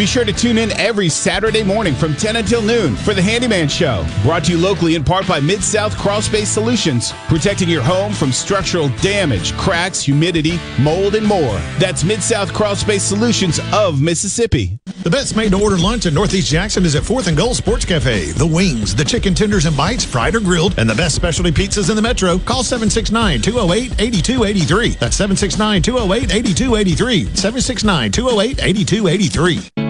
Be 0.00 0.06
sure 0.06 0.24
to 0.24 0.32
tune 0.32 0.56
in 0.56 0.70
every 0.80 1.10
Saturday 1.10 1.62
morning 1.62 1.94
from 1.94 2.14
10 2.14 2.36
until 2.36 2.62
noon 2.62 2.96
for 2.96 3.12
the 3.12 3.20
Handyman 3.20 3.68
Show. 3.68 4.06
Brought 4.22 4.44
to 4.44 4.52
you 4.52 4.56
locally 4.56 4.94
in 4.94 5.04
part 5.04 5.28
by 5.28 5.40
Mid 5.40 5.62
South 5.62 5.94
Crawl 5.98 6.22
Space 6.22 6.48
Solutions, 6.48 7.12
protecting 7.28 7.68
your 7.68 7.82
home 7.82 8.14
from 8.14 8.32
structural 8.32 8.88
damage, 9.02 9.54
cracks, 9.58 10.00
humidity, 10.00 10.58
mold, 10.78 11.16
and 11.16 11.26
more. 11.26 11.52
That's 11.78 12.02
Mid 12.02 12.22
South 12.22 12.54
Crawl 12.54 12.76
Space 12.76 13.02
Solutions 13.02 13.60
of 13.74 14.00
Mississippi. 14.00 14.78
The 15.02 15.10
best 15.10 15.36
made 15.36 15.50
to 15.50 15.62
order 15.62 15.76
lunch 15.76 16.06
in 16.06 16.14
Northeast 16.14 16.50
Jackson 16.50 16.86
is 16.86 16.94
at 16.94 17.02
4th 17.02 17.26
and 17.26 17.36
Gold 17.36 17.56
Sports 17.56 17.84
Cafe. 17.84 18.32
The 18.32 18.46
wings, 18.46 18.94
the 18.94 19.04
chicken 19.04 19.34
tenders 19.34 19.66
and 19.66 19.76
bites, 19.76 20.02
fried 20.02 20.34
or 20.34 20.40
grilled, 20.40 20.78
and 20.78 20.88
the 20.88 20.94
best 20.94 21.14
specialty 21.14 21.52
pizzas 21.52 21.90
in 21.90 21.96
the 21.96 22.00
metro. 22.00 22.38
Call 22.38 22.62
769 22.62 23.42
208 23.42 24.00
8283. 24.00 24.88
That's 24.92 25.16
769 25.16 25.82
208 25.82 26.34
8283. 26.34 27.24
769 27.36 28.12
208 28.12 28.64
8283. 28.64 29.89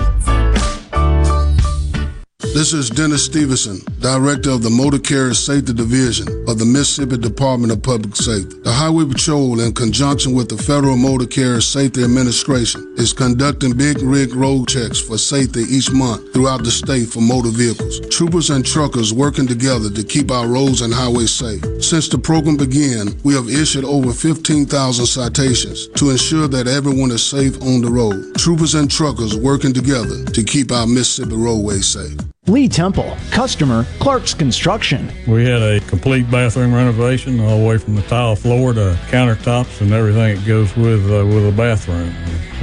This 2.53 2.73
is 2.73 2.89
Dennis 2.89 3.25
Stevenson, 3.25 3.79
Director 4.01 4.49
of 4.49 4.61
the 4.61 4.69
Motor 4.69 4.99
Carrier 4.99 5.33
Safety 5.33 5.71
Division 5.71 6.27
of 6.49 6.59
the 6.59 6.65
Mississippi 6.65 7.15
Department 7.15 7.71
of 7.71 7.81
Public 7.81 8.13
Safety. 8.13 8.57
The 8.59 8.73
Highway 8.73 9.05
Patrol, 9.05 9.61
in 9.61 9.73
conjunction 9.73 10.33
with 10.33 10.49
the 10.49 10.57
Federal 10.57 10.97
Motor 10.97 11.27
Carrier 11.27 11.61
Safety 11.61 12.03
Administration, 12.03 12.90
is 13.01 13.13
conducting 13.13 13.73
big 13.73 13.99
rig 14.03 14.33
road 14.35 14.67
checks 14.67 14.99
for 14.99 15.17
safety 15.17 15.61
each 15.61 15.91
month 15.91 16.31
throughout 16.33 16.63
the 16.63 16.69
state 16.69 17.07
for 17.07 17.19
motor 17.19 17.49
vehicles. 17.49 17.99
Troopers 18.09 18.51
and 18.51 18.63
truckers 18.63 19.11
working 19.11 19.47
together 19.47 19.89
to 19.89 20.03
keep 20.03 20.29
our 20.29 20.47
roads 20.47 20.81
and 20.81 20.93
highways 20.93 21.31
safe. 21.31 21.63
Since 21.83 22.09
the 22.09 22.19
program 22.19 22.57
began, 22.57 23.19
we 23.23 23.33
have 23.33 23.49
issued 23.49 23.85
over 23.85 24.13
15,000 24.13 25.05
citations 25.05 25.87
to 25.95 26.11
ensure 26.11 26.47
that 26.49 26.67
everyone 26.67 27.09
is 27.09 27.25
safe 27.25 27.59
on 27.63 27.81
the 27.81 27.89
road. 27.89 28.35
Troopers 28.37 28.75
and 28.75 28.89
truckers 28.89 29.35
working 29.35 29.73
together 29.73 30.23
to 30.23 30.43
keep 30.43 30.71
our 30.71 30.85
Mississippi 30.85 31.35
roadways 31.35 31.87
safe. 31.87 32.19
Lee 32.47 32.67
Temple, 32.67 33.15
customer, 33.29 33.85
Clark's 33.99 34.33
Construction. 34.33 35.11
We 35.27 35.45
had 35.45 35.61
a 35.61 35.79
complete 35.81 36.29
bathroom 36.29 36.73
renovation 36.73 37.39
all 37.39 37.59
the 37.59 37.65
way 37.65 37.77
from 37.77 37.95
the 37.95 38.01
tile 38.03 38.35
floor 38.35 38.73
to 38.73 38.97
countertops 39.09 39.79
and 39.79 39.91
everything 39.91 40.37
that 40.37 40.45
goes 40.47 40.75
with 40.75 41.05
uh, 41.05 41.23
with 41.25 41.47
a 41.47 41.53
bathroom. 41.55 42.13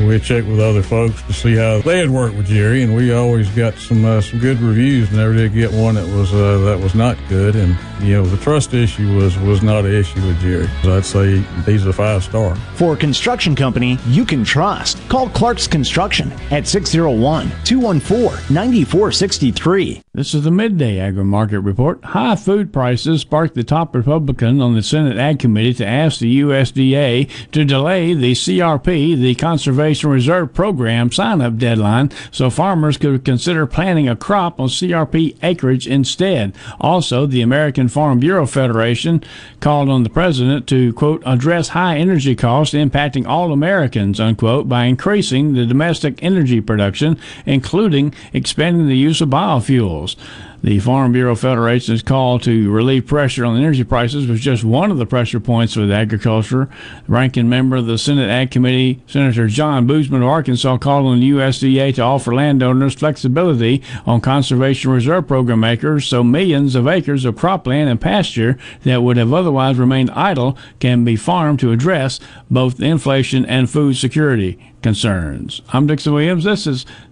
We 0.07 0.17
checked 0.29 0.47
with 0.47 0.61
other 0.61 0.83
folks 0.83 1.23
to 1.23 1.33
see 1.33 1.57
how 1.57 1.81
they 1.81 2.01
had 2.01 2.11
worked 2.11 2.37
with 2.37 2.47
Jerry, 2.47 2.83
and 2.83 2.95
we 2.95 3.15
always 3.15 3.49
got 3.53 3.75
some 3.77 4.05
uh, 4.05 4.21
some 4.21 4.39
good 4.41 4.61
reviews. 4.61 5.11
Never 5.11 5.33
did 5.33 5.55
get 5.55 5.73
one 5.73 5.95
that 5.95 6.07
was 6.07 6.35
uh, 6.35 6.59
that 6.67 6.79
was 6.79 6.95
not 6.95 7.17
good. 7.31 7.57
And 7.57 7.75
you 8.03 8.13
know, 8.13 8.27
the 8.27 8.37
trust 8.37 8.75
issue 8.75 9.17
was 9.17 9.39
was 9.39 9.63
not 9.63 9.87
an 9.87 9.95
issue 9.95 10.21
with 10.27 10.39
Jerry. 10.41 10.69
I'd 10.85 11.07
say 11.07 11.39
he's 11.65 11.87
a 11.87 11.95
five 11.95 12.23
star. 12.23 12.57
For 12.75 12.93
a 12.93 12.97
construction 12.97 13.57
company 13.57 13.99
you 14.07 14.27
can 14.27 14.45
trust, 14.45 14.99
call 15.09 15.31
Clark's 15.31 15.67
Construction 15.67 16.31
at 16.51 16.67
601 16.67 17.51
214 17.65 18.55
9463. 18.55 20.03
This 20.13 20.35
is 20.35 20.43
the 20.45 20.51
midday 20.51 20.99
agri 20.99 21.25
market 21.25 21.61
report. 21.61 22.05
High 22.05 22.37
food 22.37 22.73
prices 22.73 23.21
sparked 23.23 23.55
the 23.55 23.65
top 23.65 23.95
Republican 23.95 24.61
on 24.61 24.75
the 24.75 24.83
Senate 24.83 25.17
Ag 25.17 25.39
Committee 25.39 25.75
to 25.75 25.87
ask 25.87 26.19
the 26.19 26.41
USDA 26.41 27.31
to 27.53 27.65
delay 27.65 28.15
the 28.15 28.33
CRP, 28.33 29.17
the 29.17 29.35
Conservation 29.37 30.08
Reserve 30.09 30.53
Program 30.53 31.13
sign 31.13 31.41
up 31.41 31.57
deadline, 31.59 32.11
so 32.31 32.51
farmers 32.51 32.97
could 32.97 33.25
consider 33.25 33.67
planting 33.67 34.09
a 34.09 34.17
crop 34.17 34.59
on 34.59 34.69
CRP 34.69 35.37
acreage 35.43 35.87
instead. 35.87 36.55
Also, 36.81 37.27
the 37.27 37.43
American 37.43 37.89
Farm 37.89 38.19
Bureau 38.19 38.47
Federation 38.47 39.23
called 39.61 39.89
on 39.89 40.03
the 40.03 40.11
president 40.11 40.67
to, 40.69 40.93
quote, 40.95 41.23
address 41.25 41.69
high 41.69 41.97
energy 41.99 42.35
costs 42.35 42.75
impacting 42.75 43.27
all 43.27 43.53
Americans, 43.53 44.21
unquote, 44.21 44.69
by 44.69 44.85
increasing 44.85 45.55
the 45.55 45.67
domestic 45.67 46.23
energy 46.23 46.61
production, 46.61 47.19
including 47.47 48.15
expanding 48.33 48.89
the 48.89 48.97
use 48.97 49.21
of 49.21 49.29
biofuels. 49.29 50.17
The 50.61 50.81
Farm 50.81 51.13
Bureau 51.13 51.37
Federation's 51.37 52.03
call 52.03 52.41
to 52.41 52.69
relieve 52.69 53.07
pressure 53.07 53.45
on 53.45 53.57
energy 53.57 53.85
prices 53.85 54.27
was 54.27 54.41
just 54.41 54.65
one 54.65 54.91
of 54.91 54.99
the 54.99 55.07
pressure 55.07 55.39
points 55.39 55.77
with 55.77 55.89
agriculture. 55.89 56.69
Ranking 57.07 57.49
member 57.49 57.77
of 57.77 57.87
the 57.87 57.97
Senate 57.97 58.29
Ag 58.29 58.51
Committee, 58.51 59.01
Senator 59.07 59.47
John 59.47 59.87
Boozman 59.87 60.17
of 60.17 60.25
Arkansas, 60.25 60.79
called 60.79 61.07
on 61.07 61.21
the 61.21 61.31
USDA 61.31 61.95
to 61.95 62.03
offer 62.03 62.35
landowners 62.35 62.97
flexibility 62.97 63.85
on 64.05 64.21
Conservation 64.21 64.91
Reserve 64.91 65.29
Program 65.29 65.63
acres 65.63 66.07
so 66.07 66.25
millions 66.25 66.75
of 66.75 66.89
acres 66.89 67.25
of 67.25 67.37
cropland 67.37 67.89
and 67.89 68.01
pasture 68.01 68.59
that 68.83 69.05
would 69.05 69.17
have 69.17 69.33
otherwise 69.33 69.79
remained 69.79 70.11
idle 70.11 70.59
can 70.81 71.05
be 71.05 71.15
farmed 71.15 71.61
to 71.61 71.71
address 71.71 72.19
both 72.51 72.81
inflation 72.81 73.47
and 73.47 73.71
food 73.71 73.97
security 73.97 74.59
concerns. 74.83 75.61
I'm 75.73 75.87
Dixon 75.87 76.15
Williams. 76.15 76.45
This 76.45 76.67
is 76.67 76.87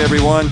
Everyone. 0.00 0.50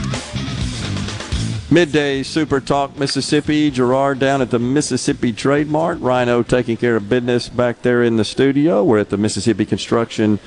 Midday 1.70 2.22
Super 2.22 2.60
Talk 2.60 2.96
Mississippi. 2.96 3.70
Gerard 3.70 4.18
down 4.18 4.40
at 4.40 4.50
the 4.50 4.58
Mississippi 4.58 5.32
Trade 5.32 5.68
Mart. 5.68 6.00
Rhino 6.00 6.42
taking 6.42 6.76
care 6.76 6.96
of 6.96 7.08
business 7.08 7.48
back 7.48 7.82
there 7.82 8.02
in 8.02 8.16
the 8.16 8.24
studio. 8.24 8.82
We're 8.82 8.98
at 8.98 9.10
the 9.10 9.16
Mississippi 9.16 9.66
Construction 9.66 10.38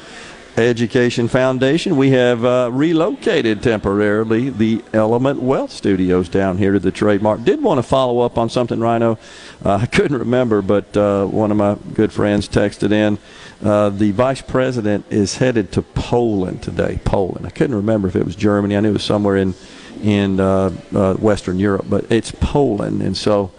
Education 0.57 1.27
Foundation. 1.27 1.97
We 1.97 2.09
have 2.11 2.43
uh, 2.43 2.69
relocated 2.73 3.61
temporarily 3.61 4.49
the 4.49 4.83
Element 4.93 5.41
Wealth 5.41 5.71
Studios 5.71 6.29
down 6.29 6.57
here 6.57 6.73
to 6.73 6.79
the 6.79 6.91
Trade 6.91 7.21
Mart. 7.21 7.45
Did 7.45 7.61
want 7.61 7.77
to 7.77 7.83
follow 7.83 8.21
up 8.21 8.39
on 8.39 8.49
something, 8.49 8.79
Rhino. 8.79 9.19
Uh, 9.63 9.73
I 9.81 9.85
couldn't 9.85 10.17
remember, 10.17 10.63
but 10.63 10.97
uh, 10.97 11.25
one 11.25 11.51
of 11.51 11.57
my 11.57 11.77
good 11.93 12.11
friends 12.11 12.49
texted 12.49 12.91
in. 12.91 13.19
Uh, 13.63 13.89
the 13.89 14.11
vice 14.11 14.41
president 14.41 15.05
is 15.09 15.37
headed 15.37 15.71
to 15.71 15.81
Poland 15.81 16.61
today. 16.61 16.99
Poland. 17.03 17.45
I 17.45 17.49
couldn't 17.49 17.75
remember 17.75 18.07
if 18.07 18.15
it 18.15 18.23
was 18.23 18.35
Germany. 18.35 18.77
I 18.77 18.79
knew 18.81 18.89
it 18.89 18.93
was 18.93 19.03
somewhere 19.03 19.35
in 19.35 19.55
in 20.03 20.39
uh, 20.39 20.71
uh, 20.93 21.15
Western 21.15 21.57
Europe, 21.57 21.85
but 21.89 22.11
it's 22.11 22.31
Poland, 22.31 23.01
and 23.01 23.17
so. 23.17 23.51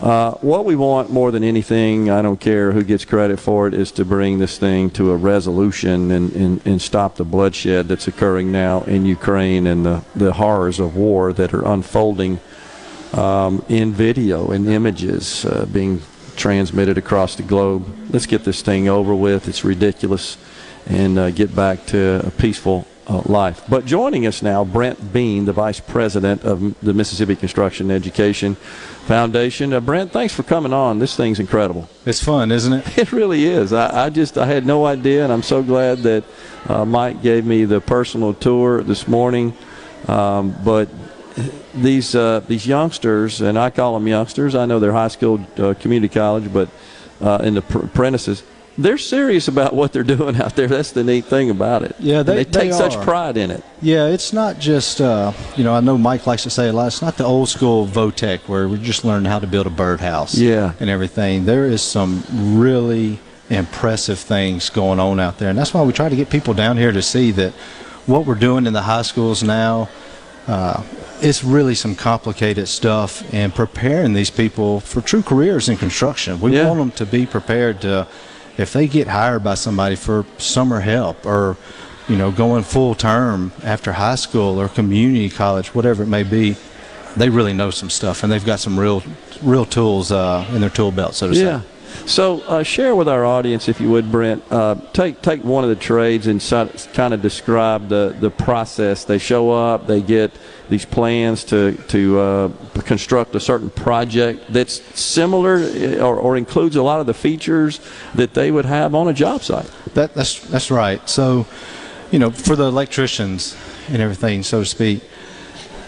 Uh, 0.00 0.30
what 0.42 0.64
we 0.64 0.76
want 0.76 1.10
more 1.10 1.32
than 1.32 1.42
anything, 1.42 2.08
I 2.08 2.22
don't 2.22 2.38
care 2.38 2.70
who 2.70 2.84
gets 2.84 3.04
credit 3.04 3.40
for 3.40 3.66
it, 3.66 3.74
is 3.74 3.90
to 3.92 4.04
bring 4.04 4.38
this 4.38 4.56
thing 4.56 4.90
to 4.90 5.10
a 5.10 5.16
resolution 5.16 6.12
and, 6.12 6.32
and, 6.36 6.64
and 6.64 6.80
stop 6.80 7.16
the 7.16 7.24
bloodshed 7.24 7.88
that's 7.88 8.06
occurring 8.06 8.52
now 8.52 8.82
in 8.82 9.04
Ukraine 9.04 9.66
and 9.66 9.84
the, 9.84 10.04
the 10.14 10.34
horrors 10.34 10.78
of 10.78 10.94
war 10.94 11.32
that 11.32 11.52
are 11.52 11.66
unfolding 11.66 12.38
um, 13.12 13.64
in 13.68 13.92
video 13.92 14.52
and 14.52 14.68
images 14.68 15.44
uh, 15.44 15.66
being 15.66 16.00
transmitted 16.38 16.96
across 16.96 17.34
the 17.34 17.42
globe. 17.42 17.84
Let's 18.10 18.26
get 18.26 18.44
this 18.44 18.62
thing 18.62 18.88
over 18.88 19.14
with. 19.14 19.48
It's 19.48 19.64
ridiculous 19.64 20.38
and 20.86 21.18
uh, 21.18 21.30
get 21.30 21.54
back 21.54 21.84
to 21.86 22.26
a 22.26 22.30
peaceful 22.30 22.86
uh, 23.08 23.22
life. 23.26 23.62
But 23.68 23.84
joining 23.84 24.26
us 24.26 24.42
now, 24.42 24.64
Brent 24.64 25.12
Bean, 25.12 25.44
the 25.44 25.52
Vice 25.52 25.80
President 25.80 26.44
of 26.44 26.78
the 26.80 26.94
Mississippi 26.94 27.36
Construction 27.36 27.90
Education 27.90 28.54
Foundation. 28.54 29.72
Uh, 29.72 29.80
Brent, 29.80 30.12
thanks 30.12 30.34
for 30.34 30.42
coming 30.42 30.72
on. 30.72 30.98
This 30.98 31.16
thing's 31.16 31.40
incredible. 31.40 31.88
It's 32.06 32.22
fun, 32.22 32.52
isn't 32.52 32.72
it? 32.72 32.98
It 32.98 33.12
really 33.12 33.44
is. 33.46 33.72
I, 33.72 34.06
I 34.06 34.10
just 34.10 34.38
I 34.38 34.46
had 34.46 34.66
no 34.66 34.86
idea, 34.86 35.24
and 35.24 35.32
I'm 35.32 35.42
so 35.42 35.62
glad 35.62 35.98
that 35.98 36.24
uh, 36.68 36.84
Mike 36.84 37.22
gave 37.22 37.44
me 37.44 37.64
the 37.64 37.80
personal 37.80 38.34
tour 38.34 38.82
this 38.82 39.08
morning. 39.08 39.54
Um, 40.06 40.54
but 40.64 40.88
these 41.74 42.14
uh, 42.14 42.40
these 42.46 42.66
youngsters, 42.66 43.40
and 43.40 43.58
I 43.58 43.70
call 43.70 43.94
them 43.94 44.06
youngsters. 44.08 44.54
I 44.54 44.66
know 44.66 44.78
they're 44.78 44.92
high 44.92 45.08
school, 45.08 45.40
uh, 45.58 45.74
community 45.74 46.12
college, 46.12 46.52
but 46.52 46.68
uh, 47.20 47.38
in 47.42 47.54
the 47.54 47.62
pr- 47.62 47.80
apprentices, 47.80 48.42
they're 48.76 48.98
serious 48.98 49.48
about 49.48 49.74
what 49.74 49.92
they're 49.92 50.02
doing 50.16 50.36
out 50.40 50.54
there. 50.56 50.68
That's 50.68 50.92
the 50.92 51.02
neat 51.04 51.24
thing 51.24 51.50
about 51.50 51.82
it. 51.82 51.96
Yeah, 51.98 52.22
they, 52.22 52.38
And 52.38 52.40
they 52.40 52.44
take 52.60 52.70
they 52.70 52.76
such 52.76 52.96
pride 53.02 53.36
in 53.36 53.50
it. 53.50 53.64
Yeah, 53.82 54.06
it's 54.06 54.32
not 54.32 54.58
just 54.58 55.00
uh, 55.00 55.32
you 55.56 55.64
know. 55.64 55.74
I 55.74 55.80
know 55.80 55.98
Mike 55.98 56.26
likes 56.26 56.44
to 56.44 56.50
say 56.50 56.68
a 56.68 56.72
lot. 56.72 56.88
It's 56.88 57.02
not 57.02 57.16
the 57.16 57.24
old 57.24 57.48
school 57.48 57.86
Votech 57.86 58.40
where 58.48 58.68
we're 58.68 58.76
just 58.78 59.04
learning 59.04 59.30
how 59.30 59.38
to 59.38 59.46
build 59.46 59.66
a 59.66 59.70
birdhouse. 59.70 60.34
Yeah. 60.36 60.72
and 60.80 60.88
everything. 60.90 61.44
There 61.44 61.66
is 61.66 61.82
some 61.82 62.22
really 62.58 63.18
impressive 63.50 64.18
things 64.18 64.68
going 64.70 65.00
on 65.00 65.18
out 65.18 65.38
there, 65.38 65.48
and 65.50 65.58
that's 65.58 65.72
why 65.72 65.82
we 65.82 65.92
try 65.92 66.08
to 66.08 66.16
get 66.16 66.30
people 66.30 66.54
down 66.54 66.76
here 66.76 66.92
to 66.92 67.02
see 67.02 67.30
that 67.32 67.52
what 68.06 68.26
we're 68.26 68.34
doing 68.34 68.66
in 68.66 68.72
the 68.72 68.82
high 68.82 69.02
schools 69.02 69.42
now. 69.42 69.88
Uh, 70.48 70.82
it's 71.20 71.44
really 71.44 71.74
some 71.74 71.94
complicated 71.94 72.66
stuff 72.68 73.22
and 73.34 73.54
preparing 73.54 74.14
these 74.14 74.30
people 74.30 74.80
for 74.80 75.00
true 75.00 75.22
careers 75.22 75.68
in 75.68 75.76
construction. 75.76 76.40
We 76.40 76.52
want 76.64 76.78
them 76.78 76.90
to 76.92 77.06
be 77.06 77.26
prepared 77.26 77.80
to, 77.82 78.06
if 78.56 78.72
they 78.72 78.86
get 78.86 79.08
hired 79.08 79.44
by 79.44 79.54
somebody 79.54 79.94
for 79.96 80.24
summer 80.38 80.80
help 80.80 81.26
or, 81.26 81.56
you 82.08 82.16
know, 82.16 82.30
going 82.30 82.62
full 82.62 82.94
term 82.94 83.52
after 83.62 83.92
high 83.92 84.14
school 84.14 84.58
or 84.60 84.68
community 84.68 85.28
college, 85.28 85.74
whatever 85.74 86.02
it 86.02 86.06
may 86.08 86.22
be, 86.22 86.56
they 87.16 87.28
really 87.28 87.52
know 87.52 87.70
some 87.70 87.90
stuff 87.90 88.22
and 88.22 88.32
they've 88.32 88.46
got 88.46 88.58
some 88.60 88.78
real, 88.80 89.02
real 89.42 89.66
tools 89.66 90.10
uh, 90.10 90.46
in 90.54 90.60
their 90.62 90.70
tool 90.70 90.92
belt, 90.92 91.14
so 91.14 91.28
to 91.30 91.36
Yeah. 91.36 91.60
say. 91.60 91.66
So 92.06 92.40
uh, 92.42 92.62
share 92.62 92.94
with 92.94 93.08
our 93.08 93.24
audience, 93.24 93.68
if 93.68 93.80
you 93.80 93.90
would, 93.90 94.10
Brent. 94.10 94.42
Uh, 94.50 94.76
take 94.92 95.20
take 95.22 95.44
one 95.44 95.64
of 95.64 95.70
the 95.70 95.76
trades 95.76 96.26
and 96.26 96.40
kind 96.94 97.14
of 97.14 97.22
describe 97.22 97.88
the, 97.88 98.16
the 98.18 98.30
process. 98.30 99.04
They 99.04 99.18
show 99.18 99.50
up, 99.50 99.86
they 99.86 100.00
get 100.00 100.32
these 100.68 100.84
plans 100.84 101.44
to 101.44 101.72
to 101.88 102.18
uh, 102.18 102.48
construct 102.84 103.34
a 103.34 103.40
certain 103.40 103.70
project 103.70 104.52
that's 104.52 104.80
similar 104.98 105.56
uh, 105.56 105.98
or, 105.98 106.16
or 106.16 106.36
includes 106.36 106.76
a 106.76 106.82
lot 106.82 107.00
of 107.00 107.06
the 107.06 107.14
features 107.14 107.80
that 108.14 108.34
they 108.34 108.50
would 108.50 108.64
have 108.64 108.94
on 108.94 109.08
a 109.08 109.12
job 109.12 109.42
site. 109.42 109.70
That, 109.94 110.14
that's 110.14 110.40
that's 110.48 110.70
right. 110.70 111.06
So, 111.08 111.46
you 112.10 112.18
know, 112.18 112.30
for 112.30 112.56
the 112.56 112.64
electricians 112.64 113.56
and 113.88 114.00
everything, 114.00 114.42
so 114.42 114.60
to 114.60 114.66
speak, 114.66 115.02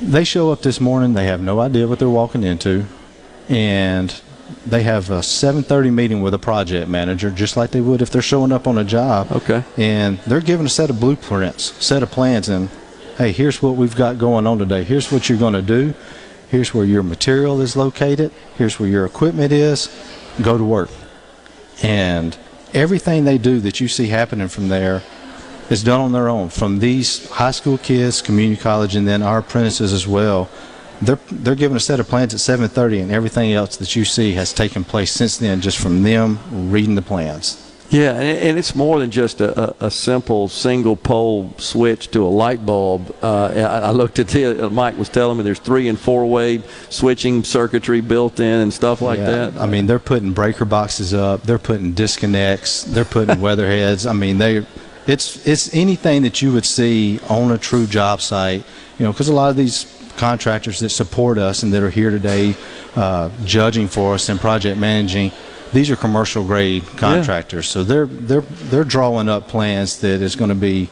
they 0.01 0.25
show 0.25 0.51
up 0.53 0.63
this 0.63 0.81
morning. 0.81 1.15
They 1.15 1.27
have 1.27 1.41
no 1.41 1.61
idea 1.61 1.87
what 1.87 1.99
they're 1.99 2.09
walking 2.09 2.43
into, 2.43 2.85
and 3.49 4.21
they 4.67 4.83
have 4.83 5.11
a 5.11 5.23
7:30 5.23 5.91
meeting 5.91 6.23
with 6.23 6.35
a 6.35 6.39
project 6.39 6.89
manager, 6.89 7.31
just 7.31 7.57
like 7.57 7.71
they 7.71 7.81
would 7.81 8.03
if 8.03 8.11
they're 8.11 8.23
showing 8.23 8.53
up 8.53 8.67
on 8.67 8.79
a 8.79 8.85
job. 8.85 9.31
Okay. 9.33 9.65
And 9.77 10.19
they're 10.27 10.41
given 10.41 10.67
a 10.67 10.71
set 10.71 10.91
of 10.91 11.01
blueprints, 11.01 11.73
set 11.85 12.03
of 12.03 12.11
plans, 12.11 12.49
and 12.49 12.69
hey, 13.19 13.33
here's 13.33 13.63
what 13.63 13.77
we've 13.77 13.97
got 13.97 14.19
going 14.19 14.47
on 14.47 14.59
today. 14.59 14.83
Here's 14.85 15.13
what 15.13 15.29
you're 15.29 15.39
going 15.39 15.55
to 15.55 15.63
do. 15.63 15.95
Here's 16.49 16.75
where 16.75 16.85
your 16.85 17.03
material 17.03 17.61
is 17.61 17.77
located. 17.77 18.33
Here's 18.57 18.81
where 18.81 18.89
your 18.89 19.05
equipment 19.05 19.53
is. 19.53 19.89
Go 20.43 20.59
to 20.59 20.65
work. 20.65 20.91
And 21.83 22.37
everything 22.75 23.25
they 23.25 23.39
do 23.39 23.61
that 23.61 23.81
you 23.81 23.89
see 23.89 24.09
happening 24.09 24.49
from 24.49 24.69
there 24.69 25.03
is 25.71 25.85
done 25.85 26.01
on 26.01 26.13
their 26.13 26.29
own. 26.29 26.49
From 26.49 26.81
these 26.81 27.29
high 27.31 27.53
school 27.53 27.79
kids, 27.79 28.21
community 28.21 28.61
college, 28.61 28.97
and 28.97 29.07
then 29.07 29.23
our 29.23 29.39
apprentices 29.39 29.93
as 29.93 30.07
well. 30.07 30.49
They're 31.03 31.19
they're 31.31 31.55
given 31.55 31.77
a 31.77 31.81
set 31.81 32.01
of 32.01 32.09
plans 32.09 32.35
at 32.35 32.41
7:30, 32.41 33.03
and 33.03 33.11
everything 33.11 33.53
else 33.53 33.77
that 33.77 33.97
you 33.97 34.05
see 34.05 34.33
has 34.33 34.53
taken 34.53 34.85
place 34.85 35.13
since 35.13 35.39
then, 35.39 35.61
just 35.61 35.79
from 35.79 36.03
them 36.03 36.39
reading 36.71 36.95
the 36.95 37.03
plans. 37.03 37.67
Yeah, 37.91 38.13
and, 38.13 38.39
and 38.39 38.59
it's 38.59 38.77
more 38.77 39.01
than 39.01 39.11
just 39.11 39.41
a, 39.41 39.75
a, 39.85 39.91
simple 39.91 40.47
single 40.47 40.95
pole 40.95 41.53
switch 41.59 42.09
to 42.13 42.25
a 42.25 42.29
light 42.29 42.65
bulb. 42.65 43.15
Uh, 43.21 43.47
I, 43.47 43.89
I 43.89 43.91
looked 43.91 44.21
at 44.21 44.29
the, 44.29 44.67
uh, 44.67 44.71
Mike 44.71 44.97
was 44.97 45.09
telling 45.09 45.39
me 45.39 45.43
there's 45.43 45.59
three 45.59 45.89
and 45.89 45.99
four 45.99 46.25
way 46.25 46.63
switching 46.89 47.43
circuitry 47.43 48.01
built 48.01 48.39
in 48.39 48.61
and 48.61 48.73
stuff 48.73 49.03
like 49.03 49.19
Yeah, 49.19 49.31
that. 49.31 49.57
I 49.57 49.67
mean, 49.67 49.87
they're 49.87 49.99
putting 49.99 50.33
breaker 50.33 50.65
boxes 50.65 51.13
up. 51.13 51.43
They're 51.43 51.59
putting 51.59 51.93
disconnects. 51.93 52.85
They're 52.85 53.05
putting 53.05 53.41
weatherheads. 53.49 54.07
I 54.07 54.13
mean, 54.13 54.39
they, 54.39 54.65
it's 55.09 55.45
it's 55.45 55.75
anything 55.75 56.23
that 56.23 56.41
you 56.41 56.53
would 56.53 56.67
see 56.67 57.19
on 57.29 57.51
a 57.51 57.59
true 57.59 57.89
job 57.89 58.21
site. 58.21 58.63
You 59.01 59.07
know, 59.07 59.13
because 59.13 59.29
a 59.29 59.35
lot 59.35 59.51
of 59.51 59.57
these 59.57 60.00
contractors 60.21 60.79
that 60.81 60.91
support 60.91 61.39
us 61.39 61.63
and 61.63 61.73
that 61.73 61.83
are 61.83 61.91
here 61.91 62.11
today, 62.11 62.55
uh, 62.95 63.31
judging 63.45 63.89
for 63.89 64.15
us 64.15 64.29
and 64.29 64.39
project 64.39 64.79
managing, 64.79 65.33
these 65.73 65.91
are 65.91 65.97
commercial 65.97 66.45
grade 66.45 66.85
contractors. 66.99 67.67
So 67.67 67.83
they're 67.83 68.07
they're 68.07 68.43
they're 68.71 68.85
drawing 68.85 69.29
up 69.29 69.49
plans 69.49 70.01
that 70.01 70.23
is 70.23 70.37
going 70.37 70.51
to 70.51 70.55
be. 70.55 70.91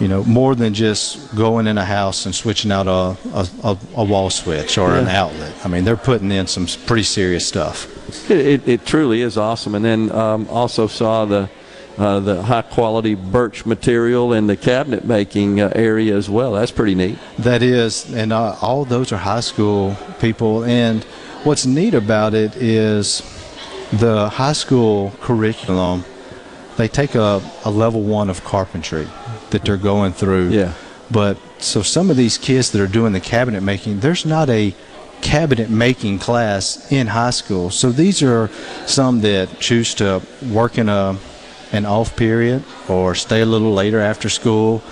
You 0.00 0.08
know, 0.08 0.24
more 0.24 0.56
than 0.56 0.74
just 0.74 1.36
going 1.36 1.68
in 1.68 1.78
a 1.78 1.84
house 1.84 2.26
and 2.26 2.34
switching 2.34 2.72
out 2.72 2.88
a, 2.88 3.16
a, 3.62 3.78
a, 3.94 4.04
wall 4.04 4.28
switch 4.28 4.76
or 4.76 4.96
an 4.96 5.06
outlet. 5.06 5.54
I 5.64 5.68
mean, 5.68 5.84
they're 5.84 5.96
putting 5.96 6.32
in 6.32 6.48
some 6.48 6.66
pretty 6.84 7.04
serious 7.04 7.46
stuff. 7.46 8.28
It, 8.28 8.44
it, 8.44 8.68
it 8.68 8.86
truly 8.86 9.22
is 9.22 9.38
awesome. 9.38 9.76
And 9.76 9.84
then 9.84 10.10
um, 10.10 10.48
also 10.50 10.88
saw 10.88 11.26
the 11.26 11.48
uh, 11.98 12.20
the 12.20 12.42
high 12.42 12.62
quality 12.62 13.14
birch 13.14 13.64
material 13.64 14.32
in 14.32 14.46
the 14.46 14.56
cabinet 14.56 15.04
making 15.04 15.60
uh, 15.60 15.72
area 15.74 16.16
as 16.16 16.28
well. 16.28 16.52
That's 16.52 16.72
pretty 16.72 16.94
neat. 16.94 17.18
That 17.38 17.62
is, 17.62 18.12
and 18.12 18.32
uh, 18.32 18.56
all 18.60 18.84
those 18.84 19.12
are 19.12 19.16
high 19.16 19.40
school 19.40 19.96
people. 20.20 20.64
And 20.64 21.04
what's 21.44 21.66
neat 21.66 21.94
about 21.94 22.34
it 22.34 22.56
is 22.56 23.22
the 23.92 24.28
high 24.28 24.54
school 24.54 25.12
curriculum. 25.20 26.04
They 26.76 26.88
take 26.88 27.14
a, 27.14 27.40
a 27.64 27.70
level 27.70 28.02
one 28.02 28.28
of 28.28 28.42
carpentry 28.42 29.06
that 29.50 29.64
they're 29.64 29.76
going 29.76 30.12
through. 30.12 30.48
Yeah. 30.48 30.72
But 31.10 31.38
so 31.58 31.82
some 31.82 32.10
of 32.10 32.16
these 32.16 32.38
kids 32.38 32.72
that 32.72 32.80
are 32.80 32.88
doing 32.88 33.12
the 33.12 33.20
cabinet 33.20 33.62
making, 33.62 34.00
there's 34.00 34.26
not 34.26 34.50
a 34.50 34.74
cabinet 35.20 35.70
making 35.70 36.18
class 36.18 36.90
in 36.90 37.06
high 37.06 37.30
school. 37.30 37.70
So 37.70 37.92
these 37.92 38.22
are 38.22 38.50
some 38.86 39.20
that 39.20 39.60
choose 39.60 39.94
to 39.94 40.22
work 40.50 40.76
in 40.76 40.88
a 40.88 41.16
an 41.74 41.84
off 41.86 42.16
period 42.16 42.62
or 42.88 43.14
stay 43.14 43.40
a 43.40 43.46
little 43.46 43.72
later 43.72 44.00
after 44.00 44.28
school 44.28 44.82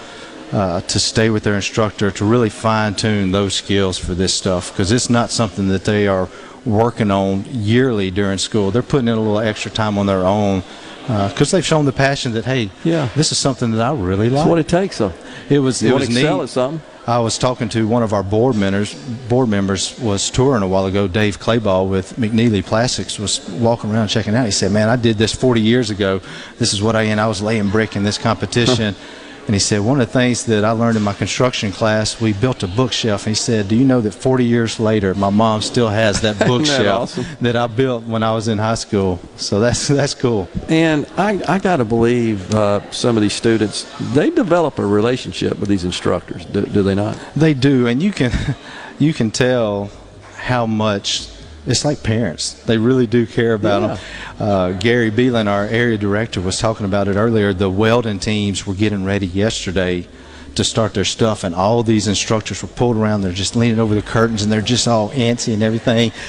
uh, 0.53 0.81
to 0.83 0.99
stay 0.99 1.31
with 1.31 1.45
their 1.45 1.55
instructor 1.55 2.11
to 2.11 2.25
really 2.25 2.51
fine 2.51 2.95
tune 2.95 3.31
those 3.33 3.55
skills 3.55 3.99
for 3.99 4.15
this 4.15 4.35
stuff 4.35 4.71
because 4.73 4.93
it's 4.93 5.09
not 5.09 5.31
something 5.31 5.69
that 5.69 5.85
they 5.85 6.07
are 6.07 6.29
working 6.67 7.11
on 7.11 7.45
yearly 7.49 8.11
during 8.11 8.39
school. 8.39 8.71
They're 8.71 8.83
putting 8.83 9.09
in 9.09 9.15
a 9.17 9.21
little 9.21 9.39
extra 9.39 9.71
time 9.71 9.97
on 9.99 10.07
their 10.07 10.25
own 10.25 10.63
because 11.07 11.51
they've 11.51 11.65
shown 11.65 11.85
the 11.85 11.93
passion 11.93 12.33
that 12.33 12.45
hey, 12.45 12.71
yeah, 12.85 13.09
this 13.17 13.33
is 13.33 13.39
something 13.39 13.71
that 13.73 13.81
I 13.81 13.93
really 13.93 14.29
like. 14.29 14.39
That's 14.39 14.49
what 14.49 14.59
it 14.59 14.69
takes, 14.69 14.99
though. 14.99 15.13
It 15.49 15.59
was 15.59 15.83
You 15.83 15.91
it 15.91 15.95
was 15.95 16.09
excel 16.09 16.37
neat. 16.37 16.43
at 16.45 16.49
something. 16.49 16.92
I 17.05 17.19
was 17.19 17.37
talking 17.37 17.69
to 17.71 17.89
one 17.89 18.05
of 18.05 18.13
our 18.13 18.23
board 18.23 18.55
members. 18.55 18.95
Board 19.29 19.49
members 19.49 19.99
was 19.99 20.31
touring 20.31 20.63
a 20.63 20.69
while 20.69 20.87
ago. 20.87 21.09
Dave 21.09 21.41
Clayball 21.41 21.89
with 21.89 22.15
McNeely 22.15 22.65
Plastics 22.65 23.19
was 23.19 23.41
walking 23.51 23.93
around 23.93 24.07
checking 24.07 24.37
out. 24.37 24.45
He 24.47 24.53
said, 24.53 24.71
"Man, 24.71 24.89
I 24.89 24.95
did 24.95 25.19
this 25.19 25.35
40 25.35 25.61
years 25.61 25.91
ago. 25.91 26.21
This 26.59 26.73
is 26.73 26.81
what 26.81 26.95
I 26.95 27.03
and 27.03 27.21
I 27.21 27.27
was 27.27 27.43
laying 27.43 27.71
brick 27.71 27.97
in 27.97 28.05
this 28.05 28.19
competition." 28.19 28.95
and 29.53 29.57
he 29.57 29.61
said, 29.61 29.83
"One 29.83 30.01
of 30.01 30.07
the 30.07 30.13
things 30.15 30.45
that 30.47 30.65
I 30.65 30.71
learned 30.71 30.97
in 30.97 31.03
my 31.03 31.13
construction 31.13 31.73
class, 31.73 32.19
we 32.19 32.33
built 32.33 32.63
a 32.63 32.67
bookshelf." 32.67 33.27
And 33.27 33.37
he 33.37 33.39
said, 33.39 33.69
"Do 33.69 33.77
you 33.77 33.85
know 33.85 34.01
that 34.01 34.15
40 34.15 34.47
years 34.47 34.81
later, 34.81 35.15
my 35.15 35.29
mom 35.29 35.61
still 35.61 35.91
has 35.91 36.23
that 36.23 36.37
Isn't 36.37 36.39
that 36.39 36.49
bookshelf 36.49 37.19
awesome? 37.19 37.27
that 37.43 37.55
I 37.55 37.67
built 37.67 38.05
when 38.05 38.23
I 38.23 38.33
was 38.33 38.49
in 38.49 38.57
high 38.57 38.77
school?" 38.77 39.21
So 39.37 39.61
that's 39.61 39.89
that's 39.89 40.15
cool. 40.15 40.49
And 40.71 41.07
I, 41.19 41.43
I 41.47 41.59
got 41.59 41.77
to 41.77 41.85
believe 41.85 42.55
uh, 42.55 42.91
some 42.93 43.19
of 43.19 43.23
these 43.23 43.35
students, 43.35 43.87
they 44.15 44.31
develop 44.31 44.79
a 44.79 44.87
relationship 44.87 45.59
with 45.59 45.69
these 45.69 45.85
instructors, 45.85 46.47
do, 46.47 46.65
do 46.65 46.83
they 46.83 46.95
not? 46.95 47.19
They 47.37 47.53
do, 47.53 47.87
and 47.87 48.03
you 48.03 48.11
can 48.11 48.33
you 48.99 49.13
can 49.13 49.31
tell 49.31 49.91
how 50.39 50.65
much 50.65 51.29
it's 51.67 51.85
like 51.85 52.03
parents. 52.03 52.55
They 52.65 52.79
really 52.79 53.07
do 53.07 53.27
care 53.27 53.55
about 53.55 53.81
them. 53.81 53.99
Uh, 54.39 54.73
Gary 54.73 55.11
Beelan, 55.11 55.47
our 55.47 55.65
area 55.65 55.97
director, 55.99 56.41
was 56.41 56.59
talking 56.59 56.87
about 56.87 57.09
it 57.09 57.17
earlier. 57.17 57.53
The 57.53 57.71
welding 57.71 58.19
teams 58.19 58.67
were 58.67 58.75
getting 58.75 59.05
ready 59.05 59.27
yesterday 59.27 60.07
to 60.55 60.65
start 60.65 60.93
their 60.93 61.05
stuff, 61.05 61.45
and 61.45 61.55
all 61.55 61.83
these 61.83 62.07
instructors 62.07 62.61
were 62.61 62.69
pulled 62.69 62.97
around. 62.97 63.23
They're 63.23 63.33
just 63.33 63.57
leaning 63.57 63.79
over 63.79 63.95
the 63.95 64.03
curtains, 64.03 64.43
and 64.43 64.53
they're 64.53 64.61
just 64.61 64.87
all 64.87 65.09
antsy 65.11 65.55
and 65.55 65.63
everything. 65.63 66.13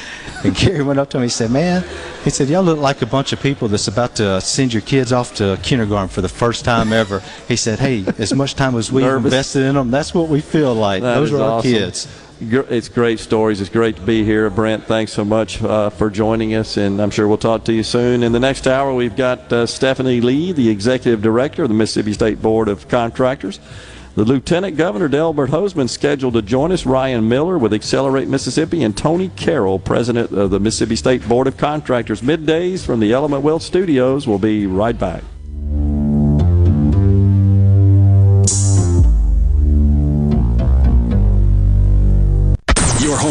And 0.44 0.54
Gary 0.54 0.84
went 0.84 1.00
up 1.00 1.10
to 1.12 1.18
him. 1.18 1.24
He 1.24 1.30
said, 1.30 1.52
"Man," 1.52 1.86
he 2.26 2.30
said, 2.30 2.50
"Y'all 2.50 2.64
look 2.64 2.78
like 2.78 3.02
a 3.02 3.06
bunch 3.06 3.32
of 3.32 3.42
people 3.42 3.70
that's 3.70 3.88
about 3.88 4.18
to 4.18 4.42
send 4.42 4.74
your 4.74 4.82
kids 4.82 5.14
off 5.14 5.34
to 5.36 5.58
kindergarten 5.64 6.10
for 6.10 6.20
the 6.20 6.28
first 6.28 6.66
time 6.66 6.92
ever." 6.92 7.24
He 7.48 7.56
said, 7.56 7.80
"Hey, 7.80 8.04
as 8.18 8.34
much 8.34 8.54
time 8.56 8.76
as 8.76 8.92
we've 8.92 9.06
Nervous. 9.14 9.32
invested 9.32 9.64
in 9.64 9.76
them, 9.76 9.90
that's 9.90 10.14
what 10.14 10.28
we 10.28 10.42
feel 10.42 10.74
like. 10.74 11.02
That 11.02 11.16
Those 11.16 11.32
are 11.32 11.42
our 11.42 11.50
awesome. 11.60 11.72
kids." 11.72 12.08
It's 12.52 12.90
great 12.90 13.20
stories. 13.20 13.62
It's 13.62 13.70
great 13.70 13.96
to 13.96 14.02
be 14.02 14.24
here. 14.24 14.50
Brent, 14.50 14.84
thanks 14.86 15.14
so 15.14 15.24
much 15.24 15.62
uh, 15.64 15.90
for 15.90 16.10
joining 16.10 16.56
us, 16.56 16.78
and 16.78 17.02
I'm 17.02 17.10
sure 17.10 17.28
we'll 17.28 17.38
talk 17.38 17.64
to 17.66 17.74
you 17.74 17.84
soon. 17.84 18.24
In 18.24 18.32
the 18.32 18.40
next 18.40 18.68
hour, 18.68 18.94
we've 18.94 19.16
got 19.16 19.52
uh, 19.54 19.66
Stephanie 19.66 20.22
Lee, 20.22 20.52
the 20.52 20.70
Executive 20.70 21.22
Director 21.22 21.64
of 21.64 21.70
the 21.70 21.76
Mississippi 21.76 22.14
State 22.14 22.42
Board 22.42 22.68
of 22.68 22.88
Contractors. 22.88 23.60
The 24.16 24.26
Lieutenant 24.26 24.78
Governor 24.78 25.08
Delbert 25.08 25.50
Hosemann 25.50 25.90
scheduled 25.90 26.36
to 26.36 26.42
join 26.42 26.72
us. 26.72 26.86
Ryan 26.86 27.28
Miller 27.28 27.58
with 27.58 27.74
Accelerate 27.74 28.28
Mississippi 28.28 28.84
and 28.84 28.96
Tony 28.96 29.30
Carroll, 29.30 29.80
President 29.80 30.32
of 30.32 30.52
the 30.52 30.60
Mississippi 30.60 30.96
State 30.96 31.28
Board 31.28 31.48
of 31.48 31.58
Contractors. 31.58 32.22
Middays 32.22 32.86
from 32.86 33.00
the 33.00 33.14
Element 33.14 33.42
Wealth 33.42 33.64
Studios. 33.64 34.28
We'll 34.28 34.38
be 34.38 34.68
right 34.68 34.98
back. 34.98 35.24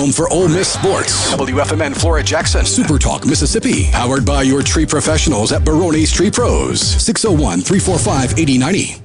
Home 0.02 0.10
for 0.10 0.28
Ole 0.30 0.48
Miss 0.48 0.66
sports. 0.66 1.32
WFMN 1.32 1.94
Flora 1.96 2.24
Jackson. 2.24 2.64
Super 2.64 2.98
Talk 2.98 3.24
Mississippi. 3.24 3.88
Powered 3.92 4.26
by 4.26 4.42
your 4.42 4.60
tree 4.60 4.84
professionals 4.84 5.52
at 5.52 5.64
Barone's 5.64 6.10
Tree 6.10 6.30
Pros. 6.30 6.80
601 6.80 7.60
345 7.60 8.36
8090. 8.36 9.00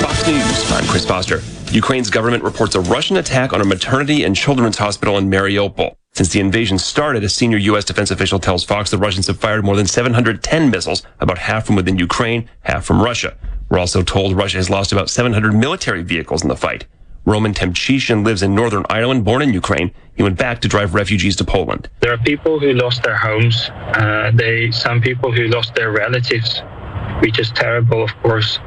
Fox 0.00 0.26
News. 0.26 0.72
I'm 0.72 0.86
Chris 0.86 1.04
Foster. 1.04 1.42
Ukraine's 1.70 2.08
government 2.08 2.42
reports 2.42 2.74
a 2.74 2.80
Russian 2.80 3.18
attack 3.18 3.52
on 3.52 3.60
a 3.60 3.64
maternity 3.64 4.24
and 4.24 4.34
children's 4.34 4.78
hospital 4.78 5.18
in 5.18 5.28
Mariupol. 5.28 5.94
Since 6.12 6.30
the 6.30 6.40
invasion 6.40 6.78
started, 6.78 7.24
a 7.24 7.28
senior 7.28 7.58
U.S. 7.58 7.84
defense 7.84 8.10
official 8.10 8.38
tells 8.38 8.64
Fox 8.64 8.90
the 8.90 8.96
Russians 8.96 9.26
have 9.26 9.38
fired 9.38 9.66
more 9.66 9.76
than 9.76 9.86
710 9.86 10.70
missiles, 10.70 11.02
about 11.20 11.36
half 11.36 11.66
from 11.66 11.76
within 11.76 11.98
Ukraine, 11.98 12.48
half 12.62 12.86
from 12.86 13.02
Russia. 13.02 13.36
We're 13.68 13.80
also 13.80 14.02
told 14.02 14.34
Russia 14.34 14.56
has 14.56 14.70
lost 14.70 14.92
about 14.92 15.10
700 15.10 15.52
military 15.52 16.02
vehicles 16.02 16.42
in 16.42 16.48
the 16.48 16.56
fight. 16.56 16.86
Roman 17.24 17.54
Temchishin 17.54 18.24
lives 18.24 18.42
in 18.42 18.54
Northern 18.54 18.84
Ireland, 18.90 19.24
born 19.24 19.42
in 19.42 19.52
Ukraine. 19.52 19.90
He 20.16 20.22
went 20.22 20.38
back 20.38 20.60
to 20.60 20.68
drive 20.68 20.94
refugees 20.94 21.36
to 21.36 21.44
Poland. 21.44 21.88
There 22.00 22.12
are 22.12 22.18
people 22.18 22.60
who 22.60 22.72
lost 22.72 23.02
their 23.02 23.16
homes. 23.16 23.70
Uh, 23.70 24.30
they 24.34 24.70
some 24.70 25.00
people 25.00 25.32
who 25.32 25.48
lost 25.48 25.74
their 25.74 25.90
relatives, 25.90 26.62
which 27.20 27.38
is 27.38 27.50
terrible, 27.50 28.04
of 28.04 28.14
course. 28.22 28.58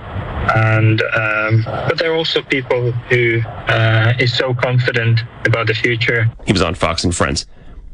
And 0.56 1.02
um, 1.02 1.64
but 1.88 1.98
there 1.98 2.12
are 2.12 2.16
also 2.16 2.42
people 2.42 2.92
who 3.10 3.42
uh, 3.68 4.14
is 4.20 4.36
so 4.36 4.54
confident 4.54 5.22
about 5.46 5.68
the 5.68 5.74
future. 5.74 6.30
He 6.46 6.54
was 6.54 6.62
on 6.62 6.74
Fox 6.74 7.04
and 7.04 7.16
Friends. 7.16 7.46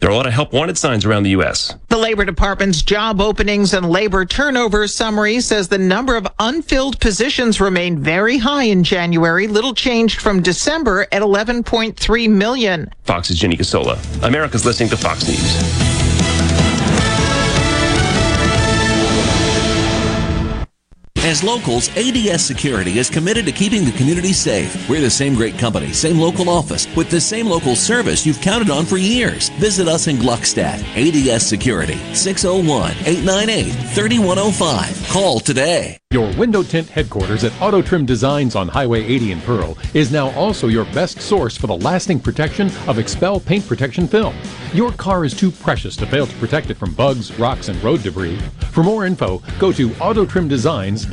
There 0.03 0.09
are 0.09 0.13
a 0.13 0.17
lot 0.17 0.27
of 0.27 0.33
help 0.33 0.51
wanted 0.51 0.77
signs 0.77 1.05
around 1.05 1.23
the 1.23 1.29
U.S. 1.29 1.75
The 1.87 1.95
Labor 1.95 2.25
Department's 2.25 2.81
job 2.81 3.21
openings 3.21 3.73
and 3.73 3.89
labor 3.89 4.25
turnover 4.25 4.85
summary 4.85 5.39
says 5.39 5.69
the 5.69 5.77
number 5.77 6.17
of 6.17 6.27
unfilled 6.39 6.99
positions 6.99 7.61
remained 7.61 7.99
very 7.99 8.37
high 8.37 8.65
in 8.65 8.83
January, 8.83 9.47
little 9.47 9.73
changed 9.73 10.19
from 10.19 10.41
December 10.41 11.07
at 11.13 11.21
11.3 11.21 12.29
million. 12.29 12.91
Fox's 13.05 13.39
Jenny 13.39 13.55
Casola. 13.55 13.97
America's 14.27 14.65
listening 14.65 14.89
to 14.89 14.97
Fox 14.97 15.25
News. 15.25 15.92
As 21.25 21.41
locals, 21.41 21.87
ADS 21.95 22.45
Security 22.45 22.99
is 22.99 23.09
committed 23.09 23.45
to 23.45 23.53
keeping 23.53 23.85
the 23.85 23.93
community 23.93 24.33
safe. 24.33 24.89
We're 24.89 24.99
the 24.99 25.09
same 25.09 25.35
great 25.35 25.57
company, 25.57 25.93
same 25.93 26.19
local 26.19 26.49
office, 26.49 26.93
with 26.97 27.09
the 27.09 27.21
same 27.21 27.47
local 27.47 27.77
service 27.77 28.25
you've 28.25 28.41
counted 28.41 28.69
on 28.69 28.85
for 28.85 28.97
years. 28.97 29.47
Visit 29.51 29.87
us 29.87 30.07
in 30.07 30.17
Gluckstadt. 30.17 30.83
ADS 30.97 31.47
Security, 31.47 31.95
601 32.13 32.91
898 33.05 33.71
3105. 33.71 35.07
Call 35.07 35.39
today. 35.39 35.97
Your 36.11 36.31
window 36.37 36.61
tint 36.61 36.89
headquarters 36.89 37.43
at 37.43 37.59
Auto 37.59 37.81
Trim 37.81 38.05
Designs 38.05 38.55
on 38.55 38.67
Highway 38.67 39.03
80 39.03 39.31
in 39.31 39.41
Pearl 39.41 39.77
is 39.95 40.11
now 40.11 40.29
also 40.31 40.67
your 40.67 40.85
best 40.93 41.19
source 41.21 41.57
for 41.57 41.65
the 41.65 41.77
lasting 41.77 42.19
protection 42.19 42.67
of 42.87 42.97
XPEL 42.97 43.43
paint 43.43 43.65
protection 43.67 44.07
film. 44.07 44.35
Your 44.73 44.91
car 44.91 45.25
is 45.25 45.33
too 45.33 45.49
precious 45.49 45.95
to 45.95 46.05
fail 46.05 46.27
to 46.27 46.35
protect 46.35 46.69
it 46.69 46.77
from 46.77 46.93
bugs, 46.93 47.31
rocks, 47.39 47.69
and 47.69 47.83
road 47.83 48.03
debris. 48.03 48.37
For 48.71 48.83
more 48.83 49.05
info, 49.07 49.41
go 49.57 49.71
to 49.71 49.89
autotrimdesigns.com. 49.89 51.12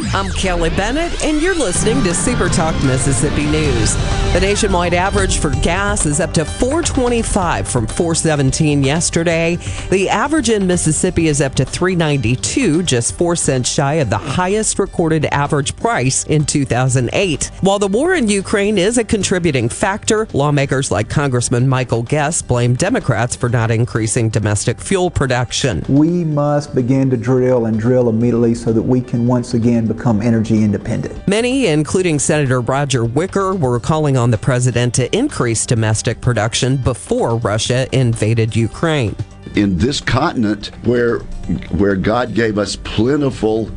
I'm 0.00 0.30
Kelly 0.30 0.70
Bennett, 0.70 1.24
and 1.24 1.42
you're 1.42 1.56
listening 1.56 2.04
to 2.04 2.14
Super 2.14 2.48
Talk 2.48 2.74
Mississippi 2.84 3.46
News. 3.46 3.96
The 4.32 4.38
nationwide 4.40 4.94
average 4.94 5.38
for 5.38 5.50
gas 5.50 6.06
is 6.06 6.20
up 6.20 6.32
to 6.34 6.44
425 6.44 7.66
from 7.66 7.86
417 7.86 8.84
yesterday. 8.84 9.56
The 9.90 10.08
average 10.08 10.50
in 10.50 10.68
Mississippi 10.68 11.26
is 11.26 11.40
up 11.40 11.56
to 11.56 11.64
392, 11.64 12.84
just 12.84 13.16
4 13.16 13.34
cents 13.34 13.68
shy 13.68 13.94
of 13.94 14.08
the 14.08 14.18
highest 14.18 14.78
recorded 14.78 15.24
average 15.26 15.74
price 15.76 16.24
in 16.24 16.44
2008. 16.44 17.50
While 17.60 17.80
the 17.80 17.88
war 17.88 18.14
in 18.14 18.28
Ukraine 18.28 18.78
is 18.78 18.98
a 18.98 19.04
contributing 19.04 19.68
factor, 19.68 20.28
lawmakers 20.32 20.92
like 20.92 21.08
Congressman 21.08 21.66
Michael 21.66 22.02
Guest 22.02 22.46
blame 22.46 22.74
Democrats 22.74 23.34
for 23.34 23.48
not 23.48 23.72
increasing 23.72 24.28
domestic 24.28 24.80
fuel 24.80 25.10
production. 25.10 25.84
We 25.88 26.24
must 26.24 26.72
begin 26.74 27.10
to 27.10 27.16
drill 27.16 27.66
and 27.66 27.80
drill 27.80 28.08
immediately 28.08 28.54
so 28.54 28.72
that 28.72 28.82
we 28.82 29.00
can 29.00 29.26
once 29.26 29.54
again 29.54 29.87
become 29.88 30.22
energy 30.22 30.62
independent. 30.62 31.26
Many, 31.26 31.66
including 31.66 32.18
Senator 32.18 32.60
Roger 32.60 33.04
Wicker, 33.04 33.54
were 33.54 33.80
calling 33.80 34.16
on 34.16 34.30
the 34.30 34.38
president 34.38 34.94
to 34.94 35.16
increase 35.16 35.66
domestic 35.66 36.20
production 36.20 36.76
before 36.76 37.36
Russia 37.36 37.88
invaded 37.92 38.54
Ukraine. 38.54 39.16
In 39.54 39.78
this 39.78 40.00
continent 40.00 40.70
where 40.84 41.20
where 41.80 41.96
God 41.96 42.34
gave 42.34 42.58
us 42.58 42.76
plentiful 42.76 43.70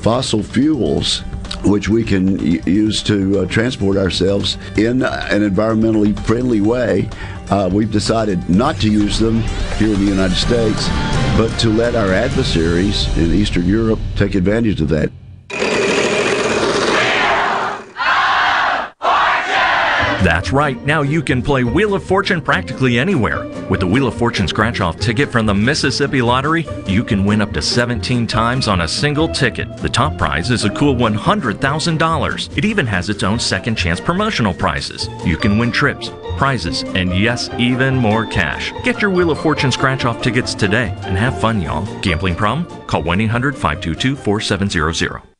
fossil 0.00 0.42
fuels 0.42 1.22
which 1.64 1.88
we 1.88 2.04
can 2.04 2.38
use 2.66 3.02
to 3.02 3.40
uh, 3.40 3.46
transport 3.46 3.96
ourselves 3.96 4.58
in 4.76 5.02
an 5.02 5.42
environmentally 5.42 6.18
friendly 6.26 6.60
way, 6.60 7.08
uh, 7.50 7.70
we've 7.72 7.90
decided 7.92 8.48
not 8.48 8.76
to 8.76 8.90
use 8.90 9.18
them 9.18 9.40
here 9.78 9.94
in 9.94 10.04
the 10.04 10.10
United 10.10 10.34
States, 10.34 10.88
but 11.36 11.48
to 11.58 11.70
let 11.70 11.94
our 11.94 12.12
adversaries 12.12 13.14
in 13.16 13.32
Eastern 13.32 13.66
Europe 13.66 13.98
take 14.16 14.34
advantage 14.34 14.80
of 14.80 14.88
that. 14.88 15.10
That's 20.24 20.52
right. 20.52 20.82
Now 20.84 21.02
you 21.02 21.22
can 21.22 21.42
play 21.42 21.64
Wheel 21.64 21.94
of 21.94 22.02
Fortune 22.02 22.40
practically 22.40 22.98
anywhere. 22.98 23.46
With 23.68 23.80
the 23.80 23.86
Wheel 23.86 24.08
of 24.08 24.14
Fortune 24.14 24.48
scratch 24.48 24.80
off 24.80 24.98
ticket 24.98 25.30
from 25.30 25.44
the 25.44 25.54
Mississippi 25.54 26.22
Lottery, 26.22 26.66
you 26.86 27.04
can 27.04 27.26
win 27.26 27.42
up 27.42 27.52
to 27.52 27.60
17 27.60 28.26
times 28.26 28.66
on 28.66 28.80
a 28.80 28.88
single 28.88 29.28
ticket. 29.28 29.76
The 29.78 29.88
top 29.88 30.16
prize 30.16 30.50
is 30.50 30.64
a 30.64 30.70
cool 30.70 30.94
$100,000. 30.94 32.58
It 32.58 32.64
even 32.64 32.86
has 32.86 33.10
its 33.10 33.22
own 33.22 33.38
second 33.38 33.76
chance 33.76 34.00
promotional 34.00 34.54
prizes. 34.54 35.08
You 35.26 35.36
can 35.36 35.58
win 35.58 35.70
trips, 35.70 36.10
prizes, 36.38 36.84
and 36.94 37.14
yes, 37.14 37.50
even 37.58 37.94
more 37.94 38.26
cash. 38.26 38.72
Get 38.82 39.02
your 39.02 39.10
Wheel 39.10 39.30
of 39.30 39.40
Fortune 39.40 39.72
scratch 39.72 40.06
off 40.06 40.22
tickets 40.22 40.54
today 40.54 40.94
and 41.02 41.18
have 41.18 41.38
fun, 41.38 41.60
y'all. 41.60 41.84
Gambling 42.00 42.34
problem? 42.34 42.86
Call 42.86 43.02
1 43.02 43.20
800 43.20 43.54
522 43.54 44.16
4700. 44.16 45.33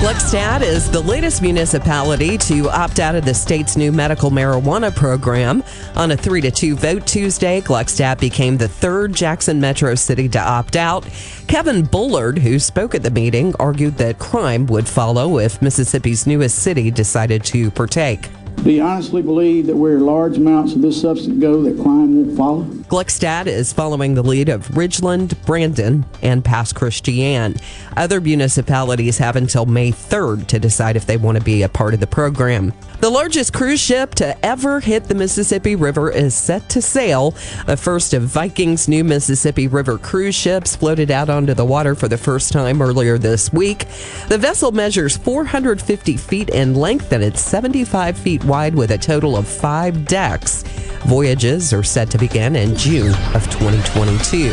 Gluckstadt 0.00 0.60
is 0.60 0.90
the 0.90 1.00
latest 1.00 1.40
municipality 1.40 2.36
to 2.36 2.68
opt 2.68 3.00
out 3.00 3.14
of 3.14 3.24
the 3.24 3.32
state's 3.32 3.78
new 3.78 3.90
medical 3.90 4.30
marijuana 4.30 4.94
program. 4.94 5.64
On 5.94 6.10
a 6.10 6.16
3 6.16 6.42
to 6.42 6.50
2 6.50 6.76
vote 6.76 7.06
Tuesday, 7.06 7.62
Gluckstadt 7.62 8.20
became 8.20 8.58
the 8.58 8.68
third 8.68 9.14
Jackson 9.14 9.58
metro 9.58 9.94
city 9.94 10.28
to 10.28 10.38
opt 10.38 10.76
out. 10.76 11.08
Kevin 11.48 11.82
Bullard, 11.82 12.36
who 12.38 12.58
spoke 12.58 12.94
at 12.94 13.02
the 13.02 13.10
meeting, 13.10 13.54
argued 13.58 13.96
that 13.96 14.18
crime 14.18 14.66
would 14.66 14.86
follow 14.86 15.38
if 15.38 15.62
Mississippi's 15.62 16.26
newest 16.26 16.58
city 16.58 16.90
decided 16.90 17.42
to 17.44 17.70
partake. 17.70 18.28
Do 18.62 18.72
you 18.72 18.82
honestly 18.82 19.22
believe 19.22 19.66
that 19.66 19.76
where 19.76 20.00
large 20.00 20.38
amounts 20.38 20.74
of 20.74 20.82
this 20.82 21.00
substance 21.00 21.38
go, 21.40 21.62
that 21.62 21.80
crime 21.80 22.16
won't 22.16 22.36
follow? 22.36 22.62
Gluckstadt 22.88 23.46
is 23.46 23.72
following 23.72 24.14
the 24.14 24.22
lead 24.22 24.48
of 24.48 24.66
Ridgeland, 24.68 25.40
Brandon, 25.46 26.04
and 26.20 26.44
Pass 26.44 26.72
Christian. 26.72 27.54
Other 27.96 28.20
municipalities 28.20 29.18
have 29.18 29.36
until 29.36 29.66
May 29.66 29.92
3rd 29.92 30.48
to 30.48 30.58
decide 30.58 30.96
if 30.96 31.06
they 31.06 31.16
want 31.16 31.38
to 31.38 31.44
be 31.44 31.62
a 31.62 31.68
part 31.68 31.94
of 31.94 32.00
the 32.00 32.06
program. 32.08 32.72
The 33.00 33.10
largest 33.10 33.52
cruise 33.52 33.80
ship 33.80 34.14
to 34.16 34.44
ever 34.44 34.80
hit 34.80 35.04
the 35.04 35.14
Mississippi 35.14 35.76
River 35.76 36.10
is 36.10 36.34
set 36.34 36.68
to 36.70 36.80
sail. 36.80 37.32
The 37.66 37.76
first 37.76 38.14
of 38.14 38.22
Viking's 38.22 38.88
new 38.88 39.04
Mississippi 39.04 39.68
River 39.68 39.98
cruise 39.98 40.34
ships 40.34 40.74
floated 40.74 41.10
out 41.10 41.28
onto 41.28 41.54
the 41.54 41.64
water 41.64 41.94
for 41.94 42.08
the 42.08 42.16
first 42.16 42.52
time 42.52 42.80
earlier 42.80 43.18
this 43.18 43.52
week. 43.52 43.86
The 44.28 44.38
vessel 44.38 44.72
measures 44.72 45.16
450 45.16 46.16
feet 46.16 46.48
in 46.50 46.74
length 46.74 47.12
and 47.12 47.22
it's 47.22 47.40
75 47.40 48.16
feet 48.16 48.44
wide 48.46 48.74
with 48.74 48.90
a 48.92 48.98
total 48.98 49.36
of 49.36 49.46
five 49.46 50.06
decks. 50.06 50.62
Voyages 51.06 51.72
are 51.72 51.82
set 51.82 52.10
to 52.10 52.18
begin 52.18 52.56
in 52.56 52.76
June 52.76 53.14
of 53.34 53.44
2022. 53.50 54.50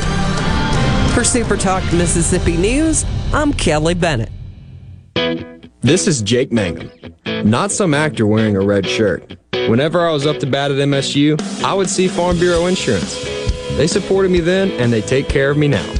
For 1.14 1.24
Super 1.24 1.56
Talk 1.56 1.84
Mississippi 1.94 2.58
News, 2.58 3.06
I'm 3.32 3.54
Kelly 3.54 3.94
Bennett. 3.94 4.32
This 5.82 6.08
is 6.08 6.22
Jake 6.22 6.52
Mangum, 6.52 6.92
not 7.44 7.72
some 7.72 7.94
actor 7.94 8.26
wearing 8.26 8.56
a 8.56 8.62
red 8.62 8.86
shirt. 8.88 9.38
Whenever 9.52 10.08
I 10.08 10.12
was 10.12 10.26
up 10.26 10.40
to 10.40 10.46
bat 10.46 10.72
at 10.72 10.78
MSU, 10.78 11.40
I 11.64 11.74
would 11.74 11.90
see 11.90 12.08
Farm 12.08 12.38
Bureau 12.40 12.66
Insurance. 12.68 13.24
They 13.78 13.88
supported 13.88 14.32
me 14.32 14.40
then, 14.40 14.72
and 14.72 14.92
they 14.92 15.02
take 15.02 15.30
care 15.30 15.52
of 15.52 15.58
me 15.58 15.68
now. 15.68 15.94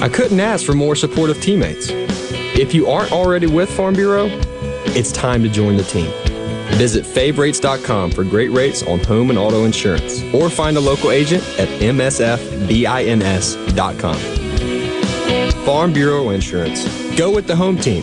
I 0.00 0.08
couldn't 0.08 0.40
ask 0.40 0.64
for 0.64 0.74
more 0.74 0.94
supportive 0.94 1.40
teammates. 1.40 1.88
If 1.90 2.74
you 2.74 2.88
aren't 2.88 3.12
already 3.12 3.46
with 3.46 3.70
Farm 3.70 3.94
Bureau, 3.94 4.26
it's 4.92 5.12
time 5.12 5.42
to 5.42 5.48
join 5.48 5.76
the 5.76 5.84
team. 5.84 6.29
Visit 6.76 7.04
favrates.com 7.04 8.10
for 8.10 8.24
great 8.24 8.50
rates 8.50 8.82
on 8.82 9.00
home 9.00 9.30
and 9.30 9.38
auto 9.38 9.64
insurance, 9.64 10.22
or 10.34 10.48
find 10.50 10.76
a 10.76 10.80
local 10.80 11.10
agent 11.10 11.42
at 11.58 11.68
msfbins.com. 11.80 12.40
Farm 15.64 15.92
Bureau 15.92 16.30
Insurance. 16.30 16.84
Go 17.16 17.30
with 17.30 17.46
the 17.46 17.54
home 17.54 17.76
team. 17.76 18.02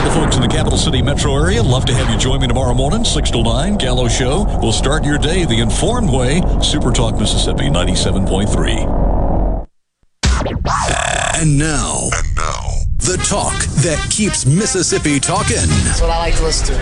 To 0.00 0.06
all 0.06 0.14
the 0.14 0.20
folks 0.20 0.36
in 0.36 0.42
the 0.42 0.48
capital 0.48 0.78
city 0.78 1.02
metro 1.02 1.36
area, 1.36 1.62
love 1.62 1.84
to 1.84 1.94
have 1.94 2.08
you 2.10 2.16
join 2.16 2.40
me 2.40 2.48
tomorrow 2.48 2.72
morning, 2.72 3.04
6 3.04 3.30
to 3.32 3.42
9, 3.42 3.76
Gallo 3.76 4.08
Show. 4.08 4.44
We'll 4.62 4.72
start 4.72 5.04
your 5.04 5.18
day 5.18 5.44
the 5.44 5.60
informed 5.60 6.08
way. 6.10 6.40
Super 6.62 6.90
Talk 6.90 7.18
Mississippi 7.18 7.64
97.3. 7.64 8.86
And 11.36 11.58
now, 11.58 12.08
and 12.14 12.34
now, 12.34 12.70
the 12.96 13.18
talk 13.28 13.52
that 13.82 13.98
keeps 14.10 14.46
Mississippi 14.46 15.20
talking. 15.20 15.56
That's 15.84 16.00
what 16.00 16.08
I 16.10 16.16
like 16.18 16.36
to 16.36 16.44
listen 16.44 16.68
to. 16.68 16.72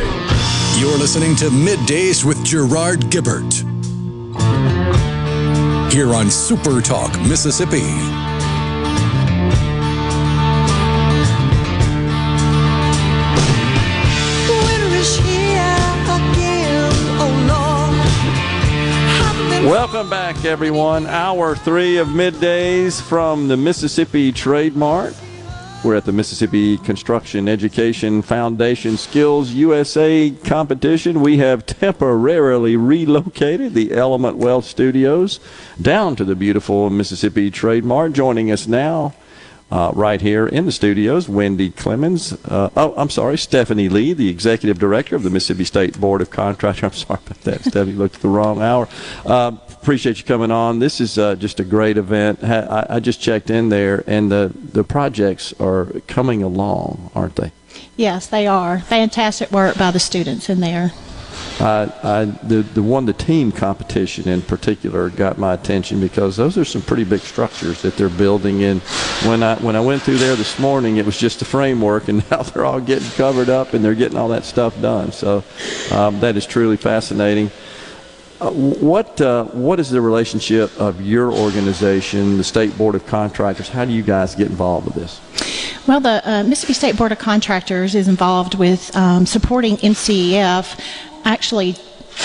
You're 0.79 0.97
listening 0.97 1.35
to 1.37 1.47
Middays 1.47 2.25
with 2.25 2.45
Gerard 2.45 3.01
Gibert. 3.11 3.53
Here 5.93 6.15
on 6.15 6.31
Super 6.31 6.81
Talk 6.81 7.19
Mississippi. 7.23 8.28
Welcome 19.69 20.09
back, 20.09 20.47
everyone. 20.47 21.07
Hour 21.07 21.55
three 21.55 21.99
of 21.99 22.09
middays 22.09 23.03
from 23.03 23.49
the 23.49 23.57
Mississippi 23.59 24.33
Trade 24.33 24.75
Mart. 24.75 25.15
We're 25.85 25.97
at 25.97 26.07
the 26.07 26.13
Mississippi 26.13 26.79
Construction 26.79 27.51
Education 27.51 28.23
Foundation 28.23 28.97
Skills 28.97 29.51
USA 29.51 30.31
competition. 30.31 31.21
We 31.21 31.37
have 31.37 31.67
temporarily 31.67 32.77
relocated 32.77 33.75
the 33.75 33.93
Element 33.93 34.39
Wealth 34.39 34.65
Studios 34.65 35.39
down 35.83 36.17
to 36.17 36.25
the 36.25 36.35
beautiful 36.35 36.89
Mississippi 36.89 37.51
Trade 37.51 37.85
Mart. 37.85 38.15
Joining 38.15 38.51
us 38.51 38.67
now, 38.67 39.13
uh, 39.71 39.93
right 39.95 40.21
here 40.21 40.47
in 40.47 40.67
the 40.67 40.73
studios, 40.73 41.29
Wendy 41.29 41.71
Clemons. 41.71 42.39
Uh, 42.51 42.71
oh, 42.77 42.95
I'm 42.97 43.11
sorry, 43.11 43.37
Stephanie 43.37 43.89
Lee, 43.89 44.13
the 44.13 44.29
executive 44.29 44.79
director 44.79 45.15
of 45.15 45.23
the 45.23 45.31
Mississippi 45.31 45.65
State 45.65 46.01
Board 46.01 46.23
of 46.23 46.31
Contractors. 46.31 46.83
I'm 46.83 46.93
sorry 46.93 47.21
about 47.27 47.41
that, 47.43 47.61
Stephanie. 47.63 47.93
Looked 47.93 48.17
at 48.17 48.23
the 48.23 48.29
wrong 48.29 48.63
hour. 48.63 48.89
Uh, 49.27 49.53
appreciate 49.69 50.19
you 50.19 50.25
coming 50.25 50.51
on. 50.51 50.79
This 50.79 51.01
is 51.01 51.19
uh, 51.19 51.35
just 51.35 51.61
a 51.61 51.65
great 51.65 51.97
event. 51.97 52.43
I, 52.43 52.87
I 52.91 53.01
just 53.01 53.21
checked 53.21 53.51
in 53.51 53.69
there, 53.69 54.05
and 54.07 54.31
the 54.31 54.53
the 54.55 54.85
projects 54.85 55.53
are 55.61 55.87
coming 56.07 56.43
along, 56.43 57.11
aren't 57.15 57.37
they? 57.37 57.53
Yes, 57.97 58.27
they 58.27 58.47
are. 58.47 58.81
Fantastic 58.81 59.51
work 59.51 59.77
by 59.77 59.91
the 59.91 60.01
students 60.01 60.49
in 60.49 60.61
there. 60.61 60.93
I, 61.61 61.93
I, 62.03 62.25
the 62.25 62.63
the 62.63 62.83
one 62.83 63.07
the 63.07 63.13
team 63.13 63.51
competition 63.51 64.29
in 64.29 64.43
particular 64.43 65.11
got 65.11 65.39
my 65.39 65.55
attention 65.55 66.01
because 66.01 66.37
those 66.37 66.57
are 66.57 66.65
some 66.65 66.83
pretty 66.83 67.05
big 67.05 67.21
structures 67.21 67.83
that 67.83 67.97
they're 67.97 68.09
building. 68.09 68.63
And 68.63 68.81
when 69.27 69.43
I 69.43 69.57
when 69.57 69.75
I 69.75 69.81
went 69.81 70.03
through 70.03 70.19
there 70.19 70.37
this 70.37 70.59
morning, 70.59 70.99
it 70.99 71.07
was 71.07 71.19
just 71.19 71.41
the 71.41 71.45
framework, 71.45 72.09
and 72.09 72.19
now 72.31 72.43
they're 72.43 72.65
all 72.65 72.81
getting 72.81 73.11
covered 73.11 73.49
up 73.49 73.75
and 73.75 73.85
they're 73.85 73.97
getting 73.97 74.17
all 74.17 74.29
that 74.29 74.45
stuff 74.45 74.81
done. 74.81 75.11
So 75.11 75.43
um, 75.91 76.21
that 76.21 76.37
is 76.37 76.47
truly 76.47 76.77
fascinating. 76.77 77.51
Uh, 78.41 78.53
what 78.53 79.21
uh, 79.21 79.45
what 79.47 79.81
is 79.81 79.91
the 79.91 80.01
relationship 80.01 80.71
of 80.79 81.01
your 81.01 81.33
organization, 81.33 82.37
the 82.37 82.45
State 82.45 82.77
Board 82.79 82.95
of 82.95 83.05
Contractors? 83.05 83.69
How 83.69 83.85
do 83.85 83.91
you 83.91 84.03
guys 84.03 84.37
get 84.37 84.47
involved 84.47 84.87
with 84.87 84.95
this? 84.95 85.21
Well, 85.89 86.01
the 86.01 86.23
uh, 86.31 86.45
Mississippi 86.45 86.75
State 86.75 86.97
Board 86.97 87.13
of 87.13 87.19
Contractors 87.19 87.95
is 87.95 88.09
involved 88.09 88.55
with 88.55 88.95
um, 88.95 89.25
supporting 89.27 89.79
MCEF. 89.79 90.79
Actually, 91.25 91.77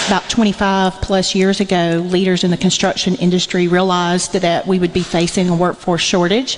about 0.07 0.27
25 0.29 1.01
plus 1.01 1.35
years 1.35 1.59
ago, 1.59 2.03
leaders 2.05 2.43
in 2.43 2.51
the 2.51 2.57
construction 2.57 3.15
industry 3.15 3.67
realized 3.67 4.33
that 4.33 4.67
we 4.67 4.79
would 4.79 4.91
be 4.91 5.03
facing 5.03 5.49
a 5.49 5.55
workforce 5.55 6.01
shortage. 6.01 6.57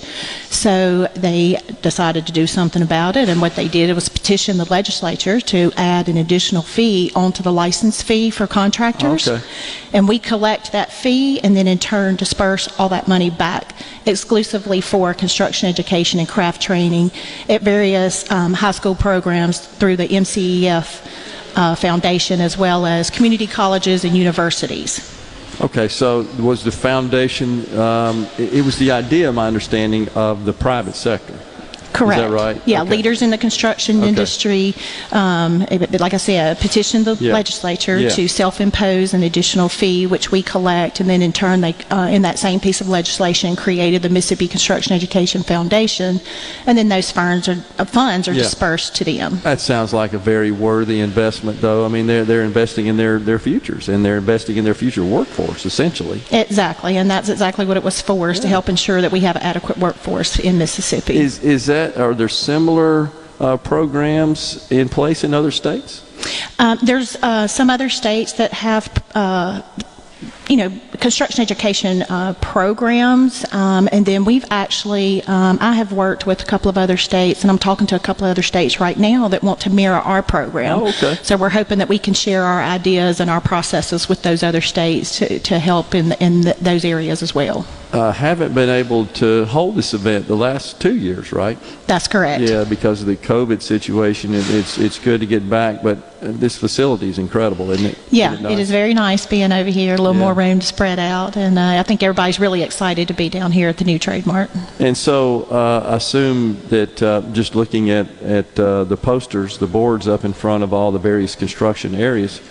So 0.49 1.07
they 1.15 1.59
decided 1.81 2.25
to 2.27 2.31
do 2.31 2.47
something 2.47 2.81
about 2.81 3.17
it. 3.17 3.29
And 3.29 3.41
what 3.41 3.55
they 3.55 3.67
did 3.67 3.93
was 3.93 4.09
petition 4.09 4.57
the 4.57 4.65
legislature 4.65 5.39
to 5.41 5.71
add 5.75 6.09
an 6.09 6.17
additional 6.17 6.63
fee 6.63 7.11
onto 7.15 7.43
the 7.43 7.51
license 7.51 8.01
fee 8.01 8.29
for 8.29 8.47
contractors. 8.47 9.27
Okay. 9.27 9.43
And 9.93 10.07
we 10.07 10.17
collect 10.17 10.71
that 10.71 10.91
fee 10.91 11.39
and 11.41 11.55
then 11.55 11.67
in 11.67 11.77
turn 11.77 12.15
disperse 12.15 12.67
all 12.79 12.89
that 12.89 13.07
money 13.07 13.29
back 13.29 13.75
exclusively 14.05 14.81
for 14.81 15.13
construction 15.13 15.69
education 15.69 16.19
and 16.19 16.27
craft 16.27 16.61
training 16.61 17.11
at 17.49 17.61
various 17.61 18.29
um, 18.31 18.53
high 18.53 18.71
school 18.71 18.95
programs 18.95 19.59
through 19.59 19.97
the 19.97 20.07
MCEF 20.07 21.05
uh, 21.55 21.75
Foundation 21.75 22.41
as 22.41 22.57
well 22.57 22.85
as 22.85 23.09
community 23.09 23.47
colleges 23.47 24.03
and 24.03 24.15
universities. 24.15 25.11
Okay, 25.61 25.87
so 25.87 26.27
was 26.39 26.63
the 26.63 26.71
foundation? 26.71 27.63
Um, 27.79 28.27
it, 28.37 28.55
it 28.55 28.65
was 28.65 28.77
the 28.77 28.91
idea, 28.91 29.31
my 29.31 29.47
understanding, 29.47 30.09
of 30.09 30.43
the 30.43 30.53
private 30.53 30.95
sector. 30.95 31.39
Correct. 31.95 32.21
Is 32.23 32.29
that 32.29 32.35
right? 32.35 32.61
Yeah, 32.65 32.81
Okay. 32.81 32.91
leaders 32.91 33.21
in 33.21 33.29
the 33.29 33.37
construction 33.37 33.99
Okay. 33.99 34.09
industry, 34.09 34.75
um, 35.11 35.65
like 35.99 36.13
I 36.13 36.17
said, 36.17 36.59
petitioned 36.59 37.05
the 37.05 37.15
Yeah. 37.19 37.33
legislature 37.33 37.97
Yeah. 37.97 38.09
to 38.09 38.27
self-impose 38.27 39.13
an 39.13 39.23
additional 39.23 39.69
fee, 39.69 40.05
which 40.05 40.31
we 40.31 40.41
collect, 40.41 40.99
and 40.99 41.09
then 41.09 41.21
in 41.21 41.31
turn, 41.31 41.61
they, 41.61 41.75
uh, 41.91 42.07
in 42.11 42.21
that 42.23 42.37
same 42.39 42.59
piece 42.59 42.81
of 42.81 42.89
legislation, 42.89 43.55
created 43.55 44.01
the 44.01 44.09
Mississippi 44.09 44.47
Construction 44.47 44.93
Education 44.93 45.43
Foundation, 45.43 46.19
and 46.67 46.77
then 46.77 46.89
those 46.89 47.11
funds 47.11 47.47
are, 47.47 47.57
uh, 47.79 47.85
funds 47.85 48.27
are 48.27 48.33
Yeah. 48.33 48.43
dispersed 48.43 48.95
to 48.95 49.03
them. 49.03 49.39
That 49.43 49.61
sounds 49.61 49.93
like 49.93 50.13
a 50.13 50.17
very 50.17 50.51
worthy 50.51 50.99
investment, 50.99 51.61
though. 51.61 51.85
I 51.85 51.87
mean, 51.89 52.07
they're 52.07 52.25
they're 52.25 52.43
investing 52.43 52.87
in 52.87 52.97
their 52.97 53.19
their 53.19 53.39
futures 53.39 53.87
and 53.87 54.03
they're 54.03 54.17
investing 54.17 54.57
in 54.57 54.63
their 54.65 54.73
future 54.73 55.03
workforce, 55.03 55.65
essentially. 55.65 56.21
Exactly, 56.31 56.97
and 56.97 57.09
that's 57.09 57.29
exactly 57.29 57.65
what 57.65 57.77
it 57.77 57.83
was 57.83 58.01
for, 58.01 58.31
is 58.31 58.39
to 58.39 58.47
help 58.47 58.67
ensure 58.69 59.01
that 59.01 59.11
we 59.11 59.19
have 59.21 59.35
an 59.35 59.43
adequate 59.43 59.77
workforce 59.77 60.37
in 60.39 60.57
Mississippi. 60.57 61.17
Is 61.17 61.39
is 61.39 61.65
that 61.67 61.84
are 61.97 62.13
there 62.13 62.29
similar 62.29 63.11
uh, 63.39 63.57
programs 63.57 64.71
in 64.71 64.89
place 64.89 65.23
in 65.23 65.33
other 65.33 65.51
states? 65.51 66.01
Um, 66.59 66.79
there's 66.81 67.15
uh, 67.17 67.47
some 67.47 67.69
other 67.69 67.89
states 67.89 68.33
that 68.33 68.53
have 68.53 68.89
uh, 69.13 69.61
you 70.49 70.57
know, 70.57 70.71
construction 70.99 71.41
education 71.41 72.03
uh, 72.03 72.33
programs, 72.41 73.45
um, 73.53 73.87
and 73.91 74.05
then 74.05 74.25
we've 74.25 74.45
actually, 74.51 75.23
um, 75.23 75.57
I 75.61 75.73
have 75.73 75.91
worked 75.91 76.25
with 76.25 76.41
a 76.41 76.45
couple 76.45 76.69
of 76.69 76.77
other 76.77 76.97
states, 76.97 77.41
and 77.41 77.51
I'm 77.51 77.57
talking 77.57 77.87
to 77.87 77.95
a 77.95 77.99
couple 77.99 78.25
of 78.25 78.31
other 78.31 78.43
states 78.43 78.79
right 78.79 78.97
now 78.97 79.27
that 79.29 79.43
want 79.43 79.59
to 79.61 79.69
mirror 79.69 79.97
our 79.97 80.21
program. 80.21 80.79
Oh, 80.79 80.87
okay. 80.89 81.15
So 81.23 81.37
we're 81.37 81.49
hoping 81.49 81.79
that 81.79 81.89
we 81.89 81.99
can 81.99 82.13
share 82.13 82.43
our 82.43 82.61
ideas 82.61 83.19
and 83.19 83.29
our 83.29 83.41
processes 83.41 84.07
with 84.09 84.21
those 84.23 84.43
other 84.43 84.61
states 84.61 85.17
to, 85.19 85.39
to 85.39 85.59
help 85.59 85.95
in, 85.95 86.11
in 86.13 86.43
th 86.43 86.55
those 86.57 86.85
areas 86.85 87.21
as 87.23 87.33
well. 87.35 87.65
Uh, 87.91 88.11
haven't 88.11 88.53
been 88.53 88.69
able 88.69 89.05
to 89.05 89.45
hold 89.45 89.75
this 89.75 89.93
event 89.93 90.27
the 90.27 90.35
last 90.35 90.81
two 90.81 90.95
years, 90.95 91.31
right? 91.31 91.57
That's 91.87 92.07
correct. 92.09 92.41
Yeah, 92.41 92.65
because 92.65 92.99
of 93.01 93.07
the 93.07 93.15
COVID 93.15 93.61
situation, 93.61 94.33
it, 94.33 94.43
it's 94.49 94.77
it's 94.77 94.99
good 94.99 95.19
to 95.21 95.25
get 95.25 95.49
back, 95.49 95.81
but 95.81 95.97
uh, 96.21 96.31
this 96.43 96.57
facility 96.57 97.07
is 97.09 97.17
incredible, 97.19 97.71
isn't 97.71 97.85
it? 97.93 97.97
Yeah, 98.11 98.33
Isn't 98.33 98.45
it 98.51 98.59
is 98.59 98.69
very 98.71 98.93
nice 98.93 99.25
being 99.25 99.51
over 99.53 99.69
here, 99.69 99.93
a 99.93 99.97
little 99.97 100.13
Yeah. 100.13 100.25
more 100.25 100.33
room 100.35 100.59
to 100.59 100.65
spread 100.65 100.99
out, 100.99 101.37
and 101.37 101.57
uh, 101.57 101.79
I 101.79 101.83
think 101.83 102.03
everybody's 102.03 102.39
really 102.39 102.61
excited 102.61 103.07
to 103.07 103.13
be 103.13 103.29
down 103.29 103.51
here 103.51 103.69
at 103.69 103.77
the 103.77 103.85
new 103.85 103.97
Trade 103.97 104.25
Mart. 104.25 104.49
And 104.79 104.95
so, 104.95 105.43
uh, 105.49 105.89
I 105.89 105.95
assume 105.95 106.59
that 106.69 107.01
uh, 107.01 107.21
just 107.31 107.55
looking 107.55 107.89
at 107.89 108.07
at 108.21 108.59
uh, 108.59 108.83
the 108.83 108.97
posters, 108.97 109.57
the 109.57 109.67
boards 109.67 110.07
up 110.07 110.25
in 110.25 110.33
front 110.33 110.63
of 110.63 110.73
all 110.73 110.91
the 110.91 110.99
various 110.99 111.35
construction 111.35 111.95
areas, 111.95 112.41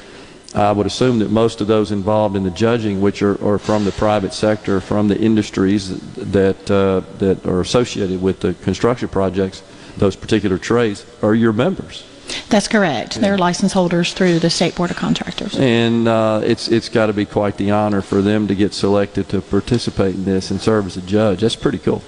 I 0.54 0.70
would 0.70 0.86
assume 0.86 1.18
that 1.18 1.30
most 1.30 1.60
of 1.60 1.66
those 1.66 1.90
involved 1.90 2.36
in 2.36 2.44
the 2.44 2.50
judging, 2.50 3.00
which 3.00 3.22
are, 3.22 3.42
are 3.44 3.58
from 3.58 3.84
the 3.84 3.92
private 3.92 4.32
sector, 4.32 4.80
from 4.80 5.08
the 5.08 5.18
industries 5.18 6.00
that 6.14 6.70
uh, 6.70 7.02
that 7.18 7.44
are 7.46 7.60
associated 7.60 8.22
with 8.22 8.40
the 8.40 8.54
construction 8.54 9.08
projects, 9.08 9.62
those 9.96 10.16
particular 10.16 10.58
trades, 10.58 11.04
are 11.22 11.34
your 11.34 11.52
members. 11.52 12.04
That's 12.48 12.68
correct. 12.68 13.20
They're 13.20 13.38
license 13.38 13.72
holders 13.72 14.12
through 14.12 14.38
the 14.38 14.50
State 14.50 14.74
Board 14.76 14.90
of 14.90 14.96
Contractors. 14.96 15.56
And 15.58 16.06
uh, 16.08 16.40
it's 16.44 16.68
it's 16.68 16.88
got 16.88 17.06
to 17.06 17.12
be 17.12 17.24
quite 17.24 17.56
the 17.56 17.70
honor 17.70 18.02
for 18.02 18.22
them 18.22 18.46
to 18.48 18.54
get 18.54 18.72
selected 18.74 19.28
to 19.30 19.40
participate 19.40 20.14
in 20.14 20.24
this 20.24 20.50
and 20.50 20.60
serve 20.60 20.86
as 20.86 20.96
a 20.96 21.02
judge. 21.02 21.40
That's 21.40 21.56
pretty 21.56 21.78
cool. 21.78 22.02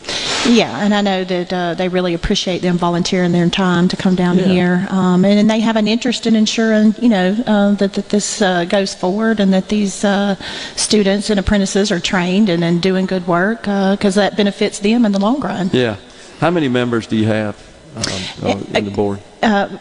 Yeah, 0.46 0.78
and 0.84 0.94
I 0.94 1.00
know 1.00 1.24
that 1.24 1.52
uh, 1.52 1.74
they 1.74 1.88
really 1.88 2.14
appreciate 2.14 2.62
them 2.62 2.78
volunteering 2.78 3.32
their 3.32 3.48
time 3.50 3.88
to 3.88 3.96
come 3.96 4.14
down 4.14 4.38
Yeah. 4.38 4.44
here, 4.44 4.86
um, 4.90 5.24
and, 5.24 5.40
and 5.40 5.50
they 5.50 5.58
have 5.58 5.74
an 5.74 5.88
interest 5.88 6.24
in 6.24 6.36
ensuring, 6.36 6.94
you 7.02 7.08
know, 7.08 7.36
uh, 7.46 7.72
that, 7.74 7.94
that 7.94 8.10
this 8.10 8.40
uh, 8.40 8.64
goes 8.64 8.94
forward 8.94 9.40
and 9.40 9.52
that 9.52 9.68
these 9.68 10.04
uh, 10.04 10.36
students 10.76 11.30
and 11.30 11.40
apprentices 11.40 11.90
are 11.90 11.98
trained 11.98 12.48
and, 12.48 12.62
and 12.62 12.80
doing 12.80 13.06
good 13.06 13.26
work 13.26 13.62
because 13.62 14.14
that 14.14 14.36
benefits 14.36 14.78
them 14.78 15.04
in 15.04 15.10
the 15.10 15.18
long 15.18 15.40
run. 15.40 15.68
Yeah. 15.72 15.96
How 16.38 16.50
many 16.52 16.68
members 16.68 17.08
do 17.08 17.16
you 17.16 17.26
have 17.26 17.56
um, 17.96 18.48
uh, 18.48 18.78
in 18.78 18.84
the 18.84 18.90
board? 18.92 19.20
Uh, 19.42 19.78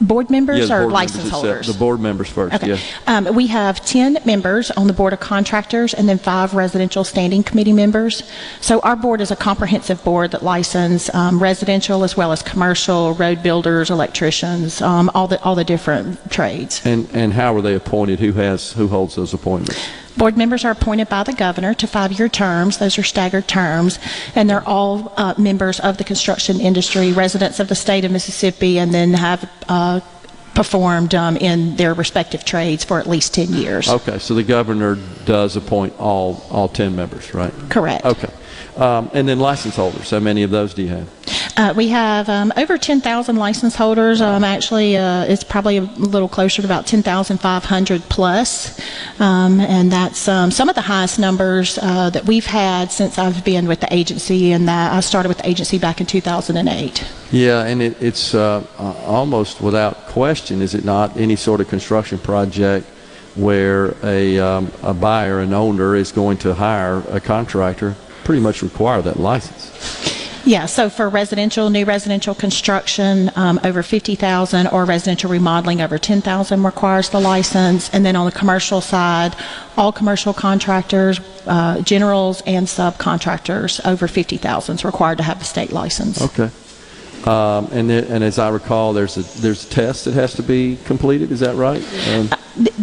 board 0.00 0.30
members 0.30 0.58
Yeah, 0.60 0.66
the 0.66 0.74
or 0.74 0.80
board 0.82 0.92
license 0.92 1.24
itself. 1.24 1.42
holders? 1.44 1.66
The 1.66 1.78
board 1.78 2.00
members 2.00 2.28
first. 2.28 2.54
Okay. 2.56 2.68
Yeah. 2.68 2.78
Um, 3.06 3.34
we 3.34 3.46
have 3.48 3.84
10 3.84 4.18
members 4.24 4.70
on 4.72 4.86
the 4.86 4.92
Board 4.92 5.12
of 5.12 5.20
Contractors 5.20 5.94
and 5.94 6.08
then 6.08 6.18
five 6.18 6.54
residential 6.54 7.04
standing 7.04 7.42
committee 7.42 7.72
members. 7.72 8.22
So 8.60 8.80
our 8.80 8.96
board 8.96 9.20
is 9.20 9.30
a 9.30 9.36
comprehensive 9.36 10.02
board 10.04 10.30
that 10.32 10.42
licenses 10.42 11.14
um, 11.14 11.42
residential 11.42 12.04
as 12.04 12.16
well 12.16 12.32
as 12.32 12.42
commercial, 12.42 13.14
road 13.14 13.42
builders, 13.42 13.90
electricians, 13.90 14.80
um, 14.82 15.10
all 15.14 15.26
the 15.28 15.40
all 15.42 15.54
the 15.54 15.64
different 15.64 16.30
trades. 16.30 16.80
And 16.84 17.08
and 17.12 17.32
how 17.32 17.54
are 17.56 17.62
they 17.62 17.74
appointed? 17.74 18.20
Who 18.20 18.32
has 18.32 18.72
who 18.72 18.88
holds 18.88 19.14
those 19.14 19.34
appointments? 19.34 19.78
Board 20.16 20.36
members 20.36 20.64
are 20.64 20.70
appointed 20.70 21.08
by 21.08 21.24
the 21.24 21.32
governor 21.32 21.74
to 21.74 21.86
five-year 21.86 22.28
terms. 22.28 22.78
Those 22.78 22.98
are 22.98 23.02
staggered 23.02 23.48
terms, 23.48 23.98
and 24.34 24.48
they're 24.48 24.66
all 24.66 25.12
uh, 25.16 25.34
members 25.38 25.80
of 25.80 25.98
the 25.98 26.04
construction 26.04 26.60
industry, 26.60 27.12
residents 27.12 27.58
of 27.58 27.68
the 27.68 27.74
state 27.74 28.04
of 28.04 28.12
Mississippi, 28.12 28.78
and 28.78 28.94
then 28.94 29.14
have 29.14 29.50
uh, 29.68 30.00
performed 30.54 31.14
um, 31.14 31.36
in 31.36 31.76
their 31.76 31.94
respective 31.94 32.44
trades 32.44 32.84
for 32.84 33.00
at 33.00 33.06
least 33.06 33.34
10 33.34 33.52
years. 33.52 33.88
Okay, 33.88 34.18
so 34.18 34.34
the 34.34 34.44
governor 34.44 34.96
does 35.24 35.56
appoint 35.56 35.98
all 35.98 36.44
all 36.50 36.68
ten 36.68 36.94
members, 36.94 37.34
right? 37.34 37.52
Correct. 37.68 38.04
Okay. 38.04 38.32
Um, 38.76 39.10
and 39.14 39.28
then 39.28 39.38
license 39.38 39.76
holders. 39.76 40.10
How 40.10 40.20
many 40.20 40.42
of 40.42 40.50
those 40.50 40.74
do 40.74 40.82
you 40.82 40.88
have? 40.88 41.08
Uh, 41.56 41.72
we 41.76 41.88
have 41.88 42.28
um, 42.28 42.52
over 42.56 42.76
10,000 42.76 43.36
license 43.36 43.76
holders. 43.76 44.20
Um, 44.20 44.42
actually, 44.42 44.96
uh, 44.96 45.24
it's 45.24 45.44
probably 45.44 45.76
a 45.76 45.82
little 45.82 46.28
closer 46.28 46.62
to 46.62 46.66
about 46.66 46.86
10,500 46.86 48.02
plus. 48.02 48.80
Um, 49.20 49.60
and 49.60 49.90
that's 49.92 50.26
um, 50.26 50.50
some 50.50 50.68
of 50.68 50.74
the 50.74 50.80
highest 50.80 51.20
numbers 51.20 51.78
uh, 51.80 52.10
that 52.10 52.26
we've 52.26 52.46
had 52.46 52.90
since 52.90 53.18
I've 53.18 53.44
been 53.44 53.68
with 53.68 53.78
the 53.78 53.92
agency. 53.94 54.50
And 54.50 54.68
I 54.68 54.98
started 55.00 55.28
with 55.28 55.38
the 55.38 55.48
agency 55.48 55.78
back 55.78 56.00
in 56.00 56.06
2008. 56.06 57.06
Yeah, 57.30 57.64
and 57.64 57.80
it, 57.80 58.02
it's 58.02 58.34
uh, 58.34 58.66
almost 58.78 59.60
without 59.60 60.06
question, 60.06 60.60
is 60.60 60.74
it 60.74 60.84
not, 60.84 61.16
any 61.16 61.36
sort 61.36 61.60
of 61.60 61.68
construction 61.68 62.18
project 62.18 62.86
where 63.36 63.94
a, 64.04 64.38
um, 64.38 64.72
a 64.82 64.94
buyer, 64.94 65.40
an 65.40 65.52
owner, 65.52 65.94
is 65.94 66.10
going 66.10 66.38
to 66.38 66.54
hire 66.54 67.02
a 67.10 67.20
contractor, 67.20 67.94
pretty 68.24 68.40
much 68.40 68.62
require 68.62 69.02
that 69.02 69.18
license. 69.20 70.23
Yeah, 70.46 70.66
so 70.66 70.90
for 70.90 71.08
residential, 71.08 71.70
new 71.70 71.86
residential 71.86 72.34
construction, 72.34 73.30
um, 73.34 73.58
over 73.64 73.82
50,000, 73.82 74.66
or 74.68 74.84
residential 74.84 75.30
remodeling 75.30 75.80
over 75.80 75.96
10,000 75.96 76.62
requires 76.62 77.08
the 77.08 77.20
license. 77.20 77.88
And 77.94 78.04
then 78.04 78.14
on 78.14 78.26
the 78.26 78.32
commercial 78.32 78.80
side, 78.80 79.34
all 79.76 79.90
commercial 79.90 80.34
contractors, 80.34 81.18
uh, 81.46 81.80
generals 81.80 82.42
and 82.46 82.66
subcontractors 82.66 83.84
over 83.86 84.06
50,000 84.06 84.74
is 84.74 84.84
required 84.84 85.18
to 85.18 85.24
have 85.24 85.40
a 85.40 85.44
state 85.44 85.72
license. 85.72 86.20
Okay. 86.20 86.50
Um, 87.26 87.68
and, 87.72 87.88
then, 87.88 88.04
and 88.04 88.22
as 88.22 88.38
I 88.38 88.50
recall, 88.50 88.92
there's 88.92 89.16
a 89.16 89.22
there's 89.40 89.64
a 89.64 89.70
test 89.70 90.04
that 90.04 90.12
has 90.12 90.34
to 90.34 90.42
be 90.42 90.76
completed. 90.84 91.32
Is 91.32 91.40
that 91.40 91.56
right? 91.56 91.82
Um, 92.10 92.28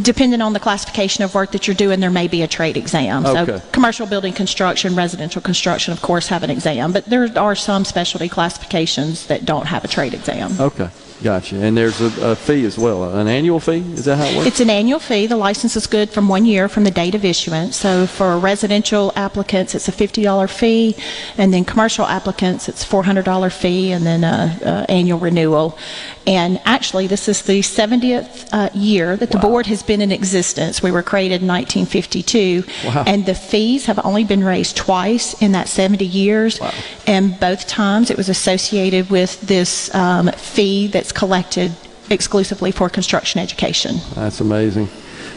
Depending 0.01 0.41
on 0.41 0.53
the 0.53 0.59
classification 0.59 1.23
of 1.23 1.33
work 1.33 1.51
that 1.51 1.67
you're 1.67 1.75
doing, 1.75 1.99
there 1.99 2.11
may 2.11 2.27
be 2.27 2.41
a 2.41 2.47
trade 2.47 2.75
exam. 2.77 3.25
Okay. 3.25 3.59
So 3.59 3.65
commercial 3.71 4.05
building 4.05 4.33
construction, 4.33 4.95
residential 4.95 5.41
construction, 5.41 5.93
of 5.93 6.01
course, 6.01 6.27
have 6.27 6.43
an 6.43 6.49
exam, 6.49 6.91
but 6.91 7.05
there 7.05 7.27
are 7.37 7.55
some 7.55 7.85
specialty 7.85 8.27
classifications 8.27 9.27
that 9.27 9.45
don't 9.45 9.67
have 9.67 9.83
a 9.85 9.87
trade 9.87 10.13
exam. 10.13 10.59
okay, 10.59 10.89
gotcha. 11.23 11.55
And 11.55 11.77
there's 11.77 12.01
a, 12.01 12.31
a 12.31 12.35
fee 12.35 12.65
as 12.65 12.77
well, 12.77 13.15
an 13.17 13.27
annual 13.27 13.59
fee. 13.59 13.79
Is 13.93 14.05
that 14.05 14.17
how 14.17 14.25
it 14.25 14.35
works? 14.35 14.47
It's 14.47 14.59
an 14.59 14.69
annual 14.69 14.99
fee. 14.99 15.27
The 15.27 15.37
license 15.37 15.75
is 15.75 15.87
good 15.87 16.09
from 16.09 16.27
one 16.27 16.45
year 16.45 16.67
from 16.67 16.83
the 16.83 16.91
date 16.91 17.15
of 17.15 17.23
issuance. 17.23 17.77
So 17.77 18.07
for 18.07 18.37
residential 18.37 19.13
applicants, 19.15 19.73
it's 19.75 19.87
a 19.87 19.91
$50 19.91 20.49
fee, 20.49 20.95
and 21.37 21.53
then 21.53 21.63
commercial 21.63 22.05
applicants, 22.05 22.67
it's 22.67 22.83
$400 22.83 23.51
fee, 23.53 23.91
and 23.91 24.05
then 24.05 24.23
a, 24.23 24.59
a 24.61 24.91
annual 24.91 25.19
renewal. 25.19 25.77
And 26.27 26.61
actually, 26.65 27.07
this 27.07 27.27
is 27.27 27.41
the 27.41 27.61
70th 27.61 28.47
uh, 28.51 28.69
year 28.75 29.17
that 29.17 29.31
the 29.31 29.39
board 29.39 29.65
has 29.65 29.81
been 29.81 30.01
in 30.01 30.11
existence. 30.11 30.81
We 30.83 30.91
were 30.91 31.01
created 31.01 31.41
in 31.41 31.47
1952, 31.47 32.63
Wow. 32.85 33.03
and 33.07 33.25
the 33.25 33.33
fees 33.33 33.85
have 33.87 33.99
only 34.05 34.23
been 34.23 34.43
raised 34.43 34.77
twice 34.77 35.33
in 35.41 35.51
that 35.53 35.67
70 35.67 36.05
years. 36.05 36.59
And 37.07 37.39
both 37.39 37.67
times 37.67 38.11
it 38.11 38.17
was 38.17 38.29
associated 38.29 39.09
with 39.09 39.41
this 39.41 39.93
um, 39.95 40.27
fee 40.33 40.87
that's 40.87 41.11
collected 41.11 41.71
exclusively 42.09 42.71
for 42.71 42.89
construction 42.89 43.39
education. 43.39 43.95
That's 44.13 44.41
amazing. 44.41 44.89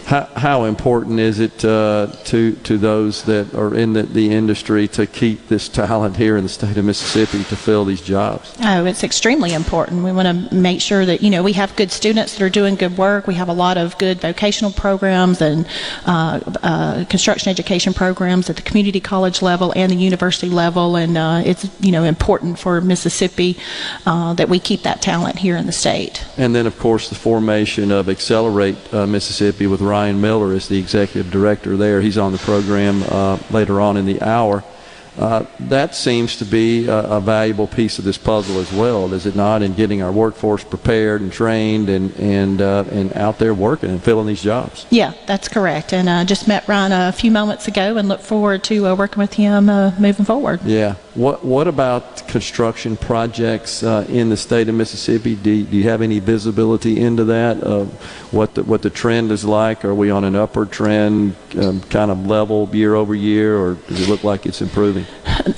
How, 0.07 0.29
how 0.37 0.65
important 0.65 1.19
is 1.19 1.41
it 1.41 1.65
uh, 1.65 2.09
to 2.25 2.53
to 2.65 2.77
those 2.77 3.23
that 3.25 3.55
are 3.55 3.75
in 3.75 3.95
the, 3.95 4.03
the 4.03 4.31
industry 4.31 4.87
to 4.89 5.07
keep 5.07 5.49
this 5.49 5.67
talent 5.67 6.17
here 6.17 6.37
in 6.37 6.43
the 6.43 6.51
state 6.51 6.77
of 6.77 6.85
Mississippi 6.85 7.43
to 7.45 7.57
fill 7.57 7.87
these 7.87 8.03
jobs? 8.03 8.55
Oh, 8.63 8.85
it's 8.85 9.03
extremely 9.03 9.55
important. 9.55 10.05
We 10.05 10.13
want 10.13 10.29
to 10.29 10.55
make 10.55 10.83
sure 10.83 11.07
that, 11.07 11.23
you 11.23 11.31
know, 11.31 11.43
we 11.43 11.55
have 11.55 11.75
good 11.75 11.91
students 11.91 12.35
that 12.35 12.45
are 12.45 12.51
doing 12.51 12.75
good 12.75 12.99
work. 12.99 13.27
We 13.27 13.35
have 13.37 13.49
a 13.49 13.55
lot 13.55 13.79
of 13.79 13.97
good 13.97 14.21
vocational 14.21 14.73
programs 14.73 15.41
and 15.41 15.67
uh, 16.05 16.41
uh, 16.63 17.05
construction 17.07 17.49
education 17.49 17.95
programs 17.95 18.51
at 18.51 18.57
the 18.57 18.63
community 18.63 19.01
college 19.01 19.41
level 19.41 19.73
and 19.75 19.91
the 19.91 19.97
university 19.97 20.51
level. 20.51 20.97
And 20.97 21.17
uh, 21.17 21.43
it's, 21.47 21.65
you 21.81 21.93
know, 21.93 22.05
important 22.05 22.59
for 22.59 22.83
Mississippi 22.83 23.57
uh, 24.05 24.35
that 24.35 24.51
we 24.51 24.59
keep 24.59 24.83
that 24.83 25.01
talent 25.01 25.39
here 25.39 25.57
in 25.57 25.65
the 25.65 25.73
state. 25.73 26.23
And 26.37 26.55
then, 26.55 26.67
of 26.67 26.79
course, 26.79 27.09
the 27.09 27.15
formation 27.15 27.91
of 27.91 28.11
Accelerate 28.11 28.77
uh, 28.93 29.07
Mississippi 29.07 29.67
with 29.67 29.81
Ryan 29.81 29.94
Miller 30.21 30.53
is 30.53 30.69
the 30.69 30.79
executive 30.79 31.31
director 31.31 31.77
there. 31.77 32.01
He's 32.01 32.19
on 32.19 32.33
the 32.33 32.39
program 32.39 33.03
uh, 33.05 33.39
later 33.51 33.81
on 33.81 33.97
in 33.97 34.07
the 34.07 34.21
hour. 34.21 34.65
Uh, 35.17 35.47
that 35.61 35.95
seems 35.95 36.37
to 36.39 36.45
be 36.45 36.89
a, 36.89 36.99
a 36.99 37.21
valuable 37.21 37.69
piece 37.69 38.01
of 38.01 38.05
this 38.05 38.19
puzzle 38.19 38.59
as 38.59 38.73
well, 38.73 39.09
does 39.09 39.27
it 39.27 39.37
not, 39.37 39.63
in 39.63 39.73
getting 39.73 40.03
our 40.03 40.11
workforce 40.11 40.65
prepared 40.65 41.21
and 41.21 41.33
trained 41.33 41.89
and 41.89 42.13
and 42.17 42.61
uh, 42.61 42.85
and 42.91 43.13
out 43.13 43.39
there 43.39 43.55
working 43.55 43.91
and 43.91 44.03
filling 44.03 44.27
these 44.27 44.43
jobs. 44.43 44.87
Yeah, 44.91 45.13
that's 45.27 45.47
correct. 45.47 45.93
And 45.93 46.11
I 46.11 46.25
just 46.25 46.49
met 46.49 46.67
Ryan 46.67 46.91
a 46.91 47.13
few 47.13 47.31
moments 47.31 47.69
ago 47.69 47.97
and 47.97 48.09
look 48.09 48.23
forward 48.23 48.65
to 48.65 48.89
uh, 48.89 48.95
working 48.97 49.21
with 49.21 49.35
him 49.35 49.71
uh, 49.71 49.93
moving 50.01 50.25
forward. 50.25 50.61
Yeah. 50.65 50.97
What 51.15 51.45
What 51.45 51.69
about 51.69 52.27
construction 52.27 52.97
projects 52.97 53.85
uh, 53.85 54.05
in 54.09 54.31
the 54.31 54.37
state 54.37 54.69
of 54.69 54.75
Mississippi? 54.75 55.37
Do, 55.37 55.63
do 55.63 55.77
you 55.77 55.85
have 55.85 56.03
any 56.03 56.19
visibility 56.19 57.01
into 57.01 57.25
that? 57.25 57.63
Of 57.63 57.93
what 58.33 58.55
the 58.55 58.65
what 58.65 58.83
the 58.83 58.91
trend 58.91 59.31
is 59.31 59.45
like? 59.45 59.85
Are 59.85 59.95
we 59.95 60.11
on 60.11 60.25
an 60.25 60.35
upward 60.35 60.73
trend, 60.73 61.37
um, 61.57 61.81
kind 61.83 62.11
of 62.11 62.27
level 62.27 62.69
year 62.73 62.97
over 62.97 63.15
year, 63.15 63.57
or 63.57 63.75
does 63.75 64.01
it 64.01 64.09
look 64.09 64.25
like 64.25 64.45
it's 64.45 64.61
improving? 64.61 65.07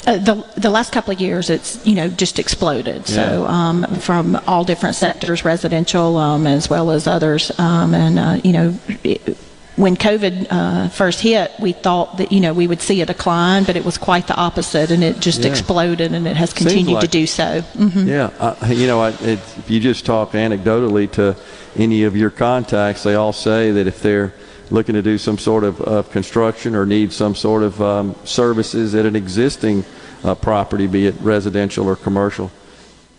Uh, 0.07 0.19
the 0.19 0.45
the 0.57 0.71
last 0.71 0.93
couple 0.93 1.13
of 1.13 1.21
years, 1.21 1.49
it's 1.49 1.85
you 1.87 1.95
know 1.95 2.09
just 2.09 2.39
exploded. 2.39 3.07
So 3.07 3.47
um, 3.47 3.85
from 3.97 4.37
all 4.47 4.65
different 4.65 4.95
sectors, 4.95 5.45
residential 5.45 6.17
um, 6.17 6.47
as 6.47 6.69
well 6.69 6.91
as 6.91 7.07
others, 7.07 7.51
um, 7.59 7.95
and 7.95 8.19
uh, 8.19 8.41
you 8.45 8.53
know. 8.53 8.79
It, 9.03 9.39
when 9.77 9.97
COVID 9.97 10.47
uh, 10.51 10.89
first 10.89 11.21
hit, 11.21 11.53
we 11.61 11.73
thought 11.73 12.17
that 12.19 12.33
you 12.33 12.41
know 12.41 12.53
we 12.55 12.67
would 12.67 12.81
see 12.81 13.01
a 13.03 13.07
decline, 13.07 13.65
but 13.65 13.77
it 13.77 13.85
was 13.85 13.99
quite 13.99 14.27
the 14.27 14.35
opposite, 14.35 14.91
and 14.91 15.05
it 15.05 15.21
just 15.21 15.43
Yeah. 15.43 15.51
exploded, 15.51 16.13
and 16.13 16.27
it 16.27 16.37
has 16.37 16.53
continued 16.53 17.01
to 17.03 17.09
do 17.09 17.27
so. 17.27 17.61
hmm 17.61 18.09
Yeah, 18.09 18.31
uh, 18.39 18.55
you 18.69 18.87
know, 18.87 19.01
I, 19.01 19.11
it, 19.11 19.39
if 19.59 19.71
you 19.71 19.79
just 19.81 20.07
talk 20.07 20.33
anecdotally 20.33 21.11
to 21.13 21.37
any 21.77 22.05
of 22.05 22.17
your 22.17 22.31
contacts, 22.31 23.03
they 23.03 23.15
all 23.15 23.33
say 23.35 23.71
that 23.73 23.87
if 23.87 24.01
they're 24.01 24.33
looking 24.71 24.95
to 24.95 25.03
do 25.03 25.19
some 25.19 25.39
sort 25.39 25.63
of, 25.63 25.81
of 25.83 26.11
construction 26.11 26.75
or 26.75 26.87
need 26.87 27.13
some 27.13 27.35
sort 27.35 27.63
of 27.63 27.81
um, 27.81 28.17
services 28.25 28.95
at 28.95 29.05
an 29.07 29.15
existing 29.15 29.85
uh, 30.25 30.35
property, 30.35 30.87
be 30.87 31.07
it 31.07 31.15
residential 31.21 31.87
or 31.87 31.95
commercial, 31.97 32.51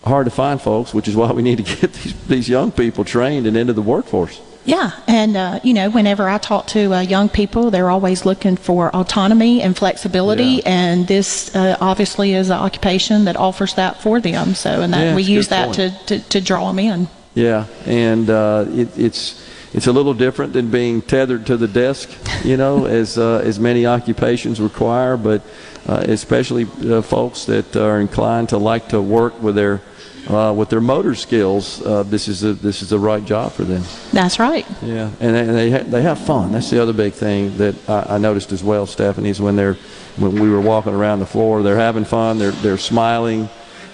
hard 0.04 0.26
to 0.26 0.32
find 0.32 0.62
folks, 0.62 0.94
which 0.94 1.08
is 1.08 1.16
why 1.16 1.32
we 1.32 1.42
need 1.44 1.58
to 1.58 1.64
get 1.82 1.94
these, 1.94 2.28
these 2.28 2.50
young 2.50 2.72
people 2.72 3.06
trained 3.06 3.46
and 3.46 3.56
into 3.56 3.74
the 3.74 3.82
workforce. 3.82 4.42
Yeah, 4.68 4.92
and 5.08 5.38
uh, 5.38 5.60
you 5.64 5.74
know, 5.74 5.90
whenever 5.90 6.28
I 6.28 6.40
talk 6.40 6.68
to 6.68 6.94
uh, 6.94 7.00
young 7.00 7.30
people, 7.30 7.72
they're 7.72 7.90
always 7.90 8.26
looking 8.26 8.58
for 8.58 8.94
autonomy 8.94 9.62
and 9.62 9.78
flexibility, 9.78 10.62
and 10.66 11.08
this 11.08 11.56
uh, 11.56 11.78
obviously 11.80 12.34
is 12.34 12.50
an 12.50 12.58
occupation 12.58 13.24
that 13.26 13.38
offers 13.38 13.76
that 13.76 14.02
for 14.02 14.20
them. 14.20 14.56
So, 14.56 14.82
and 14.82 14.94
that 14.94 15.04
Yeah, 15.04 15.16
we 15.16 15.24
use 15.24 15.48
that 15.48 15.74
to, 15.76 15.98
to, 16.08 16.20
to 16.20 16.42
draw 16.42 16.68
them 16.68 16.80
in. 16.80 17.08
Yeah, 17.34 17.66
and 17.86 18.30
uh, 18.30 18.66
it, 18.68 18.98
it's 18.98 19.42
it's 19.74 19.88
a 19.88 19.94
little 19.94 20.14
different 20.14 20.52
than 20.52 20.70
being 20.70 21.02
tethered 21.02 21.46
to 21.46 21.56
the 21.56 21.70
desk, 21.70 22.10
you 22.44 22.58
know, 22.58 22.86
as 23.00 23.18
uh, 23.18 23.42
as 23.46 23.62
many 23.62 23.86
occupations 23.86 24.60
require. 24.60 25.16
But 25.16 25.44
uh, 25.88 26.04
especially 26.10 26.68
uh, 26.92 27.02
folks 27.02 27.46
that 27.46 27.78
are 27.78 28.02
inclined 28.02 28.50
to 28.50 28.58
like 28.58 28.90
to 28.90 29.02
work 29.02 29.42
with 29.42 29.56
their 29.56 29.82
uh, 30.30 30.54
with 30.54 30.70
their 30.70 30.82
motor 30.82 31.16
skills, 31.16 31.82
uh, 31.86 32.04
this 32.04 32.28
is 32.28 32.44
a, 32.44 32.54
this 32.54 32.82
is 32.82 32.90
the 32.90 33.00
right 33.00 33.24
job 33.24 33.52
for 33.54 33.64
them. 33.64 33.84
That's 34.12 34.40
right. 34.40 34.66
Yeah, 34.82 35.10
and 35.20 35.36
they 35.36 35.46
they, 35.46 35.72
ha- 35.72 35.90
they 35.90 36.02
have 36.02 36.20
fun. 36.20 36.52
That's 36.52 36.70
the 36.70 36.82
other 36.82 36.94
big 36.94 37.14
thing 37.14 37.58
that 37.58 37.76
I, 37.90 38.16
I 38.16 38.18
noticed 38.18 38.52
as 38.52 38.64
well, 38.64 38.86
Stephanie, 38.86 39.30
is 39.30 39.40
when 39.42 39.56
they're 39.56 39.78
when 40.18 40.36
we 40.42 40.50
were 40.50 40.62
walking 40.62 40.94
around 40.94 41.20
the 41.20 41.26
floor, 41.26 41.64
they're 41.64 41.78
having 41.78 42.06
fun. 42.06 42.40
They're 42.40 42.52
they're 42.52 42.78
smiling, 42.78 43.50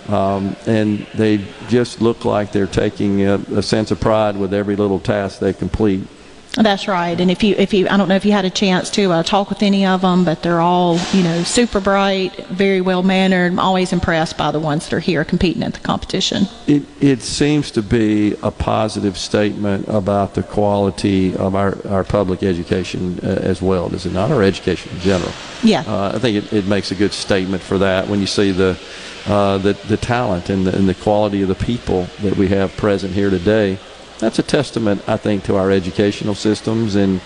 um, 0.07 0.55
and 0.65 1.05
they 1.13 1.45
just 1.67 2.01
look 2.01 2.25
like 2.25 2.51
they're 2.51 2.67
taking 2.67 3.21
a, 3.21 3.35
a 3.55 3.61
sense 3.61 3.91
of 3.91 3.99
pride 3.99 4.35
with 4.37 4.53
every 4.53 4.75
little 4.75 4.99
task 4.99 5.39
they 5.39 5.53
complete. 5.53 6.07
That's 6.55 6.87
right. 6.87 7.19
And 7.19 7.31
if 7.31 7.43
you, 7.43 7.55
if 7.57 7.73
you, 7.73 7.87
I 7.89 7.97
don't 7.97 8.07
know 8.07 8.15
if 8.15 8.25
you 8.25 8.31
had 8.31 8.45
a 8.45 8.49
chance 8.49 8.91
to 8.91 9.11
uh, 9.11 9.23
talk 9.23 9.49
with 9.49 9.63
any 9.63 9.85
of 9.85 10.01
them, 10.01 10.23
but 10.23 10.43
they're 10.43 10.61
all, 10.61 10.99
you 11.11 11.23
know, 11.23 11.41
super 11.43 11.79
bright, 11.79 12.35
very 12.47 12.79
well 12.79 13.01
mannered. 13.01 13.53
I'm 13.53 13.59
always 13.59 13.91
impressed 13.91 14.37
by 14.37 14.51
the 14.51 14.59
ones 14.59 14.87
that 14.87 14.93
are 14.95 14.99
here 14.99 15.25
competing 15.25 15.63
at 15.63 15.73
the 15.73 15.79
competition. 15.79 16.43
It 16.67 16.83
it 17.01 17.21
seems 17.21 17.71
to 17.71 17.81
be 17.81 18.35
a 18.43 18.51
positive 18.51 19.17
statement 19.17 19.87
about 19.87 20.35
the 20.35 20.43
quality 20.43 21.35
of 21.35 21.55
our, 21.55 21.75
our 21.87 22.03
public 22.03 22.43
education 22.43 23.19
uh, 23.23 23.27
as 23.41 23.61
well, 23.61 23.89
does 23.89 24.05
it 24.05 24.13
not? 24.13 24.31
Our 24.31 24.43
education 24.43 24.91
in 24.93 24.99
general. 24.99 25.31
Yeah. 25.63 25.83
Uh, 25.87 26.11
I 26.13 26.19
think 26.19 26.37
it, 26.37 26.53
it 26.53 26.65
makes 26.67 26.91
a 26.91 26.95
good 26.95 27.13
statement 27.13 27.63
for 27.63 27.79
that 27.79 28.07
when 28.07 28.19
you 28.19 28.27
see 28.27 28.51
the 28.51 28.79
uh, 29.25 29.57
the, 29.57 29.73
the 29.87 29.97
talent 29.97 30.49
and 30.49 30.67
the, 30.67 30.75
and 30.75 30.87
the 30.87 30.93
quality 30.93 31.41
of 31.41 31.47
the 31.47 31.55
people 31.55 32.07
that 32.21 32.35
we 32.35 32.49
have 32.49 32.75
present 32.77 33.13
here 33.13 33.29
today. 33.29 33.79
That's 34.23 34.39
a 34.39 34.43
testament, 34.43 35.03
I 35.07 35.17
think, 35.17 35.43
to 35.45 35.57
our 35.57 35.69
educational 35.69 36.33
systems 36.33 36.95
and 36.95 37.19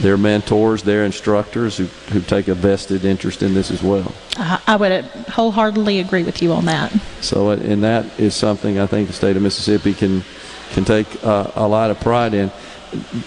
their 0.00 0.16
mentors, 0.16 0.82
their 0.82 1.04
instructors 1.04 1.76
who, 1.76 1.84
who 2.12 2.20
take 2.20 2.48
a 2.48 2.54
vested 2.54 3.04
interest 3.04 3.42
in 3.42 3.54
this 3.54 3.70
as 3.70 3.84
well. 3.84 4.12
I, 4.36 4.60
I 4.66 4.76
would 4.76 5.04
wholeheartedly 5.04 6.00
agree 6.00 6.24
with 6.24 6.42
you 6.42 6.52
on 6.52 6.64
that. 6.64 6.92
So, 7.20 7.50
uh, 7.50 7.56
and 7.56 7.84
that 7.84 8.18
is 8.18 8.34
something 8.34 8.80
I 8.80 8.86
think 8.86 9.06
the 9.06 9.12
state 9.14 9.36
of 9.36 9.42
Mississippi 9.42 9.94
can 9.94 10.24
can 10.72 10.84
take 10.84 11.24
uh, 11.24 11.50
a 11.54 11.68
lot 11.68 11.90
of 11.90 12.00
pride 12.00 12.34
in. 12.34 12.50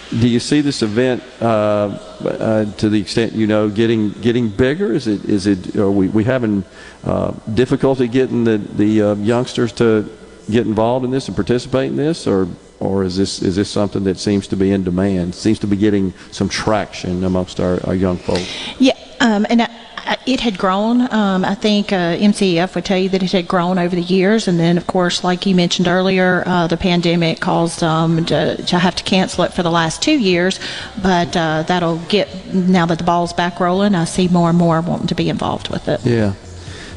Do 0.09 0.27
you 0.27 0.39
see 0.39 0.61
this 0.61 0.81
event 0.81 1.23
uh, 1.41 1.45
uh, 1.45 2.65
to 2.73 2.89
the 2.89 2.99
extent 2.99 3.33
you 3.33 3.47
know 3.47 3.69
getting 3.69 4.11
getting 4.11 4.49
bigger? 4.49 4.91
Is 4.91 5.07
it 5.07 5.23
is 5.23 5.47
it 5.47 5.77
are 5.77 5.91
we 5.91 6.09
we 6.09 6.25
having 6.25 6.65
uh, 7.05 7.31
difficulty 7.53 8.09
getting 8.09 8.43
the 8.43 8.57
the 8.57 9.01
uh, 9.01 9.15
youngsters 9.15 9.71
to 9.73 10.09
get 10.49 10.67
involved 10.67 11.05
in 11.05 11.11
this 11.11 11.27
and 11.27 11.35
participate 11.37 11.89
in 11.89 11.95
this, 11.95 12.27
or 12.27 12.47
or 12.83 13.03
is 13.03 13.17
this 13.17 13.41
is 13.41 13.55
this 13.55 13.69
something 13.69 14.03
that 14.03 14.19
seems 14.19 14.47
to 14.47 14.55
be 14.55 14.71
in 14.71 14.83
demand? 14.83 15.35
Seems 15.35 15.59
to 15.59 15.67
be 15.67 15.77
getting 15.77 16.13
some 16.31 16.49
traction 16.49 17.23
amongst 17.23 17.59
our, 17.59 17.79
our 17.85 17.95
young 17.95 18.17
folks. 18.17 18.47
Yeah, 18.79 18.97
um, 19.19 19.45
and 19.49 19.61
I, 19.61 20.17
it 20.25 20.39
had 20.39 20.57
grown. 20.57 21.01
Um, 21.13 21.45
I 21.45 21.55
think 21.55 21.91
uh, 21.91 22.17
MCEF 22.17 22.75
would 22.75 22.85
tell 22.85 22.97
you 22.97 23.09
that 23.09 23.23
it 23.23 23.31
had 23.31 23.47
grown 23.47 23.77
over 23.77 23.95
the 23.95 24.01
years, 24.01 24.47
and 24.47 24.59
then 24.59 24.77
of 24.77 24.87
course, 24.87 25.23
like 25.23 25.45
you 25.45 25.55
mentioned 25.55 25.87
earlier, 25.87 26.43
uh, 26.45 26.67
the 26.67 26.77
pandemic 26.77 27.39
caused 27.39 27.83
um, 27.83 28.25
to, 28.25 28.61
to 28.63 28.79
have 28.79 28.95
to 28.95 29.03
cancel 29.03 29.43
it 29.45 29.53
for 29.53 29.63
the 29.63 29.71
last 29.71 30.01
two 30.01 30.17
years. 30.17 30.59
But 31.01 31.35
uh, 31.35 31.63
that'll 31.63 31.99
get 32.09 32.53
now 32.53 32.85
that 32.85 32.97
the 32.97 33.03
ball's 33.03 33.33
back 33.33 33.59
rolling. 33.59 33.95
I 33.95 34.05
see 34.05 34.27
more 34.27 34.49
and 34.49 34.57
more 34.57 34.81
wanting 34.81 35.07
to 35.07 35.15
be 35.15 35.29
involved 35.29 35.69
with 35.69 35.87
it. 35.87 36.05
Yeah, 36.05 36.33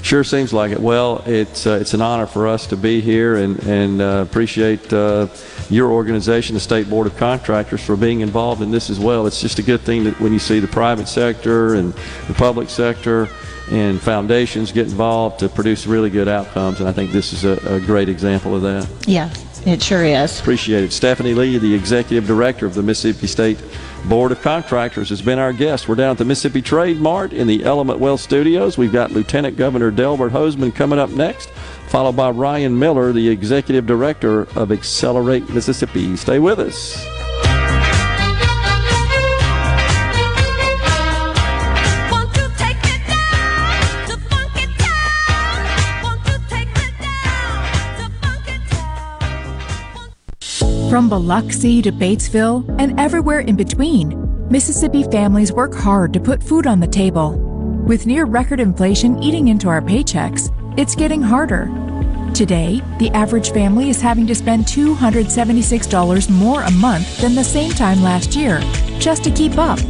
sure 0.07 0.25
seems 0.25 0.53
like 0.53 0.71
it. 0.71 0.81
Well, 0.81 1.23
it's 1.27 1.67
uh, 1.67 1.79
it's 1.81 1.93
an 1.93 2.01
honor 2.01 2.27
for 2.27 2.47
us 2.47 2.67
to 2.69 2.77
be 2.77 3.01
here 3.01 3.37
and 3.37 3.59
and 3.65 4.01
uh, 4.01 4.25
appreciate 4.27 4.93
uh, 4.93 5.27
your 5.69 5.91
organization, 5.91 6.55
the 6.55 6.61
State 6.61 6.89
Board 6.89 7.07
of 7.07 7.17
Contractors, 7.17 7.85
for 7.85 7.97
being 7.97 8.21
involved 8.21 8.63
in 8.63 8.71
this 8.71 8.89
as 8.89 9.01
well. 9.01 9.27
It's 9.27 9.41
just 9.41 9.59
a 9.59 9.63
good 9.63 9.81
thing 9.81 10.05
that 10.05 10.19
when 10.21 10.33
you 10.33 10.39
see 10.39 10.61
the 10.61 10.69
private 10.69 11.09
sector 11.09 11.75
and 11.75 11.93
the 12.29 12.35
public 12.35 12.71
sector 12.71 13.29
and 13.71 14.01
foundations 14.01 14.71
get 14.71 14.87
involved 14.87 15.41
to 15.41 15.49
produce 15.49 15.89
really 15.89 16.09
good 16.09 16.29
outcomes, 16.29 16.79
and 16.79 16.89
I 16.89 16.93
think 16.93 17.11
this 17.11 17.33
is 17.33 17.45
a, 17.45 17.75
a 17.75 17.81
great 17.81 18.09
example 18.09 18.55
of 18.55 18.63
that. 18.63 18.89
Yeah, 19.09 19.29
it 19.67 19.83
sure 19.83 20.05
is. 20.05 20.39
Appreciate 20.39 20.85
it. 20.85 20.93
Stephanie 20.93 21.35
Lee, 21.35 21.59
the 21.59 21.75
Executive 21.75 22.29
Director 22.29 22.65
of 22.67 22.75
the 22.75 22.83
Mississippi 22.83 23.27
State 23.27 23.59
Board 24.09 24.31
of 24.31 24.41
Contractors, 24.41 25.09
has 25.09 25.21
been 25.21 25.39
our 25.39 25.53
guest. 25.53 25.89
We're 25.89 25.97
down 25.97 26.13
at 26.13 26.19
the 26.19 26.25
Mississippi 26.25 26.63
Trade 26.63 27.01
Mart 27.01 27.33
in 27.33 27.49
the 27.49 27.65
Element 27.65 27.99
Wealth 27.99 28.21
Studios. 28.21 28.79
We've 28.79 28.93
got 28.93 29.11
Lieutenant 29.11 29.57
Governor 29.57 29.91
Delbert 29.91 30.33
Hosemann 30.33 30.75
coming 30.75 30.99
up 30.99 31.11
next, 31.11 31.51
followed 31.89 32.15
by 32.15 32.31
Ryan 32.31 32.79
Miller, 32.79 33.13
the 33.13 33.29
Executive 33.29 33.85
Director 33.85 34.43
of 34.57 34.71
Accelerate 34.71 35.49
Mississippi. 35.51 36.17
Stay 36.17 36.39
with 36.39 36.61
us. 36.61 37.16
From 50.91 51.09
Biloxi 51.09 51.83
to 51.83 51.91
Batesville 51.91 52.65
and 52.81 52.99
everywhere 52.99 53.41
in 53.41 53.57
between, 53.57 54.49
Mississippi 54.51 55.03
families 55.03 55.53
work 55.53 55.75
hard 55.75 56.13
to 56.13 56.21
put 56.21 56.41
food 56.41 56.65
on 56.65 56.79
the 56.79 56.87
table. 56.87 57.33
With 57.89 58.07
near 58.07 58.25
record 58.25 58.61
inflation 58.61 59.21
eating 59.21 59.49
into 59.49 59.69
our 59.69 59.83
paychecks, 59.83 60.49
it's 60.79 60.95
getting 60.95 61.21
harder. 61.21 61.67
Today, 62.35 62.83
the 63.01 63.11
average 63.11 63.51
family 63.51 63.91
is 63.91 64.01
having 64.01 64.29
to 64.29 64.35
spend 64.37 64.67
$276 64.67 66.31
more 66.31 66.63
a 66.63 66.71
month 66.71 67.21
than 67.21 67.35
the 67.35 67.43
same 67.43 67.73
time 67.73 68.01
last 68.01 68.37
year 68.37 68.61
just 69.01 69.25
to 69.25 69.33
keep 69.33 69.59
up. 69.59 69.81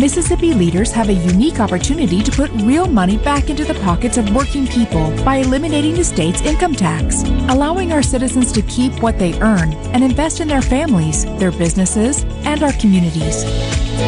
Mississippi 0.00 0.54
leaders 0.54 0.90
have 0.92 1.10
a 1.10 1.12
unique 1.12 1.60
opportunity 1.60 2.22
to 2.22 2.32
put 2.32 2.50
real 2.62 2.86
money 2.86 3.18
back 3.18 3.50
into 3.50 3.66
the 3.66 3.74
pockets 3.80 4.16
of 4.16 4.34
working 4.34 4.66
people 4.66 5.10
by 5.26 5.36
eliminating 5.36 5.94
the 5.94 6.02
state's 6.02 6.40
income 6.40 6.74
tax, 6.74 7.22
allowing 7.50 7.92
our 7.92 8.02
citizens 8.02 8.50
to 8.52 8.62
keep 8.62 8.94
what 9.02 9.18
they 9.18 9.38
earn 9.42 9.74
and 9.92 10.02
invest 10.02 10.40
in 10.40 10.48
their 10.48 10.62
families, 10.62 11.26
their 11.38 11.52
businesses, 11.52 12.24
and 12.46 12.62
our 12.62 12.72
communities. 12.72 13.44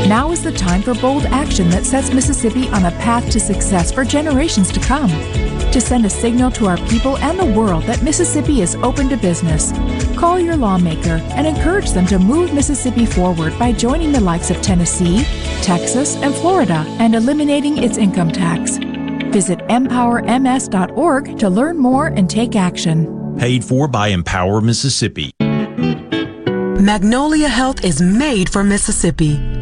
Now 0.09 0.32
is 0.32 0.43
the 0.43 0.52
time 0.52 0.82
for 0.82 0.94
bold 0.94 1.27
action 1.27 1.69
that 1.70 1.85
sets 1.85 2.12
Mississippi 2.12 2.69
on 2.70 2.86
a 2.86 2.90
path 2.93 3.31
to 3.31 3.39
success 3.39 3.93
for 3.93 4.05
generations 4.05 4.73
to 4.73 4.81
come. 4.81 5.10
To 5.70 5.81
send 5.81 6.05
a 6.05 6.10
signal 6.10 6.51
to 6.52 6.66
our 6.66 6.77
people 6.89 7.16
and 7.19 7.39
the 7.39 7.47
world 7.59 7.85
that 7.85 8.02
Mississippi 8.02 8.60
is 8.62 8.74
open 8.77 9.09
to 9.10 9.16
business, 9.16 9.73
call 10.19 10.40
your 10.40 10.56
lawmaker 10.56 11.20
and 11.35 11.47
encourage 11.47 11.93
them 11.93 12.06
to 12.06 12.19
move 12.19 12.52
Mississippi 12.52 13.06
forward 13.06 13.59
by 13.59 13.73
joining 13.73 14.12
the 14.12 14.20
likes 14.20 14.51
of 14.51 14.60
Tennessee, 14.60 15.24
Texas, 15.62 16.16
and 16.16 16.35
Florida 16.35 16.85
and 16.98 17.14
eliminating 17.14 17.78
its 17.78 17.97
income 17.97 18.31
tax. 18.31 18.78
Visit 19.32 19.60
empowerms.org 19.69 21.39
to 21.39 21.48
learn 21.48 21.78
more 21.78 22.09
and 22.09 22.28
take 22.28 22.56
action. 22.56 23.36
Paid 23.39 23.64
for 23.64 23.89
by 23.89 24.09
Empower 24.09 24.60
Mississippi. 24.60 25.32
Magnolia 26.82 27.48
Health 27.48 27.85
is 27.85 28.02
made 28.02 28.51
for 28.51 28.64
Mississippi. 28.64 29.62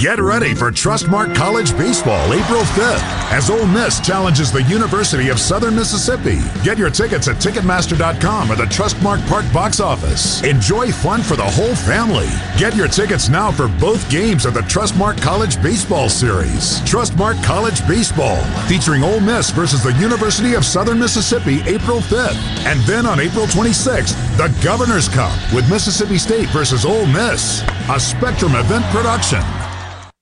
Get 0.00 0.18
ready 0.18 0.54
for 0.54 0.70
Trustmark 0.70 1.36
College 1.36 1.76
Baseball 1.76 2.32
April 2.32 2.62
5th 2.62 3.32
as 3.32 3.50
Ole 3.50 3.66
Miss 3.66 4.00
challenges 4.00 4.50
the 4.50 4.62
University 4.62 5.28
of 5.28 5.38
Southern 5.38 5.76
Mississippi. 5.76 6.38
Get 6.64 6.78
your 6.78 6.88
tickets 6.88 7.28
at 7.28 7.36
Ticketmaster.com 7.36 8.50
or 8.50 8.56
the 8.56 8.64
Trustmark 8.64 9.20
Park 9.28 9.44
box 9.52 9.78
office. 9.78 10.42
Enjoy 10.42 10.90
fun 10.90 11.20
for 11.20 11.36
the 11.36 11.44
whole 11.44 11.74
family. 11.74 12.30
Get 12.56 12.74
your 12.76 12.88
tickets 12.88 13.28
now 13.28 13.52
for 13.52 13.68
both 13.78 14.10
games 14.10 14.46
of 14.46 14.54
the 14.54 14.60
Trustmark 14.60 15.20
College 15.20 15.62
Baseball 15.62 16.08
Series. 16.08 16.80
Trustmark 16.80 17.44
College 17.44 17.86
Baseball, 17.86 18.42
featuring 18.68 19.04
Ole 19.04 19.20
Miss 19.20 19.50
versus 19.50 19.82
the 19.82 19.92
University 19.98 20.54
of 20.54 20.64
Southern 20.64 20.98
Mississippi 20.98 21.60
April 21.66 22.00
5th. 22.00 22.40
And 22.64 22.80
then 22.84 23.04
on 23.04 23.20
April 23.20 23.44
26th, 23.44 24.16
the 24.38 24.48
Governor's 24.64 25.10
Cup 25.10 25.36
with 25.52 25.68
Mississippi 25.68 26.16
State 26.16 26.48
versus 26.48 26.86
Ole 26.86 27.04
Miss. 27.04 27.62
A 27.90 28.00
Spectrum 28.00 28.54
event 28.54 28.86
production. 28.86 29.42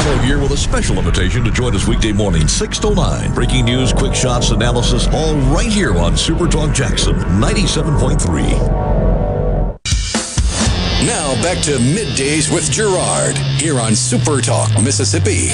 Here 0.00 0.38
with 0.38 0.52
a 0.52 0.56
special 0.56 0.96
invitation 0.96 1.44
to 1.44 1.50
join 1.50 1.74
us 1.74 1.86
weekday 1.86 2.12
morning, 2.12 2.48
6 2.48 2.78
to 2.80 2.94
9. 2.94 3.34
Breaking 3.34 3.66
news, 3.66 3.92
quick 3.92 4.14
shots, 4.14 4.50
analysis, 4.50 5.06
all 5.08 5.34
right 5.54 5.70
here 5.70 5.98
on 5.98 6.16
Super 6.16 6.48
Talk 6.48 6.74
Jackson 6.74 7.14
97.3. 7.14 8.20
Now 11.06 11.34
back 11.42 11.62
to 11.64 11.72
middays 11.78 12.52
with 12.52 12.70
Gerard 12.70 13.36
here 13.36 13.78
on 13.78 13.94
Super 13.94 14.40
Talk, 14.40 14.70
Mississippi. 14.82 15.50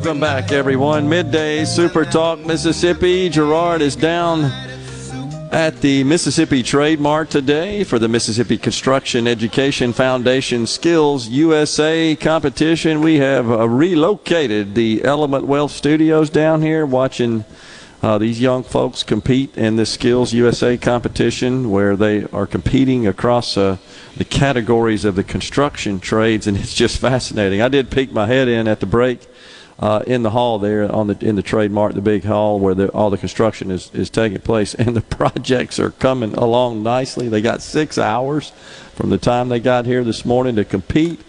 Welcome 0.00 0.20
back, 0.20 0.50
everyone. 0.50 1.10
Midday 1.10 1.66
Super 1.66 2.06
Talk 2.06 2.38
Mississippi. 2.38 3.28
Gerard 3.28 3.82
is 3.82 3.94
down 3.94 4.44
at 5.52 5.78
the 5.82 6.04
Mississippi 6.04 6.62
Trade 6.62 7.00
Mart 7.00 7.28
today 7.28 7.84
for 7.84 7.98
the 7.98 8.08
Mississippi 8.08 8.56
Construction 8.56 9.28
Education 9.28 9.92
Foundation 9.92 10.66
Skills 10.66 11.28
USA 11.28 12.16
competition. 12.16 13.02
We 13.02 13.16
have 13.16 13.50
uh, 13.50 13.68
relocated 13.68 14.74
the 14.74 15.04
Element 15.04 15.44
Wealth 15.44 15.72
Studios 15.72 16.30
down 16.30 16.62
here, 16.62 16.86
watching 16.86 17.44
uh, 18.02 18.16
these 18.16 18.40
young 18.40 18.62
folks 18.62 19.02
compete 19.02 19.54
in 19.58 19.76
the 19.76 19.84
Skills 19.84 20.32
USA 20.32 20.78
competition, 20.78 21.70
where 21.70 21.94
they 21.94 22.24
are 22.32 22.46
competing 22.46 23.06
across 23.06 23.58
uh, 23.58 23.76
the 24.16 24.24
categories 24.24 25.04
of 25.04 25.14
the 25.14 25.24
construction 25.24 26.00
trades, 26.00 26.46
and 26.46 26.56
it's 26.56 26.72
just 26.72 26.98
fascinating. 26.98 27.60
I 27.60 27.68
did 27.68 27.90
peek 27.90 28.12
my 28.12 28.26
head 28.26 28.48
in 28.48 28.66
at 28.66 28.80
the 28.80 28.86
break 28.86 29.26
uh, 29.80 30.02
in 30.06 30.22
the 30.22 30.30
hall 30.30 30.58
there 30.58 30.92
on 30.92 31.06
the 31.06 31.16
in 31.26 31.36
the 31.36 31.42
Trade 31.42 31.70
Mart, 31.70 31.94
the 31.94 32.02
big 32.02 32.24
hall 32.24 32.60
where 32.60 32.74
the, 32.74 32.88
all 32.90 33.08
the 33.08 33.18
construction 33.18 33.70
is, 33.70 33.90
is 33.94 34.10
taking 34.10 34.40
place, 34.40 34.74
and 34.78 34.94
the 34.94 35.00
projects 35.00 35.80
are 35.80 35.90
coming 35.90 36.34
along 36.34 36.82
nicely. 36.82 37.28
They 37.28 37.40
got 37.40 37.62
six 37.62 37.96
hours 37.96 38.50
from 38.94 39.08
the 39.08 39.18
time 39.18 39.48
they 39.48 39.60
got 39.60 39.86
here 39.86 40.04
this 40.04 40.24
morning 40.24 40.56
to 40.56 40.64
compete. 40.64 41.20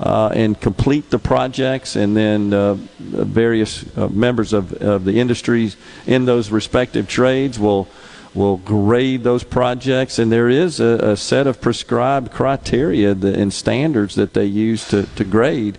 Uh, 0.00 0.28
and 0.34 0.60
complete 0.60 1.08
the 1.10 1.20
projects, 1.20 1.94
and 1.94 2.16
then 2.16 2.52
uh, 2.52 2.74
various 2.98 3.84
uh, 3.96 4.08
members 4.08 4.52
of, 4.52 4.72
of 4.82 5.04
the 5.04 5.20
industries 5.20 5.76
in 6.04 6.24
those 6.24 6.50
respective 6.50 7.06
trades 7.06 7.60
will 7.60 7.86
will 8.34 8.56
grade 8.56 9.22
those 9.22 9.44
projects, 9.44 10.18
and 10.18 10.32
there 10.32 10.48
is 10.48 10.80
a, 10.80 11.12
a 11.12 11.16
set 11.16 11.46
of 11.46 11.60
prescribed 11.60 12.32
criteria 12.32 13.14
that, 13.14 13.36
and 13.36 13.52
standards 13.52 14.16
that 14.16 14.34
they 14.34 14.44
use 14.44 14.88
to, 14.88 15.04
to 15.14 15.22
grade, 15.22 15.78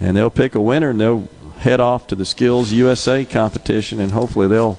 and 0.00 0.16
they'll 0.16 0.30
pick 0.30 0.54
a 0.54 0.60
winner, 0.60 0.88
and 0.88 1.00
they'll 1.00 1.28
head 1.60 1.80
off 1.80 2.06
to 2.08 2.14
the 2.14 2.24
Skills 2.24 2.72
USA 2.72 3.24
competition, 3.24 4.00
and 4.00 4.12
hopefully 4.12 4.48
they'll 4.48 4.78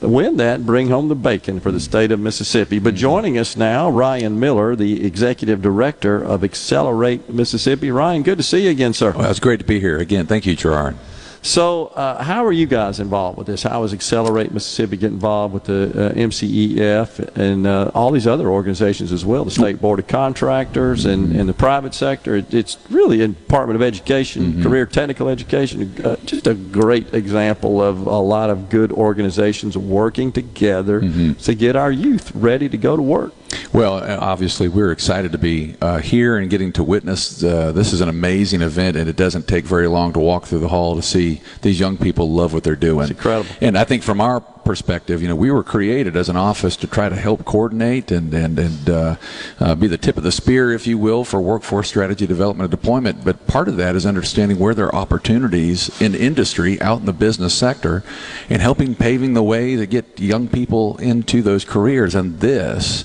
win 0.00 0.36
that 0.36 0.56
and 0.56 0.66
bring 0.66 0.88
home 0.88 1.08
the 1.08 1.14
bacon 1.14 1.60
for 1.60 1.70
the 1.70 1.80
state 1.80 2.10
of 2.10 2.18
Mississippi. 2.18 2.78
But 2.78 2.94
joining 2.94 3.38
us 3.38 3.56
now, 3.56 3.88
Ryan 3.88 4.38
Miller, 4.40 4.74
the 4.74 5.04
executive 5.04 5.62
director 5.62 6.22
of 6.22 6.42
Accelerate 6.42 7.28
Mississippi. 7.28 7.90
Ryan, 7.90 8.22
good 8.22 8.38
to 8.38 8.44
see 8.44 8.64
you 8.64 8.70
again, 8.70 8.92
sir. 8.94 9.12
Well, 9.12 9.30
it's 9.30 9.40
great 9.40 9.60
to 9.60 9.66
be 9.66 9.80
here 9.80 9.98
again. 9.98 10.26
Thank 10.26 10.46
you, 10.46 10.56
Gerard. 10.56 10.96
So, 11.44 11.86
uh, 11.88 12.22
how 12.22 12.44
are 12.46 12.52
you 12.52 12.66
guys 12.66 13.00
involved 13.00 13.36
with 13.36 13.48
this? 13.48 13.64
How 13.64 13.82
is 13.82 13.92
Accelerate 13.92 14.52
Mississippi 14.52 14.96
get 14.96 15.10
involved 15.10 15.52
with 15.52 15.64
the 15.64 16.10
uh, 16.10 16.12
MCEF 16.14 17.36
and 17.36 17.66
uh, 17.66 17.90
all 17.94 18.12
these 18.12 18.28
other 18.28 18.48
organizations 18.48 19.10
as 19.10 19.24
well, 19.24 19.44
the 19.44 19.50
State 19.50 19.80
Board 19.80 19.98
of 19.98 20.06
Contractors 20.06 21.04
and, 21.04 21.34
and 21.34 21.48
the 21.48 21.52
private 21.52 21.94
sector? 21.94 22.36
It, 22.36 22.54
it's 22.54 22.78
really 22.90 23.22
a 23.22 23.28
Department 23.28 23.74
of 23.74 23.82
Education, 23.82 24.22
Mm-hmm. 24.52 24.62
career 24.62 24.86
technical 24.86 25.28
education, 25.28 25.92
uh, 26.04 26.14
just 26.24 26.46
a 26.46 26.54
great 26.54 27.12
example 27.12 27.82
of 27.82 28.06
a 28.06 28.18
lot 28.20 28.48
of 28.48 28.68
good 28.70 28.92
organizations 28.92 29.76
working 29.76 30.30
together 30.30 31.00
Mm-hmm. 31.00 31.32
to 31.34 31.54
get 31.56 31.74
our 31.74 31.90
youth 31.90 32.30
ready 32.36 32.68
to 32.68 32.76
go 32.78 32.96
to 32.96 33.02
work. 33.02 33.32
Well, 33.72 33.94
uh, 33.94 34.18
obviously, 34.20 34.68
we're 34.68 34.92
excited 34.92 35.32
to 35.32 35.38
be 35.38 35.76
uh, 35.80 35.98
here 35.98 36.36
and 36.36 36.50
getting 36.50 36.72
to 36.74 36.84
witness. 36.84 37.42
Uh, 37.42 37.72
this 37.72 37.92
is 37.92 38.00
an 38.00 38.08
amazing 38.08 38.62
event, 38.62 38.96
and 38.96 39.08
it 39.08 39.16
doesn't 39.16 39.48
take 39.48 39.64
very 39.64 39.88
long 39.88 40.12
to 40.12 40.18
walk 40.18 40.44
through 40.44 40.60
the 40.60 40.68
hall 40.68 40.96
to 40.96 41.02
see 41.02 41.40
these 41.62 41.80
young 41.80 41.96
people 41.96 42.30
love 42.30 42.52
what 42.52 42.64
they're 42.64 42.76
doing. 42.76 43.04
It's 43.04 43.12
incredible. 43.12 43.50
And 43.60 43.78
I 43.78 43.84
think 43.84 44.02
from 44.02 44.20
our 44.20 44.40
perspective, 44.40 45.22
you 45.22 45.28
know, 45.28 45.34
we 45.34 45.50
were 45.50 45.64
created 45.64 46.16
as 46.16 46.28
an 46.28 46.36
office 46.36 46.76
to 46.76 46.86
try 46.86 47.08
to 47.08 47.16
help 47.16 47.44
coordinate 47.44 48.10
and 48.10 48.32
and 48.32 48.58
and 48.58 48.90
uh, 48.90 49.16
uh, 49.58 49.74
be 49.74 49.86
the 49.86 49.98
tip 49.98 50.16
of 50.16 50.22
the 50.22 50.32
spear, 50.32 50.72
if 50.72 50.86
you 50.86 50.98
will, 50.98 51.24
for 51.24 51.40
workforce 51.40 51.88
strategy 51.88 52.26
development 52.26 52.70
and 52.72 52.80
deployment. 52.80 53.24
But 53.24 53.46
part 53.46 53.68
of 53.68 53.76
that 53.78 53.96
is 53.96 54.06
understanding 54.06 54.58
where 54.58 54.74
there 54.74 54.86
are 54.86 54.94
opportunities 54.94 56.00
in 56.00 56.14
industry, 56.14 56.80
out 56.80 57.00
in 57.00 57.06
the 57.06 57.12
business 57.12 57.54
sector, 57.54 58.04
and 58.48 58.62
helping 58.62 58.94
paving 58.94 59.34
the 59.34 59.42
way 59.42 59.76
to 59.76 59.86
get 59.86 60.20
young 60.20 60.48
people 60.48 60.96
into 60.98 61.42
those 61.42 61.64
careers. 61.64 62.14
And 62.14 62.40
this. 62.40 63.04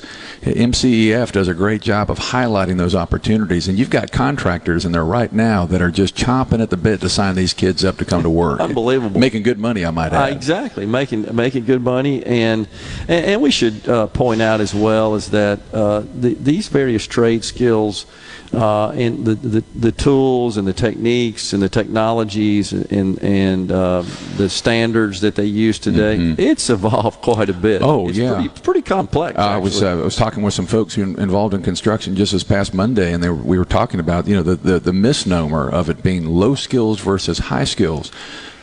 MCEF 0.53 1.31
does 1.31 1.47
a 1.47 1.53
great 1.53 1.81
job 1.81 2.09
of 2.11 2.17
highlighting 2.19 2.77
those 2.77 2.95
opportunities, 2.95 3.67
and 3.67 3.77
you've 3.77 3.89
got 3.89 4.11
contractors 4.11 4.85
in 4.85 4.91
there 4.91 5.05
right 5.05 5.31
now 5.31 5.65
that 5.65 5.81
are 5.81 5.91
just 5.91 6.15
chomping 6.15 6.61
at 6.61 6.69
the 6.69 6.77
bit 6.77 7.01
to 7.01 7.09
sign 7.09 7.35
these 7.35 7.53
kids 7.53 7.83
up 7.83 7.97
to 7.97 8.05
come 8.05 8.23
to 8.23 8.29
work. 8.29 8.59
Unbelievable, 8.59 9.19
making 9.19 9.43
good 9.43 9.59
money, 9.59 9.85
I 9.85 9.91
might 9.91 10.13
Uh, 10.13 10.17
add. 10.17 10.33
exactly, 10.33 10.85
making 10.85 11.35
making 11.35 11.65
good 11.65 11.81
money, 11.83 12.23
and 12.25 12.67
and, 13.07 13.25
and 13.25 13.41
we 13.41 13.51
should 13.51 13.87
uh, 13.87 14.07
point 14.07 14.41
out 14.41 14.61
as 14.61 14.73
well 14.73 15.15
is 15.15 15.29
that 15.31 15.59
uh, 15.73 16.03
the, 16.19 16.33
these 16.35 16.67
various 16.67 17.05
trade 17.07 17.43
skills. 17.43 18.05
Uh, 18.53 18.91
and 18.91 19.25
the, 19.25 19.35
the 19.35 19.63
the 19.75 19.91
tools 19.91 20.55
and 20.55 20.65
the 20.65 20.73
techniques 20.73 21.51
and 21.51 21.61
the 21.61 21.67
technologies 21.67 22.71
and 22.71 23.21
and 23.21 23.71
uh, 23.71 24.01
the 24.37 24.49
standards 24.49 25.19
that 25.21 25.35
they 25.35 25.45
use 25.45 25.77
today, 25.77 26.15
it's 26.37 26.69
evolved 26.69 27.21
quite 27.21 27.49
a 27.49 27.53
bit. 27.53 27.81
Mm-hmm. 27.81 27.89
Oh 27.89 28.07
it's 28.07 28.17
yeah, 28.17 28.35
pretty, 28.35 28.61
pretty 28.61 28.81
complex. 28.81 29.37
Uh, 29.37 29.41
I 29.41 29.57
was 29.57 29.83
uh, 29.83 29.91
I 29.91 29.95
was 29.95 30.15
talking 30.15 30.43
with 30.43 30.53
some 30.53 30.65
folks 30.65 30.95
who 30.95 31.03
are 31.03 31.21
involved 31.21 31.53
in 31.53 31.61
construction 31.61 32.15
just 32.15 32.31
this 32.31 32.43
past 32.43 32.73
Monday, 32.73 33.11
and 33.11 33.21
they 33.21 33.29
were, 33.29 33.35
we 33.35 33.57
were 33.57 33.65
talking 33.65 33.99
about 33.99 34.27
you 34.27 34.35
know 34.35 34.43
the, 34.43 34.55
the 34.55 34.79
the 34.79 34.93
misnomer 34.93 35.69
of 35.69 35.89
it 35.89 36.01
being 36.01 36.25
low 36.25 36.55
skills 36.55 37.01
versus 37.01 37.39
high 37.39 37.65
skills. 37.65 38.11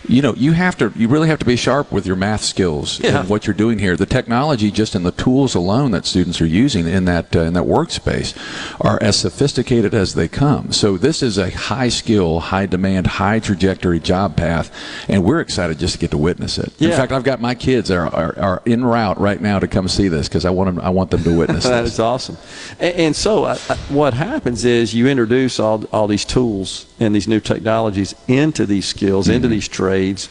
You 0.07 0.21
know, 0.23 0.35
you 0.35 0.53
have 0.53 0.77
to, 0.79 0.93
you 0.97 1.09
really 1.09 1.29
have 1.29 1.39
to 1.39 1.45
be 1.47 1.57
sharp 1.57 1.91
with 1.91 2.07
your 2.07 2.17
math 2.17 2.43
skills 2.43 3.01
Yeah. 3.01 3.21
and 3.21 3.29
what 3.29 3.47
you're 3.47 3.55
doing 3.55 3.79
here. 3.79 3.97
The 3.97 4.07
technology, 4.07 4.71
just 4.71 4.95
in 4.95 5.03
the 5.03 5.13
tools 5.13 5.55
alone 5.55 5.93
that 5.93 6.05
students 6.05 6.41
are 6.41 6.47
using 6.47 6.87
in 6.87 7.05
that 7.07 7.35
uh, 7.35 7.41
in 7.41 7.55
that 7.55 7.65
workspace 7.65 8.37
are 8.85 9.03
as 9.03 9.17
sophisticated 9.17 9.95
as 9.95 10.15
they 10.15 10.29
come. 10.29 10.73
So 10.73 10.97
this 10.99 11.23
is 11.23 11.39
a 11.39 11.51
high 11.51 11.89
skill, 11.89 12.41
high 12.41 12.67
demand, 12.67 13.07
high 13.07 13.39
trajectory 13.39 13.99
job 14.01 14.37
path, 14.37 14.71
and 15.09 15.25
we're 15.25 15.41
excited 15.41 15.79
just 15.79 15.95
to 15.95 15.99
get 15.99 16.11
to 16.11 16.19
witness 16.19 16.59
it. 16.59 16.73
In 16.81 16.91
fact, 16.91 17.13
I've 17.13 17.25
got 17.25 17.41
my 17.41 17.55
kids 17.55 17.91
are, 17.91 18.07
are, 18.15 18.39
are 18.39 18.63
en 18.67 18.85
route 18.85 19.19
right 19.19 19.41
now 19.41 19.59
to 19.59 19.67
come 19.67 19.89
see 19.89 20.09
this 20.09 20.29
because 20.29 20.45
I 20.45 20.51
want 20.51 20.75
them 20.75 20.85
I 20.85 20.91
want 20.91 21.11
them 21.11 21.23
to 21.25 21.37
witness 21.37 21.65
that 21.65 21.83
this. 21.83 21.95
is 21.95 22.01
awesome. 22.01 22.37
And, 22.79 22.95
and 22.97 23.17
so, 23.17 23.45
uh, 23.45 23.59
uh, 23.69 23.77
what 23.89 24.13
happens 24.15 24.65
is 24.65 24.95
you 24.95 25.09
introduce 25.09 25.59
all 25.59 25.85
all 25.93 26.07
these 26.07 26.25
tools 26.25 26.87
and 27.01 27.15
these 27.15 27.27
new 27.27 27.41
technologies 27.41 28.15
into 28.29 28.67
these 28.67 28.87
skills, 28.87 29.29
into 29.29 29.47
mm-hmm. 29.47 29.53
these 29.53 29.69
trades, 29.69 30.29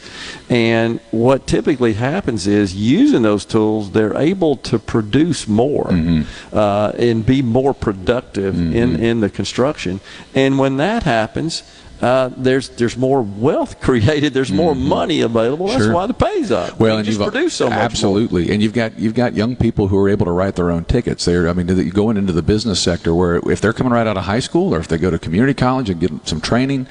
and 0.50 1.00
what 1.12 1.46
typically 1.46 1.94
happens 1.94 2.48
is 2.48 2.76
using 2.76 3.22
those 3.22 3.46
tools, 3.46 3.92
they're 3.92 4.18
able 4.18 4.56
to 4.58 4.80
produce 4.80 5.48
more 5.48 5.86
mm-hmm. 5.86 6.56
uh, 6.56 6.92
and 6.98 7.26
be 7.26 7.42
more 7.42 7.74
productive 7.74 8.56
in 8.56 8.94
mm-hmm. 8.94 9.04
in 9.04 9.20
the 9.20 9.30
construction. 9.30 10.00
And 10.34 10.58
when 10.58 10.78
that 10.78 11.04
happens. 11.04 11.64
Uh, 12.04 12.30
there's 12.36 12.70
there's 12.70 12.98
more 12.98 13.22
wealth 13.22 13.80
created. 13.88 14.34
There's 14.34 14.52
more 14.52 14.76
money 14.76 15.22
available. 15.22 15.68
That's 15.68 15.84
Sure. 15.86 15.94
why 15.94 16.06
the 16.06 16.14
pay's 16.14 16.52
up. 16.52 16.80
Well, 16.80 16.92
You 16.94 16.98
and 16.98 17.06
just 17.06 17.20
you've 17.20 17.32
produce 17.32 17.54
so 17.54 17.66
much. 17.70 17.76
more. 17.76 17.84
absolutely, 17.84 18.52
and 18.52 18.62
you've 18.62 18.74
got 18.74 19.00
you've 19.00 19.14
got 19.16 19.34
young 19.36 19.56
people 19.56 19.88
who 19.88 19.98
are 19.98 20.10
able 20.10 20.26
to 20.26 20.32
write 20.32 20.56
their 20.56 20.70
own 20.70 20.84
tickets. 20.86 21.26
They're, 21.26 21.48
I 21.48 21.54
mean, 21.54 21.68
you 21.70 21.92
going 21.92 22.18
into 22.18 22.34
the 22.34 22.42
business 22.42 22.80
sector 22.82 23.16
where 23.16 23.38
if 23.50 23.62
they're 23.62 23.74
coming 23.74 23.94
right 23.94 24.06
out 24.06 24.18
of 24.18 24.26
high 24.26 24.42
school 24.42 24.76
or 24.76 24.80
if 24.80 24.88
they 24.90 24.98
go 24.98 25.10
to 25.10 25.18
community 25.18 25.54
college 25.54 25.90
and 25.90 26.00
get 26.00 26.12
some 26.28 26.42
training, 26.42 26.88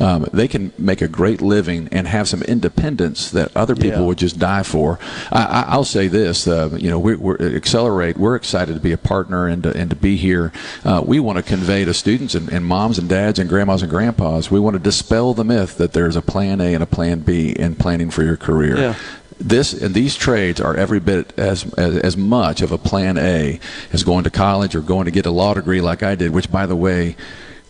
um, 0.00 0.26
they 0.32 0.48
can 0.48 0.72
make 0.78 1.00
a 1.00 1.08
great 1.08 1.40
living 1.40 1.88
and 1.92 2.08
have 2.08 2.28
some 2.28 2.42
independence 2.42 3.30
that 3.30 3.56
other 3.56 3.76
people 3.76 4.00
Yeah. 4.00 4.06
would 4.06 4.18
just 4.18 4.38
die 4.38 4.64
for. 4.64 4.98
I, 5.30 5.44
I, 5.44 5.64
I'll 5.68 5.84
say 5.84 6.08
this, 6.08 6.48
uh, 6.48 6.70
you 6.76 6.90
know, 6.90 6.98
we, 6.98 7.14
we're 7.14 7.36
accelerate. 7.56 8.16
We're 8.16 8.34
excited 8.34 8.74
to 8.74 8.80
be 8.80 8.92
a 8.92 8.98
partner 8.98 9.46
and 9.46 9.62
to, 9.62 9.76
and 9.76 9.90
to 9.90 9.96
be 9.96 10.16
here. 10.16 10.52
Uh, 10.84 11.02
we 11.04 11.20
want 11.20 11.36
to 11.36 11.42
convey 11.42 11.84
to 11.84 11.94
students 11.94 12.34
and, 12.34 12.48
and 12.50 12.64
moms 12.64 12.98
and 12.98 13.08
dads 13.08 13.38
and 13.38 13.48
grandmas 13.48 13.82
and 13.82 13.90
grandpas. 13.90 14.50
We 14.56 14.60
want 14.60 14.72
to 14.72 14.80
dispel 14.80 15.34
the 15.34 15.44
myth 15.44 15.76
that 15.76 15.92
there's 15.92 16.16
a 16.16 16.22
plan 16.22 16.62
A 16.62 16.72
and 16.72 16.82
a 16.82 16.86
plan 16.86 17.18
B 17.20 17.50
in 17.50 17.74
planning 17.74 18.08
for 18.08 18.22
your 18.22 18.38
career 18.38 18.78
Yeah. 18.78 18.94
this 19.38 19.74
and 19.74 19.94
these 19.94 20.16
trades 20.16 20.62
are 20.62 20.74
every 20.74 20.98
bit 20.98 21.38
as, 21.38 21.70
as 21.74 21.98
as 21.98 22.16
much 22.16 22.62
of 22.62 22.72
a 22.72 22.78
plan 22.78 23.18
A 23.18 23.60
as 23.92 24.02
going 24.02 24.24
to 24.24 24.30
college 24.30 24.74
or 24.74 24.80
going 24.80 25.04
to 25.04 25.10
get 25.10 25.26
a 25.26 25.30
law 25.30 25.52
degree 25.52 25.82
like 25.82 26.02
I 26.02 26.14
did. 26.14 26.30
Which, 26.30 26.50
by 26.50 26.64
the 26.64 26.74
way, 26.74 27.16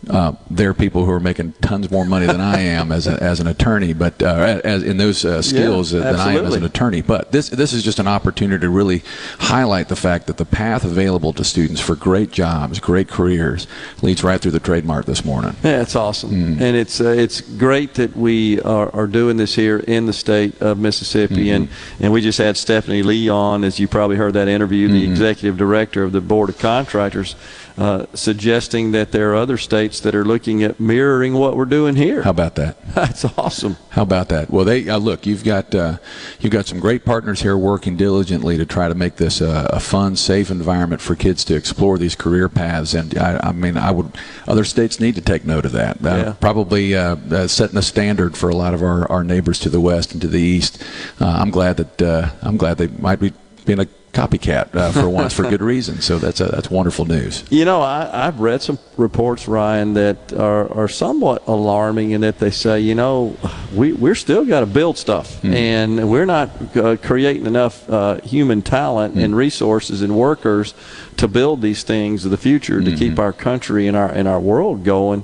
uh, 0.09 0.33
there 0.49 0.69
are 0.69 0.73
people 0.73 1.05
who 1.05 1.11
are 1.11 1.19
making 1.19 1.51
tons 1.61 1.89
more 1.91 2.05
money 2.05 2.25
than 2.27 2.39
I 2.39 2.59
am 2.77 2.91
as 2.91 3.07
a, 3.07 3.21
as 3.21 3.39
an 3.39 3.47
attorney, 3.47 3.93
but 3.93 4.21
uh, 4.21 4.61
as 4.63 4.83
in 4.83 4.97
those 4.97 5.25
uh, 5.25 5.41
skills 5.41 5.91
Yeah, 5.93 6.01
than 6.01 6.15
I 6.15 6.33
am 6.35 6.45
as 6.45 6.55
an 6.55 6.63
attorney. 6.63 7.01
But 7.01 7.31
this 7.31 7.49
this 7.49 7.73
is 7.73 7.83
just 7.83 7.99
an 7.99 8.07
opportunity 8.07 8.61
to 8.61 8.69
really 8.69 9.03
highlight 9.39 9.89
the 9.89 9.95
fact 9.95 10.27
that 10.27 10.37
the 10.37 10.45
path 10.45 10.83
available 10.85 11.33
to 11.33 11.43
students 11.43 11.81
for 11.81 11.95
great 11.95 12.31
jobs, 12.31 12.79
great 12.79 13.07
careers, 13.09 13.67
leads 14.01 14.23
right 14.23 14.39
through 14.39 14.51
the 14.51 14.59
Trade 14.59 14.85
Mart 14.85 15.05
this 15.07 15.25
morning. 15.25 15.55
Yeah, 15.63 15.81
it's 15.81 15.95
awesome, 15.95 16.31
Mm. 16.31 16.61
and 16.61 16.75
it's 16.77 17.01
uh, 17.01 17.09
it's 17.09 17.41
great 17.41 17.95
that 17.95 18.15
we 18.15 18.61
are, 18.61 18.93
are 18.95 19.07
doing 19.07 19.37
this 19.37 19.55
here 19.55 19.79
in 19.79 20.05
the 20.05 20.13
state 20.13 20.61
of 20.61 20.77
Mississippi, 20.77 21.49
and 21.51 21.67
Mm-hmm. 21.67 22.03
and 22.03 22.13
we 22.13 22.21
just 22.21 22.37
had 22.37 22.55
Stephanie 22.55 23.03
Lee 23.03 23.27
on, 23.29 23.63
as 23.63 23.79
you 23.79 23.87
probably 23.87 24.15
heard 24.15 24.33
that 24.35 24.47
interview, 24.47 24.87
the 24.87 25.05
Mhm. 25.05 25.11
executive 25.11 25.57
director 25.57 26.03
of 26.03 26.11
the 26.11 26.21
board 26.21 26.49
of 26.49 26.59
contractors, 26.59 27.35
uh, 27.77 28.05
suggesting 28.13 28.91
that 28.91 29.11
there 29.11 29.31
are 29.31 29.35
other 29.35 29.57
states 29.57 29.99
that 29.99 30.15
are 30.15 30.25
looking 30.25 30.63
at 30.63 30.79
mirroring 30.79 31.33
what 31.33 31.55
we're 31.55 31.65
doing 31.65 31.95
here. 31.95 32.23
How 32.23 32.31
about 32.31 32.55
that? 32.55 32.81
That's 32.95 33.23
awesome. 33.37 33.77
How 33.89 34.01
about 34.01 34.29
that? 34.29 34.49
Well, 34.49 34.65
they 34.65 34.89
uh, 34.89 34.97
look. 34.97 35.25
You've 35.25 35.43
got 35.43 35.73
uh, 35.75 35.97
you've 36.39 36.51
got 36.51 36.65
some 36.65 36.79
great 36.79 37.05
partners 37.05 37.41
here 37.41 37.57
working 37.57 37.95
diligently 37.95 38.57
to 38.57 38.65
try 38.65 38.87
to 38.87 38.95
make 38.95 39.17
this 39.17 39.41
a, 39.41 39.69
a 39.71 39.79
fun, 39.79 40.15
safe 40.15 40.49
environment 40.49 41.01
for 41.01 41.15
kids 41.15 41.43
to 41.45 41.55
explore 41.55 41.97
these 41.97 42.15
career 42.15 42.49
paths. 42.49 42.93
And 42.93 43.17
I, 43.17 43.39
I 43.43 43.51
mean, 43.51 43.77
I 43.77 43.91
would 43.91 44.11
other 44.47 44.63
states 44.63 44.99
need 44.99 45.15
to 45.15 45.21
take 45.21 45.45
note 45.45 45.65
of 45.65 45.71
that. 45.73 45.97
Uh, 46.03 46.15
Yeah. 46.17 46.33
Probably 46.39 46.95
uh, 46.95 47.15
uh, 47.31 47.47
setting 47.47 47.77
a 47.77 47.81
standard 47.83 48.35
for 48.35 48.49
a 48.49 48.55
lot 48.55 48.73
of 48.73 48.81
our, 48.81 49.09
our 49.11 49.23
neighbors 49.23 49.59
to 49.59 49.69
the 49.69 49.79
west 49.79 50.13
and 50.13 50.21
to 50.21 50.27
the 50.27 50.41
east. 50.41 50.83
Uh, 51.21 51.27
I'm 51.27 51.51
glad 51.51 51.77
that 51.77 52.01
uh, 52.01 52.31
I'm 52.41 52.57
glad 52.57 52.77
they 52.77 52.87
might 52.87 53.19
be 53.19 53.33
being 53.65 53.79
a 53.79 53.87
copycat 54.17 54.75
uh, 54.75 54.91
for 54.91 55.07
once 55.09 55.33
for 55.33 55.43
good 55.43 55.61
reason. 55.61 56.01
So 56.01 56.17
that's 56.17 56.41
uh 56.41 56.49
that's 56.49 56.69
wonderful 56.71 57.05
news. 57.05 57.43
You 57.49 57.65
know, 57.65 57.81
I, 57.81 58.27
I've 58.27 58.39
read 58.39 58.61
some 58.61 58.79
reports, 58.97 59.47
Ryan, 59.47 59.93
that 59.93 60.33
are, 60.33 60.71
are 60.73 60.87
somewhat 60.87 61.47
alarming 61.47 62.11
in 62.11 62.21
that 62.21 62.39
they 62.39 62.51
say, 62.51 62.79
you 62.79 62.95
know, 62.95 63.37
we, 63.75 63.93
we're 63.93 64.15
still 64.15 64.43
got 64.45 64.61
to 64.61 64.65
build 64.65 64.97
stuff, 64.97 65.43
and 65.43 66.09
we're 66.09 66.25
not 66.25 66.49
uh, 66.75 66.97
creating 66.97 67.45
enough 67.45 67.87
uh, 67.89 68.15
human 68.21 68.61
talent 68.61 69.15
and 69.15 69.35
resources 69.35 70.01
and 70.01 70.15
workers 70.15 70.73
to 71.17 71.27
build 71.27 71.61
these 71.61 71.83
things 71.83 72.25
of 72.25 72.31
the 72.31 72.37
future 72.37 72.81
to 72.81 72.95
keep 72.95 73.19
our 73.19 73.33
country 73.33 73.87
and 73.87 73.95
our 73.95 74.09
and 74.09 74.27
our 74.27 74.39
world 74.39 74.83
going. 74.83 75.23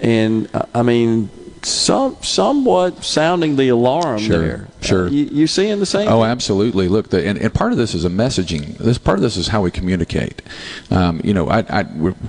And 0.00 0.48
uh, 0.54 0.66
I 0.74 0.82
mean, 0.82 1.30
some 1.64 2.16
somewhat 2.22 3.04
sounding 3.04 3.56
the 3.56 3.68
alarm 3.68 4.18
Sure, 4.18 4.38
there. 4.40 4.68
sure. 4.80 5.06
Uh, 5.06 5.10
you, 5.10 5.24
you 5.24 5.46
seeing 5.46 5.78
the 5.78 5.86
same? 5.86 6.08
Oh, 6.08 6.22
thing? 6.22 6.30
absolutely. 6.30 6.88
Look, 6.88 7.10
the, 7.10 7.26
and, 7.26 7.38
and 7.38 7.52
part 7.52 7.72
of 7.72 7.78
this 7.78 7.94
is 7.94 8.04
a 8.04 8.08
messaging. 8.10 8.76
This 8.78 8.98
part 8.98 9.18
of 9.18 9.22
this 9.22 9.36
is 9.36 9.48
how 9.48 9.62
we 9.62 9.70
communicate. 9.70 10.42
Um, 10.90 11.20
you 11.24 11.34
know, 11.34 11.48
I, 11.48 11.64
I, 11.68 11.82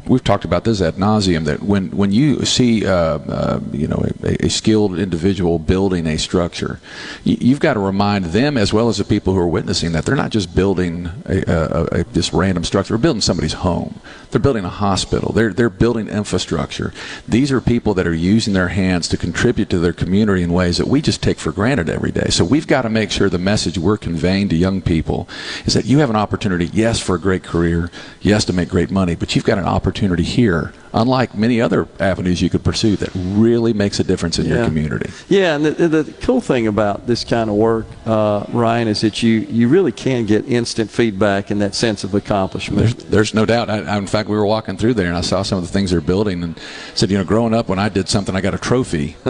we've, 0.08 0.24
talked 0.24 0.46
about 0.46 0.64
this 0.64 0.82
ad 0.82 0.96
nauseum. 0.96 1.46
That 1.46 1.62
when 1.62 1.92
when 1.92 2.12
you 2.12 2.46
see, 2.46 2.86
uh, 2.86 2.94
uh, 3.20 3.60
you 3.72 3.88
know, 3.88 4.04
a, 4.24 4.46
a 4.46 4.50
skilled 4.50 4.98
individual 4.98 5.60
building 5.60 6.08
a 6.08 6.18
structure, 6.18 6.80
you, 7.24 7.38
you've 7.40 7.60
got 7.60 7.76
to 7.76 7.80
remind 7.80 8.26
them 8.26 8.58
as 8.58 8.74
well 8.74 8.90
as 8.90 8.98
the 8.98 9.04
people 9.04 9.34
who 9.34 9.40
are 9.40 9.48
witnessing 9.48 9.92
that 9.92 10.06
they're 10.06 10.16
not 10.16 10.32
just 10.32 10.56
building 10.56 11.10
a, 11.26 11.44
a, 11.48 12.00
a, 12.00 12.04
this 12.06 12.34
random 12.34 12.64
structure. 12.64 12.94
They're 12.94 13.02
building 13.02 13.22
somebody's 13.22 13.54
home. 13.54 14.00
They're 14.32 14.42
building 14.42 14.66
a 14.66 14.70
hospital. 14.70 15.32
They're 15.32 15.54
they're 15.54 15.70
building 15.70 16.08
infrastructure. 16.08 16.94
These 17.28 17.52
are 17.52 17.62
people 17.62 17.94
that 17.94 18.08
are 18.08 18.14
using 18.14 18.54
their 18.54 18.70
hands 18.70 19.08
to 19.10 19.18
contribute 19.26 19.72
to 19.72 19.80
their 19.80 19.92
community 19.92 20.44
in 20.44 20.54
ways 20.54 20.78
that 20.78 20.88
we 20.88 21.02
just 21.02 21.24
take 21.24 21.40
for 21.40 21.52
granted 21.52 21.90
every 21.90 22.12
day. 22.12 22.28
So 22.30 22.45
we've 22.45 22.68
got 22.68 22.84
to 22.84 22.90
make 22.90 23.10
sure 23.10 23.28
the 23.28 23.40
message 23.40 23.76
we're 23.80 23.98
conveying 23.98 24.50
to 24.50 24.56
young 24.56 24.84
people 24.84 25.28
is 25.66 25.74
that 25.74 25.86
you 25.86 25.98
have 25.98 26.12
an 26.12 26.16
opportunity, 26.16 26.68
yes, 26.72 27.00
for 27.00 27.16
a 27.16 27.20
great 27.20 27.42
career, 27.42 27.90
yes, 28.22 28.45
to 28.45 28.54
make 28.54 28.70
great 28.70 28.92
money, 28.92 29.16
but 29.16 29.36
you've 29.36 29.44
got 29.44 29.58
an 29.58 29.66
opportunity 29.66 30.22
here, 30.22 30.74
unlike 30.95 31.35
many 31.35 31.59
other 31.59 31.88
avenues 31.99 32.41
you 32.41 32.49
could 32.49 32.64
pursue, 32.64 32.95
that 32.95 33.09
really 33.14 33.74
makes 33.74 33.99
a 33.99 34.03
difference 34.03 34.40
in 34.40 34.45
your 34.48 34.65
community. 34.65 35.11
Yeah, 35.27 35.56
and 35.56 35.65
the, 35.65 35.88
the 35.88 36.14
cool 36.22 36.41
thing 36.41 36.67
about 36.67 37.06
this 37.06 37.24
kind 37.24 37.49
of 37.49 37.57
work, 37.57 37.85
uh, 38.06 38.45
Ryan, 38.49 38.88
is 38.88 39.01
that 39.01 39.22
you, 39.22 39.40
you 39.41 39.67
really 39.67 39.91
can 39.91 40.25
get 40.25 40.45
instant 40.45 40.90
feedback 40.90 41.51
and 41.51 41.61
that 41.61 41.75
sense 41.75 42.03
of 42.06 42.15
accomplishment. 42.15 42.80
There's, 42.80 42.93
there's 42.95 43.33
no 43.33 43.45
doubt. 43.45 43.69
I, 43.69 43.80
I, 43.82 43.98
in 43.98 44.07
fact, 44.07 44.30
we 44.30 44.38
were 44.38 44.45
walking 44.45 44.77
through 44.77 44.93
there 44.93 45.07
and 45.07 45.17
I 45.17 45.22
saw 45.22 45.43
some 45.43 45.57
of 45.57 45.65
the 45.65 45.72
things 45.72 45.91
they're 45.91 46.01
building 46.01 46.41
and 46.41 46.57
said, 46.95 47.11
you 47.11 47.17
know, 47.17 47.25
growing 47.25 47.53
up 47.53 47.67
when 47.67 47.77
I 47.77 47.90
did 47.90 48.07
something, 48.07 48.35
I 48.35 48.41
got 48.41 48.53
a 48.53 48.59
trophy. 48.59 49.17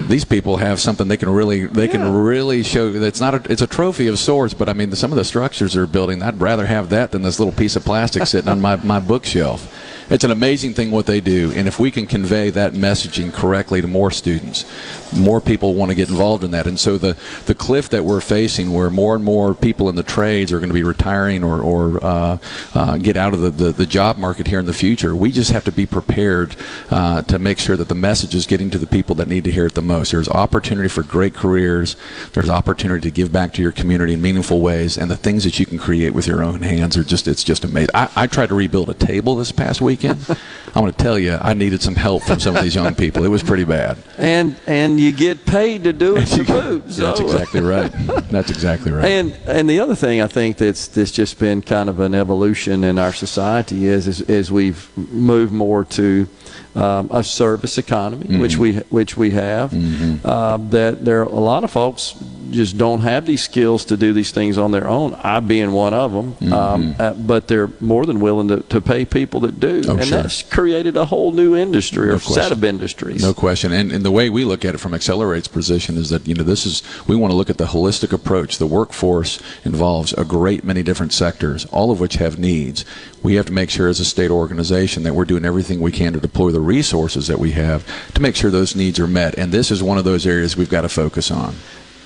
These 0.00 0.24
people 0.24 0.56
have 0.56 0.80
something 0.80 1.06
they 1.08 1.18
can 1.18 1.28
really 1.28 1.66
they 1.66 1.86
can 1.86 2.14
really 2.14 2.62
show. 2.62 2.88
It's 2.88 3.20
not 3.20 3.34
a 3.34 3.52
it's 3.52 3.60
a 3.60 3.66
trophy 3.66 4.06
of 4.06 4.18
sorts, 4.18 4.54
but 4.54 4.70
I 4.70 4.72
mean 4.72 4.90
some 4.94 5.12
of 5.12 5.18
the 5.18 5.24
structures 5.24 5.74
they're 5.74 5.86
building. 5.86 6.22
I'd 6.22 6.40
rather 6.40 6.64
have 6.64 6.88
that 6.90 7.10
than 7.10 7.20
this 7.20 7.38
little 7.38 7.52
piece 7.52 7.76
of 7.76 7.84
plastic 7.84 8.26
sitting 8.26 8.48
on 8.48 8.58
my, 8.58 8.76
my 8.76 9.00
bookshelf. 9.00 9.70
It's 10.12 10.24
an 10.24 10.30
amazing 10.30 10.74
thing 10.74 10.90
what 10.90 11.06
they 11.06 11.22
do, 11.22 11.52
and 11.56 11.66
if 11.66 11.80
we 11.80 11.90
can 11.90 12.06
convey 12.06 12.50
that 12.50 12.74
messaging 12.74 13.32
correctly 13.32 13.80
to 13.80 13.88
more 13.88 14.10
students, 14.10 14.66
more 15.14 15.40
people 15.40 15.74
want 15.74 15.90
to 15.90 15.94
get 15.94 16.08
involved 16.08 16.44
in 16.44 16.50
that. 16.52 16.66
And 16.66 16.78
so 16.78 16.98
the 16.98 17.16
the 17.46 17.54
cliff 17.54 17.88
that 17.90 18.04
we're 18.04 18.20
facing, 18.20 18.72
where 18.72 18.90
more 18.90 19.14
and 19.14 19.24
more 19.24 19.54
people 19.54 19.88
in 19.88 19.96
the 19.96 20.02
trades 20.02 20.52
are 20.52 20.58
going 20.58 20.70
to 20.70 20.74
be 20.74 20.82
retiring 20.82 21.44
or 21.44 21.60
or 21.60 22.04
uh, 22.04 22.38
uh, 22.74 22.96
get 22.98 23.16
out 23.16 23.34
of 23.34 23.40
the, 23.40 23.50
the 23.50 23.72
the 23.72 23.86
job 23.86 24.18
market 24.18 24.46
here 24.46 24.58
in 24.58 24.66
the 24.66 24.72
future, 24.72 25.14
we 25.14 25.30
just 25.30 25.50
have 25.52 25.64
to 25.64 25.72
be 25.72 25.86
prepared 25.86 26.56
uh, 26.90 27.22
to 27.22 27.38
make 27.38 27.58
sure 27.58 27.76
that 27.76 27.88
the 27.88 27.94
message 27.94 28.34
is 28.34 28.46
getting 28.46 28.70
to 28.70 28.78
the 28.78 28.86
people 28.86 29.14
that 29.16 29.28
need 29.28 29.44
to 29.44 29.50
hear 29.50 29.66
it 29.66 29.74
the 29.74 29.82
most. 29.82 30.12
There's 30.12 30.28
opportunity 30.28 30.88
for 30.88 31.02
great 31.02 31.34
careers. 31.34 31.96
There's 32.32 32.50
opportunity 32.50 33.02
to 33.02 33.10
give 33.10 33.32
back 33.32 33.52
to 33.54 33.62
your 33.62 33.72
community 33.72 34.12
in 34.14 34.22
meaningful 34.22 34.60
ways, 34.60 34.98
and 34.98 35.10
the 35.10 35.16
things 35.16 35.44
that 35.44 35.58
you 35.58 35.66
can 35.66 35.78
create 35.78 36.14
with 36.14 36.26
your 36.26 36.42
own 36.42 36.62
hands 36.62 36.96
are 36.96 37.04
just 37.04 37.28
it's 37.28 37.44
just 37.44 37.64
amazing. 37.64 37.90
I, 37.94 38.08
I 38.16 38.26
tried 38.26 38.48
to 38.48 38.54
rebuild 38.54 38.90
a 38.90 38.94
table 38.94 39.36
this 39.36 39.52
past 39.52 39.80
weekend. 39.80 40.24
I'm 40.74 40.82
going 40.82 40.92
to 40.92 40.98
tell 40.98 41.18
you, 41.18 41.38
I 41.40 41.54
needed 41.54 41.82
some 41.82 41.94
help 41.94 42.22
from 42.22 42.40
some 42.40 42.56
of 42.56 42.62
these 42.62 42.74
young 42.74 42.94
people. 42.94 43.24
It 43.24 43.28
was 43.28 43.42
pretty 43.42 43.64
bad. 43.64 43.98
and 44.18 44.56
and 44.66 44.98
you 45.02 45.12
get 45.12 45.44
paid 45.44 45.84
to 45.84 45.92
do 45.92 46.16
it 46.16 46.28
for 46.28 46.44
food. 46.44 46.84
That's 46.84 47.18
so- 47.18 47.24
exactly 47.24 47.60
right. 47.60 47.90
That's 48.30 48.50
exactly 48.50 48.92
right. 48.92 49.04
And 49.04 49.32
and 49.46 49.68
the 49.68 49.80
other 49.80 49.94
thing 49.94 50.20
I 50.22 50.26
think 50.26 50.56
that's 50.56 50.88
that's 50.88 51.10
just 51.10 51.38
been 51.38 51.62
kind 51.62 51.88
of 51.88 52.00
an 52.00 52.14
evolution 52.14 52.84
in 52.84 52.98
our 52.98 53.12
society 53.12 53.86
is 53.86 54.06
is, 54.08 54.20
is 54.22 54.50
we've 54.50 54.88
moved 54.96 55.52
more 55.52 55.84
to 55.84 56.26
um, 56.74 57.08
a 57.10 57.22
service 57.22 57.78
economy, 57.78 58.38
which 58.38 58.54
Mhm. 58.56 58.58
we 58.58 58.72
which 58.90 59.16
we 59.16 59.30
have. 59.30 59.70
Mm-hmm. 59.72 60.26
Uh, 60.26 60.56
that 60.70 61.04
there 61.04 61.20
are 61.20 61.24
a 61.24 61.40
lot 61.40 61.64
of 61.64 61.70
folks 61.70 62.14
just 62.50 62.76
don't 62.76 63.00
have 63.00 63.24
these 63.24 63.42
skills 63.42 63.84
to 63.86 63.96
do 63.96 64.12
these 64.12 64.30
things 64.30 64.58
on 64.58 64.72
their 64.72 64.86
own. 64.86 65.14
I 65.22 65.40
being 65.40 65.72
one 65.72 65.94
of 65.94 66.12
them, 66.12 66.32
Mm-hmm. 66.34 66.52
um, 66.52 66.94
uh, 66.98 67.14
but 67.14 67.48
they're 67.48 67.70
more 67.80 68.04
than 68.04 68.20
willing 68.20 68.48
to, 68.48 68.60
to 68.68 68.80
pay 68.80 69.04
people 69.06 69.40
that 69.40 69.58
do, 69.58 69.82
Oh, 69.88 69.92
and 69.96 70.04
sure. 70.04 70.22
that's 70.22 70.42
created 70.42 70.96
a 70.96 71.06
whole 71.06 71.32
new 71.32 71.56
industry 71.56 72.10
or 72.10 72.18
set 72.18 72.52
of 72.52 72.62
industries. 72.62 73.22
No 73.22 73.32
question. 73.32 73.72
And, 73.72 73.90
and 73.90 74.04
the 74.04 74.10
way 74.10 74.28
we 74.28 74.44
look 74.44 74.66
at 74.66 74.74
it 74.74 74.78
from 74.78 74.92
Accelerate's 74.92 75.48
position 75.48 75.96
is 75.96 76.10
that, 76.10 76.28
you 76.28 76.34
know, 76.34 76.42
this 76.44 76.66
is, 76.66 76.82
we 77.06 77.16
want 77.16 77.30
to 77.32 77.36
look 77.36 77.48
at 77.48 77.56
the 77.56 77.64
holistic 77.66 78.12
approach. 78.12 78.58
The 78.58 78.66
workforce 78.66 79.38
involves 79.64 80.12
a 80.14 80.24
great 80.24 80.62
many 80.62 80.82
different 80.82 81.12
sectors, 81.14 81.64
all 81.66 81.90
of 81.90 82.00
which 82.00 82.14
have 82.16 82.38
needs. 82.38 82.84
We 83.22 83.34
have 83.36 83.46
to 83.46 83.52
make 83.52 83.70
sure 83.70 83.88
as 83.88 84.00
a 84.00 84.04
state 84.04 84.30
organization 84.30 85.04
that 85.04 85.14
we're 85.14 85.24
doing 85.24 85.44
everything 85.44 85.80
we 85.80 85.92
can 85.92 86.12
to 86.12 86.20
deploy 86.20 86.50
the 86.50 86.60
resources 86.60 87.28
that 87.28 87.38
we 87.38 87.52
have 87.52 87.86
to 88.14 88.20
make 88.20 88.34
sure 88.34 88.50
those 88.50 88.74
needs 88.74 88.98
are 88.98 89.06
met. 89.06 89.38
And 89.38 89.52
this 89.52 89.70
is 89.70 89.82
one 89.82 89.98
of 89.98 90.04
those 90.04 90.26
areas 90.26 90.56
we've 90.56 90.70
got 90.70 90.82
to 90.82 90.88
focus 90.88 91.30
on. 91.30 91.54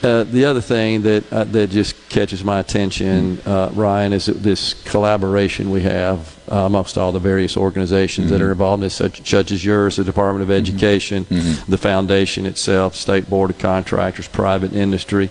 Uh, 0.02 0.24
the 0.24 0.44
other 0.44 0.60
thing 0.60 1.00
that 1.02 1.32
uh, 1.32 1.44
that 1.44 1.70
just 1.70 1.96
catches 2.10 2.44
my 2.44 2.60
attention, 2.60 3.40
uh, 3.46 3.70
Ryan, 3.72 4.12
is 4.12 4.26
that 4.26 4.42
this 4.42 4.74
collaboration 4.84 5.70
we 5.70 5.80
have 5.82 6.38
uh, 6.52 6.58
amongst 6.58 6.98
all 6.98 7.12
the 7.12 7.18
various 7.18 7.56
organizations 7.56 8.30
that 8.30 8.42
are 8.42 8.52
involved 8.52 8.82
in 8.82 8.86
this, 8.86 8.94
such, 8.94 9.28
such 9.28 9.50
as 9.50 9.64
yours, 9.64 9.96
the 9.96 10.04
Department 10.04 10.42
of 10.42 10.50
Education, 10.50 11.26
the 11.66 11.78
foundation 11.78 12.44
itself, 12.44 12.94
State 12.94 13.28
Board 13.28 13.50
of 13.50 13.58
Contractors, 13.58 14.28
private 14.28 14.74
industry. 14.74 15.30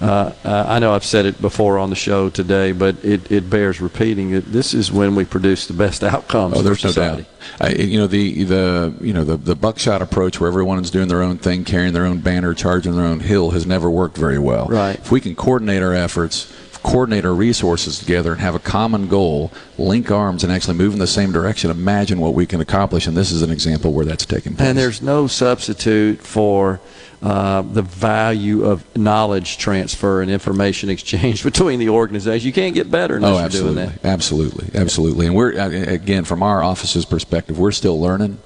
Uh, 0.00 0.32
uh, 0.44 0.64
I 0.68 0.78
know 0.78 0.92
I've 0.92 1.04
said 1.04 1.24
it 1.24 1.40
before 1.40 1.78
on 1.78 1.88
the 1.88 1.96
show 1.96 2.28
today, 2.28 2.72
but 2.72 3.02
it, 3.02 3.30
it 3.32 3.48
bears 3.48 3.80
repeating 3.80 4.32
that 4.32 4.44
this 4.52 4.74
is 4.74 4.92
when 4.92 5.14
we 5.14 5.24
produce 5.24 5.66
the 5.66 5.72
best 5.72 6.04
outcomes 6.04 6.56
Oh, 6.56 6.62
there's 6.62 6.84
no 6.84 6.92
doubt. 6.92 7.24
I, 7.60 7.70
you 7.70 7.98
know 7.98 8.06
the 8.06 8.44
the 8.44 8.94
you 9.00 9.12
know 9.12 9.24
the 9.24 9.36
the 9.36 9.54
buckshot 9.54 10.02
approach 10.02 10.40
where 10.40 10.48
everyone's 10.48 10.90
doing 10.90 11.08
their 11.08 11.22
own 11.22 11.38
thing, 11.38 11.64
carrying 11.64 11.92
their 11.94 12.04
own 12.04 12.20
banner, 12.20 12.52
charging 12.54 12.94
their 12.96 13.06
own 13.06 13.20
hill 13.20 13.50
has 13.52 13.66
never 13.66 13.88
worked 13.88 14.18
very 14.18 14.38
well. 14.38 14.66
Right. 14.66 14.96
If 14.96 15.10
we 15.10 15.20
can 15.20 15.34
coordinate 15.34 15.82
our 15.82 15.94
efforts, 15.94 16.52
coordinate 16.82 17.24
our 17.24 17.34
resources 17.34 17.98
together, 17.98 18.32
and 18.32 18.40
have 18.40 18.54
a 18.54 18.58
common 18.58 19.08
goal, 19.08 19.52
link 19.78 20.10
arms, 20.10 20.44
and 20.44 20.52
actually 20.52 20.76
move 20.76 20.92
in 20.92 20.98
the 20.98 21.06
same 21.06 21.32
direction, 21.32 21.70
imagine 21.70 22.20
what 22.20 22.34
we 22.34 22.46
can 22.46 22.60
accomplish. 22.60 23.06
And 23.06 23.16
this 23.16 23.30
is 23.30 23.42
an 23.42 23.50
example 23.50 23.92
where 23.92 24.04
that's 24.04 24.26
taking 24.26 24.54
place. 24.54 24.68
And 24.68 24.76
there's 24.76 25.00
no 25.00 25.26
substitute 25.26 26.20
for 26.20 26.80
uh, 27.26 27.60
the 27.62 27.82
value 27.82 28.64
of 28.64 28.84
knowledge 28.96 29.58
transfer 29.58 30.22
and 30.22 30.30
information 30.30 30.88
exchange 30.90 31.42
between 31.50 31.80
the 31.80 31.88
organizations. 31.88 32.44
You 32.44 32.52
can't 32.52 32.72
get 32.72 32.88
better 32.88 33.16
unless 33.16 33.30
Oh, 33.32 33.34
you're 33.34 33.44
absolutely, 33.44 33.82
doing 33.82 33.96
that. 33.96 34.04
absolutely, 34.04 34.80
absolutely. 34.80 35.26
And 35.26 35.34
we're 35.34 35.58
uh, 35.58 35.68
again 35.68 36.22
from 36.24 36.40
our 36.44 36.62
office's 36.62 37.04
perspective, 37.04 37.58
we're 37.58 37.72
still 37.72 38.00
learning. 38.00 38.38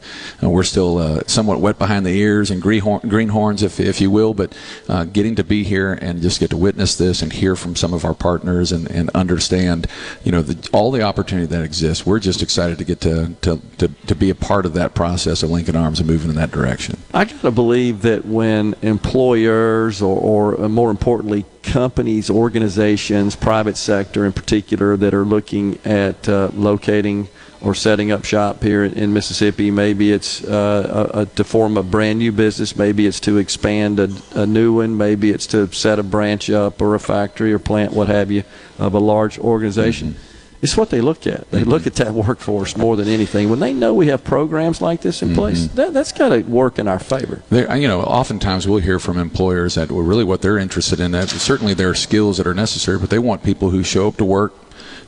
Uh, 0.42 0.49
we're 0.49 0.62
still 0.62 0.97
uh, 0.97 1.20
somewhat 1.26 1.60
wet 1.60 1.78
behind 1.78 2.07
the 2.07 2.17
ears 2.18 2.50
and 2.50 2.62
greenhorn, 2.62 3.07
greenhorns, 3.07 3.62
if 3.62 3.78
if 3.81 4.00
you 4.00 4.10
will. 4.10 4.33
But 4.33 4.57
uh, 4.89 5.05
getting 5.05 5.34
to 5.34 5.44
be 5.44 5.62
here 5.62 5.92
and 5.92 6.23
just 6.23 6.41
get 6.41 6.49
to 6.50 6.57
witness 6.57 6.97
this 6.97 7.20
and 7.20 7.31
hear 7.34 7.57
from 7.57 7.76
some 7.76 7.92
of 7.92 8.07
our 8.07 8.15
partners 8.15 8.73
and, 8.73 8.91
and 8.91 9.10
understand, 9.10 9.89
you 10.25 10.33
know, 10.33 10.41
the, 10.41 10.70
all 10.73 10.91
the 10.91 11.02
opportunity 11.02 11.47
that 11.49 11.62
exists. 11.62 12.07
We're 12.07 12.18
just 12.18 12.41
excited 12.41 12.78
to 12.78 12.84
get 12.84 13.02
to, 13.02 13.34
to 13.42 13.60
to 13.76 13.89
to 14.07 14.15
be 14.15 14.31
a 14.31 14.34
part 14.34 14.65
of 14.65 14.73
that 14.73 14.94
process 14.94 15.42
of 15.42 15.50
linking 15.50 15.76
arms 15.76 16.00
and 16.00 16.09
moving 16.09 16.31
in 16.31 16.36
that 16.36 16.50
direction. 16.50 16.99
I 17.12 17.26
got 17.26 17.42
to 17.42 17.50
believe 17.50 18.00
that 18.02 18.25
when 18.25 18.69
employers, 18.82 20.02
or, 20.02 20.18
or 20.18 20.60
uh, 20.65 20.68
more 20.68 20.90
importantly, 20.90 21.44
companies, 21.62 22.31
organizations, 22.31 23.36
private 23.36 23.76
sector 23.76 24.24
in 24.26 24.32
particular, 24.32 24.97
that 24.97 25.15
are 25.15 25.24
looking 25.24 25.78
at 25.84 26.28
uh, 26.28 26.50
locating 26.55 27.28
or 27.62 27.74
setting 27.74 28.10
up 28.10 28.24
shop 28.24 28.62
here 28.62 28.84
in, 28.84 28.94
in 28.94 29.12
Mississippi, 29.12 29.70
maybe 29.70 30.12
it's 30.12 30.42
uh, 30.44 31.10
a, 31.15 31.20
a, 31.20 31.26
to 31.26 31.44
form 31.44 31.76
a 31.76 31.82
brand 31.82 32.18
new 32.18 32.32
business, 32.32 32.74
maybe 32.74 33.07
it's 33.07 33.20
to 33.20 33.36
expand 33.36 34.00
a, 34.00 34.08
a 34.34 34.47
new 34.47 34.76
one, 34.76 34.97
maybe 34.97 35.31
it's 35.31 35.47
to 35.49 35.70
set 35.73 35.99
a 35.99 36.02
branch 36.02 36.49
up 36.49 36.81
or 36.81 36.94
a 36.94 37.00
factory 37.00 37.52
or 37.52 37.58
plant, 37.58 37.92
what 37.92 38.08
have 38.08 38.31
you, 38.31 38.44
of 38.78 38.94
a 38.94 38.99
large 38.99 39.39
organization. 39.39 40.16
It's 40.62 40.76
what 40.76 40.90
they 40.90 41.00
look 41.00 41.26
at. 41.26 41.50
They 41.50 41.64
look 41.64 41.86
at 41.86 41.94
that 41.94 42.12
workforce 42.12 42.76
more 42.76 42.94
than 42.94 43.08
anything. 43.08 43.48
When 43.48 43.60
they 43.60 43.72
know 43.72 43.94
we 43.94 44.08
have 44.08 44.22
programs 44.22 44.82
like 44.82 45.00
this 45.00 45.22
in 45.22 45.28
mm-hmm. 45.28 45.39
place, 45.39 45.66
that, 45.68 45.94
that's 45.94 46.12
got 46.12 46.30
to 46.30 46.42
work 46.42 46.78
in 46.78 46.86
our 46.86 46.98
favor. 46.98 47.42
There, 47.48 47.74
you 47.76 47.89
know, 47.89 48.02
oftentimes 48.02 48.68
we'll 48.68 48.80
hear 48.80 48.98
from 48.98 49.16
employers 49.16 49.76
that 49.76 49.90
well, 49.90 50.02
really 50.02 50.24
what 50.24 50.42
they're 50.42 50.58
interested 50.58 51.00
in. 51.00 51.12
That 51.12 51.30
certainly 51.30 51.72
there 51.72 51.89
are 51.89 51.94
skills 51.94 52.36
that 52.36 52.47
are 52.47 52.55
necessary, 52.55 52.98
but 52.98 53.08
they 53.08 53.18
want 53.18 53.42
people 53.42 53.70
who 53.70 53.82
show 53.82 54.08
up 54.08 54.16
to 54.16 54.24
work, 54.24 54.52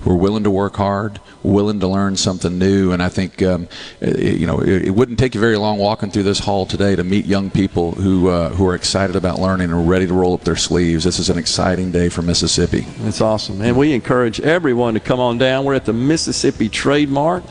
who 0.01 0.11
are 0.13 0.17
willing 0.17 0.45
to 0.45 0.51
work 0.51 0.77
hard, 0.77 1.21
willing 1.43 1.81
to 1.81 1.89
learn 1.89 2.17
something 2.17 2.59
new. 2.59 2.93
And 2.93 3.03
I 3.03 3.09
think, 3.09 3.43
um, 3.43 3.69
it, 4.01 4.39
you 4.39 4.47
know, 4.47 4.61
it, 4.61 4.87
it 4.87 4.91
wouldn't 4.91 5.19
take 5.19 5.35
you 5.35 5.41
very 5.41 5.57
long 5.57 5.79
walking 5.79 6.11
through 6.11 6.23
this 6.25 6.39
hall 6.39 6.67
today 6.67 6.97
to 6.97 7.05
meet 7.05 7.27
young 7.27 7.51
people 7.51 7.93
who 7.93 8.29
uh, 8.29 8.51
who 8.51 8.67
are 8.67 8.75
excited 8.75 9.17
about 9.17 9.39
learning 9.39 9.71
and 9.71 9.89
ready 9.89 10.07
to 10.07 10.15
roll 10.15 10.35
up 10.35 10.45
their 10.45 10.57
sleeves. 10.57 11.05
This 11.05 11.19
is 11.19 11.31
an 11.31 11.39
exciting 11.39 11.91
day 11.91 12.09
for 12.09 12.23
Mississippi. 12.23 12.87
It's 13.01 13.21
awesome. 13.21 13.61
And 13.61 13.77
we 13.77 13.93
encourage 13.93 14.41
everyone 14.41 14.95
to 14.95 15.01
come 15.01 15.21
on 15.21 15.39
down. 15.39 15.65
We're 15.65 15.75
at 15.75 15.85
the 15.85 15.93
Mississippi 15.93 16.69
Trade 16.69 17.09
Mart 17.09 17.45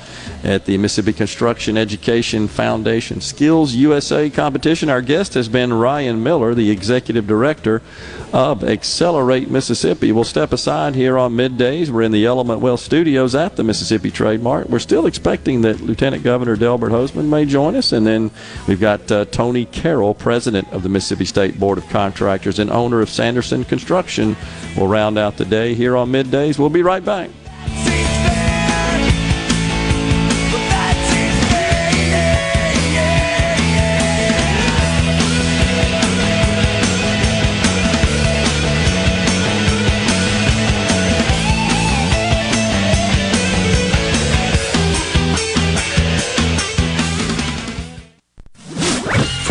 at 0.44 0.66
the 0.66 0.78
Mississippi 0.78 1.14
Construction 1.14 1.78
Education 1.78 2.48
Foundation 2.48 3.22
Skills 3.22 3.76
USA 3.76 4.30
competition. 4.30 4.90
Our 4.90 5.02
guest 5.02 5.34
has 5.36 5.50
been 5.50 5.74
Ryan 5.74 6.24
Miller, 6.24 6.56
the 6.56 6.72
executive 6.72 7.28
director 7.28 7.82
of 8.34 8.64
Accelerate 8.64 9.50
Mississippi. 9.50 10.12
We'll 10.12 10.24
step 10.24 10.54
aside 10.54 10.96
here 10.96 11.18
on 11.18 11.34
middays. 11.34 11.90
We're 11.90 12.04
in 12.04 12.12
the 12.12 12.26
Element 12.26 12.62
Wealth 12.62 12.80
studios 12.80 13.36
at 13.36 13.56
the 13.56 13.64
Mississippi 13.64 13.81
Mississippi 13.82 14.12
Trade 14.12 14.44
Mart. 14.44 14.70
We're 14.70 14.78
still 14.78 15.08
expecting 15.08 15.64
that 15.64 15.82
Lieutenant 15.82 16.22
Governor 16.22 16.56
Delbert 16.56 16.92
Hosemann 16.92 17.30
may 17.30 17.46
join 17.46 17.76
us. 17.76 17.92
And 17.92 18.06
then 18.06 18.30
we've 18.68 18.80
got 18.80 19.12
uh, 19.12 19.26
Tony 19.26 19.66
Carroll, 19.66 20.14
president 20.14 20.72
of 20.72 20.84
the 20.84 20.90
Mississippi 20.90 21.26
State 21.26 21.60
Board 21.60 21.80
of 21.80 21.90
Contractors 21.90 22.60
and 22.60 22.70
owner 22.70 23.02
of 23.02 23.10
Sanderson 23.10 23.66
Construction, 23.66 24.38
will 24.78 24.88
round 24.88 25.18
out 25.18 25.38
the 25.38 25.46
day 25.46 25.74
here 25.74 25.98
on 25.98 26.12
middays. 26.12 26.60
We'll 26.60 26.70
be 26.70 26.84
right 26.84 27.04
back. 27.04 27.32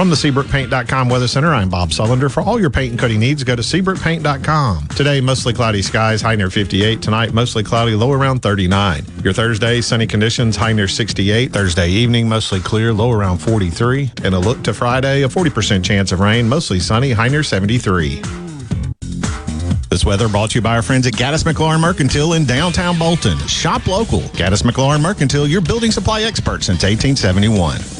From 0.00 0.08
the 0.08 0.16
SeabrookPaint.com 0.16 1.10
Weather 1.10 1.28
Center, 1.28 1.52
I'm 1.52 1.68
Bob 1.68 1.90
Sullender. 1.90 2.30
For 2.30 2.42
all 2.42 2.58
your 2.58 2.70
paint 2.70 2.92
and 2.92 2.98
coating 2.98 3.20
needs, 3.20 3.44
go 3.44 3.54
to 3.54 3.60
SeabrookPaint.com. 3.60 4.88
Today, 4.96 5.20
mostly 5.20 5.52
cloudy 5.52 5.82
skies, 5.82 6.22
high 6.22 6.36
near 6.36 6.48
58. 6.48 7.02
Tonight, 7.02 7.34
mostly 7.34 7.62
cloudy, 7.62 7.94
low 7.94 8.10
around 8.10 8.40
39. 8.40 9.04
Your 9.22 9.34
Thursday, 9.34 9.82
sunny 9.82 10.06
conditions, 10.06 10.56
high 10.56 10.72
near 10.72 10.88
68. 10.88 11.52
Thursday 11.52 11.90
evening, 11.90 12.26
mostly 12.26 12.60
clear, 12.60 12.94
low 12.94 13.12
around 13.12 13.40
43. 13.40 14.10
And 14.24 14.34
a 14.34 14.38
look 14.38 14.62
to 14.62 14.72
Friday, 14.72 15.22
a 15.24 15.28
40% 15.28 15.84
chance 15.84 16.12
of 16.12 16.20
rain, 16.20 16.48
mostly 16.48 16.80
sunny, 16.80 17.10
high 17.12 17.28
near 17.28 17.42
73. 17.42 18.22
This 19.90 20.02
weather 20.02 20.30
brought 20.30 20.52
to 20.52 20.54
you 20.54 20.62
by 20.62 20.76
our 20.76 20.82
friends 20.82 21.06
at 21.08 21.12
Gaddis 21.12 21.44
McLaurin 21.44 21.80
Mercantile 21.80 22.32
in 22.32 22.46
downtown 22.46 22.98
Bolton. 22.98 23.36
Shop 23.48 23.86
local. 23.86 24.20
Gaddis 24.20 24.62
McLaurin 24.62 25.02
Mercantile, 25.02 25.46
your 25.46 25.60
building 25.60 25.90
supply 25.90 26.22
expert 26.22 26.62
since 26.62 26.84
1871. 26.84 27.99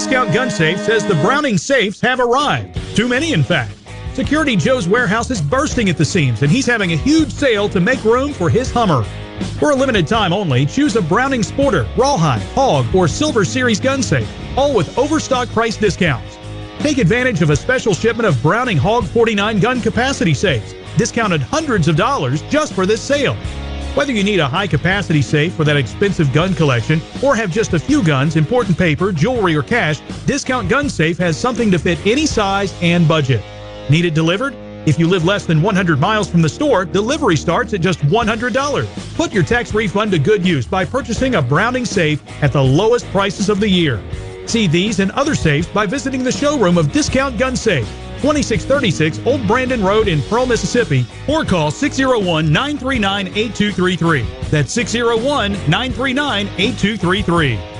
Discount 0.00 0.32
Gun 0.32 0.50
Safe 0.50 0.78
says 0.78 1.04
the 1.04 1.14
Browning 1.16 1.58
safes 1.58 2.00
have 2.00 2.20
arrived. 2.20 2.74
Too 2.96 3.06
many, 3.06 3.34
in 3.34 3.42
fact. 3.42 3.76
Security 4.14 4.56
Joe's 4.56 4.88
warehouse 4.88 5.30
is 5.30 5.42
bursting 5.42 5.90
at 5.90 5.98
the 5.98 6.04
seams, 6.06 6.40
and 6.40 6.50
he's 6.50 6.64
having 6.64 6.94
a 6.94 6.96
huge 6.96 7.30
sale 7.30 7.68
to 7.68 7.80
make 7.80 8.02
room 8.02 8.32
for 8.32 8.48
his 8.48 8.70
Hummer. 8.70 9.04
For 9.58 9.72
a 9.72 9.74
limited 9.74 10.06
time 10.06 10.32
only, 10.32 10.64
choose 10.64 10.96
a 10.96 11.02
Browning 11.02 11.42
Sporter, 11.42 11.86
Rawhide, 11.98 12.40
Hog, 12.54 12.86
or 12.94 13.08
Silver 13.08 13.44
Series 13.44 13.78
gun 13.78 14.02
safe, 14.02 14.26
all 14.56 14.74
with 14.74 14.96
overstock 14.96 15.50
price 15.50 15.76
discounts. 15.76 16.38
Take 16.78 16.96
advantage 16.96 17.42
of 17.42 17.50
a 17.50 17.56
special 17.56 17.92
shipment 17.92 18.26
of 18.26 18.42
Browning 18.42 18.78
Hog 18.78 19.04
49 19.04 19.60
gun 19.60 19.82
capacity 19.82 20.32
safes, 20.32 20.74
discounted 20.96 21.42
hundreds 21.42 21.88
of 21.88 21.96
dollars 21.96 22.40
just 22.48 22.72
for 22.72 22.86
this 22.86 23.02
sale. 23.02 23.36
Whether 23.94 24.12
you 24.12 24.22
need 24.22 24.38
a 24.38 24.46
high 24.46 24.68
capacity 24.68 25.20
safe 25.20 25.52
for 25.54 25.64
that 25.64 25.76
expensive 25.76 26.32
gun 26.32 26.54
collection 26.54 27.00
or 27.24 27.34
have 27.34 27.50
just 27.50 27.72
a 27.72 27.78
few 27.78 28.04
guns, 28.04 28.36
important 28.36 28.78
paper, 28.78 29.10
jewelry, 29.10 29.56
or 29.56 29.64
cash, 29.64 29.98
Discount 30.26 30.68
Gun 30.68 30.88
Safe 30.88 31.18
has 31.18 31.36
something 31.36 31.72
to 31.72 31.78
fit 31.78 31.98
any 32.06 32.24
size 32.24 32.72
and 32.82 33.08
budget. 33.08 33.42
Need 33.90 34.04
it 34.04 34.14
delivered? 34.14 34.54
If 34.86 34.96
you 34.96 35.08
live 35.08 35.24
less 35.24 35.44
than 35.44 35.60
100 35.60 35.98
miles 35.98 36.30
from 36.30 36.40
the 36.40 36.48
store, 36.48 36.84
delivery 36.84 37.36
starts 37.36 37.74
at 37.74 37.80
just 37.80 37.98
$100. 38.02 39.16
Put 39.16 39.32
your 39.32 39.42
tax 39.42 39.74
refund 39.74 40.12
to 40.12 40.20
good 40.20 40.46
use 40.46 40.66
by 40.66 40.84
purchasing 40.84 41.34
a 41.34 41.42
Browning 41.42 41.84
safe 41.84 42.22
at 42.42 42.52
the 42.52 42.62
lowest 42.62 43.06
prices 43.06 43.48
of 43.48 43.58
the 43.58 43.68
year. 43.68 44.00
See 44.46 44.68
these 44.68 45.00
and 45.00 45.10
other 45.12 45.34
safes 45.34 45.66
by 45.66 45.86
visiting 45.86 46.22
the 46.22 46.32
showroom 46.32 46.78
of 46.78 46.92
Discount 46.92 47.38
Gun 47.38 47.56
Safe, 47.56 47.88
2636 48.20 49.20
Old 49.26 49.46
Brandon 49.46 49.82
Road 49.82 50.08
in 50.08 50.22
Pearl, 50.22 50.46
Mississippi, 50.46 51.06
or 51.28 51.44
call 51.44 51.70
601 51.70 52.52
939 52.52 53.26
8233. 53.28 54.26
That's 54.50 54.72
601 54.72 55.52
939 55.52 56.46
8233. 56.58 57.79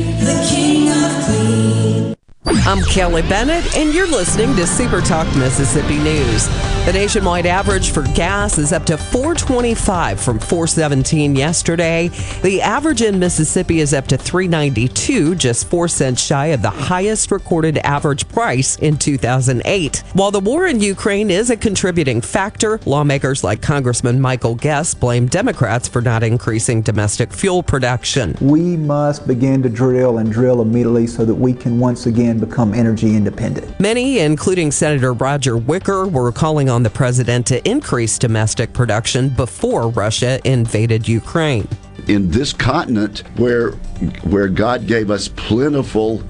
the 0.23 0.47
king 0.47 0.89
of 0.89 1.25
clean. 1.25 1.80
I'm 2.43 2.81
Kelly 2.83 3.21
Bennett, 3.21 3.77
and 3.77 3.93
you're 3.93 4.09
listening 4.09 4.55
to 4.55 4.65
Super 4.65 4.99
Talk 4.99 5.27
Mississippi 5.35 5.99
News. 5.99 6.47
The 6.85 6.93
nationwide 6.93 7.45
average 7.45 7.91
for 7.91 8.01
gas 8.15 8.57
is 8.57 8.73
up 8.73 8.83
to 8.85 8.97
425 8.97 10.19
from 10.19 10.39
417 10.39 11.35
yesterday. 11.35 12.09
The 12.41 12.59
average 12.61 13.03
in 13.03 13.19
Mississippi 13.19 13.79
is 13.81 13.93
up 13.93 14.07
to 14.07 14.17
392, 14.17 15.35
just 15.35 15.67
4 15.67 15.87
cents 15.87 16.23
shy 16.23 16.47
of 16.47 16.63
the 16.63 16.71
highest 16.71 17.29
recorded 17.29 17.77
average 17.79 18.27
price 18.29 18.75
in 18.77 18.97
2008. 18.97 20.03
While 20.13 20.31
the 20.31 20.39
war 20.39 20.65
in 20.65 20.79
Ukraine 20.79 21.29
is 21.29 21.51
a 21.51 21.57
contributing 21.57 22.21
factor, 22.21 22.79
lawmakers 22.85 23.43
like 23.43 23.61
Congressman 23.61 24.19
Michael 24.19 24.55
Guest 24.55 24.99
blame 24.99 25.27
Democrats 25.27 25.87
for 25.87 26.01
not 26.01 26.23
increasing 26.23 26.81
domestic 26.81 27.31
fuel 27.33 27.61
production. 27.61 28.35
We 28.41 28.75
must 28.77 29.27
begin 29.27 29.61
to 29.61 29.69
drill 29.69 30.17
and 30.17 30.31
drill 30.31 30.61
immediately 30.61 31.05
so 31.05 31.25
that 31.25 31.35
we 31.35 31.53
can 31.53 31.77
once 31.77 32.07
again 32.07 32.30
become 32.39 32.73
energy 32.73 33.15
independent. 33.15 33.79
Many, 33.79 34.19
including 34.19 34.71
Senator 34.71 35.13
Roger 35.13 35.57
Wicker, 35.57 36.07
were 36.07 36.31
calling 36.31 36.69
on 36.69 36.83
the 36.83 36.89
president 36.89 37.45
to 37.47 37.67
increase 37.69 38.17
domestic 38.17 38.73
production 38.73 39.29
before 39.29 39.89
Russia 39.89 40.39
invaded 40.45 41.07
Ukraine. 41.07 41.67
In 42.07 42.31
this 42.31 42.53
continent 42.53 43.23
where 43.37 43.71
where 44.23 44.47
God 44.47 44.87
gave 44.87 45.11
us 45.11 45.27
plentiful 45.27 46.23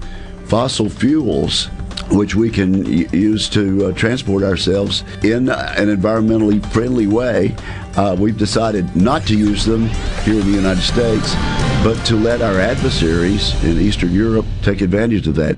fossil 0.45 0.89
fuels 0.89 1.69
which 2.11 2.35
we 2.35 2.49
can 2.49 2.85
use 2.85 3.49
to 3.49 3.85
uh, 3.85 3.91
transport 3.93 4.43
ourselves 4.43 5.03
in 5.23 5.49
an 5.49 5.87
environmentally 5.87 6.63
friendly 6.71 7.07
way. 7.07 7.55
Uh, 7.95 8.15
we've 8.17 8.37
decided 8.37 8.95
not 8.95 9.25
to 9.27 9.37
use 9.37 9.65
them 9.65 9.87
here 10.23 10.39
in 10.39 10.51
the 10.51 10.57
United 10.57 10.81
States, 10.81 11.33
but 11.83 11.95
to 12.05 12.15
let 12.15 12.41
our 12.41 12.59
adversaries 12.59 13.61
in 13.63 13.79
Eastern 13.79 14.11
Europe 14.11 14.45
take 14.61 14.81
advantage 14.81 15.27
of 15.27 15.35
that. 15.35 15.57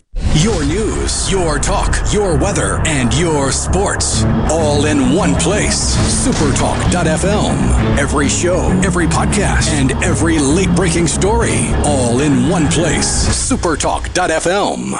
Your 0.35 0.63
news, 0.63 1.29
your 1.29 1.59
talk, 1.59 1.95
your 2.13 2.37
weather, 2.37 2.81
and 2.85 3.13
your 3.13 3.51
sports. 3.51 4.23
All 4.49 4.85
in 4.85 5.13
one 5.13 5.35
place. 5.35 5.95
Supertalk.fm. 6.25 7.97
Every 7.97 8.29
show, 8.29 8.67
every 8.83 9.07
podcast, 9.07 9.67
and 9.73 9.91
every 10.03 10.39
late 10.39 10.73
breaking 10.75 11.07
story. 11.07 11.67
All 11.83 12.21
in 12.21 12.49
one 12.49 12.67
place. 12.69 13.27
Supertalk.fm. 13.51 14.97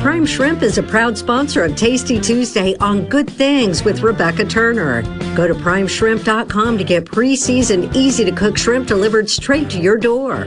Prime 0.00 0.26
Shrimp 0.26 0.62
is 0.62 0.78
a 0.78 0.82
proud 0.82 1.18
sponsor 1.18 1.64
of 1.64 1.74
Tasty 1.76 2.20
Tuesday 2.20 2.76
on 2.76 3.06
Good 3.06 3.28
Things 3.28 3.84
with 3.84 4.02
Rebecca 4.02 4.44
Turner. 4.44 5.02
Go 5.34 5.48
to 5.48 5.54
primeshrimp.com 5.54 6.78
to 6.78 6.84
get 6.84 7.06
pre 7.06 7.34
seasoned, 7.34 7.96
easy 7.96 8.24
to 8.24 8.32
cook 8.32 8.56
shrimp 8.58 8.86
delivered 8.86 9.28
straight 9.28 9.70
to 9.70 9.78
your 9.78 9.96
door. 9.96 10.46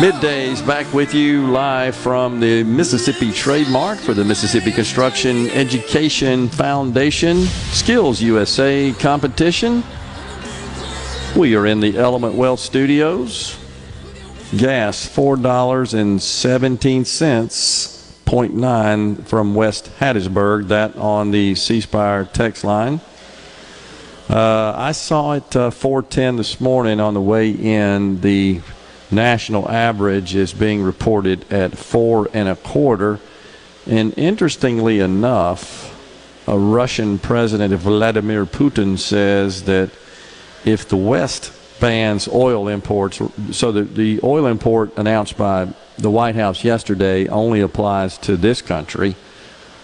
Middays 0.00 0.66
back 0.66 0.90
with 0.94 1.12
you 1.12 1.46
live 1.48 1.94
from 1.94 2.40
the 2.40 2.64
Mississippi 2.64 3.30
Trade 3.30 3.68
Mart 3.68 3.98
for 3.98 4.14
the 4.14 4.24
Mississippi 4.24 4.72
Construction 4.72 5.50
Education 5.50 6.48
Foundation 6.48 7.42
Skills 7.44 8.22
USA 8.22 8.94
competition. 8.94 9.84
We 11.36 11.54
are 11.54 11.66
in 11.66 11.80
the 11.80 11.98
Element 11.98 12.34
Wealth 12.34 12.60
Studios. 12.60 13.58
Gas 14.56 15.06
$4.17, 15.06 16.18
0.9 18.24 19.26
from 19.26 19.54
West 19.54 19.90
Hattiesburg, 19.98 20.68
that 20.68 20.96
on 20.96 21.30
the 21.30 21.54
C 21.54 21.82
Spire 21.82 22.24
text 22.24 22.64
line. 22.64 23.02
Uh, 24.30 24.72
I 24.74 24.92
saw 24.92 25.32
it 25.32 25.54
uh, 25.54 25.70
410 25.70 26.36
this 26.36 26.58
morning 26.58 27.00
on 27.00 27.12
the 27.12 27.20
way 27.20 27.50
in. 27.50 28.22
The 28.22 28.62
national 29.10 29.68
average 29.68 30.34
is 30.34 30.52
being 30.52 30.82
reported 30.82 31.50
at 31.52 31.76
four 31.76 32.28
and 32.32 32.48
a 32.48 32.56
quarter. 32.56 33.20
And 33.86 34.16
interestingly 34.16 35.00
enough, 35.00 35.96
a 36.46 36.58
Russian 36.58 37.18
President 37.18 37.74
Vladimir 37.74 38.46
Putin 38.46 38.98
says 38.98 39.64
that 39.64 39.90
if 40.64 40.88
the 40.88 40.96
West 40.96 41.52
bans 41.80 42.28
oil 42.28 42.68
imports, 42.68 43.20
so 43.52 43.72
the, 43.72 43.82
the 43.82 44.20
oil 44.22 44.46
import 44.46 44.96
announced 44.96 45.36
by 45.36 45.68
the 45.96 46.10
White 46.10 46.34
House 46.34 46.64
yesterday 46.64 47.26
only 47.28 47.60
applies 47.60 48.18
to 48.18 48.36
this 48.36 48.62
country, 48.62 49.16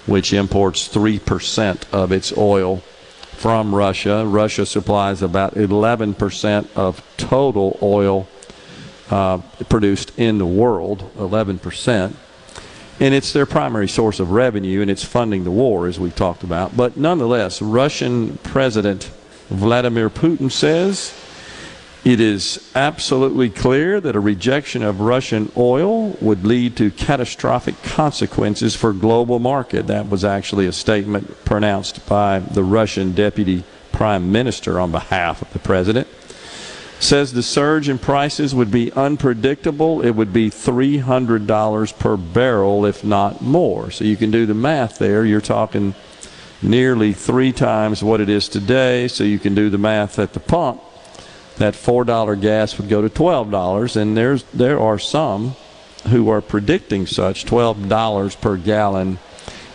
which 0.07 0.33
imports 0.33 0.89
3% 0.89 1.85
of 1.93 2.13
its 2.13 2.37
oil 2.37 2.79
from 3.33 3.75
Russia. 3.75 4.25
Russia 4.27 4.65
supplies 4.67 5.23
about 5.23 5.55
11% 5.55 6.69
of 6.75 7.03
total 7.17 7.79
oil 7.83 8.27
uh, 9.11 9.39
produced 9.69 10.19
in 10.19 10.39
the 10.39 10.47
world, 10.47 11.11
11%. 11.17 12.15
And 12.99 13.15
it's 13.15 13.33
their 13.33 13.47
primary 13.47 13.89
source 13.89 14.21
of 14.21 14.31
revenue, 14.31 14.81
and 14.81 14.91
it's 14.91 15.05
funding 15.05 15.45
the 15.45 15.51
war, 15.51 15.87
as 15.87 16.01
we've 16.01 16.17
talked 16.17 16.43
about. 16.43 16.77
But 16.77 16.97
nonetheless, 16.97 17.61
Russian 17.61 18.39
President 18.39 19.11
Vladimir 19.49 20.09
Putin 20.09 20.51
says 20.51 21.15
it 22.05 22.21
is 22.21 22.71
absolutely 22.75 23.51
clear 23.51 24.01
that 24.01 24.17
a 24.17 24.21
rejection 24.21 24.83
of 24.83 25.01
Russian 25.01 25.53
oil 25.57 26.11
would 26.21 26.45
lead 26.45 26.77
to 26.77 26.91
catastrophic 26.91 27.81
consequences 27.83 28.75
for 28.75 28.93
global 28.93 29.39
market. 29.39 29.89
That 29.89 30.09
was 30.09 30.25
actually 30.25 30.67
a 30.67 30.73
statement 30.73 31.45
pronounced 31.45 32.07
by 32.09 32.39
the 32.39 32.65
Russian 32.65 33.13
deputy 33.13 33.65
prime 33.93 34.33
minister 34.33 34.81
on 34.81 34.91
behalf 34.91 35.43
of 35.43 35.53
the 35.53 35.59
president 35.59 36.09
says 36.99 37.33
the 37.33 37.43
surge 37.43 37.89
in 37.89 37.99
prices 37.99 38.55
would 38.55 38.71
be 38.71 38.93
unpredictable. 38.93 40.03
It 40.03 40.11
would 40.11 40.33
be 40.33 40.51
$300 40.51 41.99
per 41.99 42.17
barrel, 42.17 42.87
if 42.87 43.05
not 43.05 43.43
more. 43.43 43.91
So 43.91 44.05
you 44.05 44.17
can 44.17 44.31
do 44.31 44.47
the 44.47 44.55
math 44.55 44.99
there. 44.99 45.25
You're 45.25 45.41
talking 45.41 45.95
nearly 46.63 47.13
three 47.13 47.53
times 47.53 48.03
what 48.03 48.21
it 48.21 48.29
is 48.29 48.49
today. 48.49 49.09
So 49.09 49.25
you 49.25 49.39
can 49.39 49.55
do 49.55 49.69
the 49.71 49.79
math 49.79 50.19
at 50.19 50.33
the 50.33 50.41
pump. 50.41 50.83
That 51.59 51.75
$4 51.75 52.41
gas 52.41 52.79
would 52.79 52.89
go 52.89 53.03
to 53.03 53.09
$12. 53.09 53.97
And 53.97 54.17
there's, 54.17 54.45
there 54.45 54.81
are 54.81 54.99
some 54.99 55.55
who 56.09 56.29
are 56.29 56.41
predicting 56.41 57.07
such 57.07 57.47
$12 57.47 58.41
per 58.41 58.57
gallon 58.57 59.19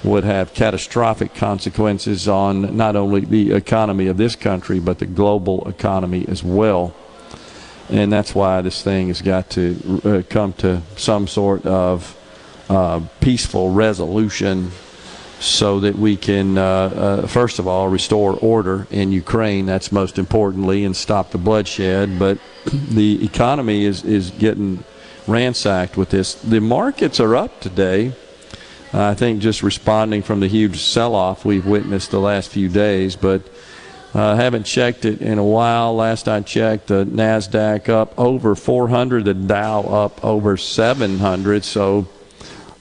would 0.03 0.23
have 0.23 0.53
catastrophic 0.55 1.35
consequences 1.35 2.27
on 2.27 2.75
not 2.75 2.95
only 2.95 3.21
the 3.21 3.51
economy 3.51 4.07
of 4.07 4.17
this 4.17 4.35
country, 4.35 4.79
but 4.79 4.97
the 4.97 5.05
global 5.05 5.67
economy 5.67 6.25
as 6.27 6.43
well 6.43 6.95
and 7.91 8.11
that's 8.11 8.33
why 8.33 8.61
this 8.61 8.81
thing 8.81 9.09
has 9.09 9.21
got 9.21 9.49
to 9.51 10.01
uh, 10.05 10.21
come 10.29 10.53
to 10.53 10.81
some 10.95 11.27
sort 11.27 11.65
of 11.65 12.17
uh, 12.69 13.01
peaceful 13.19 13.71
resolution 13.71 14.71
so 15.41 15.79
that 15.79 15.97
we 15.97 16.15
can, 16.15 16.57
uh, 16.57 16.63
uh, 16.63 17.27
first 17.27 17.59
of 17.59 17.67
all, 17.67 17.89
restore 17.89 18.33
order 18.33 18.87
in 18.91 19.11
Ukraine. 19.11 19.65
That's 19.65 19.91
most 19.91 20.17
importantly, 20.17 20.85
and 20.85 20.95
stop 20.95 21.31
the 21.31 21.37
bloodshed. 21.37 22.17
But 22.17 22.37
the 22.65 23.25
economy 23.25 23.83
is, 23.83 24.03
is 24.03 24.29
getting 24.29 24.83
ransacked 25.27 25.97
with 25.97 26.11
this. 26.11 26.35
The 26.35 26.61
markets 26.61 27.19
are 27.19 27.35
up 27.35 27.59
today. 27.59 28.13
I 28.93 29.15
think 29.15 29.41
just 29.41 29.63
responding 29.63 30.21
from 30.21 30.41
the 30.41 30.47
huge 30.47 30.79
sell 30.81 31.15
off 31.15 31.43
we've 31.43 31.65
witnessed 31.65 32.11
the 32.11 32.19
last 32.19 32.49
few 32.49 32.69
days. 32.69 33.15
But 33.15 33.41
I 34.13 34.19
uh, 34.19 34.35
haven't 34.35 34.63
checked 34.63 35.05
it 35.05 35.21
in 35.21 35.37
a 35.37 35.43
while. 35.43 35.95
Last 35.95 36.27
I 36.27 36.41
checked, 36.41 36.87
the 36.87 37.05
Nasdaq 37.05 37.87
up 37.87 38.13
over 38.19 38.55
400, 38.55 39.23
the 39.23 39.33
Dow 39.33 39.83
up 39.83 40.23
over 40.25 40.57
700. 40.57 41.63
So 41.63 42.07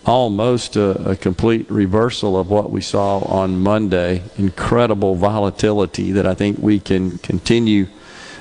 almost 0.04 0.74
a, 0.74 1.10
a, 1.10 1.14
complete 1.14 1.70
reversal 1.70 2.36
of 2.36 2.50
what 2.50 2.72
we 2.72 2.80
saw 2.80 3.18
on 3.20 3.60
Monday. 3.60 4.24
Incredible 4.38 5.14
volatility 5.14 6.10
that 6.12 6.26
I 6.26 6.34
think 6.34 6.58
we 6.58 6.80
can 6.80 7.18
continue 7.18 7.86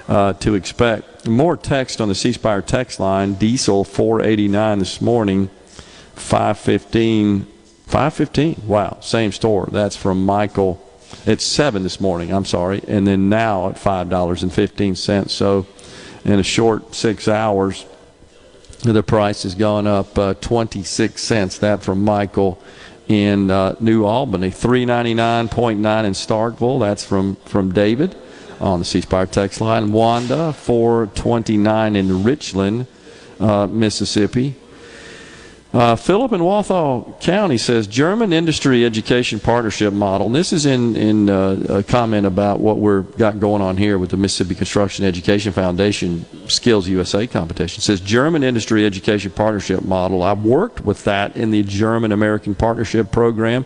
uh, 0.07 0.33
to 0.33 0.55
expect. 0.55 1.27
More 1.27 1.55
text 1.55 2.01
on 2.01 2.07
the 2.07 2.15
C 2.15 2.31
Spire 2.31 2.63
text 2.63 2.99
line. 2.99 3.35
Diesel 3.35 3.83
489 3.83 4.79
this 4.79 4.99
morning, 4.99 5.49
515. 6.15 7.45
515. 7.85 8.63
Wow, 8.65 8.97
same 9.01 9.31
store. 9.31 9.67
That's 9.71 9.95
from 9.95 10.25
Michael 10.25 10.83
it's 11.25 11.45
seven 11.45 11.83
this 11.83 11.99
morning. 11.99 12.31
I'm 12.31 12.45
sorry, 12.45 12.81
and 12.87 13.05
then 13.05 13.29
now 13.29 13.69
at 13.69 13.77
five 13.77 14.09
dollars 14.09 14.43
and 14.43 14.53
fifteen 14.53 14.95
cents. 14.95 15.33
So, 15.33 15.65
in 16.25 16.39
a 16.39 16.43
short 16.43 16.95
six 16.95 17.27
hours, 17.27 17.85
the 18.83 19.03
price 19.03 19.43
has 19.43 19.55
gone 19.55 19.87
up 19.87 20.17
uh, 20.17 20.33
26 20.35 21.21
cents. 21.21 21.57
That 21.59 21.83
from 21.83 22.03
Michael 22.03 22.61
in 23.07 23.49
uh, 23.49 23.75
New 23.79 24.05
Albany, 24.05 24.51
399.9 24.51 26.05
in 26.05 26.13
Starkville. 26.13 26.79
That's 26.79 27.03
from 27.03 27.35
from 27.37 27.73
David 27.73 28.15
on 28.59 28.79
the 28.79 28.85
C 28.85 29.01
Spire 29.01 29.25
text 29.25 29.61
line. 29.61 29.91
Wanda 29.91 30.53
429 30.53 31.95
in 31.95 32.23
Richland, 32.23 32.87
uh, 33.39 33.67
Mississippi. 33.67 34.55
Uh, 35.71 35.95
Philip 35.95 36.33
in 36.33 36.43
Walthall 36.43 37.15
County 37.21 37.59
says 37.59 37.85
German 37.85 38.33
Industry 38.33 38.83
Education 38.83 39.39
Partnership 39.39 39.93
Model. 39.93 40.25
And 40.25 40.35
this 40.35 40.51
is 40.51 40.65
in 40.65 40.95
in 40.95 41.29
uh, 41.29 41.63
a 41.69 41.83
comment 41.83 42.25
about 42.25 42.59
what 42.59 42.79
we're 42.79 43.01
got 43.01 43.39
going 43.39 43.61
on 43.61 43.77
here 43.77 43.99
with 43.99 44.09
the 44.09 44.17
Mississippi 44.17 44.55
Construction 44.55 45.05
Education 45.05 45.51
Foundation 45.51 46.25
Skills 46.49 46.87
USA 46.87 47.27
competition. 47.27 47.81
It 47.81 47.83
says 47.83 48.01
German 48.01 48.43
Industry 48.43 48.83
Education 48.83 49.29
Partnership 49.29 49.83
Model. 49.83 50.23
I've 50.23 50.43
worked 50.43 50.83
with 50.83 51.03
that 51.03 51.37
in 51.37 51.51
the 51.51 51.61
German 51.61 52.11
American 52.11 52.55
Partnership 52.55 53.11
Program 53.11 53.63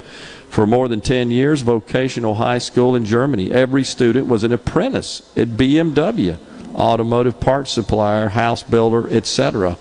for 0.49 0.67
more 0.67 0.89
than 0.89 0.99
10 0.99 1.31
years. 1.31 1.61
Vocational 1.61 2.35
high 2.35 2.57
school 2.57 2.97
in 2.97 3.05
Germany. 3.05 3.49
Every 3.49 3.85
student 3.85 4.27
was 4.27 4.43
an 4.43 4.51
apprentice 4.51 5.21
at 5.37 5.47
BMW, 5.49 6.37
automotive 6.75 7.39
parts 7.39 7.71
supplier, 7.71 8.27
house 8.27 8.61
builder, 8.61 9.09
etc. 9.09 9.77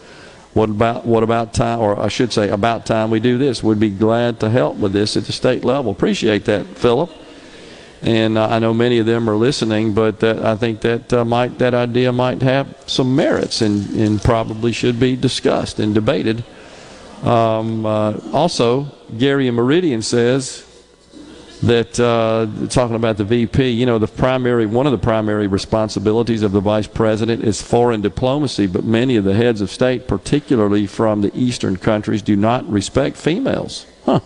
What 0.54 0.68
about 0.68 1.06
what 1.06 1.22
about 1.22 1.54
time, 1.54 1.80
or 1.80 1.98
I 1.98 2.08
should 2.08 2.32
say, 2.32 2.50
about 2.50 2.84
time 2.84 3.10
we 3.10 3.20
do 3.20 3.38
this? 3.38 3.62
We'd 3.62 3.80
be 3.80 3.90
glad 3.90 4.40
to 4.40 4.50
help 4.50 4.76
with 4.76 4.92
this 4.92 5.16
at 5.16 5.24
the 5.24 5.32
state 5.32 5.64
level. 5.64 5.90
Appreciate 5.90 6.44
that, 6.44 6.66
Philip. 6.66 7.10
And 8.02 8.36
uh, 8.36 8.48
I 8.48 8.58
know 8.58 8.74
many 8.74 8.98
of 8.98 9.06
them 9.06 9.30
are 9.30 9.36
listening, 9.36 9.94
but 9.94 10.20
that, 10.20 10.44
I 10.44 10.56
think 10.56 10.80
that 10.80 11.12
uh, 11.12 11.24
might 11.24 11.58
that 11.58 11.72
idea 11.72 12.12
might 12.12 12.42
have 12.42 12.76
some 12.86 13.14
merits 13.16 13.62
and, 13.62 13.88
and 13.94 14.22
probably 14.22 14.72
should 14.72 14.98
be 14.98 15.16
discussed 15.16 15.78
and 15.78 15.94
debated. 15.94 16.44
Um, 17.22 17.86
uh, 17.86 18.18
also, 18.32 18.88
Gary 19.16 19.46
and 19.46 19.56
Meridian 19.56 20.02
says 20.02 20.66
that 21.62 21.98
uh, 22.00 22.46
talking 22.68 22.96
about 22.96 23.16
the 23.16 23.24
VP, 23.24 23.70
you 23.70 23.86
know, 23.86 23.98
the 23.98 24.08
primary 24.08 24.66
one 24.66 24.86
of 24.86 24.92
the 24.92 24.98
primary 24.98 25.46
responsibilities 25.46 26.42
of 26.42 26.52
the 26.52 26.60
vice 26.60 26.88
president 26.88 27.44
is 27.44 27.62
foreign 27.62 28.00
diplomacy, 28.00 28.66
but 28.66 28.84
many 28.84 29.16
of 29.16 29.24
the 29.24 29.34
heads 29.34 29.60
of 29.60 29.70
state, 29.70 30.08
particularly 30.08 30.86
from 30.86 31.20
the 31.22 31.30
eastern 31.34 31.76
countries, 31.76 32.20
do 32.20 32.34
not 32.34 32.68
respect 32.68 33.16
females. 33.16 33.86
Huh. 34.04 34.20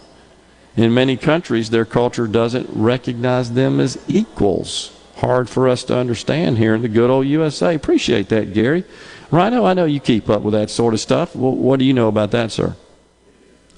In 0.76 0.94
many 0.94 1.16
countries, 1.16 1.70
their 1.70 1.84
culture 1.84 2.26
doesn't 2.26 2.68
recognize 2.73 3.52
them 3.52 3.81
as 3.81 3.98
equals. 4.08 4.92
Hard 5.16 5.48
for 5.48 5.68
us 5.68 5.84
to 5.84 5.97
understand 5.97 6.58
here 6.58 6.74
in 6.74 6.82
the 6.82 6.89
good 6.89 7.10
old 7.10 7.26
USA. 7.26 7.74
Appreciate 7.74 8.28
that, 8.31 8.52
Gary. 8.52 8.84
Rhino, 9.31 9.65
I 9.65 9.74
know 9.74 9.86
you 9.86 10.00
keep 10.00 10.31
up 10.31 10.42
with 10.42 10.52
that 10.52 10.70
sort 10.70 10.94
of 10.94 11.00
stuff. 11.00 11.34
what 11.34 11.78
do 11.78 11.84
you 11.84 11.94
know 11.94 12.08
about 12.08 12.31
that, 12.31 12.52
sir? 12.52 12.76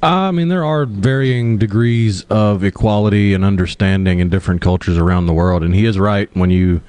I 0.02 0.31
mean, 0.31 0.49
there 0.49 0.65
are 0.65 0.86
varying 0.86 1.59
degrees 1.59 2.25
of 2.31 2.62
equality 2.62 3.35
and 3.35 3.44
understanding 3.44 4.20
in 4.20 4.28
different 4.28 4.60
cultures 4.60 4.97
around 4.97 5.27
the 5.27 5.33
world, 5.33 5.62
and 5.65 5.75
he 5.75 5.86
is 5.86 5.99
right 5.99 6.28
when 6.35 6.51
you 6.51 6.81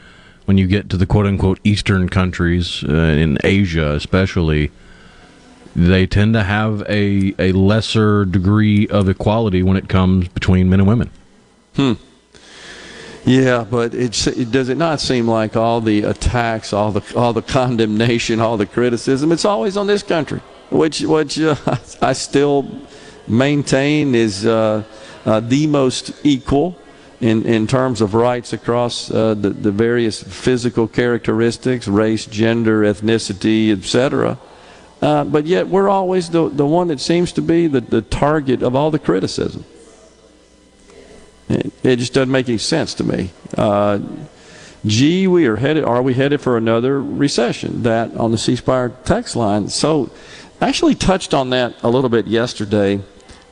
when 0.46 0.58
you 0.58 0.68
get 0.68 0.90
to 0.90 0.98
the 0.98 1.06
quote 1.06 1.26
unquote 1.26 1.60
Eastern 1.64 2.10
countries 2.10 2.84
uh, 2.84 2.94
in 2.94 3.38
Asia, 3.44 3.94
especially. 3.94 4.72
They 5.76 6.08
tend 6.08 6.34
to 6.34 6.44
have 6.44 6.82
a, 6.90 7.34
a 7.38 7.52
lesser 7.52 8.26
degree 8.26 8.88
of 8.88 9.08
equality 9.08 9.62
when 9.62 9.78
it 9.78 9.88
comes 9.88 10.28
between 10.28 10.68
men 10.68 10.80
and 10.80 10.90
women. 10.90 11.12
Hmm. 11.76 11.94
Yeah, 13.24 13.66
but 13.70 13.94
it, 13.94 14.28
it 14.28 14.52
does 14.52 14.70
it 14.70 14.78
not 14.78 15.00
seem 15.00 15.28
like 15.28 15.56
all 15.56 15.82
the 15.82 16.02
attacks, 16.04 16.74
all 16.74 16.92
the 16.92 17.16
all 17.16 17.34
the 17.34 17.42
condemnation, 17.58 18.40
all 18.40 18.58
the 18.58 18.66
criticism, 18.66 19.32
it's 19.32 19.46
always 19.46 19.78
on 19.78 19.88
this 19.88 20.02
country, 20.04 20.42
which 20.70 21.02
which 21.02 21.40
uh, 21.40 21.56
I 22.02 22.14
still 22.14 22.68
maintain 23.28 24.16
is 24.16 24.46
uh, 24.46 24.84
uh, 25.26 25.40
the 25.40 25.68
most 25.68 26.14
equal 26.24 26.78
in, 27.22 27.46
in 27.46 27.68
terms 27.68 28.02
of 28.02 28.14
rights 28.14 28.54
across 28.54 29.12
uh, 29.12 29.34
the, 29.34 29.50
the 29.50 29.72
various 29.72 30.24
physical 30.24 30.88
characteristics, 30.88 31.88
race, 31.88 32.26
gender, 32.26 32.82
ethnicity, 32.82 33.72
etc. 33.72 34.38
Uh, 35.02 35.24
but 35.24 35.46
yet 35.46 35.68
we're 35.68 35.90
always 35.90 36.30
the, 36.30 36.50
the 36.50 36.66
one 36.66 36.88
that 36.88 37.00
seems 37.00 37.32
to 37.34 37.42
be 37.42 37.68
the, 37.68 37.82
the 37.82 38.02
target 38.02 38.64
of 38.64 38.76
all 38.76 38.92
the 38.92 39.00
criticism. 39.00 39.66
It, 41.50 41.74
it 41.84 41.96
just 41.98 42.14
doesn't 42.14 42.32
make 42.32 42.48
any 42.48 42.58
sense 42.58 42.94
to 42.96 43.04
me. 43.04 43.32
Uh, 44.80 44.88
gee, 44.88 45.28
we 45.28 45.46
are 45.48 45.58
headed, 45.58 45.84
are 45.84 46.02
we 46.02 46.14
headed 46.14 46.42
for 46.42 46.58
another 46.58 47.02
recession? 47.02 47.84
That 47.84 48.16
on 48.16 48.32
the 48.32 48.38
C 48.38 48.56
Spire 48.56 48.90
text 49.06 49.36
line. 49.36 49.70
So, 49.70 50.12
actually 50.62 50.96
touched 50.96 51.34
on 51.34 51.50
that 51.52 51.76
a 51.84 51.90
little 51.90 52.10
bit 52.10 52.28
yesterday. 52.28 53.02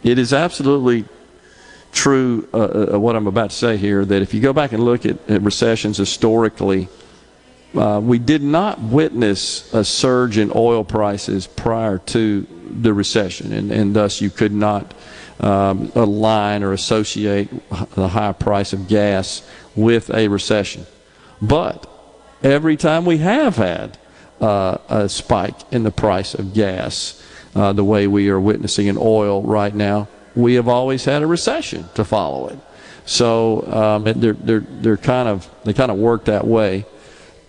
It 0.04 0.20
is 0.20 0.34
absolutely 0.34 1.06
true 1.92 2.48
uh, 2.54 2.94
uh, 2.94 3.00
what 3.00 3.16
I'm 3.16 3.28
about 3.28 3.50
to 3.50 3.56
say 3.56 3.78
here 3.78 4.06
that 4.06 4.22
if 4.22 4.34
you 4.34 4.42
go 4.42 4.54
back 4.54 4.72
and 4.72 4.84
look 4.84 5.06
at, 5.06 5.18
at 5.30 5.42
recessions 5.42 5.98
historically, 5.98 6.90
uh, 7.76 8.00
we 8.04 8.20
did 8.20 8.44
not 8.44 8.80
witness 8.80 9.74
a 9.74 9.84
surge 9.84 10.38
in 10.38 10.52
oil 10.56 10.84
prices 10.84 11.48
prior 11.48 11.98
to 11.98 12.46
the 12.70 12.94
recession, 12.94 13.52
and, 13.54 13.72
and 13.72 13.96
thus 13.96 14.22
you 14.22 14.30
could 14.30 14.52
not 14.52 14.94
um, 15.40 15.92
align 15.96 16.64
or 16.64 16.74
associate 16.74 17.50
the 17.96 18.08
high 18.08 18.34
price 18.34 18.74
of 18.74 18.88
gas 18.88 19.48
with 19.76 20.10
a 20.14 20.28
recession. 20.28 20.86
But 21.42 21.90
every 22.44 22.78
time 22.78 23.06
we 23.06 23.18
have 23.20 23.56
had 23.58 23.98
uh, 24.42 24.78
a 24.90 25.10
spike 25.10 25.56
in 25.72 25.84
the 25.84 25.92
price 25.92 26.34
of 26.34 26.54
gas, 26.54 27.24
uh, 27.56 27.74
the 27.74 27.84
way 27.84 28.08
we 28.08 28.30
are 28.30 28.40
witnessing 28.40 28.88
in 28.88 28.98
oil 29.00 29.42
right 29.42 29.74
now, 29.74 30.08
we 30.36 30.56
have 30.56 30.68
always 30.68 31.06
had 31.06 31.24
a 31.24 31.28
recession 31.28 31.86
to 31.96 32.06
follow 32.06 32.48
it. 32.50 32.60
So 33.06 33.66
um, 33.72 34.04
they're, 34.04 34.34
they're, 34.34 34.60
they're 34.60 34.98
kind 34.98 35.28
of, 35.30 35.50
they 35.64 35.74
kind 35.74 35.90
of 35.90 35.98
work 35.98 36.26
that 36.26 36.46
way. 36.46 36.86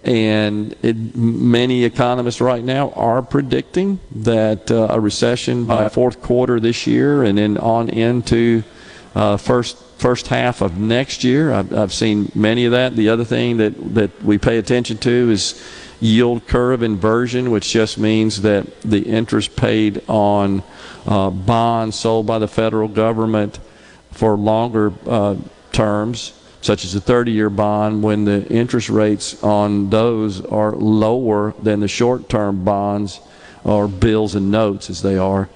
And 0.04 0.74
it, 0.82 1.16
many 1.16 1.84
economists 1.84 2.40
right 2.40 2.62
now 2.62 2.90
are 2.92 3.20
predicting 3.20 3.98
that 4.12 4.70
uh, 4.70 4.86
a 4.90 5.00
recession 5.00 5.66
by 5.66 5.88
fourth 5.88 6.22
quarter 6.22 6.60
this 6.60 6.86
year 6.86 7.24
and 7.24 7.36
then 7.36 7.58
on 7.58 7.88
into 7.88 8.62
uh, 9.14 9.36
first 9.36 9.76
first 9.98 10.28
half 10.28 10.62
of 10.62 10.78
next 10.78 11.24
year. 11.24 11.52
I've, 11.52 11.72
I've 11.72 11.92
seen 11.92 12.30
many 12.34 12.64
of 12.64 12.72
that. 12.72 12.96
The 12.96 13.08
other 13.08 13.24
thing 13.24 13.58
that, 13.58 13.94
that 13.94 14.22
we 14.22 14.38
pay 14.38 14.58
attention 14.58 14.96
to 14.98 15.30
is 15.30 15.60
yield 16.00 16.46
curve 16.46 16.82
inversion, 16.82 17.50
which 17.50 17.70
just 17.72 17.98
means 17.98 18.42
that 18.42 18.80
the 18.82 19.00
interest 19.00 19.56
paid 19.56 20.02
on 20.08 20.62
uh, 21.06 21.30
bonds 21.30 21.98
sold 21.98 22.26
by 22.26 22.38
the 22.38 22.46
federal 22.46 22.88
government 22.88 23.58
for 24.12 24.36
longer 24.36 24.92
uh, 25.06 25.34
terms, 25.72 26.32
such 26.60 26.84
as 26.84 26.94
a 26.94 27.00
30 27.00 27.32
year 27.32 27.50
bond, 27.50 28.02
when 28.02 28.24
the 28.24 28.46
interest 28.48 28.88
rates 28.88 29.42
on 29.42 29.90
those 29.90 30.40
are 30.44 30.72
lower 30.72 31.54
than 31.62 31.80
the 31.80 31.88
short 31.88 32.28
term 32.28 32.64
bonds 32.64 33.20
or 33.64 33.88
bills 33.88 34.36
and 34.36 34.50
notes 34.50 34.88
as 34.90 35.02
they 35.02 35.18
are 35.18 35.48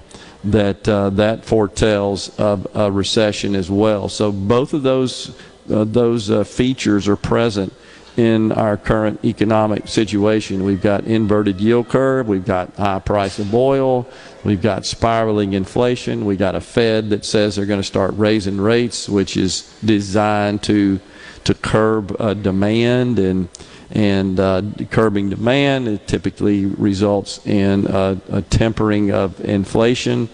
that 0.43 0.87
uh, 0.87 1.09
that 1.11 1.45
foretells 1.45 2.37
of 2.39 2.67
a 2.75 2.91
recession 2.91 3.55
as 3.55 3.69
well. 3.71 4.09
So 4.09 4.31
both 4.31 4.73
of 4.73 4.83
those 4.83 5.35
uh, 5.69 5.85
those 5.85 6.29
uh, 6.29 6.43
features 6.43 7.07
are 7.07 7.15
present 7.15 7.73
in 8.15 8.51
our 8.51 8.77
current 8.77 9.23
economic 9.25 9.87
situation. 9.87 10.63
We've 10.63 10.81
got 10.81 11.05
inverted 11.05 11.59
yield 11.59 11.89
curve, 11.89 12.27
we've 12.27 12.45
got 12.45 12.75
high 12.75 12.99
price 12.99 13.39
of 13.39 13.53
oil, 13.55 14.07
we've 14.43 14.61
got 14.61 14.85
spiraling 14.85 15.53
inflation, 15.53 16.25
we've 16.25 16.37
got 16.37 16.53
a 16.55 16.61
Fed 16.61 17.09
that 17.09 17.25
says 17.25 17.55
they're 17.55 17.65
going 17.65 17.79
to 17.79 17.87
start 17.87 18.13
raising 18.15 18.61
rates, 18.61 19.09
which 19.09 19.35
is 19.37 19.73
designed 19.83 20.61
to 20.63 20.99
to 21.45 21.53
curb 21.53 22.15
uh, 22.19 22.33
demand 22.33 23.19
and 23.19 23.49
and 23.93 24.39
uh, 24.39 24.61
curbing 24.89 25.29
demand 25.29 25.87
it 25.87 26.07
typically 26.07 26.65
results 26.65 27.45
in 27.45 27.87
uh, 27.87 28.19
a 28.29 28.41
tempering 28.41 29.11
of 29.11 29.39
inflation. 29.39 30.27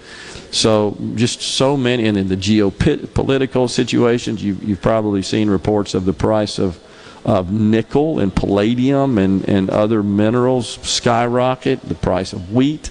So 0.51 0.97
just 1.15 1.41
so 1.41 1.77
many, 1.77 2.07
and 2.07 2.17
in 2.17 2.27
the 2.27 2.37
geopolitical 2.37 3.69
situations, 3.69 4.43
you've, 4.43 4.63
you've 4.63 4.81
probably 4.81 5.21
seen 5.21 5.49
reports 5.49 5.93
of 5.93 6.05
the 6.05 6.13
price 6.13 6.57
of 6.57 6.79
of 7.25 7.51
nickel 7.51 8.19
and 8.19 8.33
palladium 8.33 9.17
and, 9.17 9.47
and 9.47 9.69
other 9.69 10.01
minerals 10.01 10.79
skyrocket, 10.81 11.81
the 11.81 11.93
price 11.93 12.31
of 12.31 12.53
wheat 12.53 12.89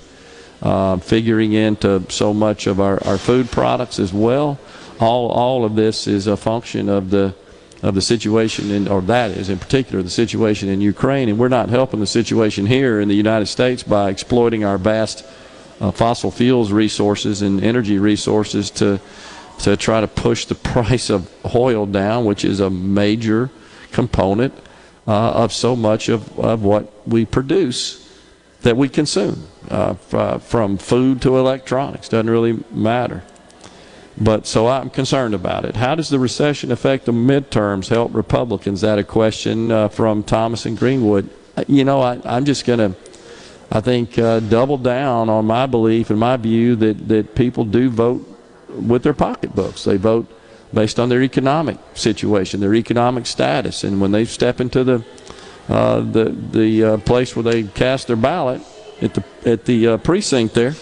uh, 0.62 0.96
figuring 0.98 1.52
into 1.52 2.04
so 2.10 2.34
much 2.34 2.66
of 2.66 2.80
our, 2.80 3.02
our 3.04 3.18
food 3.18 3.50
products 3.50 3.98
as 3.98 4.12
well. 4.12 4.58
All, 5.00 5.28
all 5.30 5.64
of 5.64 5.76
this 5.76 6.06
is 6.06 6.26
a 6.26 6.36
function 6.36 6.88
of 6.88 7.10
the 7.10 7.34
of 7.82 7.94
the 7.94 8.02
situation 8.02 8.70
in, 8.70 8.88
or 8.88 9.00
that 9.02 9.30
is 9.30 9.48
in 9.48 9.58
particular 9.58 10.02
the 10.02 10.10
situation 10.10 10.68
in 10.68 10.80
Ukraine, 10.80 11.28
and 11.28 11.38
we're 11.38 11.48
not 11.48 11.68
helping 11.68 12.00
the 12.00 12.06
situation 12.06 12.66
here 12.66 13.00
in 13.00 13.08
the 13.08 13.14
United 13.14 13.46
States 13.46 13.82
by 13.82 14.10
exploiting 14.10 14.64
our 14.64 14.78
vast 14.78 15.24
uh, 15.80 15.92
fossil 15.92 16.30
fuels 16.30 16.72
resources 16.72 17.42
and 17.42 17.62
energy 17.62 17.98
resources 17.98 18.70
to 18.70 19.00
to 19.58 19.76
try 19.76 20.00
to 20.00 20.08
push 20.08 20.44
the 20.46 20.54
price 20.74 21.10
of 21.10 21.30
oil 21.54 21.86
down, 21.86 22.24
which 22.24 22.44
is 22.44 22.60
a 22.60 22.70
major 22.70 23.50
component 23.92 24.54
uh, 25.06 25.30
of 25.30 25.52
so 25.52 25.74
much 25.74 26.08
of, 26.08 26.38
of 26.38 26.62
what 26.62 26.92
we 27.06 27.24
produce 27.24 28.04
that 28.62 28.76
we 28.76 28.88
consume, 28.88 29.46
uh, 29.70 29.94
f- 30.12 30.42
from 30.42 30.76
food 30.76 31.22
to 31.22 31.38
electronics. 31.38 32.08
Doesn't 32.08 32.30
really 32.30 32.58
matter. 32.70 33.22
But 34.20 34.46
so 34.46 34.66
I'm 34.66 34.90
concerned 34.90 35.34
about 35.34 35.64
it. 35.64 35.76
How 35.76 35.94
does 35.94 36.08
the 36.08 36.18
recession 36.18 36.72
affect 36.72 37.04
the 37.04 37.12
midterms? 37.12 37.88
Help 37.88 38.14
Republicans? 38.14 38.80
That 38.80 38.98
a 38.98 39.04
question 39.04 39.70
uh, 39.70 39.88
from 39.88 40.24
Thomas 40.24 40.66
and 40.66 40.76
Greenwood. 40.76 41.30
Uh, 41.56 41.64
you 41.68 41.84
know, 41.84 42.00
I, 42.00 42.20
I'm 42.24 42.44
just 42.44 42.66
going 42.66 42.80
to, 42.80 42.98
I 43.70 43.80
think, 43.80 44.18
uh, 44.18 44.40
double 44.40 44.76
down 44.76 45.28
on 45.28 45.44
my 45.44 45.66
belief 45.66 46.10
and 46.10 46.18
my 46.18 46.36
view 46.36 46.74
that 46.76 47.08
that 47.08 47.36
people 47.36 47.64
do 47.64 47.90
vote 47.90 48.26
with 48.68 49.04
their 49.04 49.14
pocketbooks. 49.14 49.84
They 49.84 49.96
vote 49.96 50.26
based 50.74 50.98
on 50.98 51.08
their 51.08 51.22
economic 51.22 51.78
situation, 51.94 52.60
their 52.60 52.74
economic 52.74 53.24
status, 53.24 53.84
and 53.84 54.00
when 54.00 54.10
they 54.10 54.24
step 54.24 54.60
into 54.60 54.82
the 54.82 55.04
uh, 55.68 56.00
the 56.00 56.30
the 56.30 56.84
uh, 56.84 56.96
place 56.98 57.36
where 57.36 57.44
they 57.44 57.62
cast 57.62 58.08
their 58.08 58.16
ballot 58.16 58.62
at 59.00 59.14
the 59.14 59.24
at 59.46 59.64
the 59.66 59.86
uh, 59.86 59.96
precinct 59.98 60.54
there 60.54 60.74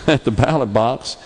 at 0.06 0.24
the 0.24 0.30
ballot 0.30 0.72
box, 0.72 1.16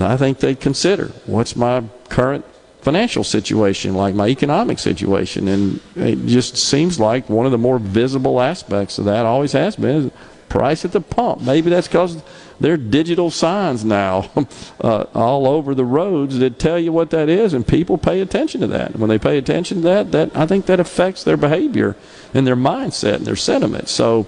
I 0.00 0.16
think 0.16 0.38
they'd 0.38 0.60
consider 0.60 1.06
what's 1.26 1.56
my 1.56 1.84
current 2.08 2.44
financial 2.82 3.24
situation, 3.24 3.94
like 3.94 4.14
my 4.14 4.28
economic 4.28 4.78
situation, 4.78 5.48
and 5.48 5.80
it 5.96 6.26
just 6.26 6.56
seems 6.56 7.00
like 7.00 7.28
one 7.30 7.46
of 7.46 7.52
the 7.52 7.58
more 7.58 7.78
visible 7.78 8.40
aspects 8.40 8.98
of 8.98 9.06
that 9.06 9.24
always 9.24 9.52
has 9.52 9.76
been 9.76 10.12
price 10.54 10.84
at 10.84 10.92
the 10.92 11.00
pump. 11.00 11.40
Maybe 11.40 11.70
that's 11.70 11.88
because 11.88 12.22
there 12.60 12.74
are 12.74 12.76
digital 12.76 13.30
signs 13.30 13.84
now 13.84 14.30
uh, 14.80 15.06
all 15.14 15.48
over 15.48 15.74
the 15.74 15.84
roads 15.84 16.38
that 16.38 16.58
tell 16.58 16.78
you 16.78 16.92
what 16.92 17.10
that 17.10 17.28
is, 17.28 17.54
and 17.54 17.66
people 17.66 17.98
pay 17.98 18.20
attention 18.20 18.60
to 18.60 18.66
that. 18.68 18.96
When 18.96 19.08
they 19.08 19.18
pay 19.18 19.38
attention 19.38 19.78
to 19.78 19.82
that, 19.84 20.12
that 20.12 20.36
I 20.36 20.46
think 20.46 20.66
that 20.66 20.78
affects 20.78 21.24
their 21.24 21.36
behavior 21.36 21.96
and 22.32 22.46
their 22.46 22.56
mindset 22.56 23.14
and 23.14 23.26
their 23.26 23.34
sentiment. 23.34 23.88
So, 23.88 24.26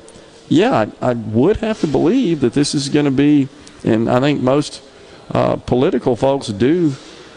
yeah, 0.48 0.86
I, 1.00 1.10
I 1.10 1.12
would 1.12 1.58
have 1.58 1.80
to 1.82 1.86
believe 1.86 2.40
that 2.40 2.54
this 2.54 2.74
is 2.74 2.88
going 2.88 3.04
to 3.04 3.12
be, 3.12 3.48
and 3.84 4.08
I 4.08 4.20
think 4.20 4.40
most 4.40 4.82
uh, 5.30 5.56
political 5.56 6.16
folks 6.16 6.48
do 6.48 6.94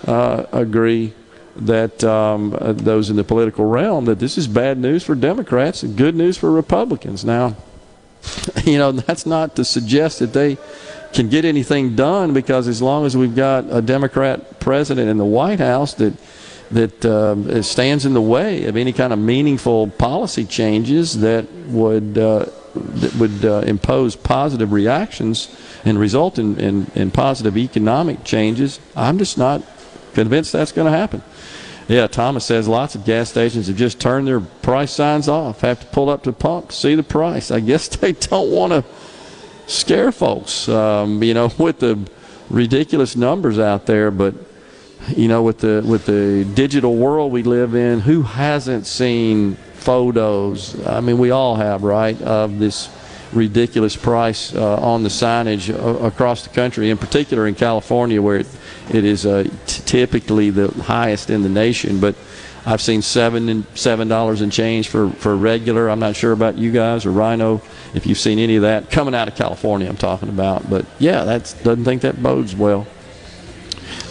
uh, 0.07 0.45
agree 0.51 1.13
that 1.55 2.03
um, 2.03 2.55
those 2.61 3.09
in 3.09 3.15
the 3.15 3.23
political 3.23 3.65
realm 3.65 4.05
that 4.05 4.19
this 4.19 4.37
is 4.37 4.47
bad 4.47 4.77
news 4.77 5.03
for 5.03 5.15
Democrats 5.15 5.83
and 5.83 5.97
good 5.97 6.15
news 6.15 6.37
for 6.37 6.51
Republicans. 6.51 7.25
Now, 7.25 7.55
you 8.63 8.77
know, 8.77 8.91
that's 8.91 9.25
not 9.25 9.55
to 9.55 9.65
suggest 9.65 10.19
that 10.19 10.33
they 10.33 10.57
can 11.13 11.29
get 11.29 11.45
anything 11.45 11.95
done 11.95 12.33
because 12.33 12.67
as 12.67 12.81
long 12.81 13.05
as 13.05 13.17
we've 13.17 13.35
got 13.35 13.65
a 13.69 13.81
Democrat 13.81 14.59
president 14.59 15.09
in 15.09 15.17
the 15.17 15.25
White 15.25 15.59
House 15.59 15.93
that 15.95 16.13
that 16.71 17.03
uh, 17.03 17.63
stands 17.63 18.05
in 18.05 18.13
the 18.13 18.21
way 18.21 18.65
of 18.65 18.77
any 18.77 18.93
kind 18.93 19.11
of 19.11 19.17
meaningful 19.17 19.87
policy 19.87 20.45
changes 20.45 21.19
that 21.21 21.51
would 21.67 22.17
uh, 22.17 22.45
that 22.75 23.15
would 23.15 23.43
uh, 23.43 23.63
impose 23.65 24.15
positive 24.15 24.71
reactions 24.71 25.47
and 25.85 25.99
result 25.99 26.37
in, 26.37 26.59
in, 26.59 26.91
in 26.95 27.11
positive 27.11 27.57
economic 27.57 28.23
changes, 28.23 28.79
I'm 28.95 29.17
just 29.17 29.37
not 29.37 29.63
convinced 30.13 30.51
that's 30.51 30.71
going 30.71 30.91
to 30.91 30.97
happen. 30.97 31.23
Yeah, 31.89 32.05
Thomas 32.05 32.45
says 32.45 32.67
lots 32.67 32.93
of 32.93 33.03
gas 33.03 33.31
stations 33.31 33.67
have 33.67 33.75
just 33.75 33.99
turned 33.99 34.27
their 34.27 34.39
price 34.39 34.91
signs 34.91 35.27
off. 35.27 35.61
Have 35.61 35.79
to 35.79 35.85
pull 35.87 36.09
up 36.09 36.23
to 36.23 36.31
the 36.31 36.37
pump 36.37 36.71
see 36.71 36.93
the 36.93 37.03
price. 37.03 37.49
I 37.49 37.61
guess 37.61 37.87
they 37.97 38.11
don't 38.11 38.51
want 38.51 38.73
to 38.73 38.83
scare 39.65 40.11
folks, 40.11 40.69
um, 40.69 41.23
you 41.23 41.33
know, 41.33 41.51
with 41.57 41.79
the 41.79 41.99
ridiculous 42.49 43.15
numbers 43.15 43.57
out 43.57 43.87
there. 43.87 44.11
But 44.11 44.35
you 45.15 45.27
know, 45.27 45.41
with 45.41 45.59
the 45.59 45.83
with 45.83 46.05
the 46.05 46.45
digital 46.53 46.95
world 46.95 47.31
we 47.31 47.41
live 47.41 47.73
in, 47.73 48.01
who 48.01 48.21
hasn't 48.21 48.85
seen 48.85 49.55
photos? 49.73 50.85
I 50.85 50.99
mean, 51.01 51.17
we 51.17 51.31
all 51.31 51.55
have, 51.55 51.83
right? 51.83 52.21
Of 52.21 52.59
this 52.59 52.87
ridiculous 53.33 53.95
price 53.95 54.53
uh, 54.55 54.77
on 54.77 55.03
the 55.03 55.09
signage 55.09 55.69
across 56.05 56.43
the 56.43 56.49
country, 56.49 56.89
in 56.89 56.97
particular 56.97 57.47
in 57.47 57.55
California, 57.55 58.21
where 58.21 58.37
it, 58.37 58.47
it 58.91 59.03
is 59.05 59.25
uh, 59.25 59.47
typically 59.65 60.49
the 60.49 60.69
highest 60.83 61.29
in 61.29 61.43
the 61.43 61.49
nation. 61.49 61.99
But 61.99 62.15
I've 62.65 62.81
seen 62.81 63.01
seven 63.01 63.49
and 63.49 63.65
seven 63.75 64.07
dollars 64.07 64.41
and 64.41 64.51
change 64.51 64.89
for, 64.89 65.09
for 65.11 65.35
regular. 65.35 65.89
I'm 65.89 65.99
not 65.99 66.15
sure 66.15 66.31
about 66.31 66.57
you 66.57 66.71
guys 66.71 67.05
or 67.05 67.11
Rhino 67.11 67.61
if 67.93 68.05
you've 68.05 68.17
seen 68.17 68.39
any 68.39 68.57
of 68.57 68.63
that 68.63 68.91
coming 68.91 69.15
out 69.15 69.27
of 69.27 69.35
California. 69.35 69.87
I'm 69.87 69.97
talking 69.97 70.29
about, 70.29 70.69
but 70.69 70.85
yeah, 70.99 71.23
that 71.23 71.55
doesn't 71.63 71.85
think 71.85 72.01
that 72.01 72.21
bodes 72.21 72.55
well. 72.55 72.85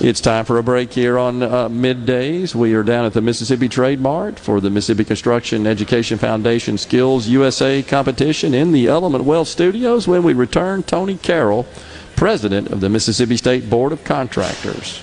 It's 0.00 0.20
time 0.20 0.44
for 0.44 0.58
a 0.58 0.62
break 0.62 0.92
here 0.92 1.18
on 1.18 1.42
uh, 1.42 1.68
middays. 1.68 2.54
We 2.54 2.72
are 2.74 2.84
down 2.84 3.04
at 3.04 3.14
the 3.14 3.20
Mississippi 3.20 3.68
Trade 3.68 3.98
Mart 3.98 4.38
for 4.38 4.60
the 4.60 4.70
Mississippi 4.70 5.04
Construction 5.04 5.66
Education 5.66 6.18
Foundation 6.18 6.78
Skills 6.78 7.26
USA 7.26 7.82
competition 7.82 8.54
in 8.54 8.70
the 8.70 8.86
Element 8.86 9.24
Wealth 9.24 9.48
Studios. 9.48 10.06
When 10.06 10.22
we 10.22 10.34
return, 10.34 10.84
Tony 10.84 11.16
Carroll, 11.16 11.66
president 12.14 12.68
of 12.68 12.80
the 12.80 12.88
Mississippi 12.88 13.36
State 13.36 13.68
Board 13.68 13.90
of 13.90 14.04
Contractors. 14.04 15.02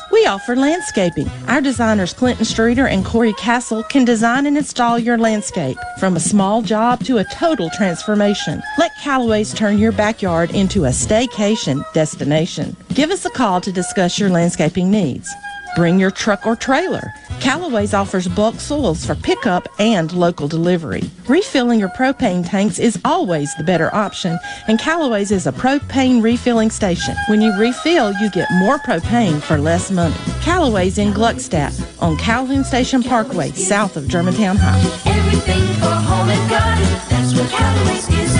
We 0.11 0.25
offer 0.25 0.55
landscaping. 0.55 1.29
Our 1.47 1.61
designers 1.61 2.13
Clinton 2.13 2.43
Streeter 2.43 2.87
and 2.87 3.05
Corey 3.05 3.33
Castle 3.33 3.83
can 3.83 4.03
design 4.03 4.45
and 4.45 4.57
install 4.57 4.99
your 4.99 5.17
landscape 5.17 5.77
from 5.99 6.15
a 6.15 6.19
small 6.19 6.61
job 6.61 7.03
to 7.05 7.19
a 7.19 7.23
total 7.23 7.69
transformation. 7.69 8.61
Let 8.77 8.91
Callaway's 8.97 9.53
turn 9.53 9.77
your 9.77 9.93
backyard 9.93 10.51
into 10.51 10.85
a 10.85 10.89
staycation 10.89 11.83
destination. 11.93 12.75
Give 12.93 13.09
us 13.09 13.25
a 13.25 13.29
call 13.29 13.61
to 13.61 13.71
discuss 13.71 14.19
your 14.19 14.29
landscaping 14.29 14.91
needs. 14.91 15.33
Bring 15.75 15.99
your 15.99 16.11
truck 16.11 16.45
or 16.45 16.55
trailer. 16.55 17.13
Callaway's 17.39 17.93
offers 17.93 18.27
bulk 18.27 18.59
soils 18.59 19.05
for 19.05 19.15
pickup 19.15 19.67
and 19.79 20.11
local 20.13 20.47
delivery. 20.47 21.03
Refilling 21.27 21.79
your 21.79 21.89
propane 21.89 22.47
tanks 22.47 22.77
is 22.77 22.99
always 23.05 23.55
the 23.55 23.63
better 23.63 23.93
option, 23.95 24.37
and 24.67 24.77
Callaway's 24.79 25.31
is 25.31 25.47
a 25.47 25.51
propane 25.51 26.21
refilling 26.21 26.69
station. 26.69 27.15
When 27.27 27.41
you 27.41 27.57
refill, 27.57 28.13
you 28.13 28.29
get 28.31 28.49
more 28.53 28.79
propane 28.79 29.41
for 29.41 29.57
less 29.57 29.89
money. 29.91 30.15
Callaway's 30.41 30.97
in 30.97 31.13
Gluckstadt 31.13 31.73
on 32.01 32.17
Calhoun 32.17 32.63
Station 32.63 33.01
Parkway, 33.01 33.51
south 33.51 33.97
of 33.97 34.07
Germantown 34.07 34.57
High. 34.59 34.79
Everything 35.09 35.61
for 35.79 35.87
home 35.87 36.29
and 36.29 36.49
garden, 36.49 36.85
that's 37.09 37.33
what 37.33 37.49
Callaway's 37.49 38.09
is. 38.09 38.31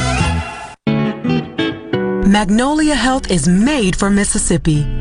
Magnolia 2.27 2.95
Health 2.95 3.31
is 3.31 3.47
made 3.47 3.95
for 3.95 4.09
Mississippi. 4.09 5.00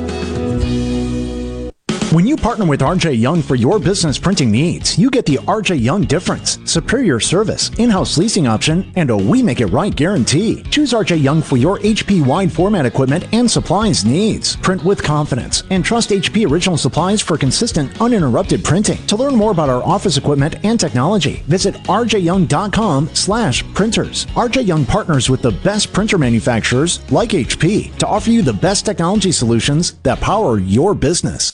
Partner 2.41 2.65
with 2.65 2.79
RJ 2.79 3.19
Young 3.19 3.43
for 3.43 3.53
your 3.53 3.77
business 3.77 4.17
printing 4.17 4.49
needs, 4.49 4.97
you 4.97 5.11
get 5.11 5.27
the 5.27 5.35
RJ 5.35 5.79
Young 5.79 6.01
difference, 6.05 6.57
superior 6.65 7.19
service, 7.19 7.69
in-house 7.77 8.17
leasing 8.17 8.47
option, 8.47 8.91
and 8.95 9.11
a 9.11 9.15
we 9.15 9.43
make 9.43 9.61
it 9.61 9.67
right 9.67 9.95
guarantee. 9.95 10.63
Choose 10.63 10.91
RJ 10.91 11.21
Young 11.21 11.43
for 11.43 11.57
your 11.57 11.77
HP 11.79 12.25
wide 12.25 12.51
format 12.51 12.87
equipment 12.87 13.31
and 13.31 13.49
supplies 13.49 14.03
needs. 14.03 14.55
Print 14.55 14.83
with 14.83 15.03
confidence 15.03 15.65
and 15.69 15.85
trust 15.85 16.09
HP 16.09 16.49
original 16.49 16.77
supplies 16.77 17.21
for 17.21 17.37
consistent, 17.37 18.01
uninterrupted 18.01 18.63
printing. 18.63 18.97
To 19.05 19.15
learn 19.15 19.35
more 19.35 19.51
about 19.51 19.69
our 19.69 19.83
office 19.83 20.17
equipment 20.17 20.55
and 20.65 20.79
technology, 20.79 21.43
visit 21.45 21.75
rjyoung.com 21.83 23.09
slash 23.13 23.63
printers. 23.75 24.25
RJ 24.33 24.65
Young 24.65 24.83
partners 24.83 25.29
with 25.29 25.43
the 25.43 25.51
best 25.51 25.93
printer 25.93 26.17
manufacturers 26.17 27.01
like 27.11 27.29
HP 27.29 27.95
to 27.97 28.07
offer 28.07 28.31
you 28.31 28.41
the 28.41 28.51
best 28.51 28.83
technology 28.83 29.31
solutions 29.31 29.99
that 30.01 30.19
power 30.19 30.57
your 30.57 30.95
business. 30.95 31.53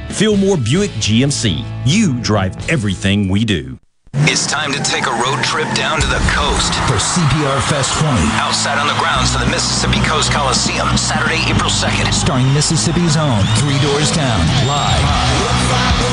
Fillmore 0.13 0.57
Buick 0.57 0.91
GMC. 0.99 1.63
You 1.85 2.19
drive 2.21 2.69
everything 2.69 3.27
we 3.29 3.45
do. 3.45 3.79
It's 4.27 4.45
time 4.45 4.71
to 4.73 4.83
take 4.83 5.07
a 5.07 5.15
road 5.23 5.39
trip 5.43 5.71
down 5.73 6.01
to 6.01 6.07
the 6.07 6.19
coast 6.35 6.75
for 6.91 6.99
CPR 6.99 7.61
Fest 7.71 7.97
20. 7.99 8.19
Outside 8.43 8.77
on 8.77 8.87
the 8.87 8.99
grounds 8.99 9.33
of 9.33 9.39
the 9.41 9.47
Mississippi 9.47 10.03
Coast 10.05 10.31
Coliseum, 10.31 10.97
Saturday, 10.97 11.39
April 11.47 11.71
2nd. 11.71 12.11
Starring 12.13 12.51
Mississippi's 12.53 13.15
own 13.15 13.39
Three 13.55 13.79
Doors 13.79 14.11
Down, 14.11 14.43
live. 14.67 16.11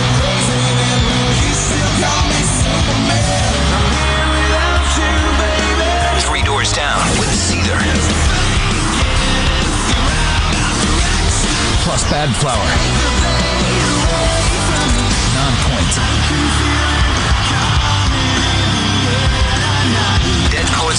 Three 6.23 6.43
Doors 6.43 6.73
Down 6.73 7.01
with 7.19 7.29
Seether. 7.29 7.79
Plus 11.85 12.05
Badflower. 12.05 13.18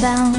bound. 0.00 0.36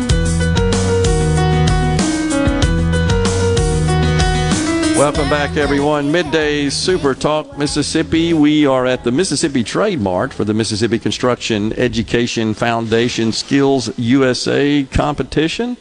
Welcome 4.97 5.29
back, 5.29 5.57
everyone. 5.57 6.11
Midday 6.11 6.69
Super 6.69 7.13
Talk 7.13 7.57
Mississippi. 7.57 8.33
We 8.33 8.65
are 8.65 8.85
at 8.85 9.03
the 9.03 9.11
Mississippi 9.11 9.63
Trade 9.63 9.99
Mart 10.01 10.33
for 10.33 10.43
the 10.43 10.53
Mississippi 10.53 10.99
Construction 10.99 11.73
Education 11.73 12.53
Foundation 12.53 13.31
Skills 13.31 13.97
USA 13.97 14.83
competition 14.83 15.77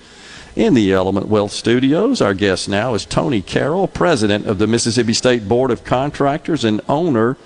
in 0.55 0.75
the 0.75 0.93
Element 0.93 1.29
Wealth 1.29 1.53
Studios. 1.53 2.21
Our 2.21 2.35
guest 2.35 2.69
now 2.69 2.95
is 2.95 3.05
Tony 3.05 3.43
Carroll, 3.43 3.87
president 3.87 4.47
of 4.47 4.59
the 4.59 4.67
Mississippi 4.67 5.13
State 5.13 5.49
Board 5.49 5.71
of 5.71 5.85
Contractors 5.85 6.65
and 6.65 6.81
owner 6.89 7.37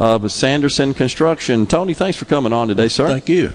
of 0.00 0.32
Sanderson 0.32 0.94
Construction. 0.94 1.66
Tony, 1.66 1.92
thanks 1.92 2.16
for 2.16 2.24
coming 2.24 2.54
on 2.54 2.68
today, 2.68 2.88
sir. 2.88 3.06
Thank 3.06 3.28
you. 3.28 3.52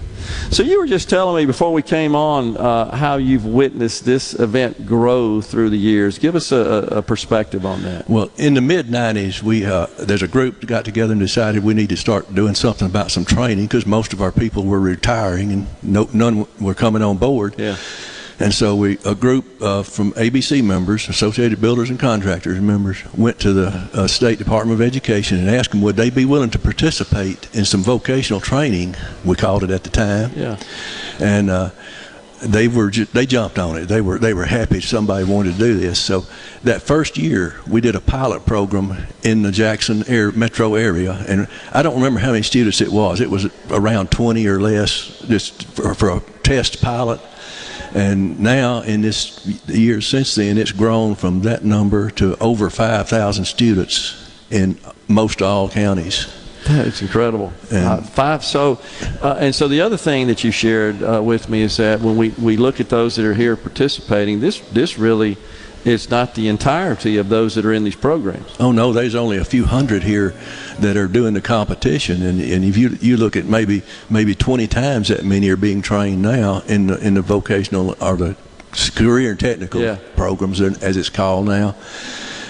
So 0.50 0.62
you 0.62 0.78
were 0.78 0.86
just 0.86 1.10
telling 1.10 1.36
me 1.36 1.44
before 1.44 1.72
we 1.72 1.82
came 1.82 2.14
on 2.14 2.56
uh, 2.56 2.94
how 2.94 3.16
you've 3.16 3.44
witnessed 3.44 4.04
this 4.04 4.32
event 4.34 4.86
grow 4.86 5.40
through 5.40 5.70
the 5.70 5.76
years. 5.76 6.18
Give 6.18 6.36
us 6.36 6.52
a, 6.52 6.58
a 6.92 7.02
perspective 7.02 7.66
on 7.66 7.82
that. 7.82 8.08
Well, 8.08 8.30
in 8.36 8.54
the 8.54 8.60
mid 8.60 8.86
'90s, 8.86 9.42
we 9.42 9.66
uh, 9.66 9.86
there's 9.98 10.22
a 10.22 10.28
group 10.28 10.60
that 10.60 10.66
got 10.66 10.84
together 10.84 11.12
and 11.12 11.20
decided 11.20 11.64
we 11.64 11.74
need 11.74 11.88
to 11.88 11.96
start 11.96 12.32
doing 12.32 12.54
something 12.54 12.86
about 12.86 13.10
some 13.10 13.24
training 13.24 13.66
because 13.66 13.84
most 13.84 14.12
of 14.12 14.22
our 14.22 14.32
people 14.32 14.64
were 14.64 14.80
retiring 14.80 15.50
and 15.50 15.66
no, 15.82 16.08
none 16.12 16.46
were 16.60 16.74
coming 16.74 17.02
on 17.02 17.18
board. 17.18 17.56
Yeah. 17.58 17.76
And 18.38 18.52
so 18.52 18.76
we, 18.76 18.98
a 19.04 19.14
group 19.14 19.62
uh, 19.62 19.82
from 19.82 20.12
ABC 20.12 20.62
members, 20.62 21.08
Associated 21.08 21.60
Builders 21.60 21.88
and 21.88 21.98
Contractors 21.98 22.60
members, 22.60 23.02
went 23.14 23.38
to 23.40 23.52
the 23.52 23.68
uh, 23.94 24.06
State 24.06 24.38
Department 24.38 24.78
of 24.78 24.86
Education 24.86 25.38
and 25.38 25.48
asked 25.48 25.70
them 25.70 25.80
would 25.80 25.96
they 25.96 26.10
be 26.10 26.26
willing 26.26 26.50
to 26.50 26.58
participate 26.58 27.54
in 27.54 27.64
some 27.64 27.82
vocational 27.82 28.40
training. 28.40 28.94
We 29.24 29.36
called 29.36 29.64
it 29.64 29.70
at 29.70 29.84
the 29.84 29.90
time. 29.90 30.32
Yeah. 30.36 30.58
And 31.18 31.48
uh, 31.48 31.70
they 32.42 32.68
were 32.68 32.90
ju- 32.90 33.06
they 33.06 33.24
jumped 33.24 33.58
on 33.58 33.76
it. 33.76 33.86
They 33.86 34.00
were 34.00 34.18
they 34.18 34.34
were 34.34 34.44
happy 34.44 34.80
somebody 34.80 35.24
wanted 35.24 35.54
to 35.54 35.58
do 35.58 35.78
this. 35.78 35.98
So 35.98 36.24
that 36.64 36.82
first 36.82 37.16
year 37.16 37.56
we 37.68 37.80
did 37.80 37.94
a 37.94 38.00
pilot 38.00 38.44
program 38.44 39.06
in 39.22 39.42
the 39.42 39.50
Jackson 39.52 40.04
air, 40.08 40.32
metro 40.32 40.74
area, 40.74 41.24
and 41.26 41.48
I 41.72 41.82
don't 41.82 41.94
remember 41.94 42.20
how 42.20 42.32
many 42.32 42.42
students 42.42 42.80
it 42.80 42.92
was. 42.92 43.20
It 43.20 43.30
was 43.30 43.46
around 43.70 44.10
20 44.10 44.46
or 44.46 44.60
less, 44.60 45.20
just 45.26 45.64
for, 45.68 45.94
for 45.94 46.10
a 46.10 46.20
test 46.42 46.82
pilot. 46.82 47.20
And 47.96 48.38
now, 48.40 48.82
in 48.82 49.00
this 49.00 49.46
year 49.66 50.02
since 50.02 50.34
then, 50.34 50.58
it's 50.58 50.72
grown 50.72 51.14
from 51.14 51.40
that 51.42 51.64
number 51.64 52.10
to 52.10 52.36
over 52.40 52.68
5,000 52.68 53.46
students 53.46 54.14
in 54.50 54.76
most 55.08 55.40
all 55.40 55.68
counties. 55.70 56.26
It's 56.68 57.00
incredible. 57.00 57.52
And- 57.70 57.86
Uh, 57.86 57.96
five. 58.02 58.44
So, 58.44 58.78
uh, 59.22 59.36
and 59.40 59.54
so 59.54 59.66
the 59.68 59.80
other 59.80 59.96
thing 59.96 60.26
that 60.26 60.42
you 60.44 60.50
shared 60.50 61.02
uh, 61.02 61.22
with 61.22 61.48
me 61.48 61.62
is 61.62 61.76
that 61.76 62.00
when 62.02 62.16
we, 62.18 62.34
we 62.38 62.56
look 62.58 62.80
at 62.80 62.88
those 62.88 63.14
that 63.16 63.24
are 63.24 63.34
here 63.34 63.56
participating, 63.56 64.40
this 64.40 64.60
this 64.72 64.98
really 64.98 65.36
is 65.86 66.10
not 66.10 66.34
the 66.34 66.48
entirety 66.48 67.16
of 67.16 67.28
those 67.28 67.54
that 67.54 67.64
are 67.64 67.72
in 67.72 67.84
these 67.84 67.94
programs. 67.94 68.54
Oh 68.58 68.72
no, 68.72 68.92
there's 68.92 69.14
only 69.14 69.38
a 69.38 69.44
few 69.44 69.64
hundred 69.64 70.02
here 70.02 70.34
that 70.80 70.96
are 70.96 71.06
doing 71.06 71.32
the 71.34 71.40
competition, 71.40 72.22
and, 72.22 72.40
and 72.40 72.64
if 72.64 72.76
you 72.76 72.98
you 73.00 73.16
look 73.16 73.36
at 73.36 73.44
maybe 73.44 73.82
maybe 74.10 74.34
20 74.34 74.66
times 74.66 75.08
that 75.08 75.24
many 75.24 75.48
are 75.48 75.56
being 75.56 75.82
trained 75.82 76.20
now 76.22 76.60
in 76.66 76.88
the 76.88 76.98
in 77.06 77.14
the 77.14 77.22
vocational 77.22 77.94
or 78.00 78.16
the 78.16 78.36
career 78.96 79.30
and 79.30 79.40
technical 79.40 79.80
Yeah. 79.80 79.96
programs 80.16 80.60
as 80.60 80.96
it's 80.96 81.08
called 81.08 81.46
now, 81.46 81.76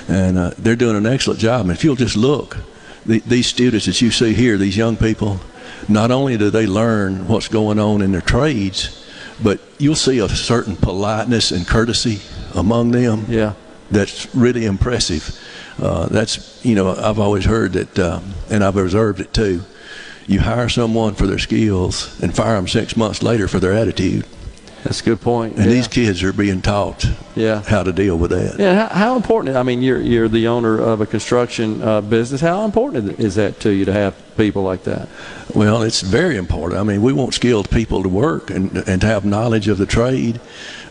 and 0.09 0.39
uh, 0.39 0.51
they're 0.59 0.75
doing 0.75 0.97
an 0.97 1.07
excellent 1.07 1.39
job. 1.39 1.61
And 1.63 1.71
if 1.71 1.85
you'll 1.85 1.95
just 1.95 2.17
look, 2.17 2.57
the, 3.05 3.21
these 3.21 3.47
students 3.47 3.87
that 3.87 4.01
you 4.01 4.11
see 4.11 4.33
here, 4.33 4.57
these 4.57 4.77
young 4.79 4.97
people, 4.97 5.41
not 5.89 6.11
only 6.11 6.37
do 6.39 6.49
they 6.51 6.67
learn 6.67 7.29
what's 7.29 7.49
going 7.49 7.79
on 7.79 8.01
in 8.01 8.13
their 8.13 8.23
trades, 8.23 9.05
but 9.43 9.61
you'll 9.79 9.95
see 9.95 10.19
a 10.19 10.29
certain 10.29 10.75
politeness 10.75 11.53
and 11.53 11.67
courtesy 11.67 12.21
among 12.57 12.91
them. 12.93 13.25
Yeah. 13.28 13.55
That's 13.91 14.35
really 14.35 14.65
impressive. 14.65 15.39
Uh, 15.81 16.07
that's 16.07 16.65
you 16.65 16.75
know 16.75 16.94
I've 16.97 17.18
always 17.20 17.44
heard 17.44 17.75
that, 17.75 17.99
uh, 17.99 18.20
and 18.51 18.65
I've 18.65 18.76
observed 18.76 19.20
it 19.20 19.33
too. 19.33 19.62
You 20.26 20.41
hire 20.41 20.68
someone 20.68 21.15
for 21.15 21.26
their 21.26 21.39
skills 21.39 22.20
and 22.20 22.35
fire 22.35 22.57
them 22.57 22.67
six 22.67 22.97
months 22.97 23.23
later 23.23 23.47
for 23.47 23.60
their 23.60 23.73
attitude. 23.73 24.25
That's 24.83 25.01
a 25.01 25.05
good 25.05 25.20
point. 25.20 25.57
And 25.57 25.67
yeah. 25.67 25.73
these 25.73 25.89
kids 25.89 26.23
are 26.23 26.33
being 26.33 26.62
taught 26.62 27.05
Yeah. 27.35 27.62
how 27.62 27.83
to 27.83 27.93
deal 27.93 28.17
with 28.17 28.31
that. 28.31 28.57
Yeah, 28.59 28.86
how, 28.89 28.94
how 28.94 29.17
important? 29.17 29.57
I 29.57 29.62
mean, 29.65 29.83
you're 29.83 30.01
you're 30.01 30.28
the 30.28 30.47
owner 30.49 30.81
of 30.81 31.01
a 31.01 31.07
construction 31.07 31.83
uh, 31.83 32.01
business. 32.01 32.41
How 32.41 32.65
important 32.65 33.18
is 33.18 33.35
that 33.35 33.59
to 33.60 33.70
you 33.70 33.85
to 33.85 33.93
have 33.93 34.15
people 34.36 34.62
like 34.62 34.85
that? 34.85 35.09
Well, 35.55 35.83
it's 35.83 36.02
very 36.02 36.36
important. 36.36 36.81
I 36.81 36.85
mean, 36.85 37.02
we 37.02 37.12
want 37.12 37.35
skilled 37.35 37.68
people 37.70 38.02
to 38.02 38.09
work 38.09 38.51
and 38.51 38.76
and 38.89 39.01
to 39.01 39.07
have 39.07 39.25
knowledge 39.25 39.68
of 39.68 39.78
the 39.78 39.86
trade, 39.86 40.41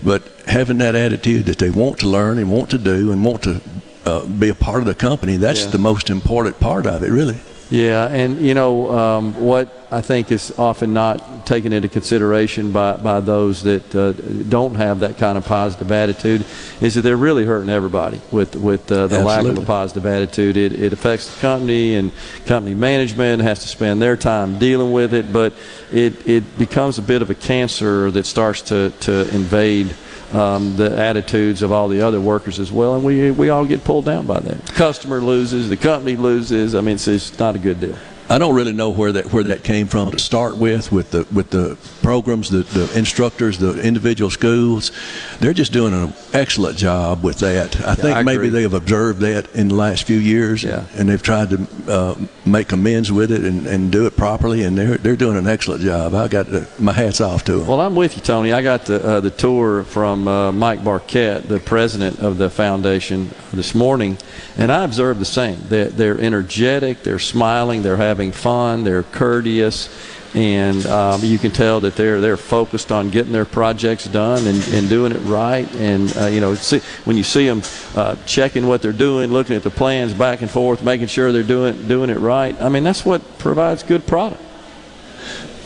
but 0.06 0.22
having 0.45 0.77
that 0.77 0.95
attitude 0.95 1.45
that 1.48 1.58
they 1.58 1.72
want 1.72 2.00
to 2.00 2.08
learn 2.08 2.38
and 2.38 2.50
want 2.51 2.69
to 2.69 2.77
do 2.77 3.11
and 3.11 3.25
want 3.25 3.42
to 3.43 3.59
uh, 4.06 4.24
be 4.25 4.50
a 4.50 4.56
part 4.56 4.80
of 4.80 4.85
the 4.85 4.93
company, 4.95 5.35
that's 5.38 5.64
Yeah. 5.66 5.72
the 5.72 5.80
most 5.80 6.09
important 6.09 6.59
part 6.59 6.85
of 6.85 7.03
it, 7.03 7.09
really. 7.09 7.38
Yeah, 7.69 8.08
and 8.08 8.40
you 8.42 8.53
know 8.53 8.92
um, 8.92 9.42
what 9.42 9.88
I 9.92 10.02
think 10.02 10.32
is 10.32 10.53
often 10.60 10.94
not 10.94 11.48
taken 11.48 11.74
into 11.74 11.90
consideration 11.90 12.72
by, 12.72 12.98
by 12.98 13.19
those 13.22 13.64
that 13.64 13.95
uh, 13.95 14.11
don't 14.50 14.76
have 14.76 15.00
that 15.00 15.18
kind 15.18 15.38
of 15.38 15.45
positive 15.45 15.92
attitude 15.92 16.45
is 16.80 16.94
that 16.94 17.02
they're 17.02 17.18
really 17.18 17.44
hurting 17.45 17.69
everybody 17.69 18.22
with 18.32 18.56
with 18.56 18.92
uh, 18.92 19.08
the 19.08 19.24
lack 19.24 19.45
of 19.45 19.58
a 19.58 19.66
positive 19.66 20.06
attitude. 20.06 20.58
It, 20.58 20.74
it 20.74 20.94
affects 20.94 21.34
the 21.34 21.42
company 21.42 21.95
and 21.95 22.11
company 22.45 22.76
management 22.76 23.42
has 23.42 23.60
to 23.64 23.68
spend 23.68 24.00
their 24.00 24.16
time 24.16 24.60
dealing 24.60 24.92
with 24.92 25.14
it, 25.14 25.34
but 25.34 25.53
it, 25.92 26.27
it 26.27 26.58
becomes 26.60 27.00
a 27.00 27.02
bit 27.02 27.24
of 27.24 27.32
a 27.32 27.35
cancer 27.35 28.11
that 28.11 28.27
starts 28.27 28.61
to, 28.64 28.92
to 29.02 29.27
invade 29.34 29.95
um, 30.34 30.76
the 30.76 30.98
attitudes 30.98 31.62
of 31.62 31.72
all 31.72 31.88
the 31.88 32.02
other 32.02 32.20
workers 32.20 32.60
as 32.60 32.72
well, 32.72 32.95
and 32.95 33.04
we 33.04 33.32
we 33.32 33.50
all 33.50 33.66
get 33.66 33.84
pulled 33.84 34.06
down 34.06 34.26
by 34.26 34.40
that. 34.40 34.66
The 34.66 34.74
Customer 34.74 35.22
loses, 35.22 35.70
the 35.70 35.78
company 35.78 36.16
loses. 36.16 36.76
I 36.76 36.82
mean, 36.82 36.95
it's, 36.95 37.08
it's 37.08 37.38
not 37.38 37.56
a 37.56 37.60
good 37.60 37.80
deal. 37.80 37.98
I 38.28 38.40
don't 38.40 38.56
really 38.56 38.74
know 38.74 38.90
where 38.90 39.12
that 39.12 39.32
where 39.32 39.44
that 39.44 39.64
came 39.64 39.88
from 39.88 40.12
to 40.12 40.20
start 40.20 40.58
with, 40.58 40.92
with 40.92 41.12
the 41.12 41.28
with 41.32 41.52
the 41.52 41.78
programs, 42.02 42.50
the, 42.50 42.64
the 42.64 42.98
instructors, 42.98 43.60
the 43.60 43.80
individual 43.82 44.32
schools. 44.32 44.92
They're 45.40 45.54
just 45.54 45.72
doing 45.72 45.94
an 45.94 46.14
excellent 46.34 46.78
job 46.78 47.24
with 47.24 47.40
that. 47.40 47.80
I 47.86 47.94
think 47.94 48.18
I 48.18 48.24
maybe 48.24 48.50
they 48.50 48.64
have 48.64 48.74
observed 48.74 49.20
that 49.20 49.54
in 49.54 49.68
the 49.68 49.76
last 49.76 50.06
few 50.06 50.18
years, 50.18 50.64
and 50.64 51.08
they've 51.08 51.22
tried 51.22 51.52
to 51.52 51.68
uh, 51.88 52.16
make 52.45 52.72
amends 52.72 53.12
with 53.12 53.32
it 53.32 53.44
and, 53.44 53.68
and 53.68 53.92
do 53.92 54.08
it 54.08 54.18
properly, 54.18 54.64
and 54.64 54.76
they're 54.76 54.98
they're 54.98 55.16
doing 55.16 55.38
an 55.38 55.48
excellent 55.48 55.84
job. 55.84 56.16
I 56.16 56.28
got 56.28 56.48
to, 56.48 56.68
my 56.80 56.94
hats 56.94 57.22
off 57.22 57.44
to 57.45 57.58
them. 57.58 57.68
Well, 57.68 57.82
I'm 57.82 57.95
with 57.95 58.16
you, 58.16 58.24
Tony. 58.24 58.54
I 58.54 58.64
got 58.64 58.86
the 58.86 59.06
uh, 59.06 59.20
the 59.20 59.32
tour 59.32 59.84
from 59.84 60.28
uh, 60.28 60.52
Mike 60.52 60.84
Barkett, 60.84 61.48
the 61.48 61.60
president 61.60 62.20
of 62.20 62.40
the 62.40 62.50
foundation, 62.50 63.30
this 63.54 63.76
morning, 63.76 64.18
and 64.58 64.72
I 64.72 64.84
observed 64.84 65.20
the 65.20 65.26
same. 65.26 65.60
They're, 65.68 65.90
they're 65.90 66.20
energetic, 66.20 67.04
they're 67.04 67.20
smiling, 67.20 67.84
they're 67.84 67.98
having 67.98 68.15
fun, 68.32 68.84
they're 68.84 69.03
courteous, 69.03 69.90
and 70.34 70.85
um, 70.85 71.24
you 71.24 71.38
can 71.38 71.52
tell 71.52 71.80
that 71.82 71.95
they're 71.95 72.19
they're 72.19 72.38
focused 72.38 72.92
on 72.92 73.10
getting 73.10 73.32
their 73.32 73.45
projects 73.45 74.06
done 74.06 74.45
and, 74.48 74.68
and 74.69 74.90
doing 74.90 75.11
it 75.11 75.19
right. 75.19 75.72
And 75.76 76.16
uh, 76.18 76.26
you 76.26 76.42
know, 76.42 76.56
see, 76.56 76.80
when 77.06 77.18
you 77.18 77.24
see 77.24 77.48
them 77.48 77.61
uh, 77.95 78.16
checking 78.26 78.68
what 78.68 78.82
they're 78.82 78.92
doing, 78.92 79.32
looking 79.32 79.56
at 79.56 79.64
the 79.64 79.69
plans 79.69 80.14
back 80.14 80.42
and 80.42 80.52
forth, 80.52 80.84
making 80.84 81.08
sure 81.08 81.32
they're 81.32 81.44
doing 81.44 81.88
doing 81.88 82.10
it 82.10 82.19
right. 82.19 82.60
I 82.61 82.69
mean, 82.69 82.84
that's 82.84 83.06
what 83.06 83.38
provides 83.38 83.84
good 83.84 84.06
product. 84.06 84.42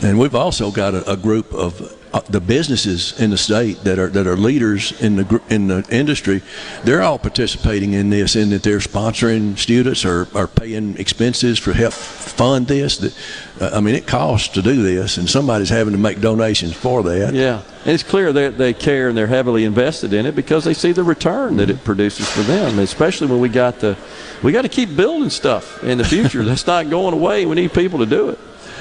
And 0.02 0.18
we've 0.18 0.34
also 0.34 0.70
got 0.70 0.94
a, 0.94 1.12
a 1.12 1.16
group 1.16 1.52
of 1.52 1.96
uh, 2.12 2.20
the 2.28 2.40
businesses 2.40 3.18
in 3.20 3.30
the 3.30 3.38
state 3.38 3.84
that 3.84 3.98
are 3.98 4.08
that 4.08 4.26
are 4.26 4.36
leaders 4.36 5.00
in 5.00 5.16
the 5.16 5.42
in 5.48 5.68
the 5.68 5.86
industry. 5.90 6.42
They're 6.84 7.02
all 7.02 7.18
participating 7.18 7.92
in 7.92 8.10
this, 8.10 8.34
in 8.34 8.50
that 8.50 8.62
they're 8.62 8.78
sponsoring 8.78 9.56
students 9.56 10.04
or 10.04 10.26
are 10.34 10.48
paying 10.48 10.96
expenses 10.98 11.58
for 11.58 11.72
help 11.72 11.92
fund 11.92 12.66
this. 12.66 12.98
That 12.98 13.16
uh, 13.60 13.76
I 13.76 13.80
mean, 13.80 13.94
it 13.94 14.06
costs 14.06 14.48
to 14.54 14.62
do 14.62 14.82
this, 14.82 15.18
and 15.18 15.30
somebody's 15.30 15.68
having 15.68 15.92
to 15.92 15.98
make 15.98 16.20
donations 16.20 16.74
for 16.74 17.02
that. 17.04 17.32
Yeah, 17.34 17.62
and 17.84 17.94
it's 17.94 18.02
clear 18.02 18.32
that 18.32 18.58
they 18.58 18.74
care 18.74 19.08
and 19.08 19.16
they're 19.16 19.26
heavily 19.26 19.64
invested 19.64 20.12
in 20.12 20.26
it 20.26 20.34
because 20.34 20.64
they 20.64 20.74
see 20.74 20.92
the 20.92 21.04
return 21.04 21.58
that 21.58 21.70
it 21.70 21.84
produces 21.84 22.28
for 22.28 22.42
them. 22.42 22.78
Especially 22.78 23.28
when 23.28 23.38
we 23.38 23.48
got 23.48 23.78
the, 23.78 23.96
we 24.42 24.52
got 24.52 24.62
to 24.62 24.68
keep 24.68 24.96
building 24.96 25.30
stuff 25.30 25.84
in 25.84 25.98
the 25.98 26.04
future. 26.04 26.42
That's 26.44 26.66
not 26.66 26.90
going 26.90 27.14
away. 27.14 27.46
We 27.46 27.54
need 27.54 27.72
people 27.72 28.00
to 28.00 28.06
do 28.06 28.30
it. 28.30 28.38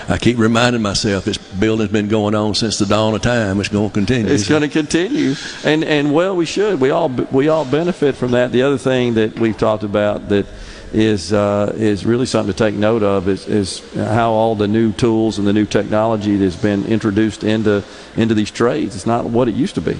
I 0.09 0.17
keep 0.17 0.39
reminding 0.39 0.81
myself 0.81 1.25
this 1.25 1.37
building's 1.37 1.91
been 1.91 2.07
going 2.07 2.33
on 2.33 2.55
since 2.55 2.79
the 2.79 2.87
dawn 2.87 3.13
of 3.13 3.21
time. 3.21 3.59
It's 3.59 3.69
going 3.69 3.89
to 3.89 3.93
continue. 3.93 4.31
It's 4.31 4.49
going 4.49 4.63
to 4.63 4.67
continue, 4.67 5.35
and 5.63 5.83
and 5.83 6.11
well, 6.11 6.35
we 6.35 6.47
should. 6.47 6.81
We 6.81 6.89
all 6.89 7.09
we 7.09 7.47
all 7.47 7.63
benefit 7.63 8.15
from 8.15 8.31
that. 8.31 8.51
The 8.51 8.63
other 8.63 8.79
thing 8.79 9.13
that 9.13 9.39
we've 9.39 9.57
talked 9.57 9.83
about 9.83 10.29
that 10.29 10.47
is 10.93 11.31
uh, 11.31 11.73
is 11.75 12.07
really 12.07 12.25
something 12.25 12.51
to 12.51 12.57
take 12.57 12.73
note 12.73 13.03
of 13.03 13.27
is, 13.27 13.47
is 13.47 13.93
how 13.93 14.31
all 14.31 14.55
the 14.55 14.67
new 14.67 14.91
tools 14.93 15.37
and 15.37 15.47
the 15.47 15.53
new 15.53 15.67
technology 15.67 16.37
that's 16.37 16.55
been 16.55 16.85
introduced 16.85 17.43
into 17.43 17.83
into 18.15 18.33
these 18.33 18.49
trades. 18.49 18.95
It's 18.95 19.05
not 19.05 19.25
what 19.25 19.47
it 19.47 19.53
used 19.53 19.75
to 19.75 19.81
be. 19.81 19.99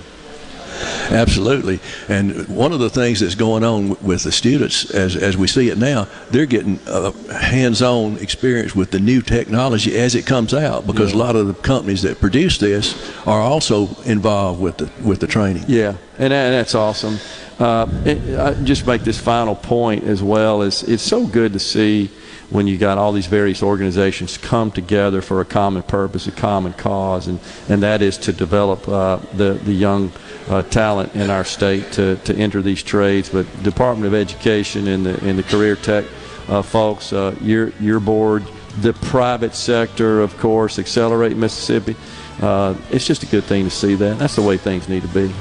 Absolutely. 1.11 1.79
And 2.07 2.47
one 2.47 2.71
of 2.71 2.79
the 2.79 2.89
things 2.89 3.19
that's 3.19 3.35
going 3.35 3.63
on 3.63 3.89
with 4.01 4.23
the 4.23 4.31
students, 4.31 4.89
as, 4.91 5.15
as 5.15 5.37
we 5.37 5.47
see 5.47 5.69
it 5.69 5.77
now, 5.77 6.07
they're 6.31 6.45
getting 6.45 6.79
uh, 6.87 7.11
hands 7.33 7.81
on 7.81 8.17
experience 8.17 8.75
with 8.75 8.91
the 8.91 8.99
new 8.99 9.21
technology 9.21 9.97
as 9.97 10.15
it 10.15 10.25
comes 10.25 10.53
out 10.53 10.85
because 10.87 11.13
a 11.13 11.17
lot 11.17 11.35
of 11.35 11.47
the 11.47 11.53
companies 11.53 12.01
that 12.03 12.19
produce 12.19 12.57
this 12.57 12.95
are 13.27 13.41
also 13.41 13.87
involved 14.03 14.61
with 14.61 14.77
the, 14.77 14.89
with 15.03 15.19
the 15.19 15.27
training. 15.27 15.63
Yeah, 15.67 15.95
and, 16.17 16.31
that- 16.31 16.51
that's 16.51 16.75
awesome. 16.75 17.17
Uh, 17.59 17.87
it, 18.05 18.63
just 18.63 18.87
make 18.87 19.01
this 19.03 19.19
final 19.19 19.53
point 19.55 20.05
as 20.05 20.23
well. 20.23 20.61
Is 20.61 20.83
it's 20.83 21.03
so 21.03 21.27
good 21.27 21.51
to 21.53 21.59
see 21.59 22.09
when 22.49 22.67
you 22.67 22.77
got 22.77 22.97
all 22.97 23.11
these 23.11 23.27
various 23.27 23.61
organizations 23.61 24.37
come 24.37 24.71
together 24.71 25.21
for 25.21 25.41
a 25.41 25.45
common 25.45 25.83
purpose, 25.83 26.27
a 26.27 26.31
common 26.31 26.73
cause, 26.73 27.27
and, 27.27 27.39
and 27.67 27.83
that 27.83 28.01
is 28.01 28.17
to 28.17 28.33
develop 28.33 28.87
uh, 28.87 29.17
the 29.33 29.53
the 29.53 29.73
young 29.73 30.11
uh, 30.47 30.61
talent 30.63 31.13
in 31.15 31.29
our 31.29 31.43
state 31.43 31.91
to, 31.91 32.15
to 32.17 32.35
enter 32.35 32.61
these 32.61 32.81
trades. 32.81 33.29
But 33.29 33.45
Department 33.63 34.07
of 34.07 34.13
Education 34.13 34.87
and 34.87 35.05
the 35.05 35.23
and 35.23 35.37
the 35.37 35.43
career 35.43 35.75
tech 35.75 36.05
uh, 36.47 36.61
folks, 36.61 37.13
uh, 37.13 37.35
your 37.41 37.69
your 37.79 37.99
board, 37.99 38.43
the 38.81 38.93
private 38.93 39.53
sector, 39.53 40.21
of 40.21 40.37
course, 40.37 40.79
Accelerate 40.79 41.37
Mississippi. 41.37 41.95
Uh, 42.41 42.73
it's 42.89 43.05
just 43.05 43.23
a 43.23 43.27
good 43.27 43.43
thing 43.43 43.65
to 43.65 43.69
see 43.69 43.95
that. 43.95 44.17
That's 44.17 44.35
the 44.35 44.41
way 44.41 44.57
things 44.57 44.87
need 44.87 45.01
to 45.03 45.09
be. 45.09 45.33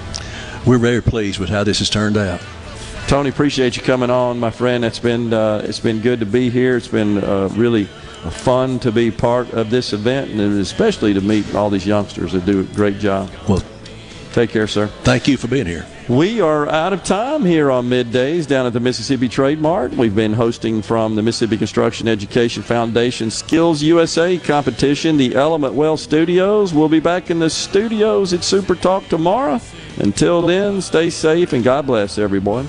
We're 0.66 0.78
very 0.78 1.00
pleased 1.00 1.38
with 1.38 1.48
how 1.48 1.64
this 1.64 1.78
has 1.78 1.88
turned 1.88 2.16
out. 2.16 2.40
Tony, 3.08 3.30
appreciate 3.30 3.74
you 3.74 3.82
coming 3.82 4.10
on, 4.10 4.38
my 4.38 4.50
friend. 4.50 4.84
It's 4.84 4.98
been 4.98 5.32
uh, 5.32 5.62
it's 5.64 5.80
been 5.80 6.02
good 6.02 6.20
to 6.20 6.26
be 6.26 6.50
here. 6.50 6.76
It's 6.76 6.88
been 6.88 7.24
uh, 7.24 7.48
really 7.54 7.84
fun 7.84 8.78
to 8.80 8.92
be 8.92 9.10
part 9.10 9.50
of 9.54 9.70
this 9.70 9.94
event, 9.94 10.30
and 10.30 10.60
especially 10.60 11.14
to 11.14 11.22
meet 11.22 11.54
all 11.54 11.70
these 11.70 11.86
youngsters 11.86 12.32
that 12.32 12.44
do 12.44 12.60
a 12.60 12.64
great 12.64 12.98
job. 12.98 13.30
Well, 13.48 13.62
take 14.32 14.50
care, 14.50 14.66
sir. 14.66 14.88
Thank 15.04 15.26
you 15.26 15.38
for 15.38 15.48
being 15.48 15.64
here. 15.64 15.86
We 16.06 16.42
are 16.42 16.68
out 16.68 16.92
of 16.92 17.02
time 17.02 17.46
here 17.46 17.70
on 17.70 17.88
middays 17.88 18.46
down 18.46 18.66
at 18.66 18.74
the 18.74 18.80
Mississippi 18.80 19.30
Trade 19.30 19.58
Mart. 19.58 19.92
We've 19.94 20.14
been 20.14 20.34
hosting 20.34 20.82
from 20.82 21.14
the 21.14 21.22
Mississippi 21.22 21.56
Construction 21.56 22.08
Education 22.08 22.62
Foundation 22.62 23.30
Skills 23.30 23.82
USA 23.82 24.36
competition, 24.36 25.16
the 25.16 25.34
Element 25.34 25.72
Wealth 25.72 26.00
Studios. 26.00 26.74
We'll 26.74 26.90
be 26.90 27.00
back 27.00 27.30
in 27.30 27.38
the 27.38 27.48
studios 27.48 28.34
at 28.34 28.44
Super 28.44 28.74
Talk 28.74 29.08
tomorrow. 29.08 29.62
Until 29.96 30.42
then, 30.42 30.82
stay 30.82 31.08
safe 31.08 31.54
and 31.54 31.64
God 31.64 31.86
bless 31.86 32.18
everyone. 32.18 32.68